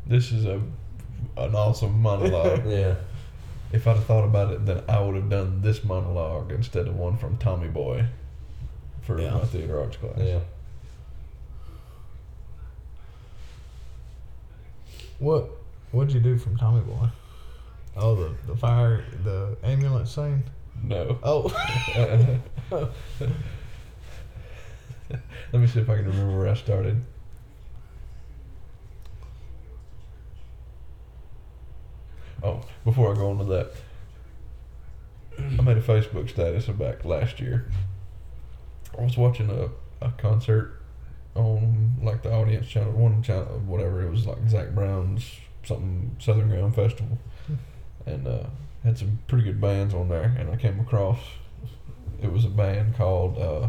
This 0.06 0.30
is 0.30 0.44
a 0.44 0.60
an 1.36 1.54
awesome 1.54 2.00
monologue. 2.00 2.64
Yeah. 2.66 2.94
If 3.72 3.86
I'd 3.86 3.96
have 3.96 4.06
thought 4.06 4.24
about 4.24 4.52
it, 4.52 4.64
then 4.66 4.82
I 4.88 5.00
would 5.00 5.16
have 5.16 5.28
done 5.28 5.62
this 5.62 5.84
monologue 5.84 6.50
instead 6.52 6.86
of 6.88 6.96
one 6.96 7.16
from 7.16 7.36
Tommy 7.38 7.68
Boy 7.68 8.06
for 9.02 9.20
Yeah. 9.20 9.34
my 9.34 9.40
theater 9.44 9.80
arts 9.80 9.96
class. 9.96 10.18
Yeah. 10.18 10.40
What 15.18 15.50
What'd 15.92 16.12
you 16.12 16.20
do 16.20 16.36
from 16.36 16.56
Tommy 16.56 16.80
Boy? 16.82 17.08
Oh, 17.96 18.14
the 18.14 18.34
the 18.46 18.56
fire, 18.56 19.04
the 19.24 19.56
ambulance 19.62 20.14
scene. 20.14 20.42
No. 20.82 21.18
Oh, 21.22 21.48
Let 22.70 22.90
me 25.62 25.66
see 25.66 25.80
if 25.80 25.88
I 25.88 25.96
can 25.96 26.06
remember 26.06 26.38
where 26.38 26.48
I 26.48 26.54
started. 26.54 27.02
Oh, 32.42 32.60
before 32.84 33.12
I 33.12 33.16
go 33.16 33.30
on 33.30 33.38
to 33.38 33.44
that, 33.44 33.72
I 35.38 35.62
made 35.62 35.76
a 35.76 35.82
Facebook 35.82 36.28
status 36.28 36.66
back 36.66 37.04
last 37.04 37.40
year. 37.40 37.68
I 38.98 39.02
was 39.02 39.16
watching 39.16 39.50
a, 39.50 39.68
a 40.04 40.10
concert 40.12 40.80
on 41.34 41.96
like 42.02 42.22
the 42.22 42.32
audience 42.32 42.66
channel, 42.66 42.92
one 42.92 43.22
channel, 43.22 43.60
whatever 43.66 44.02
it 44.02 44.10
was, 44.10 44.26
like 44.26 44.38
Zac 44.48 44.70
Brown's 44.70 45.30
something 45.64 46.16
Southern 46.18 46.48
Ground 46.48 46.74
Festival, 46.74 47.18
and 48.06 48.26
uh, 48.26 48.44
had 48.84 48.96
some 48.96 49.18
pretty 49.26 49.44
good 49.44 49.60
bands 49.60 49.92
on 49.92 50.08
there. 50.08 50.34
And 50.38 50.50
I 50.50 50.56
came 50.56 50.80
across 50.80 51.18
it 52.22 52.32
was 52.32 52.44
a 52.44 52.48
band 52.48 52.96
called 52.96 53.38
uh. 53.38 53.68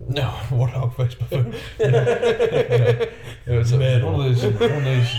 No 0.00 0.22
Warthog 0.50 0.96
Face 0.96 1.14
Buffoon. 1.14 1.54
it 1.78 3.12
was 3.46 3.72
a, 3.72 4.00
one 4.04 4.26
of 4.26 4.34
these 4.34 4.44
one 4.44 4.54
of 4.54 4.84
these 4.84 5.14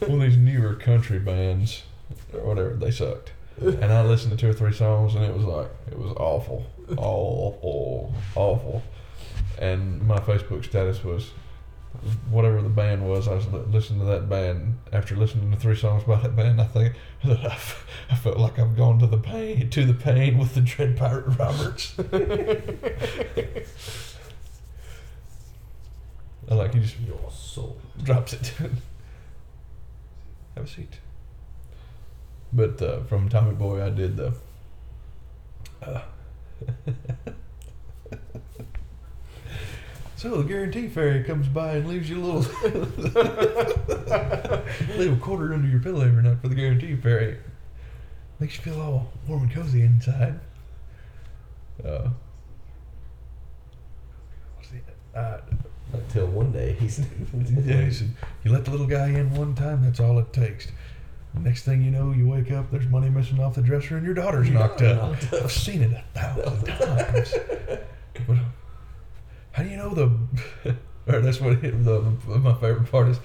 one 0.08 0.20
of 0.22 0.28
these 0.28 0.36
newer 0.36 0.74
country 0.74 1.18
bands 1.18 1.82
or 2.32 2.40
whatever. 2.40 2.74
They 2.74 2.90
sucked, 2.90 3.32
and 3.60 3.84
I 3.86 4.02
listened 4.04 4.32
to 4.32 4.36
two 4.36 4.50
or 4.50 4.54
three 4.54 4.72
songs, 4.72 5.14
and 5.14 5.24
it 5.24 5.34
was 5.34 5.44
like 5.44 5.70
it 5.90 5.98
was 5.98 6.12
awful, 6.16 6.66
awful, 6.96 8.14
awful. 8.34 8.82
And 9.58 10.02
my 10.02 10.18
Facebook 10.18 10.64
status 10.64 11.02
was 11.04 11.30
whatever 12.30 12.60
the 12.60 12.68
band 12.68 13.08
was. 13.08 13.28
I 13.28 13.34
was 13.34 13.46
listening 13.46 14.00
to 14.00 14.06
that 14.06 14.28
band 14.28 14.78
after 14.92 15.16
listening 15.16 15.50
to 15.52 15.56
three 15.56 15.76
songs 15.76 16.04
by 16.04 16.16
that 16.20 16.34
band. 16.36 16.60
I 16.60 16.64
think 16.64 16.94
that 17.24 17.40
I, 17.40 17.54
f- 17.54 17.86
I 18.10 18.14
felt 18.16 18.38
like 18.38 18.58
I've 18.58 18.76
gone 18.76 18.98
to 18.98 19.06
the 19.06 19.16
pain 19.18 19.70
to 19.70 19.84
the 19.84 19.94
pain 19.94 20.38
with 20.38 20.54
the 20.54 20.60
Dread 20.60 20.96
Pirate 20.96 21.26
Roberts. 21.38 21.94
I 26.50 26.54
like 26.54 26.74
he 26.74 26.80
just 26.80 27.00
Your 27.00 27.30
soul. 27.30 27.78
drops 28.02 28.34
it. 28.34 28.52
Have 30.56 30.64
a 30.64 30.66
seat. 30.66 30.98
But 32.52 32.80
uh, 32.82 33.02
from 33.04 33.28
Tommy 33.28 33.54
Boy, 33.54 33.82
I 33.84 33.90
did 33.90 34.16
the. 34.16 34.34
Uh, 35.82 36.02
so 40.24 40.40
the 40.40 40.48
guarantee 40.48 40.88
fairy 40.88 41.22
comes 41.22 41.46
by 41.48 41.72
and 41.72 41.86
leaves 41.86 42.08
you 42.08 42.18
a 42.18 42.24
little. 42.24 42.40
leave 44.96 45.12
a 45.12 45.16
quarter 45.20 45.52
under 45.52 45.68
your 45.68 45.80
pillow 45.80 46.00
every 46.00 46.22
night 46.22 46.38
for 46.40 46.48
the 46.48 46.54
guarantee 46.54 46.96
fairy. 46.96 47.36
Makes 48.40 48.56
you 48.56 48.62
feel 48.62 48.80
all 48.80 49.12
warm 49.28 49.42
and 49.42 49.52
cozy 49.52 49.82
inside. 49.82 50.40
Uh, 51.84 52.08
what's 54.56 54.70
the, 54.70 54.78
uh, 55.18 55.42
Until 55.92 56.28
one 56.28 56.52
day 56.52 56.74
he's. 56.80 57.00
yeah, 57.66 57.82
he 57.82 57.90
said, 57.90 58.08
you 58.44 58.50
let 58.50 58.64
the 58.64 58.70
little 58.70 58.86
guy 58.86 59.08
in 59.08 59.34
one 59.34 59.54
time, 59.54 59.82
that's 59.82 60.00
all 60.00 60.18
it 60.18 60.32
takes. 60.32 60.68
Next 61.34 61.64
thing 61.64 61.82
you 61.82 61.90
know, 61.90 62.12
you 62.12 62.26
wake 62.26 62.50
up, 62.50 62.70
there's 62.70 62.86
money 62.86 63.10
missing 63.10 63.40
off 63.40 63.56
the 63.56 63.62
dresser, 63.62 63.98
and 63.98 64.06
your 64.06 64.14
daughter's 64.14 64.48
knocked 64.48 64.80
up. 64.80 65.18
I've 65.34 65.52
seen 65.52 65.82
it 65.82 65.92
a 65.92 66.02
thousand 66.18 66.66
times. 66.66 67.34
But 68.26 68.38
how 69.54 69.62
do 69.62 69.68
you 69.68 69.76
know 69.76 69.90
the? 69.90 70.10
or 71.06 71.20
that's 71.20 71.40
what 71.40 71.64
it, 71.64 71.84
the 71.84 72.00
my 72.26 72.54
favorite 72.54 72.90
part 72.90 73.08
is. 73.08 73.18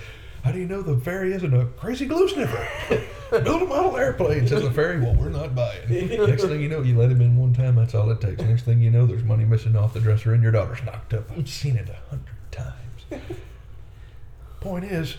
How 0.43 0.51
do 0.51 0.59
you 0.59 0.67
know 0.67 0.81
the 0.81 0.95
fairy 0.97 1.33
isn't 1.33 1.53
a 1.53 1.65
crazy 1.65 2.05
glue 2.05 2.29
sniffer? 2.29 2.65
Build 3.31 3.61
a 3.63 3.65
model 3.65 3.97
airplane, 3.97 4.47
says 4.47 4.63
the 4.63 4.71
fairy. 4.71 4.99
Well, 4.99 5.15
we're 5.15 5.29
not 5.29 5.53
buying. 5.53 5.81
Next 5.89 6.43
thing 6.43 6.61
you 6.61 6.69
know, 6.69 6.81
you 6.81 6.97
let 6.97 7.11
him 7.11 7.19
in 7.21 7.35
one 7.35 7.53
time. 7.53 7.75
That's 7.75 7.93
all 7.93 8.09
it 8.11 8.21
takes. 8.21 8.41
Next 8.41 8.63
thing 8.63 8.79
you 8.79 8.89
know, 8.89 9.05
there's 9.05 9.23
money 9.23 9.43
missing 9.43 9.75
off 9.75 9.93
the 9.93 9.99
dresser, 9.99 10.33
and 10.33 10.41
your 10.41 10.51
daughter's 10.51 10.81
knocked 10.83 11.13
up. 11.13 11.29
I've 11.31 11.49
seen 11.49 11.75
it 11.75 11.89
a 11.89 12.09
hundred 12.09 12.37
times. 12.51 12.75
Point 14.61 14.85
is, 14.85 15.17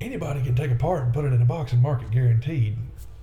anybody 0.00 0.42
can 0.42 0.54
take 0.54 0.70
a 0.70 0.76
part 0.76 1.04
and 1.04 1.12
put 1.12 1.24
it 1.26 1.32
in 1.32 1.42
a 1.42 1.46
box 1.46 1.72
and 1.72 1.82
mark 1.82 2.02
it 2.02 2.10
guaranteed. 2.10 2.78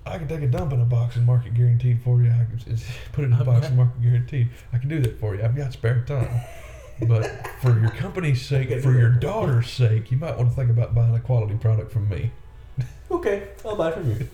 I 0.05 0.17
can 0.17 0.27
take 0.27 0.41
a 0.41 0.47
dump 0.47 0.73
in 0.73 0.81
a 0.81 0.85
box 0.85 1.15
and 1.15 1.25
mark 1.25 1.45
it 1.45 1.53
guaranteed 1.53 2.01
for 2.01 2.21
you. 2.21 2.29
I 2.29 2.45
can 2.45 2.77
put 3.13 3.23
it 3.23 3.27
in 3.27 3.33
a 3.33 3.43
box 3.43 3.67
and 3.67 3.77
mark 3.77 3.89
it 3.99 4.03
guaranteed. 4.03 4.49
I 4.73 4.77
can 4.77 4.89
do 4.89 4.99
that 5.01 5.19
for 5.19 5.35
you. 5.35 5.43
I've 5.43 5.55
got 5.55 5.73
spare 5.73 6.03
time. 6.05 6.41
But 7.07 7.25
for 7.61 7.79
your 7.79 7.89
company's 7.89 8.41
sake, 8.45 8.69
for 8.81 8.91
your 8.91 9.09
daughter's 9.09 9.69
sake, 9.69 10.11
you 10.11 10.17
might 10.17 10.37
want 10.37 10.49
to 10.49 10.55
think 10.55 10.69
about 10.69 10.93
buying 10.93 11.15
a 11.15 11.19
quality 11.19 11.55
product 11.55 11.91
from 11.91 12.09
me. 12.09 12.31
Okay, 13.09 13.49
I'll 13.65 13.75
buy 13.75 13.91
from 13.91 14.09
you. 14.09 14.27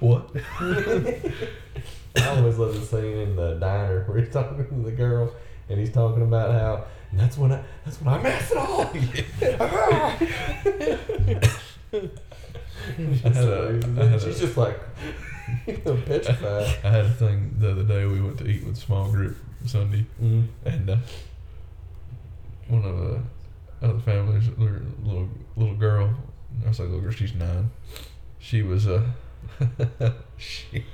What? 0.00 0.30
I 0.60 2.26
always 2.36 2.58
love 2.58 2.74
the 2.74 2.84
scene 2.84 3.18
in 3.18 3.36
the 3.36 3.54
diner 3.54 4.04
where 4.04 4.18
he's 4.18 4.32
talking 4.32 4.56
to 4.58 4.74
the 4.82 4.92
girl 4.92 5.32
and 5.68 5.78
he's 5.78 5.92
talking 5.92 6.22
about 6.22 6.52
how 6.52 6.84
and 7.10 7.18
that's 7.18 7.36
when 7.38 7.52
I 7.52 7.62
that's 7.84 8.00
when 8.00 8.14
I 8.14 8.22
mess 8.22 8.50
it 8.50 8.56
all. 8.56 8.90
Ah! 9.60 10.18
Had 13.22 13.36
a- 13.36 14.20
She's 14.20 14.40
just 14.40 14.56
like 14.56 14.78
petrified. 15.66 16.78
I 16.84 16.90
had 16.90 17.04
a 17.06 17.10
thing 17.10 17.54
the 17.58 17.72
other 17.72 17.82
day. 17.84 18.04
We 18.06 18.20
went 18.20 18.38
to 18.38 18.46
eat 18.46 18.64
with 18.64 18.76
small 18.76 19.10
group 19.10 19.36
Sunday, 19.66 20.06
Mm. 20.22 20.46
and 20.64 20.90
uh, 20.90 20.96
one 22.68 22.84
of 22.84 22.98
the 22.98 23.20
other 23.82 23.98
families, 24.00 24.48
little 24.56 24.80
little, 25.02 25.28
little 25.56 25.74
girl, 25.76 26.14
I 26.64 26.68
was 26.68 26.78
like 26.78 26.88
little 26.88 27.02
girl, 27.02 27.12
she's 27.12 27.34
nine. 27.34 27.70
She 28.38 28.62
was 28.62 28.86
uh, 28.86 29.02
she 30.38 30.84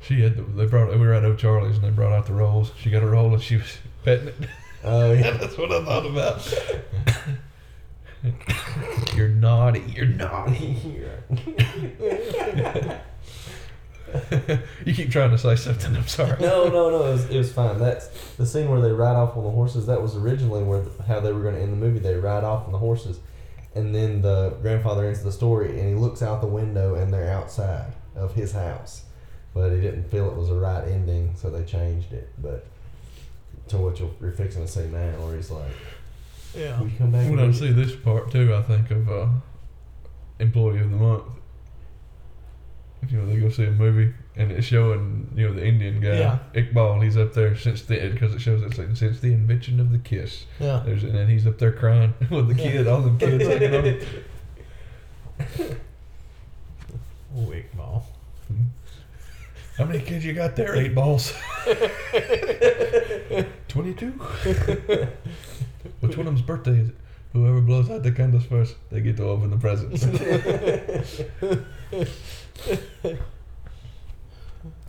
she 0.00 0.20
had 0.20 0.36
the, 0.36 0.42
they 0.42 0.66
brought 0.66 0.90
we 0.90 0.98
were 0.98 1.12
at 1.14 1.24
O'Charlie's 1.24 1.76
and 1.76 1.84
they 1.84 1.90
brought 1.90 2.12
out 2.12 2.26
the 2.26 2.34
rolls. 2.34 2.72
She 2.78 2.90
got 2.90 3.02
a 3.02 3.06
roll 3.06 3.32
and 3.32 3.42
she 3.42 3.56
was 3.56 3.78
petting 4.04 4.28
it. 4.28 4.34
Oh 4.84 5.12
yeah. 5.12 5.32
That's 5.32 5.56
what 5.58 5.72
I 5.72 5.84
thought 5.84 6.06
about. 6.06 7.34
You're 9.14 9.28
naughty. 9.28 9.84
You're 9.94 10.06
naughty. 10.06 11.04
you 14.84 14.94
keep 14.94 15.10
trying 15.10 15.30
to 15.30 15.38
say 15.38 15.56
something. 15.56 15.94
I'm 15.94 16.06
sorry. 16.06 16.40
no, 16.40 16.68
no, 16.68 16.90
no. 16.90 17.04
It 17.04 17.12
was, 17.12 17.30
it 17.30 17.36
was 17.36 17.52
fine. 17.52 17.78
That's 17.78 18.08
the 18.36 18.46
scene 18.46 18.70
where 18.70 18.80
they 18.80 18.92
ride 18.92 19.16
off 19.16 19.36
on 19.36 19.44
the 19.44 19.50
horses. 19.50 19.86
That 19.86 20.00
was 20.00 20.16
originally 20.16 20.62
where 20.62 20.84
how 21.06 21.20
they 21.20 21.32
were 21.32 21.42
going 21.42 21.54
to 21.54 21.60
end 21.60 21.72
the 21.72 21.76
movie. 21.76 21.98
They 21.98 22.14
ride 22.14 22.44
off 22.44 22.66
on 22.66 22.72
the 22.72 22.78
horses, 22.78 23.20
and 23.74 23.94
then 23.94 24.22
the 24.22 24.50
grandfather 24.62 25.06
ends 25.06 25.22
the 25.22 25.32
story, 25.32 25.78
and 25.78 25.88
he 25.88 25.94
looks 25.94 26.22
out 26.22 26.40
the 26.40 26.46
window, 26.46 26.94
and 26.94 27.12
they're 27.12 27.30
outside 27.30 27.92
of 28.14 28.34
his 28.34 28.52
house. 28.52 29.04
But 29.54 29.70
he 29.70 29.80
didn't 29.80 30.10
feel 30.10 30.28
it 30.28 30.36
was 30.36 30.50
a 30.50 30.54
right 30.54 30.86
ending, 30.86 31.34
so 31.36 31.50
they 31.50 31.64
changed 31.64 32.12
it. 32.12 32.30
But 32.38 32.66
to 33.68 33.78
what 33.78 33.98
you're, 34.00 34.10
you're 34.20 34.32
fixing 34.32 34.62
to 34.62 34.68
say 34.68 34.88
now, 34.88 35.10
where 35.24 35.36
he's 35.36 35.50
like, 35.50 35.72
Yeah. 36.56 36.80
"We 36.82 36.90
come 36.92 37.10
back." 37.10 37.28
When 37.30 37.40
I 37.40 37.50
see 37.52 37.72
this 37.72 37.94
part 37.96 38.30
too, 38.30 38.54
I 38.54 38.62
think 38.62 38.90
of 38.90 39.08
uh, 39.10 39.28
Employee 40.38 40.80
of 40.80 40.90
the 40.90 40.96
Month. 40.96 41.24
You 43.08 43.18
know, 43.18 43.26
they 43.26 43.36
go 43.36 43.48
see 43.48 43.64
a 43.64 43.70
movie 43.70 44.12
and 44.34 44.50
it's 44.50 44.66
showing 44.66 45.30
you 45.36 45.46
know 45.48 45.54
the 45.54 45.64
Indian 45.64 46.00
guy 46.00 46.18
Yeah. 46.18 46.38
Iqbal. 46.54 47.02
He's 47.04 47.16
up 47.16 47.32
there 47.32 47.56
since 47.56 47.82
the 47.82 48.08
because 48.10 48.34
it 48.34 48.40
shows 48.40 48.60
it's 48.62 48.76
like, 48.76 48.96
since 48.96 49.20
the 49.20 49.32
invention 49.32 49.78
of 49.78 49.92
the 49.92 49.98
kiss. 49.98 50.46
Yeah. 50.58 50.82
There's 50.84 51.04
and 51.04 51.14
then 51.14 51.28
he's 51.28 51.46
up 51.46 51.58
there 51.58 51.70
crying 51.72 52.12
with 52.30 52.48
the 52.48 52.54
Yeah. 52.60 52.70
kid, 52.72 52.88
all 52.88 53.02
them 53.02 53.18
kids 53.18 53.46
hanging 53.46 53.74
on 53.74 53.84
him. 53.84 54.00
Weak 57.34 57.76
ball. 57.76 58.04
How 59.76 59.84
many 59.84 60.00
kids 60.00 60.24
you 60.24 60.32
got 60.32 60.56
there? 60.56 60.74
Eight 60.74 60.92
balls. 60.94 61.32
Twenty-two. 63.68 64.18
Which 66.00 66.16
one 66.16 66.26
of 66.26 66.32
them's 66.34 66.42
birthday 66.42 66.78
is 66.78 66.88
it? 66.90 66.94
Whoever 67.32 67.60
blows 67.60 67.90
out 67.90 68.02
the 68.02 68.12
candles 68.12 68.46
first, 68.46 68.76
they 68.90 69.00
get 69.00 69.16
to 69.18 69.24
open 69.24 69.50
the 69.50 69.58
presents. 69.58 70.02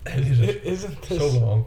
and 0.06 0.23
he's 0.26 0.40
just 0.40 0.65
Isn't 0.65 1.02
this 1.02 1.19
so 1.19 1.27
long. 1.40 1.65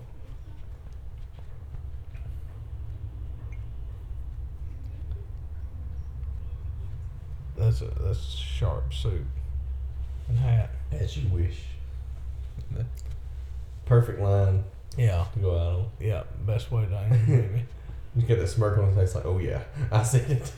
That's 7.56 7.82
a 7.82 7.86
that's 8.00 8.34
sharp 8.34 8.92
suit 8.92 9.24
and 10.28 10.38
hat. 10.38 10.70
As 10.90 11.16
you 11.16 11.28
wish. 11.28 11.60
Perfect 13.86 14.20
line 14.20 14.64
Yeah. 14.96 15.26
to 15.34 15.38
go 15.38 15.58
out 15.58 15.72
on. 15.80 15.90
Yeah. 16.00 16.22
Best 16.46 16.70
way 16.70 16.86
to 16.86 16.96
end 16.96 17.12
the 17.12 17.18
movie. 17.32 17.64
You 18.14 18.22
get 18.22 18.38
that 18.38 18.48
smirk 18.48 18.78
on 18.78 18.88
his 18.88 18.96
face, 18.96 19.14
like, 19.14 19.24
"Oh 19.24 19.38
yeah, 19.38 19.62
I 19.90 20.02
said 20.02 20.30
it." 20.30 20.52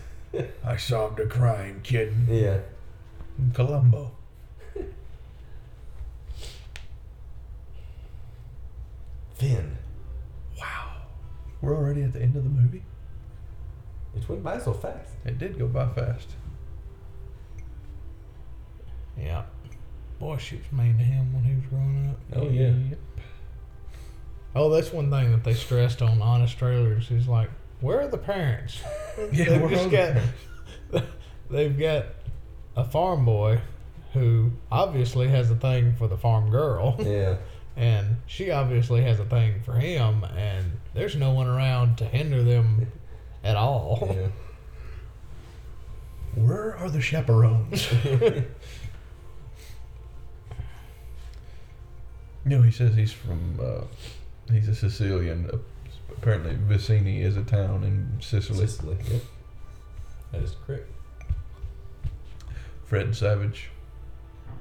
I 0.64 0.76
solved 0.76 1.20
a 1.20 1.26
crime, 1.26 1.80
kid. 1.82 2.12
Yeah. 2.28 2.58
Columbo. 3.52 4.12
Finn. 9.34 9.76
Wow. 10.58 10.92
We're 11.60 11.76
already 11.76 12.02
at 12.02 12.12
the 12.12 12.22
end 12.22 12.36
of 12.36 12.44
the 12.44 12.50
movie. 12.50 12.82
It 14.16 14.28
went 14.28 14.42
by 14.44 14.58
so 14.58 14.72
fast. 14.72 15.10
It 15.24 15.38
did 15.38 15.58
go 15.58 15.66
by 15.66 15.88
fast. 15.88 16.28
Yeah. 19.18 19.44
Boy, 20.18 20.36
she 20.36 20.56
was 20.56 20.64
mean 20.72 20.96
to 20.98 21.04
him 21.04 21.32
when 21.34 21.44
he 21.44 21.54
was 21.54 21.64
growing 21.66 22.10
up. 22.10 22.18
Oh, 22.36 22.48
yeah. 22.48 22.72
Oh, 24.54 24.70
that's 24.70 24.92
one 24.92 25.10
thing 25.10 25.32
that 25.32 25.42
they 25.44 25.54
stressed 25.54 26.00
on 26.02 26.22
Honest 26.22 26.56
Trailers 26.58 27.10
is 27.10 27.26
like, 27.26 27.50
where 27.80 28.00
are 28.02 28.08
the 28.08 28.18
parents? 28.18 28.80
Yeah, 29.32 29.58
they've 29.58 29.70
just 29.70 29.84
the 29.84 29.90
got, 29.90 30.12
parents? 30.12 31.08
they've 31.50 31.78
got 31.78 32.06
a 32.76 32.84
farm 32.84 33.24
boy 33.24 33.60
who 34.12 34.50
obviously 34.70 35.28
has 35.28 35.50
a 35.50 35.56
thing 35.56 35.94
for 35.96 36.06
the 36.08 36.16
farm 36.16 36.50
girl, 36.50 36.96
Yeah. 37.00 37.36
and 37.76 38.16
she 38.26 38.50
obviously 38.52 39.02
has 39.02 39.18
a 39.20 39.24
thing 39.24 39.60
for 39.64 39.74
him, 39.74 40.24
and 40.36 40.72
there's 40.94 41.16
no 41.16 41.32
one 41.32 41.48
around 41.48 41.98
to 41.98 42.04
hinder 42.04 42.42
them 42.44 42.90
at 43.42 43.56
all. 43.56 44.08
Yeah. 44.14 44.28
Where 46.42 46.76
are 46.76 46.88
the 46.90 47.00
chaperones? 47.00 47.88
no, 52.44 52.62
he 52.62 52.70
says 52.70 52.94
he's 52.94 53.12
from. 53.12 53.58
Uh, 53.62 53.82
he's 54.50 54.68
a 54.68 54.74
Sicilian. 54.74 55.50
Uh, 55.52 55.58
apparently, 56.16 56.54
Vizzini 56.54 57.20
is 57.22 57.36
a 57.36 57.42
town 57.44 57.84
in 57.84 58.20
Sicily. 58.20 58.66
Sicily. 58.66 58.96
Yep. 59.10 59.22
That 60.32 60.42
is 60.42 60.56
correct. 60.66 60.88
Fred 62.84 63.14
Savage. 63.14 63.70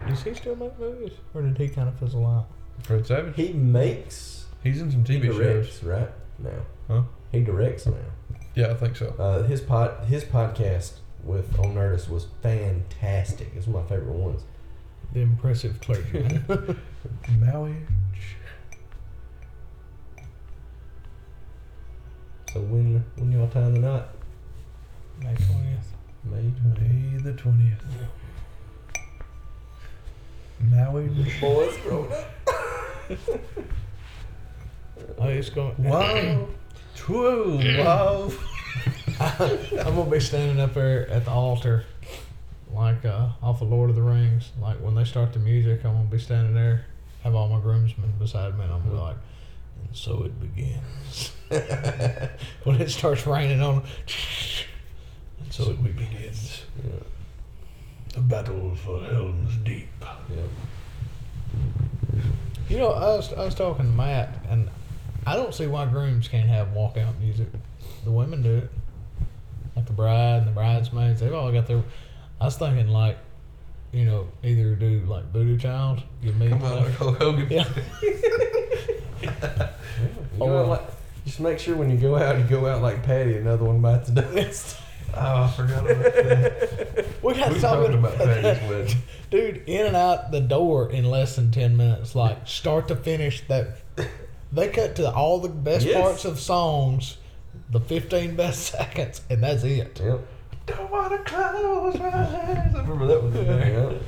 Does 0.07 0.23
he 0.23 0.34
still 0.34 0.55
make 0.55 0.77
movies, 0.80 1.11
or 1.34 1.41
did 1.41 1.57
he 1.57 1.69
kind 1.69 1.88
of 1.88 1.97
fizzle 1.99 2.26
out? 2.26 2.47
Fred 2.84 3.05
Savage. 3.05 3.35
He 3.35 3.53
makes. 3.53 4.45
He's 4.64 4.81
in 4.81 4.91
some 4.91 5.05
He 5.05 5.19
TV 5.19 5.31
shows. 5.38 5.84
right 5.84 6.10
now. 6.39 6.65
Huh? 6.88 7.03
He 7.31 7.41
directs 7.41 7.85
now. 7.85 7.93
Yeah, 8.55 8.72
I 8.72 8.73
think 8.76 8.95
so. 8.95 9.07
Uh, 9.18 9.43
his 9.43 9.61
pod, 9.61 10.05
his 10.05 10.23
podcast 10.23 10.93
with 11.23 11.57
on 11.60 11.73
Nerdist 11.76 12.10
was 12.10 12.27
fantastic. 12.41 13.51
It's 13.55 13.65
one 13.68 13.84
of 13.84 13.89
my 13.89 13.95
favorite 13.95 14.14
ones. 14.15 14.43
The 15.14 15.22
impressive 15.22 15.80
clergyman. 15.81 16.43
Maui. 17.39 17.76
So 22.53 22.59
when 22.59 23.03
when 23.15 23.31
y'all 23.31 23.47
tying 23.47 23.73
the 23.73 23.80
knot? 23.80 24.09
May 25.19 25.34
twentieth. 25.34 25.88
May 26.23 26.51
20th. 26.51 26.81
May 26.81 27.17
the 27.17 27.34
twentieth. 27.34 27.84
Maui. 30.59 31.07
Boys 31.41 31.77
growing 31.77 32.11
up. 32.13 32.30
Oh, 35.17 35.27
it's 35.27 35.49
going. 35.49 35.73
Wow. 35.80 36.47
True. 36.95 37.59
Wow. 37.80 38.31
I'm 39.19 39.95
gonna 39.95 40.11
be 40.11 40.19
standing 40.19 40.59
up 40.59 40.75
there 40.75 41.09
at 41.09 41.25
the 41.25 41.31
altar, 41.31 41.85
like 42.71 43.03
uh, 43.03 43.30
off 43.41 43.63
of 43.63 43.69
Lord 43.69 43.89
of 43.89 43.95
the 43.95 44.03
Rings. 44.03 44.51
Like 44.61 44.77
when 44.77 44.93
they 44.93 45.05
start 45.05 45.34
the 45.34 45.39
music, 45.39 45.84
I'm 45.85 45.93
gonna 45.93 46.05
be 46.05 46.19
standing 46.19 46.53
there, 46.53 46.85
have 47.23 47.34
all 47.34 47.49
my 47.49 47.59
groomsmen 47.59 48.13
beside 48.19 48.55
me, 48.57 48.63
and 48.63 48.73
I'm 48.73 48.80
gonna 48.81 48.91
be 48.91 48.97
like, 48.97 49.17
and 49.84 49.95
so 49.95 50.23
it 50.23 50.39
begins. 50.39 51.31
when 52.63 52.81
it 52.81 52.89
starts 52.89 53.27
raining 53.27 53.61
on, 53.61 53.84
and 55.39 55.53
so 55.53 55.69
it 55.71 55.84
begins. 55.84 56.63
Yeah. 56.84 56.91
The 58.13 58.21
battle 58.21 58.75
for 58.75 59.03
Helm's 59.03 59.55
Deep. 59.57 59.88
Yeah. 60.30 60.41
You 62.69 62.77
know, 62.77 62.91
I 62.91 63.15
was 63.15 63.34
I 63.34 63.45
was 63.45 63.55
talking 63.55 63.85
to 63.85 63.91
Matt, 63.91 64.30
and 64.49 64.69
I 65.25 65.35
don't 65.35 65.53
see 65.53 65.67
why 65.67 65.85
grooms 65.85 66.27
can't 66.27 66.49
have 66.49 66.69
walkout 66.69 67.19
music. 67.19 67.47
The 68.03 68.11
women 68.11 68.41
do 68.41 68.57
it, 68.57 68.69
like 69.75 69.85
the 69.85 69.93
bride 69.93 70.38
and 70.39 70.47
the 70.47 70.51
bridesmaids. 70.51 71.19
They've 71.19 71.34
all 71.34 71.51
got 71.51 71.67
their. 71.67 71.84
I 72.41 72.45
was 72.45 72.57
thinking 72.57 72.88
like, 72.88 73.17
you 73.91 74.05
know, 74.05 74.27
either 74.43 74.75
do 74.75 75.01
like 75.07 75.25
Voodoo 75.31 75.57
Child, 75.57 76.03
give 76.23 76.35
me. 76.38 76.49
Come 76.49 76.63
on, 76.63 76.84
like 76.84 76.93
Hulk 76.95 77.17
Hogan. 77.17 77.47
Yeah. 77.49 77.67
You 80.34 80.49
know, 80.49 80.65
like, 80.65 80.81
just 81.26 81.40
make 81.40 81.60
sure 81.60 81.76
when 81.76 81.90
you 81.90 81.98
go 81.98 82.16
out, 82.16 82.38
you 82.38 82.44
go 82.44 82.66
out 82.68 82.82
like 82.82 83.04
Patty. 83.04 83.38
Another 83.38 83.66
one 83.66 83.80
bites 83.82 84.10
the 84.10 84.22
dust. 84.22 84.78
Oh, 85.16 85.44
I 85.44 85.52
forgot 85.52 85.84
about 85.88 86.04
that. 86.16 87.06
We 87.22 87.36
got 87.36 87.54
We 87.54 87.60
talking 87.60 87.62
talking 87.62 87.94
about 88.00 88.16
Patty's 88.18 88.44
wedding. 88.70 88.98
Dude, 89.30 89.64
in 89.68 89.86
and 89.86 89.95
out 89.95 90.32
the 90.32 90.41
door 90.41 90.90
in 90.91 91.06
less 91.06 91.36
than 91.36 91.52
ten 91.52 91.78
minutes, 91.78 92.16
like 92.16 92.48
start 92.48 92.88
to 92.88 92.95
finish. 92.95 93.45
That 93.48 93.78
they 94.52 94.70
cut 94.70 94.95
to 94.95 95.12
all 95.14 95.40
the 95.40 95.50
best 95.50 95.86
Yes. 95.86 96.02
parts 96.02 96.26
of 96.26 96.40
songs, 96.40 97.18
the 97.70 97.80
fifteen 97.80 98.36
best 98.36 98.64
seconds, 98.72 99.22
and 99.30 99.44
that's 99.44 99.64
it. 99.64 100.02
Yep. 100.04 100.20
Don't 100.66 100.90
wanna 100.90 101.20
close 101.20 102.00
my 102.00 102.08
eyes. 102.08 102.74
I 102.76 102.82
remember 102.82 103.06
that 103.06 103.22
one. 103.24 103.34
Yep. 103.36 104.02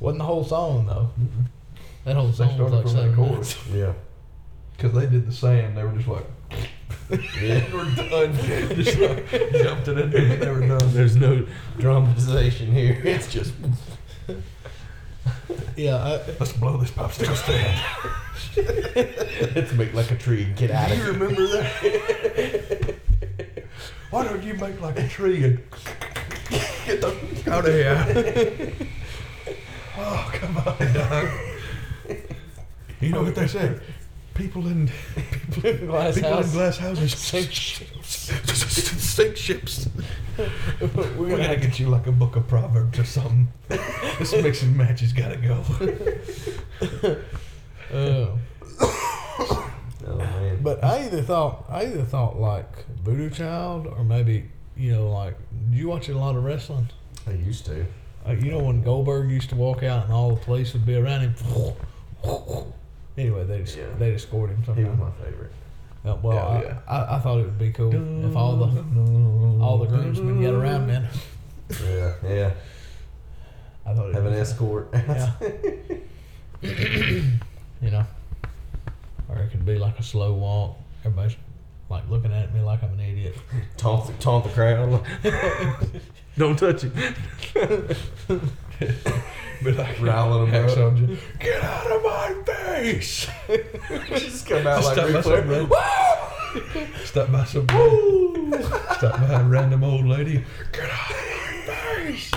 Wasn't 0.00 0.18
the 0.18 0.24
whole 0.24 0.42
song 0.44 0.86
though. 0.86 1.10
That 2.04 2.16
whole 2.16 2.32
song 2.32 2.48
was 2.48 2.54
started 2.56 2.74
like 2.74 2.88
seven 2.88 3.14
chorus. 3.14 3.66
minutes. 3.68 3.68
Yeah. 3.72 3.92
Because 4.80 4.94
they 4.98 5.06
did 5.06 5.26
the 5.26 5.32
sand. 5.32 5.76
They 5.76 5.82
were 5.84 5.92
just 5.92 6.08
like, 6.08 6.24
Yeah. 7.42 7.62
we're 7.74 7.84
done. 7.94 8.32
just 8.74 8.98
like 8.98 9.28
jumped 9.52 9.88
it 9.88 9.98
in 9.98 10.10
there 10.10 10.32
and 10.32 10.42
they 10.42 10.50
were 10.50 10.66
done. 10.78 10.94
There's 10.94 11.16
no 11.16 11.46
dramatization 11.78 12.72
here. 12.72 12.98
It's 13.04 13.30
just. 13.30 13.52
Yeah, 15.76 15.96
I, 15.96 16.12
Let's 16.38 16.52
blow 16.54 16.78
this 16.78 16.90
popsicle 16.90 17.36
stand. 17.36 17.78
Let's 19.54 19.72
make 19.74 19.92
like 19.92 20.10
a 20.10 20.16
tree 20.16 20.44
and 20.44 20.56
get 20.56 20.70
out 20.70 20.88
Do 20.88 20.94
of 20.94 20.98
you 20.98 21.04
here. 21.04 21.12
remember 21.12 21.46
that? 21.48 22.94
Why 24.10 24.24
don't 24.24 24.42
you 24.42 24.54
make 24.54 24.80
like 24.80 24.98
a 24.98 25.06
tree 25.08 25.44
and 25.44 25.58
get 26.86 27.00
the 27.02 27.52
out 27.52 27.68
of 27.68 27.74
here? 27.74 28.72
Oh, 29.98 30.30
come 30.32 30.56
on, 30.56 30.92
dog. 30.94 31.28
You 33.00 33.10
know 33.10 33.22
what 33.22 33.34
they 33.34 33.46
say? 33.46 33.78
People 34.40 34.66
in 34.68 34.90
people, 35.52 35.70
in- 35.70 35.86
Glass 35.86 36.14
people 36.14 36.30
house. 36.30 36.46
in 36.46 36.52
glass 36.52 36.78
houses 36.78 37.12
Sink 37.18 37.50
ships. 37.52 38.16
sink 39.02 39.36
ships. 39.36 39.88
we're 40.80 41.28
gonna 41.28 41.36
gotta 41.38 41.56
get 41.56 41.78
you 41.78 41.88
like 41.88 42.06
a 42.06 42.12
book 42.12 42.36
of 42.36 42.48
proverbs 42.48 42.98
or 42.98 43.04
something. 43.04 43.48
this 44.18 44.32
mix 44.32 44.62
and 44.62 44.76
match 44.76 45.00
has 45.00 45.12
gotta 45.12 45.36
go. 45.36 45.62
uh, 47.92 48.36
Oh 50.06 50.16
man. 50.16 50.58
But 50.62 50.82
I 50.82 51.04
either 51.06 51.22
thought 51.22 51.66
I 51.68 51.82
either 51.84 52.02
thought 52.04 52.38
like 52.40 52.86
Voodoo 53.04 53.28
Child 53.30 53.86
or 53.86 54.02
maybe 54.02 54.50
you 54.76 54.92
know 54.92 55.10
like 55.10 55.36
did 55.70 55.78
you 55.78 55.88
watch 55.88 56.08
a 56.08 56.16
lot 56.16 56.36
of 56.36 56.44
wrestling? 56.44 56.88
I 57.26 57.32
used 57.32 57.66
to. 57.66 57.84
Uh, 58.26 58.32
you 58.32 58.50
know 58.50 58.58
when 58.60 58.82
Goldberg 58.82 59.30
used 59.30 59.50
to 59.50 59.56
walk 59.56 59.82
out 59.82 60.04
and 60.04 60.12
all 60.12 60.30
the 60.34 60.40
police 60.44 60.72
would 60.72 60.86
be 60.86 60.96
around 60.96 61.20
him. 61.20 61.34
Anyway, 63.20 63.44
they 63.44 63.60
just 63.60 63.76
Yeah. 63.76 63.84
they 63.98 64.12
just 64.12 64.26
scored 64.28 64.50
him 64.50 64.62
He 64.62 64.70
was 64.70 64.76
sometime. 64.76 64.98
my 64.98 65.10
favorite. 65.24 65.52
Uh, 66.04 66.16
well, 66.22 66.38
I, 66.48 66.62
yeah. 66.62 66.78
I, 66.88 67.16
I 67.16 67.18
thought 67.18 67.38
it 67.38 67.44
would 67.44 67.58
be 67.58 67.72
cool 67.72 67.92
if 68.28 68.34
all 68.34 68.56
the 68.56 69.62
all 69.62 69.78
the 69.78 69.86
groomsmen 69.86 70.40
get 70.40 70.54
around 70.54 70.86
men. 70.86 71.06
Yeah. 71.84 72.14
Yeah. 72.26 72.50
I 73.86 73.94
thought 73.94 74.08
it 74.08 74.14
Have 74.14 74.26
an 74.26 74.34
escort. 74.34 74.88
Yeah. 74.92 75.32
you 76.62 77.90
know, 77.90 78.04
or 79.28 79.38
it 79.38 79.50
could 79.50 79.64
be 79.66 79.76
like 79.78 79.98
a 79.98 80.02
slow 80.02 80.32
walk. 80.34 80.76
Everybody's 81.04 81.36
like 81.88 82.08
looking 82.08 82.32
at 82.32 82.54
me 82.54 82.60
like 82.60 82.82
I'm 82.82 82.92
an 82.94 83.00
idiot. 83.00 83.34
taunt, 83.76 84.06
the, 84.06 84.12
taunt 84.14 84.44
the 84.44 84.50
crowd. 84.50 85.04
Don't 86.38 86.58
touch 86.58 86.84
it. 86.84 87.96
But 89.62 89.76
like 89.76 90.00
Riling 90.00 90.48
'em 90.54 90.64
up. 90.64 90.70
Hacksaw 90.70 90.96
Jim, 90.96 91.18
Get 91.38 91.62
out 91.62 91.90
of 91.92 92.02
my 92.02 92.34
face! 92.46 93.28
Just 94.08 94.46
come 94.46 94.66
out 94.66 94.82
like 94.84 94.96
Ric 94.96 95.12
by 95.14 95.20
Flair. 95.22 95.42
ran- 95.42 95.70
Stop 97.04 97.30
by 97.32 97.44
some 97.44 97.66
Stop 97.68 99.20
by 99.20 99.40
a 99.40 99.44
random 99.44 99.84
old 99.84 100.06
lady. 100.06 100.42
Get 100.72 100.88
out 100.90 101.10
of 101.10 101.16
my 101.66 101.74
face! 101.74 102.30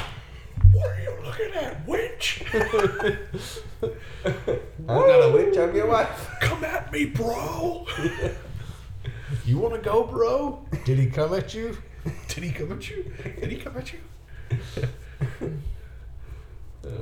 What 0.74 0.90
are 0.90 1.02
you 1.02 1.14
looking 1.24 1.54
at, 1.54 1.88
witch? 1.88 2.44
I'm 2.54 2.62
not 4.88 5.30
a 5.30 5.32
witch. 5.34 5.58
I'm 5.58 5.74
your 5.76 5.88
wife. 5.88 6.30
Come 6.41 6.64
at 6.66 6.91
me, 6.91 7.06
bro! 7.06 7.86
You 9.45 9.58
want 9.60 9.76
to 9.76 9.82
go, 9.82 10.04
bro? 10.04 10.66
Did 10.84 10.98
he 11.00 11.06
come 11.08 11.34
at 11.34 11.54
you? 11.54 11.78
Did 12.28 12.44
he 12.44 12.52
come 12.52 12.74
at 12.74 12.90
you? 12.90 13.06
Did 13.40 13.50
he 13.52 13.58
come 13.58 13.78
at 13.78 13.94
you? 13.94 14.00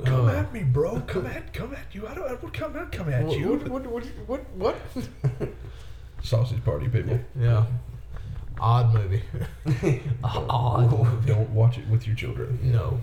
Come 0.06 0.26
oh. 0.26 0.28
at 0.30 0.54
me, 0.54 0.64
bro. 0.64 1.02
Come 1.08 1.26
at, 1.26 1.54
come 1.54 1.74
at 1.74 1.94
you. 1.94 2.08
I 2.08 2.14
don't, 2.14 2.26
I 2.26 2.36
don't 2.36 2.54
come, 2.54 2.78
I 2.78 2.86
come 2.96 3.10
at 3.10 3.26
What, 3.26 3.40
you. 3.40 3.50
what, 3.54 3.68
what, 3.68 3.88
what, 3.88 4.06
what, 4.28 4.50
what? 4.56 4.76
Sausage 6.24 6.64
party, 6.64 6.88
people. 6.88 7.20
Yeah. 7.40 7.66
Odd 8.60 8.94
movie. 8.94 9.24
Odd 10.24 10.92
movie. 10.92 11.28
Don't 11.28 11.50
watch 11.50 11.80
it 11.80 11.88
with 11.88 12.06
your 12.06 12.16
children 12.16 12.60
No. 12.72 13.00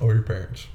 or 0.00 0.12
your 0.12 0.22
parents. 0.22 0.66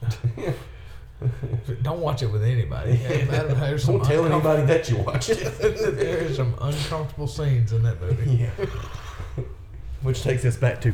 Don't 1.84 2.00
watch 2.02 2.24
it 2.24 2.32
with 2.32 2.44
anybody. 2.44 2.96
There's 2.96 3.86
Don't 3.86 4.04
tell 4.04 4.26
anybody 4.26 4.64
that 4.66 4.90
you 4.90 4.98
watched 4.98 5.30
it. 5.30 5.38
There's 5.60 6.36
some 6.36 6.56
uncomfortable 6.60 7.28
scenes 7.28 7.74
in 7.74 7.84
that 7.84 8.02
movie. 8.02 8.32
yeah. 8.32 8.66
Which 10.02 10.24
takes 10.24 10.46
us 10.46 10.56
back 10.56 10.82
to. 10.82 10.94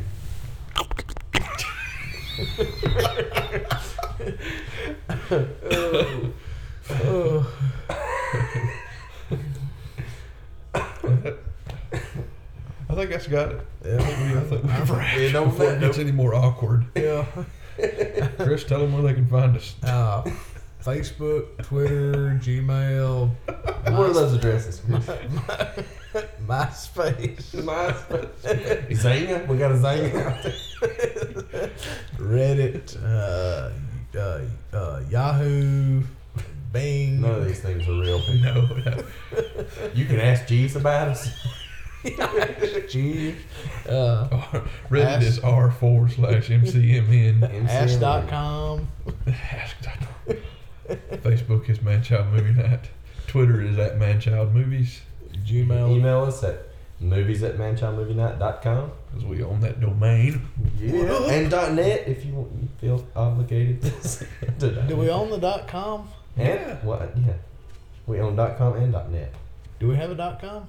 Oh. 6.90 7.46
I 12.88 12.94
think 12.94 13.10
that's 13.10 13.26
got 13.26 13.52
it. 13.52 13.60
Yeah. 13.84 13.96
I 13.96 14.40
think 14.40 14.62
we 14.62 14.94
wrap 14.94 15.16
Yeah, 15.16 15.44
before 15.44 15.72
it 15.72 15.80
gets 15.80 15.98
any 15.98 16.12
more 16.12 16.34
awkward. 16.34 16.86
Yeah. 16.94 17.26
Chris, 18.38 18.64
tell 18.64 18.80
them 18.80 18.92
where 18.92 19.02
they 19.02 19.14
can 19.14 19.26
find 19.26 19.56
us. 19.56 19.74
Uh, 19.82 20.22
Facebook, 20.84 21.46
Twitter, 21.64 22.38
Gmail, 22.42 23.30
What 23.46 23.88
are 23.88 24.12
those 24.12 24.34
addresses? 24.34 24.80
MySpace, 26.46 27.54
MySpace. 27.54 28.88
Xanga? 28.90 29.48
We 29.48 29.56
got 29.56 29.72
a 29.72 29.76
Xanga 29.76 30.26
out 30.26 30.42
there. 30.42 31.70
Reddit, 32.18 33.02
uh, 33.02 33.70
uh, 34.18 34.40
uh, 34.76 35.02
Yahoo, 35.08 36.02
Bing. 36.72 37.20
None 37.22 37.30
of 37.34 37.46
these 37.46 37.60
things 37.60 37.88
are 37.88 37.98
real. 38.00 38.20
No, 38.42 38.66
no. 38.84 39.04
You 39.94 40.04
can 40.04 40.20
ask 40.20 40.46
Jeeves 40.46 40.76
about 40.76 41.08
us. 41.08 41.30
Jeeves. 42.90 43.42
Uh, 43.88 44.28
Reddit 44.90 45.04
Ask- 45.06 45.26
is 45.26 45.38
r 45.38 45.70
forward 45.70 46.12
slash 46.12 46.48
mcmn. 46.48 47.42
ask.com. 47.70 48.86
Ask.com. 49.26 50.36
Facebook 50.88 51.68
is 51.68 51.78
Manchild 51.78 52.30
Movie 52.32 52.52
Night. 52.62 52.90
Twitter 53.26 53.60
is 53.62 53.78
at 53.78 53.98
Manchild 53.98 54.52
Movies 54.52 55.00
Gmail. 55.46 55.90
Email 55.96 56.24
us 56.24 56.42
at 56.44 56.66
movies 57.00 57.42
at 57.42 57.56
manchildmovienight.com. 57.56 58.90
because 59.10 59.24
we 59.24 59.42
own 59.42 59.60
that 59.60 59.80
domain. 59.80 60.42
Yeah. 60.78 61.26
And 61.28 61.50
.net 61.76 62.04
if 62.06 62.24
you, 62.24 62.34
want- 62.34 62.52
you 62.60 62.68
feel 62.80 63.06
obligated 63.16 63.82
to. 63.82 64.26
Do 64.88 64.96
we 64.96 65.08
own 65.10 65.30
the 65.30 65.38
dot 65.38 65.66
com? 65.68 66.08
And 66.36 66.48
Yeah. 66.48 66.74
what? 66.84 67.12
Yeah. 67.16 67.34
We 68.06 68.20
own 68.20 68.36
dot 68.36 68.58
.com 68.58 68.74
and 68.76 68.92
dot 68.92 69.10
.net. 69.10 69.32
Do 69.80 69.88
we 69.88 69.96
have 69.96 70.10
a 70.10 70.14
dot 70.14 70.40
com? 70.40 70.68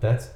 That's. 0.00 0.28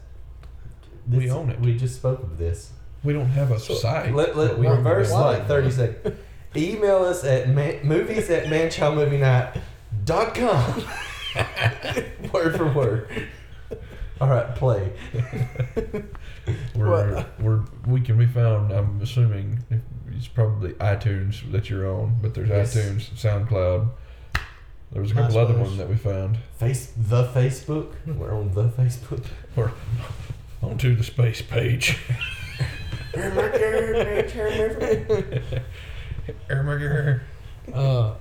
We 1.10 1.30
own 1.30 1.50
it. 1.50 1.60
We 1.60 1.76
just 1.76 1.96
spoke 1.96 2.22
of 2.22 2.38
this. 2.38 2.72
We 3.04 3.12
don't 3.12 3.26
have 3.26 3.50
a 3.52 3.60
site. 3.60 4.12
Let, 4.14 4.36
let 4.36 4.58
we 4.58 4.66
reverse 4.66 5.10
why? 5.12 5.36
like 5.38 5.46
30 5.46 5.70
seconds. 5.70 6.16
Email 6.56 7.04
us 7.04 7.22
at 7.24 7.48
man, 7.48 7.86
movies 7.86 8.30
at 8.30 8.44
manchildmovienight.com. 8.46 10.84
word 12.32 12.56
for 12.56 12.72
word. 12.72 13.28
All 14.20 14.28
right, 14.28 14.54
play. 14.54 14.92
We're, 16.74 17.26
we're 17.40 17.64
we 17.86 18.00
can 18.00 18.16
be 18.16 18.26
found. 18.26 18.72
I'm 18.72 19.00
assuming 19.02 19.64
if- 19.70 19.80
it's 20.16 20.28
probably 20.28 20.72
iTunes 20.74 21.50
that 21.52 21.68
you're 21.68 21.86
on, 21.92 22.16
but 22.22 22.32
there's 22.32 22.48
Yes. 22.48 22.74
iTunes, 22.74 23.10
SoundCloud. 23.20 23.88
There 24.92 25.02
was 25.02 25.10
a 25.10 25.14
couple 25.14 25.36
other 25.36 25.52
MySpace. 25.52 25.60
ones 25.60 25.76
that 25.76 25.88
we 25.90 25.96
found. 25.96 26.38
Face 26.58 26.90
the 26.96 27.24
Facebook. 27.24 27.92
We're 28.06 28.32
on 28.34 28.52
the 28.54 28.70
Facebook. 28.70 29.26
We're 29.54 29.72
onto 30.62 30.94
the 30.96 31.04
space 31.04 31.42
page. 31.42 31.98
Uh, 37.74 38.14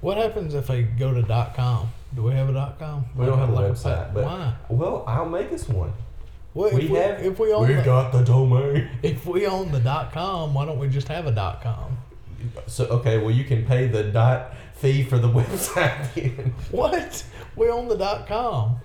what 0.00 0.16
happens 0.16 0.54
if 0.54 0.70
I 0.70 0.82
go 0.82 1.14
to 1.14 1.22
dot 1.22 1.54
com? 1.54 1.88
Do 2.14 2.22
we 2.22 2.32
have 2.32 2.48
a 2.48 2.52
dot 2.52 2.78
com? 2.78 3.04
We 3.16 3.26
don't 3.26 3.38
have 3.38 3.48
a 3.48 3.52
Like 3.52 3.72
website, 3.72 4.12
but 4.14 4.24
why? 4.24 4.54
well, 4.68 5.04
I'll 5.06 5.28
make 5.28 5.52
us 5.52 5.68
one. 5.68 5.92
Well, 6.54 6.72
we 6.72 6.82
if 6.82 6.90
we, 6.90 6.96
have. 6.98 7.22
if 7.24 7.38
we 7.38 7.52
own 7.52 7.66
We've 7.66 7.76
the, 7.78 7.82
got 7.82 8.12
the 8.12 8.22
domain. 8.22 8.88
if 9.02 9.26
we 9.26 9.46
own 9.46 9.72
the 9.72 9.80
dot 9.80 10.12
com, 10.12 10.54
why 10.54 10.64
don't 10.66 10.78
we 10.78 10.88
just 10.88 11.08
have 11.08 11.26
a 11.26 11.32
dot 11.32 11.62
com? 11.62 11.98
So 12.66 12.84
okay, 12.86 13.18
well 13.18 13.30
you 13.30 13.44
can 13.44 13.64
pay 13.64 13.86
the 13.88 14.04
dot 14.04 14.54
fee 14.74 15.02
for 15.02 15.18
the 15.18 15.28
website. 15.38 16.52
What? 16.70 17.24
We 17.56 17.68
own 17.70 17.88
the 17.88 17.96
dot 17.96 18.26
com. 18.28 18.80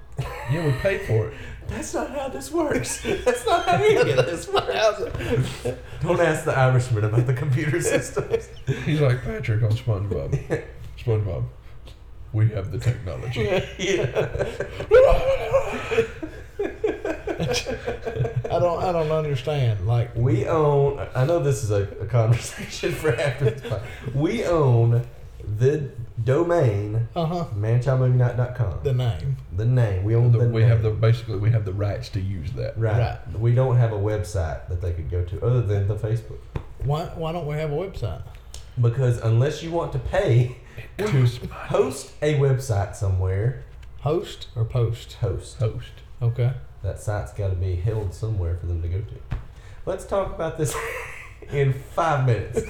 yeah, 0.51 0.65
we 0.65 0.71
pay 0.73 0.99
for 0.99 1.27
it. 1.30 1.34
That's 1.69 1.93
not 1.93 2.09
how 2.11 2.29
this 2.29 2.51
works. 2.51 3.01
That's 3.25 3.45
not 3.45 3.65
how 3.65 3.83
you 3.83 4.03
get 4.03 4.25
this 4.25 4.47
works. 4.53 4.67
Don't 6.01 6.19
ask 6.19 6.45
the 6.45 6.53
Irishman 6.57 7.03
about 7.05 7.27
the 7.27 7.33
computer 7.33 7.81
systems. 7.81 8.49
He's 8.85 9.01
like 9.01 9.23
Patrick 9.23 9.61
on 9.63 9.71
SpongeBob. 9.71 10.63
SpongeBob, 10.97 11.43
we 12.33 12.49
have 12.49 12.71
the 12.71 12.79
technology. 12.79 13.41
yeah. 13.77 14.09
I 17.39 18.59
don't. 18.59 18.83
I 18.83 18.91
don't 18.91 19.11
understand. 19.11 19.87
Like 19.87 20.13
We 20.15 20.45
own. 20.47 21.07
I 21.15 21.25
know 21.25 21.39
this 21.39 21.63
is 21.63 21.71
a, 21.71 21.83
a 22.01 22.05
conversation 22.05 22.91
for 22.91 23.15
after 23.15 23.51
this. 23.51 23.69
Part. 23.69 23.81
We 24.13 24.43
own 24.45 25.05
the 25.57 25.89
domain 26.23 27.07
uh 27.15 27.26
huh. 27.26 27.45
manchildmovienight.com. 27.55 28.80
The 28.84 28.93
name. 28.93 29.38
The 29.55 29.65
name. 29.65 30.03
We 30.03 30.15
own 30.15 30.31
the, 30.31 30.39
The- 30.39 30.49
we 30.49 30.61
have 30.63 30.84
the 30.84 30.91
basically 30.91 31.38
we 31.38 31.49
have 31.51 31.65
the 31.65 31.73
rights 31.73 32.09
to 32.09 32.19
use 32.19 32.51
that. 32.53 32.77
right. 32.77 32.97
Right. 32.97 33.39
We 33.39 33.53
don't 33.55 33.77
have 33.77 33.91
a 33.93 33.97
website 33.97 34.67
that 34.69 34.81
they 34.81 34.93
could 34.93 35.09
go 35.09 35.23
to 35.23 35.45
other 35.45 35.61
than 35.61 35.88
the 35.88 35.95
Facebook. 35.95 36.39
Why? 36.84 37.05
Why 37.15 37.31
don't 37.31 37.47
we 37.47 37.55
have 37.55 37.71
a 37.71 37.76
website? 37.76 38.21
Because 38.80 39.17
unless 39.19 39.61
you 39.63 39.71
want 39.71 39.91
to 39.93 39.99
pay 39.99 40.57
To 40.97 41.07
to 41.07 41.47
host 41.47 42.11
a 42.21 42.35
website 42.35 42.95
somewhere, 42.95 43.63
Host 44.01 44.47
or 44.55 44.63
post? 44.63 45.13
host. 45.13 45.57
host. 45.57 45.91
Okay. 46.21 46.53
That 46.84 46.99
site's 47.01 47.34
got 47.34 47.49
to 47.49 47.55
be 47.55 47.76
held 47.76 48.13
somewhere 48.13 48.55
for 48.57 48.65
them 48.67 48.81
to 48.81 48.88
go 48.88 48.99
to. 49.01 49.38
Let's 49.85 50.05
talk 50.05 50.34
about 50.34 50.57
this 50.57 50.73
in 51.51 51.73
five 51.73 52.26
minutes. 52.26 52.61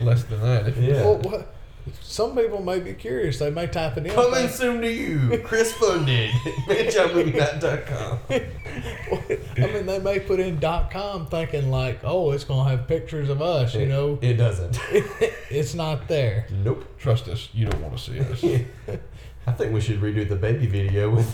Less 0.00 0.24
than 0.24 0.40
that. 0.40 0.66
If 0.68 0.76
Yeah. 0.78 1.02
Well, 1.04 1.18
what? 1.18 1.54
Some 2.00 2.36
people 2.36 2.62
may 2.62 2.78
be 2.80 2.92
curious. 2.94 3.38
They 3.38 3.50
may 3.50 3.66
type 3.66 3.96
it 3.96 4.06
in. 4.06 4.12
Coming 4.12 4.34
think- 4.34 4.50
soon 4.52 4.80
to 4.82 4.92
you, 4.92 5.40
Chris 5.44 5.72
Funded, 5.72 6.30
manchildmovienight.com. 6.66 8.18
I 8.30 9.66
mean, 9.72 9.86
they 9.86 9.98
may 9.98 10.20
put 10.20 10.40
in 10.40 10.60
.com 10.60 11.26
thinking 11.26 11.70
like, 11.70 12.00
oh, 12.04 12.30
it's 12.32 12.44
gonna 12.44 12.68
have 12.70 12.86
pictures 12.88 13.28
of 13.28 13.42
us. 13.42 13.74
You 13.74 13.86
know, 13.86 14.18
It 14.22 14.34
doesn't. 14.34 14.78
it's 15.50 15.74
not 15.74 16.08
there. 16.08 16.46
Nope. 16.64 16.84
trust 16.98 17.28
us, 17.28 17.48
you 17.52 17.66
don't 17.66 17.80
want 17.82 17.96
to 17.96 18.02
see 18.02 18.20
us. 18.20 18.98
I 19.46 19.52
think 19.52 19.72
we 19.72 19.80
should 19.80 20.00
redo 20.00 20.28
the 20.28 20.36
baby 20.36 20.66
video 20.66 21.10
with 21.10 21.28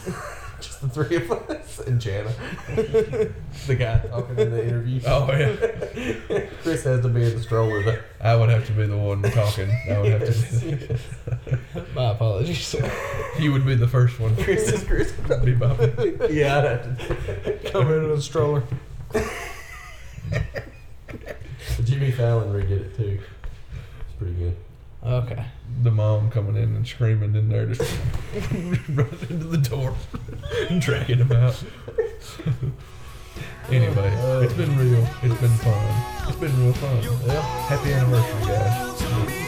just 0.61 0.81
the 0.81 0.89
three 0.89 1.17
of 1.17 1.31
us 1.31 1.79
and 1.81 2.01
Jana. 2.01 2.33
the 2.77 3.75
guy 3.79 3.99
talking 3.99 4.39
in 4.39 4.51
the 4.51 4.65
interview. 4.67 5.01
Oh 5.07 5.31
yeah, 5.31 6.47
Chris 6.63 6.85
has 6.85 7.01
to 7.03 7.09
be 7.09 7.25
in 7.25 7.35
the 7.37 7.43
stroller 7.43 7.83
though. 7.83 7.99
I 8.21 8.35
would 8.35 8.49
have 8.49 8.67
to 8.67 8.73
be 8.73 8.87
the 8.87 8.97
one 8.97 9.23
talking. 9.23 9.71
I 9.91 9.99
would 9.99 10.13
have 10.13 10.21
to. 10.25 10.61
Be 10.61 10.75
the, 10.75 10.99
My 11.95 12.11
apologies. 12.11 12.75
you 13.39 13.53
would 13.53 13.65
be 13.65 13.75
the 13.75 13.89
first 13.89 14.19
one. 14.19 14.35
Chris 14.37 14.69
is 14.73 14.85
Chris. 14.85 15.13
Be 15.45 15.55
Bobby. 15.55 15.93
Yeah, 16.31 16.59
I'd 16.59 16.65
have 16.65 17.09
to. 17.09 17.71
Come 17.71 17.93
into 17.93 18.13
a 18.13 18.21
stroller. 18.21 18.63
Jimmy 21.85 22.11
Fallon 22.11 22.53
redid 22.53 22.81
it 22.81 22.97
too. 22.97 23.21
It's 23.21 24.15
pretty 24.19 24.35
good. 24.35 24.57
Okay. 25.09 25.43
The 25.83 25.91
mom 25.91 26.31
coming 26.31 26.57
in 26.57 26.77
and 26.77 26.87
screaming 26.87 27.35
in 27.35 27.49
there, 27.49 27.65
just 27.67 27.81
running 28.91 29.27
into 29.31 29.47
the 29.47 29.57
door 29.57 29.95
and 30.69 30.81
dragging 30.81 31.19
him 31.19 31.33
out. 31.33 31.63
anyway, 33.71 34.13
it's 34.45 34.53
been 34.55 34.77
real. 34.77 35.07
It's 35.23 35.41
been 35.41 35.51
fun. 35.51 36.29
It's 36.29 36.37
been 36.37 36.63
real 36.63 36.75
fun. 36.75 37.03
Yeah. 37.27 37.41
Happy 37.69 37.93
anniversary, 37.93 38.47
guys. 38.47 39.48